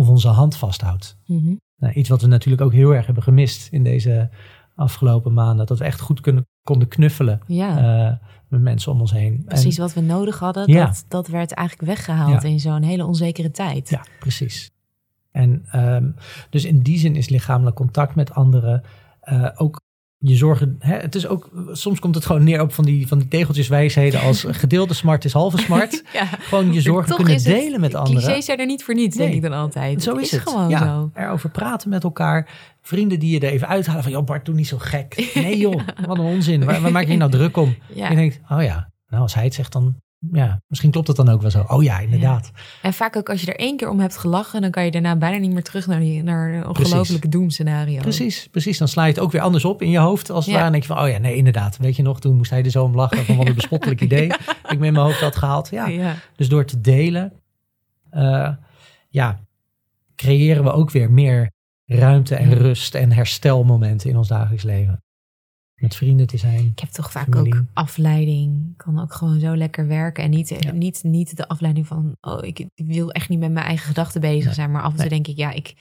Of 0.00 0.08
onze 0.08 0.28
hand 0.28 0.56
vasthoudt. 0.56 1.16
Mhm. 1.26 1.54
Nou, 1.76 1.92
iets 1.94 2.08
wat 2.08 2.20
we 2.20 2.26
natuurlijk 2.26 2.62
ook 2.62 2.72
heel 2.72 2.94
erg 2.94 3.06
hebben 3.06 3.22
gemist 3.22 3.68
in 3.72 3.84
deze 3.84 4.30
afgelopen 4.74 5.32
maanden. 5.32 5.66
Dat 5.66 5.78
we 5.78 5.84
echt 5.84 6.00
goed 6.00 6.20
kunnen, 6.20 6.46
konden 6.62 6.88
knuffelen 6.88 7.40
Ja, 7.46 7.78
eh, 8.08 8.16
met 8.48 8.60
mensen 8.60 8.92
om 8.92 9.00
ons 9.00 9.12
heen. 9.12 9.42
precies 9.44 9.76
En- 9.76 9.82
wat 9.82 9.92
we 9.94 10.00
nodig 10.00 10.38
hadden. 10.38 10.72
Ja. 10.72 10.86
Dat, 10.86 11.04
dat 11.08 11.28
werd 11.28 11.52
eigenlijk 11.52 11.88
weggehaald 11.88 12.42
Ja. 12.42 12.48
in 12.48 12.60
zo'n 12.60 12.82
hele 12.82 13.06
onzekere 13.06 13.50
tijd. 13.50 13.88
Ja, 13.88 14.04
precies. 14.18 14.70
En 15.30 15.64
ehm, 15.70 16.10
dus 16.50 16.64
in 16.64 16.80
die 16.80 16.98
zin 16.98 17.16
is 17.16 17.28
lichamelijk 17.28 17.76
contact 17.76 18.14
met 18.14 18.34
anderen 18.34 18.82
eh, 19.20 19.48
ook 19.54 19.80
je 20.22 20.36
zorgen. 20.36 20.76
Hè, 20.78 20.96
het 20.96 21.14
is 21.14 21.26
ook, 21.26 21.50
soms 21.72 21.98
komt 21.98 22.14
het 22.14 22.26
gewoon 22.26 22.44
neer 22.44 22.60
op 22.60 22.72
van 22.72 22.84
die, 22.84 23.06
van 23.06 23.18
die 23.18 23.28
tegeltjes 23.28 23.68
wijsheden 23.68 24.20
als 24.20 24.44
gedeelde 24.62 24.94
smart 24.94 25.24
is 25.24 25.32
halve 25.32 25.58
smart. 25.58 26.02
Ja. 26.12 26.24
Gewoon 26.24 26.72
je 26.72 26.80
zorgen 26.80 27.16
kunnen 27.16 27.42
delen 27.42 27.80
met 27.80 27.94
anderen. 27.94 28.22
Clichés 28.22 28.44
zijn 28.44 28.58
er 28.58 28.66
niet 28.66 28.84
voor 28.84 28.94
niets, 28.94 29.16
denk 29.16 29.34
ik 29.34 29.42
dan 29.42 29.52
altijd. 29.52 30.02
Zo 30.02 30.16
is 30.16 30.30
het. 30.30 30.40
gewoon 30.40 30.68
ja, 30.68 30.78
zo. 30.78 31.10
Erover 31.14 31.50
praten 31.50 31.88
met 31.88 32.04
elkaar. 32.04 32.48
Vrienden 32.82 33.18
die 33.18 33.30
je 33.30 33.46
er 33.46 33.52
even 33.52 33.68
uithalen 33.68 34.02
van, 34.02 34.12
joh 34.12 34.24
Bart, 34.24 34.44
doe 34.44 34.54
niet 34.54 34.68
zo 34.68 34.76
gek. 34.78 35.30
Nee 35.34 35.58
joh, 35.58 35.80
wat 36.06 36.18
een 36.18 36.24
onzin. 36.24 36.64
Waar, 36.64 36.80
waar 36.80 36.92
maak 36.92 37.04
je 37.04 37.10
je 37.10 37.16
nou 37.16 37.30
druk 37.30 37.56
om? 37.56 37.76
Ja. 37.94 38.10
Je 38.10 38.16
denkt, 38.16 38.40
oh 38.48 38.62
ja, 38.62 38.90
nou 39.08 39.22
als 39.22 39.34
hij 39.34 39.44
het 39.44 39.54
zegt 39.54 39.72
dan, 39.72 39.96
ja, 40.32 40.62
misschien 40.68 40.90
klopt 40.90 41.06
het 41.06 41.16
dan 41.16 41.28
ook 41.28 41.40
wel 41.40 41.50
zo. 41.50 41.64
Oh 41.68 41.82
ja, 41.82 41.98
inderdaad. 41.98 42.50
En 42.82 42.92
vaak 42.92 43.16
ook 43.16 43.28
als 43.30 43.40
je 43.40 43.46
er 43.52 43.58
één 43.58 43.76
keer 43.76 43.88
om 43.88 44.00
hebt 44.00 44.16
gelachen, 44.16 44.60
dan 44.60 44.70
kan 44.70 44.84
je 44.84 44.90
daarna 44.90 45.16
bijna 45.16 45.36
niet 45.36 45.52
meer 45.52 45.62
terug 45.62 45.86
naar, 45.86 46.00
die, 46.00 46.22
naar 46.22 46.52
een 46.54 46.66
ongelofelijke 46.66 47.28
doemscenario. 47.28 48.00
Precies, 48.00 48.48
precies. 48.50 48.78
Dan 48.78 48.88
sla 48.88 49.04
je 49.04 49.12
het 49.12 49.20
ook 49.20 49.32
weer 49.32 49.40
anders 49.40 49.64
op 49.64 49.82
in 49.82 49.90
je 49.90 49.98
hoofd. 49.98 50.30
Als 50.30 50.44
het 50.44 50.54
Ja. 50.54 50.60
ware. 50.60 50.66
En 50.66 50.72
denk 50.72 50.82
je 50.82 50.94
van, 50.94 51.02
oh 51.04 51.08
ja, 51.10 51.18
nee, 51.18 51.36
inderdaad. 51.36 51.76
Weet 51.76 51.96
je 51.96 52.02
nog, 52.02 52.20
toen 52.20 52.36
moest 52.36 52.50
hij 52.50 52.64
er 52.64 52.70
zo 52.70 52.84
om 52.84 52.94
lachen. 52.94 53.24
Van 53.24 53.36
wat 53.36 53.48
een 53.48 53.54
bespottelijk 53.54 54.00
idee. 54.10 54.26
Ik 54.68 54.78
me 54.78 54.86
in 54.86 54.92
mijn 54.92 54.96
hoofd 54.96 55.20
had 55.20 55.36
gehaald. 55.36 55.68
Ja. 55.70 56.14
Dus 56.36 56.48
door 56.48 56.64
te 56.64 56.80
delen, 56.80 57.32
eh, 58.10 58.50
ja, 59.08 59.40
creëren 60.16 60.64
we 60.64 60.72
ook 60.72 60.90
weer 60.90 61.10
meer 61.10 61.50
ruimte 61.86 62.34
en 62.34 62.54
rust 62.54 62.94
en 62.94 63.12
herstelmomenten 63.12 64.10
in 64.10 64.16
ons 64.16 64.28
dagelijks 64.28 64.62
leven. 64.64 65.02
Met 65.80 65.96
vrienden 65.96 66.26
te 66.26 66.36
zijn. 66.36 66.66
Ik 66.66 66.78
heb 66.78 66.88
toch 66.90 67.10
vaak 67.10 67.24
Familie. 67.34 67.54
ook 67.54 67.64
afleiding. 67.72 68.74
Kan 68.76 69.00
ook 69.00 69.12
gewoon 69.14 69.40
zo 69.40 69.56
lekker 69.56 69.86
werken. 69.86 70.24
En 70.24 70.30
niet, 70.30 70.48
Ja. 70.60 70.72
niet, 70.72 71.02
niet 71.02 71.36
de 71.36 71.48
afleiding 71.48 71.86
van, 71.86 72.16
oh, 72.20 72.44
ik, 72.44 72.58
ik 72.58 72.86
wil 72.86 73.10
echt 73.12 73.28
niet 73.28 73.38
met 73.38 73.52
mijn 73.52 73.66
eigen 73.66 73.86
gedachten 73.86 74.20
bezig 74.20 74.44
Nee. 74.44 74.54
zijn. 74.54 74.70
Maar 74.70 74.82
af 74.82 74.90
en 74.90 74.96
toe 74.98 75.08
Nee. 75.08 75.14
denk 75.22 75.26
ik, 75.26 75.36
ja, 75.36 75.50
ik, 75.50 75.68
ik 75.68 75.74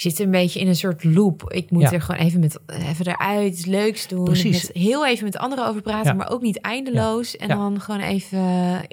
zit 0.00 0.18
een 0.18 0.30
beetje 0.30 0.60
in 0.60 0.68
een 0.68 0.76
soort 0.76 1.04
loop. 1.04 1.52
Ik 1.52 1.70
moet 1.70 1.82
Ja. 1.82 1.92
er 1.92 2.00
gewoon 2.00 2.20
even, 2.20 2.40
met, 2.40 2.58
even 2.66 3.06
eruit, 3.06 3.52
iets 3.52 3.64
leuks 3.64 4.08
doen. 4.08 4.24
Precies. 4.24 4.66
Met, 4.66 4.76
heel 4.76 5.06
even 5.06 5.24
met 5.24 5.36
anderen 5.38 5.66
over 5.68 5.82
praten, 5.82 6.10
Ja. 6.10 6.16
maar 6.16 6.30
ook 6.30 6.42
niet 6.42 6.60
eindeloos. 6.60 7.36
En 7.36 7.48
dan 7.48 7.80
gewoon 7.80 8.00
even 8.00 8.42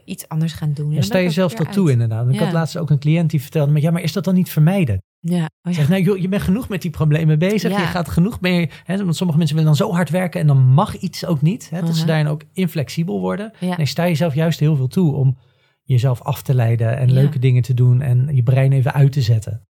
iets 0.06 0.28
anders 0.28 0.54
gaan 0.54 0.74
doen. 0.74 0.86
En 0.86 0.90
En 0.92 0.96
dan 0.96 1.04
sta 1.04 1.18
je 1.18 1.30
zelf 1.30 1.54
dat 1.54 1.72
toe 1.74 1.84
uit. 1.84 1.94
inderdaad. 1.94 2.30
Ik 2.30 2.40
had 2.40 2.52
laatst 2.52 2.78
ook 2.78 2.90
een 2.90 3.00
cliënt 3.00 3.30
die 3.30 3.42
vertelde 3.42 3.72
me, 3.72 3.82
ja, 3.82 3.92
maar 3.92 4.02
is 4.02 4.14
dat 4.14 4.24
dan 4.24 4.34
niet 4.34 4.50
vermijden? 4.50 5.02
Ja, 5.20 5.50
oh. 5.64 5.74
Zeg, 5.74 5.90
nou, 5.90 6.02
joh, 6.02 6.18
je 6.18 6.28
bent 6.28 6.42
genoeg 6.42 6.70
met 6.70 6.82
die 6.82 6.92
problemen 6.92 7.40
bezig. 7.40 7.72
Je 7.72 7.78
gaat 7.86 8.10
genoeg 8.10 8.42
mee. 8.42 8.70
Hè, 8.84 8.98
want 9.04 9.16
sommige 9.16 9.38
mensen 9.38 9.58
willen 9.58 9.76
dan 9.78 9.88
zo 9.88 9.94
hard 9.94 10.10
werken 10.10 10.42
en 10.42 10.48
dan 10.48 10.58
mag 10.68 10.98
iets 10.98 11.26
ook 11.26 11.42
niet. 11.42 11.70
Hè, 11.70 11.80
dat 11.82 11.90
ze 11.94 11.98
Mhm. 11.98 12.08
daarin 12.08 12.28
ook 12.28 12.42
inflexibel 12.54 13.20
worden. 13.20 13.52
Nee, 13.78 13.86
sta 13.86 14.04
jezelf 14.08 14.36
juist 14.36 14.60
heel 14.60 14.76
veel 14.76 14.88
toe 14.88 15.16
om 15.16 15.38
jezelf 15.84 16.22
af 16.22 16.42
te 16.42 16.54
leiden 16.54 16.98
en 16.98 17.12
leuke 17.12 17.40
dingen 17.40 17.62
te 17.62 17.74
doen 17.74 18.02
en 18.02 18.30
je 18.34 18.44
brein 18.44 18.72
even 18.72 18.94
uit 18.94 19.12
te 19.12 19.22
zetten. 19.22 19.68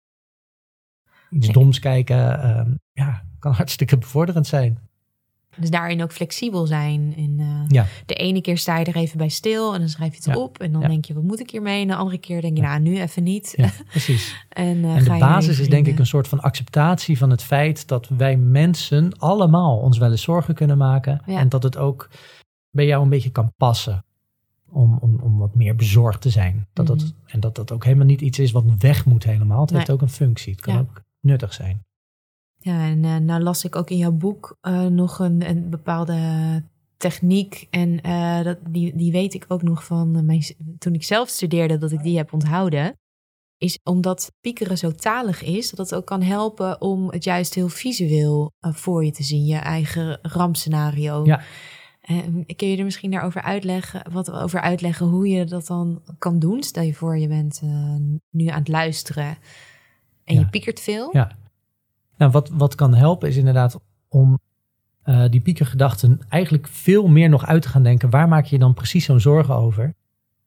Iets 1.30 1.48
doms 1.48 1.78
kijken, 1.78 2.42
ehm, 2.42 2.70
ja, 2.92 3.22
kan 3.38 3.52
hartstikke 3.52 3.98
bevorderend 3.98 4.46
zijn. 4.46 4.78
Dus 5.56 5.70
daarin 5.70 6.02
ook 6.02 6.12
flexibel 6.12 6.66
zijn. 6.66 7.14
En, 7.16 7.34
eh, 7.38 7.64
Ja. 7.68 7.86
De 8.06 8.14
ene 8.14 8.40
keer 8.40 8.58
sta 8.58 8.78
je 8.78 8.84
er 8.84 8.96
even 8.96 9.18
bij 9.18 9.28
stil 9.28 9.74
en 9.74 9.78
dan 9.80 9.88
schrijf 9.88 10.10
je 10.10 10.16
het 10.16 10.36
Ja. 10.36 10.42
op. 10.42 10.58
En 10.58 10.72
dan 10.72 10.80
Ja. 10.80 10.88
denk 10.88 11.04
je, 11.04 11.14
wat 11.14 11.22
moet 11.22 11.40
ik 11.40 11.50
hiermee? 11.50 11.82
En 11.82 11.88
de 11.88 11.94
andere 11.94 12.18
keer 12.18 12.40
denk 12.40 12.56
je, 12.56 12.62
nou, 12.62 12.80
nu 12.80 13.00
even 13.00 13.22
niet. 13.22 13.52
Ja, 13.56 13.70
precies. 13.90 14.34
En, 14.48 14.84
eh, 14.84 14.94
En 14.96 15.00
ga 15.02 15.12
de 15.14 15.20
basis 15.20 15.58
is 15.58 15.68
denk 15.68 15.86
ik 15.86 15.98
een 15.98 16.06
soort 16.06 16.28
van 16.28 16.40
acceptatie 16.40 17.18
van 17.18 17.30
het 17.30 17.42
feit 17.42 17.88
dat 17.88 18.08
wij 18.08 18.36
mensen 18.36 19.18
allemaal 19.18 19.78
ons 19.78 19.98
wel 19.98 20.10
eens 20.10 20.22
zorgen 20.22 20.54
kunnen 20.54 20.78
maken. 20.78 21.22
En 21.26 21.48
dat 21.48 21.62
het 21.62 21.76
ook 21.76 22.10
bij 22.70 22.86
jou 22.86 23.02
een 23.02 23.08
beetje 23.08 23.30
kan 23.30 23.52
passen. 23.56 24.02
om, 24.70 24.98
om, 25.00 25.18
om 25.22 25.38
wat 25.38 25.54
meer 25.54 25.74
bezorgd 25.76 26.20
te 26.20 26.30
zijn. 26.30 26.66
Dat 26.72 26.86
dat, 26.86 26.96
Mhm. 26.96 27.06
en 27.26 27.40
dat 27.40 27.54
dat 27.54 27.72
ook 27.72 27.84
helemaal 27.84 28.06
niet 28.06 28.20
iets 28.20 28.38
is 28.38 28.50
wat 28.52 28.64
weg 28.78 29.04
moet 29.06 29.24
helemaal. 29.24 29.60
Het 29.60 29.70
heeft 29.70 29.90
ook 29.90 30.02
een 30.02 30.08
functie. 30.08 30.52
Het 30.52 30.60
kan 30.60 30.78
ook 30.78 31.02
nuttig 31.20 31.52
zijn. 31.52 31.86
Ja, 32.60 32.86
en 32.86 33.04
eh, 33.04 33.16
nou 33.16 33.42
las 33.42 33.64
ik 33.64 33.76
ook 33.76 33.90
in 33.90 33.96
jouw 33.96 34.12
boek 34.12 34.56
eh, 34.60 34.86
nog 34.86 35.18
een, 35.18 35.48
een 35.48 35.70
bepaalde 35.70 36.62
techniek. 36.96 37.66
En 37.70 38.00
eh, 38.00 38.42
dat, 38.42 38.58
die, 38.68 38.96
die 38.96 39.12
weet 39.12 39.34
ik 39.34 39.44
ook 39.48 39.62
nog 39.62 39.84
van 39.84 40.26
mijn, 40.26 40.42
toen 40.78 40.94
ik 40.94 41.04
zelf 41.04 41.28
studeerde, 41.28 41.78
dat 41.78 41.92
ik 41.92 42.02
die 42.02 42.16
heb 42.16 42.32
onthouden. 42.32 42.98
Is 43.58 43.78
omdat 43.82 44.32
piekeren 44.40 44.78
zo 44.78 44.90
talig 44.90 45.42
is, 45.42 45.70
dat 45.70 45.78
het 45.78 45.94
ook 45.98 46.06
kan 46.06 46.22
helpen 46.22 46.80
om 46.80 47.10
het 47.10 47.24
juist 47.24 47.54
heel 47.54 47.68
visueel 47.68 48.52
voor 48.60 49.04
je 49.04 49.10
te 49.10 49.22
zien. 49.22 49.44
Je 49.44 49.56
eigen 49.56 50.18
rampscenario. 50.22 51.24
Ja. 51.24 51.42
Kun 52.56 52.68
je 52.68 52.76
er 52.76 52.84
misschien 52.84 53.10
daarover 53.10 53.42
uitleggen, 53.42 54.12
wat 54.12 54.30
over 54.30 54.60
uitleggen 54.60 55.06
hoe 55.06 55.28
je 55.28 55.44
dat 55.44 55.66
dan 55.66 56.02
kan 56.18 56.38
doen? 56.38 56.62
Stel 56.62 56.82
je 56.82 56.94
voor, 56.94 57.18
je 57.18 57.28
bent 57.28 57.60
nu 58.30 58.46
aan 58.46 58.58
het 58.58 58.68
luisteren 58.68 59.38
en 60.28 60.34
Ja. 60.34 60.40
je 60.40 60.46
piekert 60.46 60.80
veel. 60.80 61.08
Ja. 61.12 61.30
Nou, 62.16 62.30
wat, 62.30 62.50
wat 62.52 62.74
kan 62.74 62.94
helpen 62.94 63.28
is 63.28 63.36
inderdaad 63.36 63.80
om 64.08 64.38
eh, 65.02 65.24
die 65.30 65.40
piekergedachten 65.40 66.20
eigenlijk 66.28 66.68
veel 66.68 67.06
meer 67.08 67.28
nog 67.28 67.46
uit 67.46 67.62
te 67.62 67.68
gaan 67.68 67.82
denken. 67.82 68.10
Waar 68.10 68.28
maak 68.28 68.44
je 68.44 68.54
je 68.54 68.60
dan 68.62 68.74
precies 68.74 69.04
zo'n 69.04 69.20
zorgen 69.20 69.54
over? 69.54 69.94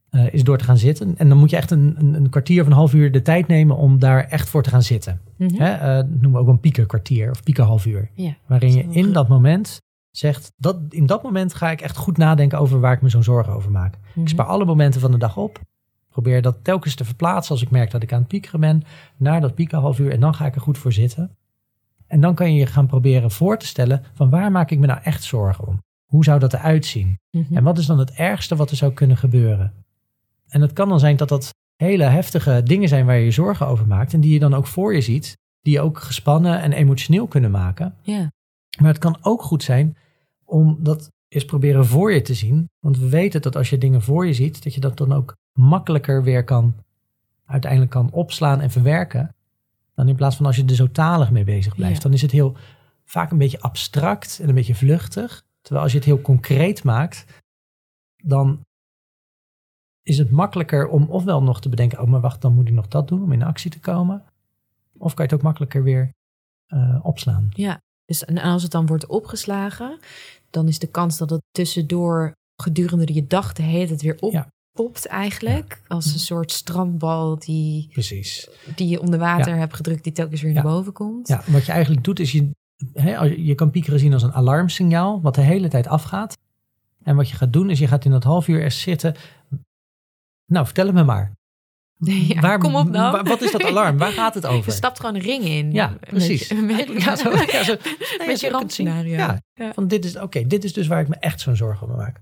Eh, 0.10 0.34
is 0.34 0.44
door 0.44 0.58
te 0.58 0.64
gaan 0.64 0.78
zitten. 0.78 1.18
En 1.18 1.30
dan 1.30 1.38
moet 1.38 1.50
je 1.50 1.56
echt 1.56 1.72
een, 1.72 1.96
een, 1.98 2.14
een 2.14 2.30
kwartier 2.30 2.62
of 2.62 2.68
een 2.68 2.74
half 2.74 2.94
uur 2.94 3.12
de 3.12 3.22
tijd 3.22 3.48
nemen 3.48 3.76
om 3.78 4.00
daar 4.00 4.24
echt 4.28 4.50
voor 4.50 4.64
te 4.64 4.70
gaan 4.70 4.84
zitten. 4.84 5.22
Mhm. 5.38 5.62
Hè? 5.62 5.72
eh, 5.72 5.96
dat 5.96 6.10
noemen 6.10 6.32
we 6.32 6.38
ook 6.38 6.48
een 6.48 6.60
piekerkwartier 6.60 7.30
of 7.32 7.44
piekerhalf 7.44 7.86
uur. 7.86 8.10
Ja. 8.14 8.36
Waarin 8.46 8.74
je 8.74 8.86
in 8.90 9.14
dat 9.14 9.28
moment 9.28 9.82
zegt, 10.12 10.52
dat, 10.58 10.80
in 10.90 11.06
dat 11.06 11.24
moment 11.24 11.54
ga 11.54 11.72
ik 11.72 11.82
echt 11.82 11.98
goed 11.98 12.18
nadenken 12.18 12.60
over 12.60 12.80
waar 12.80 12.94
ik 12.94 13.02
me 13.02 13.10
zo'n 13.10 13.24
zorgen 13.24 13.54
over 13.54 13.72
maak. 13.72 13.98
Mhm. 14.10 14.22
Ik 14.22 14.30
spaar 14.30 14.46
alle 14.46 14.66
momenten 14.66 15.02
van 15.02 15.12
de 15.12 15.18
dag 15.18 15.38
op. 15.38 15.60
Probeer 16.12 16.42
dat 16.42 16.64
telkens 16.64 16.96
te 16.96 17.06
verplaatsen 17.06 17.52
als 17.52 17.62
ik 17.62 17.70
merk 17.72 17.92
dat 17.92 18.04
ik 18.04 18.14
aan 18.14 18.20
het 18.20 18.28
piekeren 18.28 18.60
ben. 18.60 18.84
Naar 19.18 19.42
dat 19.42 19.56
piekerhalf 19.56 20.00
uur 20.00 20.12
en 20.12 20.20
dan 20.20 20.36
ga 20.36 20.46
ik 20.46 20.56
er 20.56 20.62
goed 20.62 20.78
voor 20.78 20.94
zitten. 20.94 21.36
En 22.08 22.22
dan 22.22 22.36
kan 22.36 22.54
je 22.54 22.60
je 22.60 22.66
gaan 22.66 22.88
proberen 22.88 23.32
voor 23.32 23.58
te 23.58 23.66
stellen 23.66 24.04
van 24.14 24.30
waar 24.30 24.52
maak 24.52 24.72
ik 24.72 24.80
me 24.80 24.86
nou 24.86 25.00
echt 25.04 25.24
zorgen 25.24 25.68
om? 25.68 25.82
Hoe 26.06 26.24
zou 26.24 26.40
dat 26.40 26.54
eruit 26.54 26.86
zien? 26.86 27.20
Mhm. 27.32 27.56
En 27.56 27.64
wat 27.64 27.78
is 27.78 27.86
dan 27.86 28.00
het 28.00 28.12
ergste 28.12 28.56
wat 28.56 28.70
er 28.72 28.78
zou 28.78 28.94
kunnen 28.94 29.18
gebeuren? 29.18 29.74
En 30.48 30.62
het 30.62 30.74
kan 30.74 30.90
dan 30.90 31.00
zijn 31.00 31.18
dat 31.18 31.30
dat 31.30 31.54
hele 31.76 32.04
heftige 32.04 32.62
dingen 32.64 32.90
zijn 32.90 33.06
waar 33.06 33.18
je 33.18 33.26
je 33.26 33.32
zorgen 33.32 33.68
over 33.68 33.88
maakt. 33.88 34.14
En 34.14 34.22
die 34.22 34.34
je 34.34 34.40
dan 34.40 34.54
ook 34.54 34.68
voor 34.68 34.94
je 34.94 35.02
ziet. 35.02 35.38
Die 35.62 35.74
je 35.74 35.82
ook 35.82 36.00
gespannen 36.00 36.62
en 36.62 36.72
emotioneel 36.72 37.28
kunnen 37.28 37.52
maken. 37.52 37.96
Ja. 38.02 38.32
Maar 38.80 38.90
het 38.90 38.98
kan 38.98 39.18
ook 39.22 39.42
goed 39.42 39.64
zijn 39.64 39.98
om 40.46 40.78
dat 40.80 41.10
eens 41.28 41.46
proberen 41.46 41.86
voor 41.86 42.14
je 42.14 42.22
te 42.22 42.34
zien. 42.34 42.70
Want 42.80 42.98
we 42.98 43.10
weten 43.10 43.42
dat 43.42 43.56
als 43.56 43.70
je 43.70 43.78
dingen 43.78 44.02
voor 44.02 44.28
je 44.28 44.34
ziet, 44.34 44.64
dat 44.64 44.74
je 44.74 44.80
dat 44.80 44.98
dan 44.98 45.14
ook 45.14 45.36
makkelijker 45.54 46.24
weer 46.24 46.44
kan, 46.44 46.76
uiteindelijk 47.46 47.92
kan 47.92 48.12
opslaan 48.12 48.62
en 48.62 48.72
verwerken. 48.72 49.36
Dan 49.96 50.08
in 50.08 50.16
plaats 50.16 50.36
van 50.36 50.46
als 50.46 50.56
je 50.56 50.66
er 50.66 50.76
zo 50.76 50.92
talig 50.92 51.32
mee 51.32 51.44
bezig 51.44 51.76
blijft. 51.76 51.96
Ja. 51.96 52.02
Dan 52.02 52.14
is 52.14 52.22
het 52.22 52.32
heel 52.32 52.58
vaak 53.06 53.32
een 53.32 53.38
beetje 53.38 53.62
abstract 53.62 54.40
en 54.42 54.50
een 54.50 54.56
beetje 54.56 54.76
vluchtig. 54.76 55.44
Terwijl 55.62 55.84
als 55.84 55.92
je 55.92 55.98
het 55.98 56.08
heel 56.08 56.22
concreet 56.22 56.84
maakt, 56.84 57.44
dan 58.24 58.66
is 60.04 60.18
het 60.18 60.32
makkelijker 60.32 60.88
om 60.88 61.10
ofwel 61.10 61.44
nog 61.44 61.62
te 61.62 61.70
bedenken, 61.70 62.00
oh 62.00 62.08
maar 62.08 62.22
wacht, 62.22 62.42
dan 62.42 62.54
moet 62.54 62.68
ik 62.68 62.74
nog 62.74 62.88
dat 62.88 63.08
doen 63.08 63.24
om 63.24 63.32
in 63.32 63.44
actie 63.44 63.72
te 63.72 63.80
komen. 63.80 64.24
Of 64.98 65.14
kan 65.14 65.26
je 65.26 65.32
het 65.32 65.34
ook 65.34 65.46
makkelijker 65.46 65.84
weer 65.84 66.14
eh, 66.68 67.00
opslaan. 67.04 67.50
ja. 67.50 67.82
Dus 68.06 68.26
en 68.26 68.38
als 68.38 68.64
het 68.64 68.72
dan 68.72 68.86
wordt 68.86 69.06
opgeslagen, 69.06 70.00
dan 70.50 70.68
is 70.68 70.80
de 70.80 70.88
kans 70.88 71.18
dat 71.18 71.30
het 71.30 71.42
tussendoor 71.52 72.34
gedurende 72.62 73.14
je 73.14 73.28
dag 73.28 73.54
de 73.54 73.64
hele 73.64 73.88
tijd 73.88 74.02
weer 74.02 74.18
Ja. 74.32 74.48
Eigenlijk. 74.90 75.82
Als 75.88 76.14
een 76.14 76.20
soort 76.20 76.52
strandbal 76.52 77.40
die, 77.40 77.88
Precies. 77.92 78.50
die 78.76 78.88
je 78.88 79.02
onder 79.02 79.20
water 79.20 79.56
hebt 79.56 79.74
gedrukt, 79.74 80.04
die 80.04 80.14
telkens 80.14 80.42
weer 80.42 80.54
naar 80.54 80.64
boven 80.64 80.94
komt. 80.94 81.28
Ja, 81.28 81.44
wat 81.48 81.66
je 81.66 81.72
eigenlijk 81.72 82.04
doet 82.04 82.20
is 82.20 82.32
je, 82.32 82.50
hè, 82.94 83.24
je 83.24 83.46
je 83.46 83.56
kan 83.56 83.72
piekeren 83.72 84.00
zien 84.00 84.14
als 84.14 84.24
een 84.24 84.34
alarmsignaal 84.34 85.22
wat 85.22 85.36
de 85.36 85.42
hele 85.42 85.68
tijd 85.68 85.88
afgaat. 85.88 86.38
En 87.04 87.16
wat 87.16 87.30
je 87.30 87.36
gaat 87.36 87.54
doen 87.54 87.70
is 87.70 87.80
je 87.80 87.88
gaat 87.88 88.06
in 88.06 88.12
dat 88.12 88.24
half 88.24 88.48
uur 88.48 88.64
eens 88.64 88.82
zitten. 88.82 89.16
Nou, 90.46 90.66
vertel 90.66 90.86
het 90.86 90.96
me 90.96 91.04
maar. 91.04 91.32
Ja, 92.28 92.58
kom 92.58 92.76
op 92.76 92.90
nou. 92.90 93.12
waar- 93.12 93.24
wat 93.24 93.42
is 93.42 93.52
dat 93.52 93.64
alarm? 93.64 93.98
Waar 93.98 94.12
gaat 94.12 94.34
het 94.34 94.44
Je 94.50 94.50
over? 94.50 94.72
stapt 94.72 95.00
gewoon 95.00 95.16
een 95.16 95.22
ring 95.22 95.44
in. 95.44 95.72
Ja, 95.72 95.88
Met- 95.90 96.00
precies. 96.00 96.54
Met, 96.54 96.88
ja, 97.04 97.16
zo, 97.16 97.30
ja, 97.32 97.64
zo, 97.64 97.76
nee, 98.18 98.28
met 98.28 98.40
zo 98.40 98.48
je 98.48 98.52
rampscenario. 98.54 99.16
Ja, 99.16 99.40
van 99.74 99.88
dit 99.88 100.06
is, 100.06 100.18
oké, 100.18 100.48
dit 100.48 100.64
is 100.64 100.74
dus 100.74 100.88
waar 100.88 101.02
ik 101.02 101.08
me 101.08 101.16
echt 101.16 101.40
zo'n 101.42 101.56
zorgen 101.56 101.88
over 101.88 101.98
maak. 102.00 102.22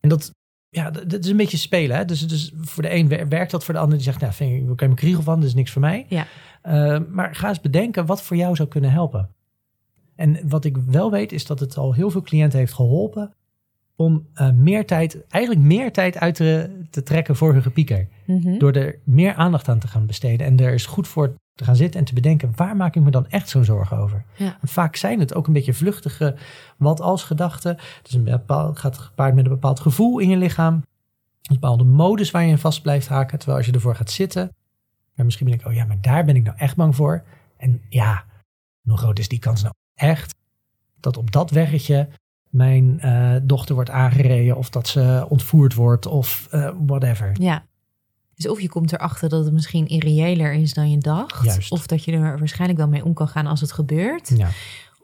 En 0.00 0.08
dat, 0.08 0.32
ja, 0.70 0.90
dat, 0.90 1.24
is 1.24 1.30
een 1.30 1.36
beetje 1.36 1.56
spelen. 1.56 1.96
Hè? 1.96 2.04
Dus, 2.04 2.28
dus 2.28 2.52
voor 2.56 2.82
de 2.82 2.94
een 2.94 3.08
wer- 3.08 3.28
werkt 3.28 3.50
dat, 3.50 3.64
voor 3.64 3.74
de 3.74 3.80
ander 3.80 3.96
die 3.96 4.06
zegt, 4.06 4.20
nou, 4.20 4.32
vind 4.32 4.50
ik, 4.50 4.56
ik 4.56 4.64
krijg 4.64 4.80
mijn 4.80 4.94
kriegel 4.94 5.22
van, 5.22 5.40
dat 5.40 5.48
is 5.48 5.54
niks 5.54 5.70
voor 5.70 5.80
mij. 5.80 6.06
Ja. 6.08 6.26
Eh, 6.62 7.00
maar 7.08 7.34
ga 7.34 7.48
eens 7.48 7.60
bedenken 7.60 8.06
wat 8.06 8.22
voor 8.22 8.36
jou 8.36 8.56
zou 8.56 8.68
kunnen 8.68 8.90
helpen. 8.90 9.28
En 10.16 10.48
wat 10.48 10.64
ik 10.64 10.76
wel 10.76 11.10
weet, 11.10 11.32
is 11.32 11.46
dat 11.46 11.60
het 11.60 11.76
al 11.76 11.94
heel 11.94 12.10
veel 12.10 12.22
cliënten 12.22 12.58
heeft 12.58 12.72
geholpen 12.72 13.34
om 13.96 14.26
eh, 14.34 14.50
meer 14.50 14.86
tijd, 14.86 15.26
eigenlijk 15.28 15.64
meer 15.66 15.92
tijd 15.92 16.18
uit 16.18 16.34
te, 16.34 16.70
te 16.90 17.02
trekken 17.02 17.36
voor 17.36 17.52
hun 17.52 17.62
gepieker. 17.62 18.08
Mhm. 18.26 18.58
Door 18.58 18.72
er 18.72 18.98
meer 19.04 19.34
aandacht 19.34 19.68
aan 19.68 19.78
te 19.78 19.88
gaan 19.88 20.06
besteden 20.06 20.46
en 20.46 20.58
er 20.58 20.72
eens 20.72 20.86
goed 20.86 21.08
voor 21.08 21.34
te 21.58 21.64
gaan 21.64 21.76
zitten 21.76 22.00
en 22.00 22.06
te 22.06 22.14
bedenken, 22.14 22.52
waar 22.56 22.76
maak 22.76 22.96
ik 22.96 23.02
me 23.02 23.10
dan 23.10 23.28
echt 23.28 23.48
zo'n 23.48 23.64
zorgen 23.64 23.96
over? 23.96 24.24
Ja. 24.36 24.58
En 24.60 24.68
vaak 24.68 24.96
zijn 24.96 25.20
het 25.20 25.34
ook 25.34 25.46
een 25.46 25.52
beetje 25.52 25.74
vluchtige 25.74 26.36
wat 26.76 27.00
als 27.00 27.22
gedachten. 27.22 27.76
Is 28.02 28.14
een 28.14 28.24
bepaald, 28.24 28.78
gaat 28.78 28.98
gepaard 28.98 29.34
met 29.34 29.44
een 29.44 29.50
bepaald 29.50 29.80
gevoel 29.80 30.18
in 30.18 30.28
je 30.28 30.36
lichaam. 30.36 30.74
Een 30.74 31.54
bepaalde 31.60 31.84
modus 31.84 32.30
waar 32.30 32.42
je 32.42 32.50
in 32.50 32.58
vast 32.58 32.82
blijft 32.82 33.08
haken, 33.08 33.38
terwijl 33.38 33.58
als 33.58 33.66
je 33.66 33.72
ervoor 33.72 33.94
gaat 33.94 34.10
zitten, 34.10 34.54
en 35.14 35.24
misschien 35.24 35.46
ben 35.46 35.54
ik, 35.54 35.66
oh 35.66 35.72
ja, 35.72 35.84
maar 35.84 36.00
daar 36.00 36.24
ben 36.24 36.36
ik 36.36 36.44
nou 36.44 36.56
echt 36.56 36.76
bang 36.76 36.96
voor. 36.96 37.22
En 37.56 37.82
ja, 37.88 38.24
hoe 38.82 38.98
groot 38.98 39.18
is 39.18 39.28
die 39.28 39.38
kans 39.38 39.62
nou 39.62 39.74
echt 39.94 40.34
dat 41.00 41.16
op 41.16 41.30
dat 41.30 41.50
weggetje 41.50 42.08
mijn 42.48 43.00
eh, 43.00 43.36
dochter 43.42 43.74
wordt 43.74 43.90
aangereden 43.90 44.56
of 44.56 44.70
dat 44.70 44.88
ze 44.88 45.26
ontvoerd 45.28 45.74
wordt 45.74 46.06
of 46.06 46.48
eh, 46.50 46.70
whatever. 46.86 47.30
Ja. 47.40 47.64
Dus 48.38 48.48
of 48.50 48.60
je 48.60 48.68
komt 48.68 48.92
erachter 48.92 49.28
dat 49.28 49.44
het 49.44 49.52
misschien 49.52 49.86
irreëler 49.86 50.52
is 50.52 50.74
dan 50.74 50.90
je 50.90 50.98
dacht. 50.98 51.44
Juist. 51.44 51.70
Of 51.72 51.86
dat 51.86 52.04
je 52.04 52.12
er 52.12 52.38
waarschijnlijk 52.38 52.78
wel 52.78 52.88
mee 52.88 53.04
om 53.04 53.14
kan 53.14 53.28
gaan 53.28 53.46
als 53.46 53.60
het 53.60 53.72
gebeurt. 53.72 54.32
Ja, 54.36 54.48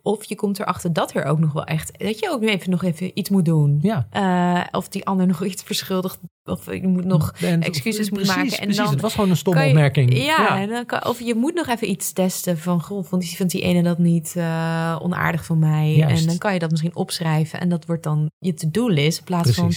Of 0.03 0.25
je 0.25 0.35
komt 0.35 0.59
erachter 0.59 0.93
dat 0.93 1.15
er 1.15 1.25
ook 1.25 1.39
nog 1.39 1.53
wel 1.53 1.65
echt... 1.65 1.99
Dat 1.99 2.19
je 2.19 2.31
ook 2.31 2.43
even, 2.43 2.71
nog 2.71 2.83
even 2.83 3.11
iets 3.19 3.31
moet 3.31 3.45
doen. 3.45 3.79
ja. 3.83 4.07
Eh, 4.11 4.79
of 4.79 4.89
die 4.89 5.05
ander 5.07 5.27
nog 5.27 5.45
iets 5.45 5.63
verschuldigt. 5.63 6.19
Of 6.45 6.73
je 6.75 6.87
moet 6.87 7.05
nog... 7.05 7.33
En- 7.41 7.63
excuses 7.63 8.11
moet 8.11 8.19
precies, 8.19 8.35
maken 8.37 8.59
en 8.59 8.65
precies, 8.65 8.77
dan 8.77 8.93
het 8.93 9.01
was 9.01 9.15
gewoon 9.15 9.31
een 9.31 9.37
stomme 9.37 9.61
je- 9.63 9.69
opmerking. 9.69 10.17
Ja, 10.25 10.61
En 10.61 10.69
dan 10.69 10.87
kan, 10.87 11.07
of 11.07 11.21
je 11.21 11.35
moet 11.35 11.55
nog 11.55 11.67
even 11.69 11.91
iets 11.91 12.13
testen 12.13 12.59
van... 12.59 12.83
Goh, 12.83 13.05
vond 13.05 13.23
die, 13.37 13.47
die 13.47 13.63
ene 13.63 13.83
dat 13.83 13.99
niet 13.99 14.35
eh, 14.37 14.99
onaardig 15.03 15.45
van 15.45 15.59
mij? 15.59 15.95
Juist. 15.95 16.21
En 16.21 16.27
dan 16.29 16.39
kan 16.39 16.53
je 16.53 16.59
dat 16.59 16.71
misschien 16.71 16.97
opschrijven. 16.97 17.61
En 17.61 17.69
dat 17.69 17.87
wordt 17.87 18.03
dan 18.03 18.31
je 18.39 18.55
to-do-list. 18.55 19.19
In 19.19 19.25
plaats 19.25 19.51
van 19.51 19.73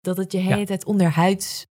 dat 0.00 0.16
het 0.16 0.32
je 0.32 0.38
hele 0.38 0.58
Ja. 0.58 0.64
tijd 0.64 0.84
onderhuid 0.84 1.66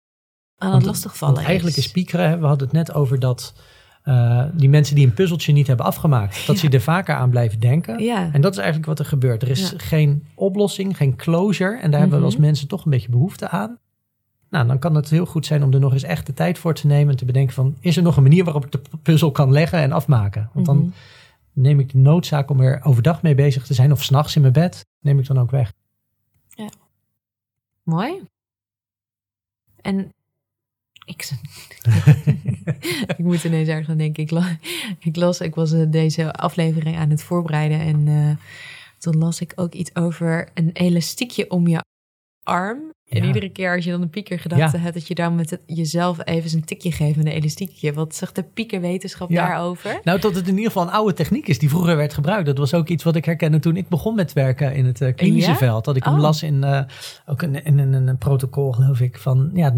aan 0.64 0.70
Want- 0.70 0.82
het 0.82 0.90
lastigvallen 0.92 1.42
eigenlijk 1.44 1.76
is. 1.76 1.90
piekeren, 1.90 2.40
we 2.40 2.46
hadden 2.46 2.66
het 2.66 2.76
net 2.76 2.92
over 2.94 3.18
dat 3.20 3.54
eh, 4.02 4.44
die 4.52 4.68
mensen 4.68 4.94
die 4.94 5.06
een 5.06 5.14
puzzeltje 5.14 5.52
niet 5.52 5.66
hebben 5.66 5.86
afgemaakt, 5.86 6.46
dat 6.46 6.58
ze 6.58 6.68
er 6.68 6.80
vaker 6.80 7.14
aan 7.14 7.30
blijven 7.30 7.60
denken. 7.60 7.98
Ja. 8.02 8.28
En 8.32 8.40
dat 8.40 8.52
is 8.52 8.58
eigenlijk 8.58 8.88
wat 8.88 8.98
er 8.98 9.04
gebeurt. 9.04 9.42
Er 9.42 9.48
is 9.48 9.70
Ja. 9.70 9.78
geen 9.78 10.26
oplossing, 10.34 10.96
geen 10.96 11.16
closure. 11.16 11.78
En 11.80 11.90
daar 11.90 12.00
hebben 12.00 12.18
we 12.18 12.24
Mhm. 12.24 12.34
als 12.34 12.36
mensen 12.36 12.68
toch 12.68 12.84
een 12.84 12.90
beetje 12.90 13.08
behoefte 13.10 13.48
aan. 13.48 13.78
Nou, 14.50 14.66
dan 14.66 14.78
kan 14.78 14.94
het 14.94 15.10
heel 15.10 15.26
goed 15.26 15.46
zijn 15.46 15.62
om 15.62 15.72
er 15.72 15.80
nog 15.80 15.92
eens 15.92 16.02
echt 16.02 16.26
de 16.26 16.34
tijd 16.34 16.58
voor 16.58 16.74
te 16.74 16.86
nemen. 16.86 17.10
En 17.10 17.16
te 17.16 17.24
bedenken 17.24 17.54
van, 17.54 17.76
is 17.80 17.96
er 17.96 18.02
nog 18.02 18.16
een 18.16 18.22
manier 18.22 18.44
waarop 18.44 18.64
ik 18.64 18.72
de 18.72 18.80
puzzel 19.02 19.30
kan 19.30 19.52
leggen 19.52 19.78
en 19.78 19.92
afmaken? 19.92 20.50
Want 20.52 20.66
dan 20.66 20.76
Mhm. 20.76 20.88
neem 21.52 21.80
ik 21.80 21.92
de 21.92 21.98
noodzaak 21.98 22.50
om 22.50 22.60
er 22.60 22.80
overdag 22.84 23.22
mee 23.22 23.34
bezig 23.34 23.66
te 23.66 23.74
zijn. 23.74 23.92
Of 23.92 24.02
s'nachts 24.02 24.34
in 24.36 24.40
mijn 24.40 24.52
bed, 24.52 24.86
neem 25.00 25.18
ik 25.18 25.26
dan 25.26 25.38
ook 25.38 25.50
weg. 25.50 25.72
Mooi. 27.82 28.20
En 29.80 30.12
ik, 31.04 31.30
ik 33.16 33.18
moet 33.18 33.44
ineens 33.44 33.68
ergens 33.68 33.88
aan 33.88 33.96
denken. 33.98 34.22
Ik, 34.22 34.30
la- 34.30 34.58
ik 34.98 35.16
las, 35.16 35.40
ik 35.40 35.54
was 35.54 35.72
eh, 35.72 35.82
deze 35.90 36.32
aflevering 36.32 36.96
aan 36.96 37.10
het 37.10 37.22
voorbereiden 37.22 37.80
en 37.80 38.08
eh, 38.08 38.36
toen 38.98 39.18
las 39.18 39.40
ik 39.40 39.52
ook 39.56 39.72
iets 39.74 39.94
over 39.94 40.48
een 40.54 40.70
elastiekje 40.72 41.50
om 41.50 41.66
je 41.68 41.80
arm. 42.42 42.92
En 43.08 43.24
iedere 43.24 43.48
keer 43.48 43.74
als 43.74 43.84
je 43.84 43.90
dan 43.90 44.02
een 44.02 44.10
piekergedachte 44.10 44.76
Ja. 44.76 44.82
hebt, 44.82 44.94
dat 44.94 45.06
je 45.08 45.14
dan 45.14 45.34
met 45.34 45.50
het, 45.50 45.60
jezelf 45.66 46.18
even 46.24 46.52
een 46.58 46.64
tikje 46.64 46.92
geeft 46.92 47.16
met 47.16 47.26
een 47.26 47.32
elastiekje. 47.32 47.92
Wat 47.92 48.14
zegt 48.14 48.34
de 48.34 48.42
piekerwetenschap 48.42 49.30
Ja. 49.30 49.46
daarover? 49.46 50.00
Nou, 50.04 50.20
dat 50.20 50.34
het 50.34 50.44
in 50.48 50.54
ieder 50.56 50.66
geval 50.72 50.82
een 50.86 50.92
oude 50.92 51.12
techniek 51.12 51.48
is 51.48 51.58
die 51.58 51.68
vroeger 51.68 51.96
werd 51.96 52.14
gebruikt. 52.14 52.46
Dat 52.46 52.58
was 52.58 52.74
ook 52.74 52.88
iets 52.88 53.04
wat 53.04 53.16
ik 53.16 53.24
herkende 53.24 53.58
toen 53.58 53.76
ik 53.76 53.88
begon 53.88 54.14
met 54.14 54.32
werken 54.32 54.74
in 54.74 54.84
het 54.84 55.00
eh, 55.00 55.14
klinische 55.14 55.54
veld. 55.54 55.84
Dat 55.84 55.96
ik 55.96 56.04
hem 56.04 56.14
Oh. 56.14 56.20
las 56.20 56.42
in, 56.42 56.86
ook 57.26 57.42
in, 57.42 57.64
in, 57.64 57.78
in 57.78 57.92
een 57.92 58.18
protocol, 58.18 58.72
geloof 58.72 59.00
ik, 59.00 59.18
van 59.18 59.50
ja, 59.54 59.74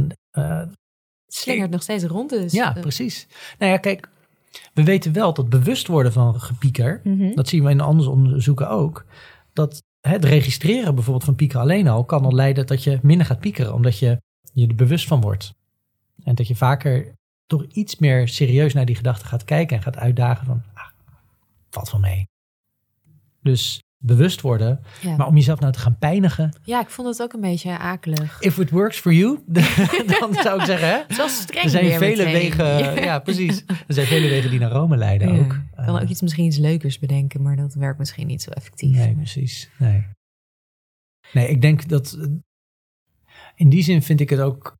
slingert 1.27 1.70
nog 1.70 1.83
steeds 1.83 2.05
rond 2.05 2.31
dus. 2.31 2.53
ja, 2.53 2.77
Eh, 2.77 2.81
precies. 2.81 3.27
Nou 3.59 3.72
ja, 3.72 3.79
kijk, 3.79 4.09
we 4.74 4.85
weten 4.85 5.12
wel 5.12 5.35
dat 5.35 5.49
bewust 5.49 5.87
worden 5.87 6.12
van 6.12 6.41
gepieker, 6.41 7.01
mhm. 7.05 7.35
dat 7.35 7.49
zien 7.49 7.64
we 7.64 7.70
in 7.70 7.81
andere 7.81 8.11
onderzoeken 8.11 8.68
ook, 8.68 9.05
dat 9.53 9.83
het 10.01 10.24
registreren 10.24 10.95
bijvoorbeeld 10.95 11.24
van 11.24 11.35
piekeren 11.35 11.62
alleen 11.62 11.89
al 11.89 12.05
kan 12.05 12.24
al 12.24 12.35
leiden 12.35 12.66
dat 12.66 12.85
je 12.85 12.99
minder 13.03 13.27
gaat 13.27 13.41
piekeren, 13.41 13.74
omdat 13.74 13.99
je 13.99 14.20
je 14.53 14.66
er 14.66 14.74
bewust 14.74 15.07
van 15.07 15.20
wordt. 15.20 15.55
En 16.24 16.35
dat 16.35 16.49
je 16.49 16.57
vaker 16.57 17.14
toch 17.47 17.64
iets 17.64 17.97
meer 17.97 18.29
serieus 18.29 18.74
naar 18.74 18.85
die 18.85 18.95
gedachten 18.97 19.29
gaat 19.29 19.45
kijken 19.45 19.77
en 19.77 19.83
gaat 19.83 19.97
uitdagen 19.97 20.47
van, 20.47 20.62
ah, 20.74 20.89
valt 21.70 21.89
van 21.89 22.01
mee. 22.01 22.29
Dus 23.43 23.83
bewust 23.99 24.41
worden, 24.41 24.81
Ja. 25.01 25.17
maar 25.17 25.27
om 25.27 25.35
jezelf 25.37 25.61
nou 25.61 25.73
te 25.73 25.79
gaan 25.79 25.99
pijnigen. 25.99 26.59
ja, 26.63 26.81
ik 26.81 26.89
vond 26.91 27.09
het 27.09 27.23
ook 27.23 27.33
een 27.33 27.41
beetje 27.41 27.79
akelig. 27.79 28.41
If 28.41 28.59
it 28.59 28.71
works 28.71 28.99
for 28.99 29.13
you, 29.13 29.39
dan 30.21 30.35
zou 30.35 30.61
ik 30.61 30.67
zeggen, 30.67 30.89
hè? 30.89 31.03
Het 31.07 31.31
streng 31.31 31.65
Er 31.65 31.71
zijn 31.71 31.99
vele 31.99 32.25
meteen. 32.25 32.33
wegen, 32.33 32.95
ja. 33.05 33.19
precies. 33.19 33.65
Er 33.67 33.95
zijn 33.95 34.07
vele 34.07 34.29
wegen 34.29 34.51
die 34.51 34.59
naar 34.59 34.71
Rome 34.71 34.97
leiden 34.97 35.35
Ja. 35.35 35.41
ook. 35.41 35.53
Ik 35.53 35.61
kan 35.77 35.85
Eh, 35.97 36.03
ook 36.03 36.09
iets, 36.09 36.23
misschien 36.23 36.45
iets 36.45 36.57
leukers 36.59 36.99
bedenken, 36.99 37.43
maar 37.43 37.57
dat 37.57 37.75
werkt 37.75 37.99
misschien 37.99 38.27
niet 38.27 38.43
zo 38.43 38.51
effectief. 38.51 38.97
Nee, 38.97 39.15
precies. 39.15 39.71
Nee. 39.79 40.07
Nee, 41.33 41.49
ik 41.49 41.61
denk 41.63 41.89
dat 41.89 42.13
eh, 42.21 42.27
in 43.55 43.69
die 43.69 43.83
zin 43.83 44.03
vind 44.03 44.21
ik 44.21 44.31
het 44.31 44.41
ook 44.41 44.76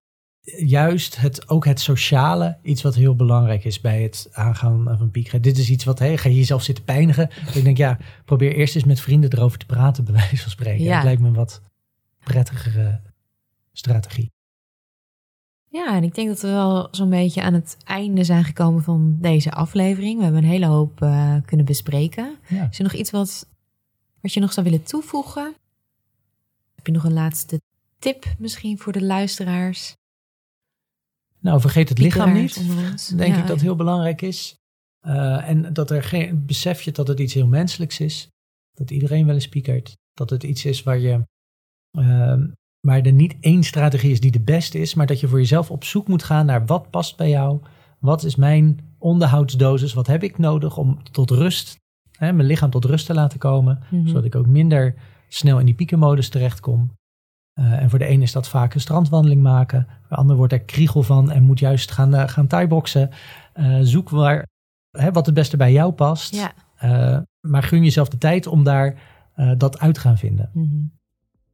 juist 0.47 1.21
het, 1.21 1.49
ook 1.49 1.65
het 1.65 1.81
sociale 1.81 2.59
iets 2.63 2.83
wat 2.83 2.95
heel 2.95 3.17
belangrijk 3.17 3.65
is 3.65 3.81
bij 3.81 4.03
het 4.03 4.29
aangaan 4.33 4.97
van 4.99 5.11
piekeren. 5.11 5.43
Dit 5.43 5.59
is 5.59 5.71
iets 5.71 5.85
wat, 5.85 5.99
hey, 5.99 6.19
ga 6.19 6.29
je 6.29 6.35
jezelf 6.37 6.63
zitten 6.63 6.85
pijnigen? 6.85 7.31
ik 7.55 7.65
denk, 7.65 7.77
ja, 7.77 7.99
probeer 8.25 8.55
eerst 8.55 8.75
eens 8.75 8.85
met 8.85 9.01
vrienden 9.01 9.33
erover 9.33 9.59
te 9.59 9.67
praten, 9.67 10.05
bij 10.05 10.15
wijze 10.15 10.37
van 10.37 10.51
spreken. 10.51 10.85
Ja. 10.85 10.95
Dat 10.95 11.05
lijkt 11.05 11.21
me 11.21 11.29
een 11.29 11.35
wat 11.35 11.63
prettigere 12.25 13.01
strategie. 13.73 14.31
Ja, 15.69 15.95
en 15.95 16.05
ik 16.05 16.15
denk 16.15 16.29
dat 16.29 16.41
we 16.41 16.49
wel 16.49 16.89
zo'n 16.91 17.11
beetje 17.11 17.43
aan 17.43 17.55
het 17.55 17.77
einde 17.85 18.25
zijn 18.25 18.45
gekomen 18.45 18.83
van 18.83 19.17
deze 19.21 19.51
aflevering. 19.51 20.17
We 20.17 20.25
hebben 20.25 20.43
een 20.43 20.49
hele 20.49 20.67
hoop 20.67 21.03
eh, 21.03 21.35
kunnen 21.45 21.67
bespreken. 21.67 22.37
Ja. 22.49 22.69
Is 22.71 22.79
er 22.79 22.85
nog 22.85 22.93
iets 22.93 23.11
wat, 23.11 23.49
wat 24.21 24.33
je 24.33 24.41
nog 24.41 24.53
zou 24.53 24.67
willen 24.67 24.85
toevoegen? 24.85 25.55
Heb 26.75 26.87
je 26.87 26.93
nog 26.93 27.05
een 27.05 27.13
laatste 27.13 27.61
tip 27.99 28.25
misschien 28.39 28.79
voor 28.79 28.93
de 28.93 29.05
luisteraars? 29.05 29.97
Nou, 31.41 31.61
vergeet 31.61 31.89
het 31.89 31.99
lichaam 31.99 32.33
niet. 32.33 32.55
denk 33.19 33.35
Ja, 33.35 33.41
ik 33.41 33.47
dat 33.47 33.61
heel 33.61 33.77
belangrijk 33.77 34.23
is. 34.23 34.55
Eh, 35.01 35.49
en 35.49 35.73
dat 35.73 35.91
er 35.91 36.03
geen 36.03 36.47
besef 36.47 36.83
je 36.83 36.93
dat 36.93 37.09
het 37.09 37.21
iets 37.21 37.35
heel 37.35 37.47
menselijks 37.47 38.01
is. 38.01 38.29
Dat 38.73 38.91
iedereen 38.91 39.27
wel 39.27 39.35
eens 39.35 39.49
piekert. 39.49 39.97
Dat 40.13 40.31
het 40.31 40.43
iets 40.43 40.65
is 40.65 40.83
waar 40.83 40.99
je. 40.99 41.25
ehm, 41.91 42.47
waar 42.81 43.01
er 43.01 43.13
niet 43.13 43.37
één 43.41 43.63
strategie 43.63 44.11
is 44.11 44.21
die 44.21 44.31
de 44.31 44.41
beste 44.41 44.79
is, 44.79 44.95
maar 44.95 45.07
dat 45.07 45.21
je 45.21 45.29
voor 45.29 45.39
jezelf 45.39 45.71
op 45.71 45.85
zoek 45.85 46.09
moet 46.09 46.23
gaan 46.23 46.47
naar 46.47 46.67
wat 46.67 46.91
past 46.91 47.17
bij 47.17 47.29
jou. 47.29 47.61
Wat 47.99 48.25
is 48.25 48.37
mijn 48.37 48.95
onderhoudsdosis? 48.99 49.93
Wat 49.95 50.07
heb 50.07 50.23
ik 50.23 50.39
nodig 50.39 50.77
om 50.77 51.03
tot 51.03 51.31
rust, 51.31 51.77
hè, 52.11 52.33
mijn 52.33 52.49
lichaam 52.49 52.71
tot 52.71 52.85
rust 52.85 53.07
te 53.07 53.15
laten 53.15 53.39
komen, 53.39 53.83
Mhm. 53.91 54.07
zodat 54.07 54.25
ik 54.25 54.35
ook 54.35 54.47
minder 54.47 54.95
snel 55.29 55.59
in 55.59 55.67
die 55.67 55.75
piekenmodus 55.75 56.29
terechtkom. 56.29 56.91
Eh, 57.57 57.83
en 57.83 57.91
voor 57.91 57.99
de 57.99 58.11
een 58.11 58.23
is 58.23 58.33
dat 58.33 58.49
vaak 58.49 58.75
een 58.75 58.81
strandwandeling 58.81 59.43
maken. 59.43 59.87
Voor 59.89 60.09
de 60.09 60.15
ander 60.15 60.37
wordt 60.37 60.53
er 60.53 60.61
kriegel 60.61 61.03
van 61.03 61.31
en 61.31 61.43
moet 61.43 61.59
juist 61.59 61.91
gaan, 61.91 62.15
eh, 62.15 62.29
gaan 62.29 62.47
thaiboxen. 62.47 63.11
Eh, 63.53 63.79
zoek 63.81 64.11
waar, 64.11 64.47
hè, 64.91 65.13
wat 65.13 65.27
het 65.27 65.35
beste 65.35 65.57
bij 65.57 65.73
jou 65.73 65.93
past. 65.93 66.35
Ja. 66.35 66.53
Maar 67.41 67.63
gun 67.63 67.83
jezelf 67.83 68.09
de 68.09 68.19
tijd 68.19 68.47
om 68.47 68.65
daar 68.65 68.99
dat 69.57 69.79
uit 69.79 69.95
te 69.95 70.01
gaan 70.01 70.19
vinden. 70.19 70.51
Mhm. 70.53 70.77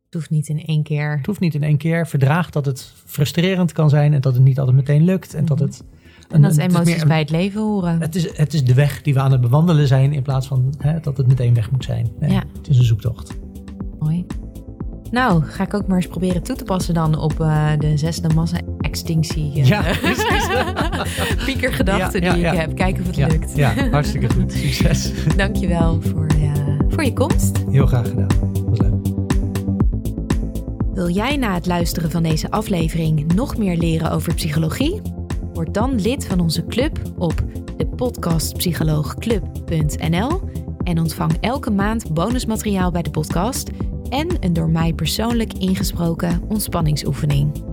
Het 0.05 0.15
hoeft 0.15 0.31
niet 0.31 0.49
in 0.49 0.65
één 0.65 0.83
keer. 0.83 1.17
Het 1.17 1.27
hoeft 1.27 1.41
niet 1.41 1.55
in 1.55 1.63
één 1.63 1.77
keer. 1.77 2.07
Verdraag 2.07 2.51
dat 2.51 2.67
het 2.67 2.93
frustrerend 3.07 3.73
kan 3.73 3.91
zijn 3.91 4.15
en 4.15 4.21
dat 4.21 4.35
het 4.35 4.43
niet 4.43 4.59
altijd 4.59 4.77
meteen 4.77 5.05
lukt. 5.05 5.35
En 5.35 5.45
dat 5.45 5.59
het. 5.59 5.83
Mhm. 5.85 6.35
En 6.35 6.43
dat 6.43 6.51
het 6.51 6.61
is 6.61 6.67
emoties 6.67 6.97
meer 6.97 7.07
bij 7.07 7.19
het 7.19 7.31
leven 7.31 7.61
horen. 7.61 8.01
het 8.01 8.15
is, 8.15 8.37
het 8.37 8.55
is 8.55 8.65
de 8.65 8.75
weg 8.75 9.03
die 9.03 9.15
we 9.15 9.21
aan 9.21 9.33
het 9.33 9.41
bewandelen 9.41 9.87
zijn 9.87 10.13
in 10.13 10.23
plaats 10.23 10.47
van 10.47 10.75
hè, 10.79 11.01
dat 11.01 11.17
het 11.17 11.27
meteen 11.27 11.55
weg 11.55 11.71
moet 11.71 11.85
zijn. 11.85 12.09
Nee, 12.19 12.31
Ja. 12.31 12.45
Het 12.57 12.69
is 12.69 12.79
een 12.79 12.85
zoektocht. 12.85 13.39
Mooi. 13.99 14.27
Nou, 15.13 15.43
ga 15.45 15.65
ik 15.65 15.75
ook 15.75 15.87
maar 15.87 15.97
eens 15.97 16.07
proberen 16.07 16.43
toe 16.43 16.57
te 16.57 16.65
passen 16.65 16.95
dan 16.95 17.19
op 17.19 17.41
eh, 17.41 17.67
de 17.79 17.97
zesde 17.97 18.29
massa-extinctie. 18.35 19.53
eh, 19.55 19.65
Ja, 19.65 19.83
precies. 20.01 20.49
piekergedachten 21.47 22.21
Ja, 22.23 22.27
ja, 22.27 22.35
die 22.35 22.47
ik 22.47 22.53
heb. 22.59 22.75
Kijken 22.77 23.01
of 23.01 23.07
het 23.17 23.33
lukt. 23.33 23.57
ja, 23.57 23.89
hartstikke 23.91 24.35
goed. 24.35 24.53
Succes. 24.63 25.11
Dankjewel 25.37 26.01
voor, 26.03 26.27
eh, 26.27 26.53
voor 26.89 27.05
je 27.05 27.13
komst. 27.13 27.59
Heel 27.71 27.87
graag 27.87 28.09
gedaan. 28.09 28.27
Was 28.65 28.79
leuk. 28.79 28.93
Wil 30.95 31.09
jij 31.09 31.37
na 31.37 31.55
het 31.55 31.67
luisteren 31.67 32.11
van 32.11 32.23
deze 32.23 32.51
aflevering 32.51 33.35
nog 33.35 33.57
meer 33.57 33.77
leren 33.77 34.11
over 34.11 34.35
psychologie? 34.35 35.01
Word 35.53 35.75
dan 35.75 36.01
lid 36.01 36.27
van 36.27 36.41
onze 36.41 36.65
club 36.67 36.99
op 37.19 37.43
depudcastpsycholoogclub.nl 37.77 40.41
en 40.85 40.99
ontvang 40.99 41.33
elke 41.41 41.71
maand 41.71 42.13
bonusmateriaal 42.15 42.91
bij 42.91 43.03
de 43.03 43.11
podcast 43.11 43.71
en 44.13 44.29
een 44.41 44.53
door 44.53 44.71
mij 44.71 44.93
persoonlijk 44.93 45.53
ingesproken 45.53 46.43
ontspanningsoefening. 46.49 47.72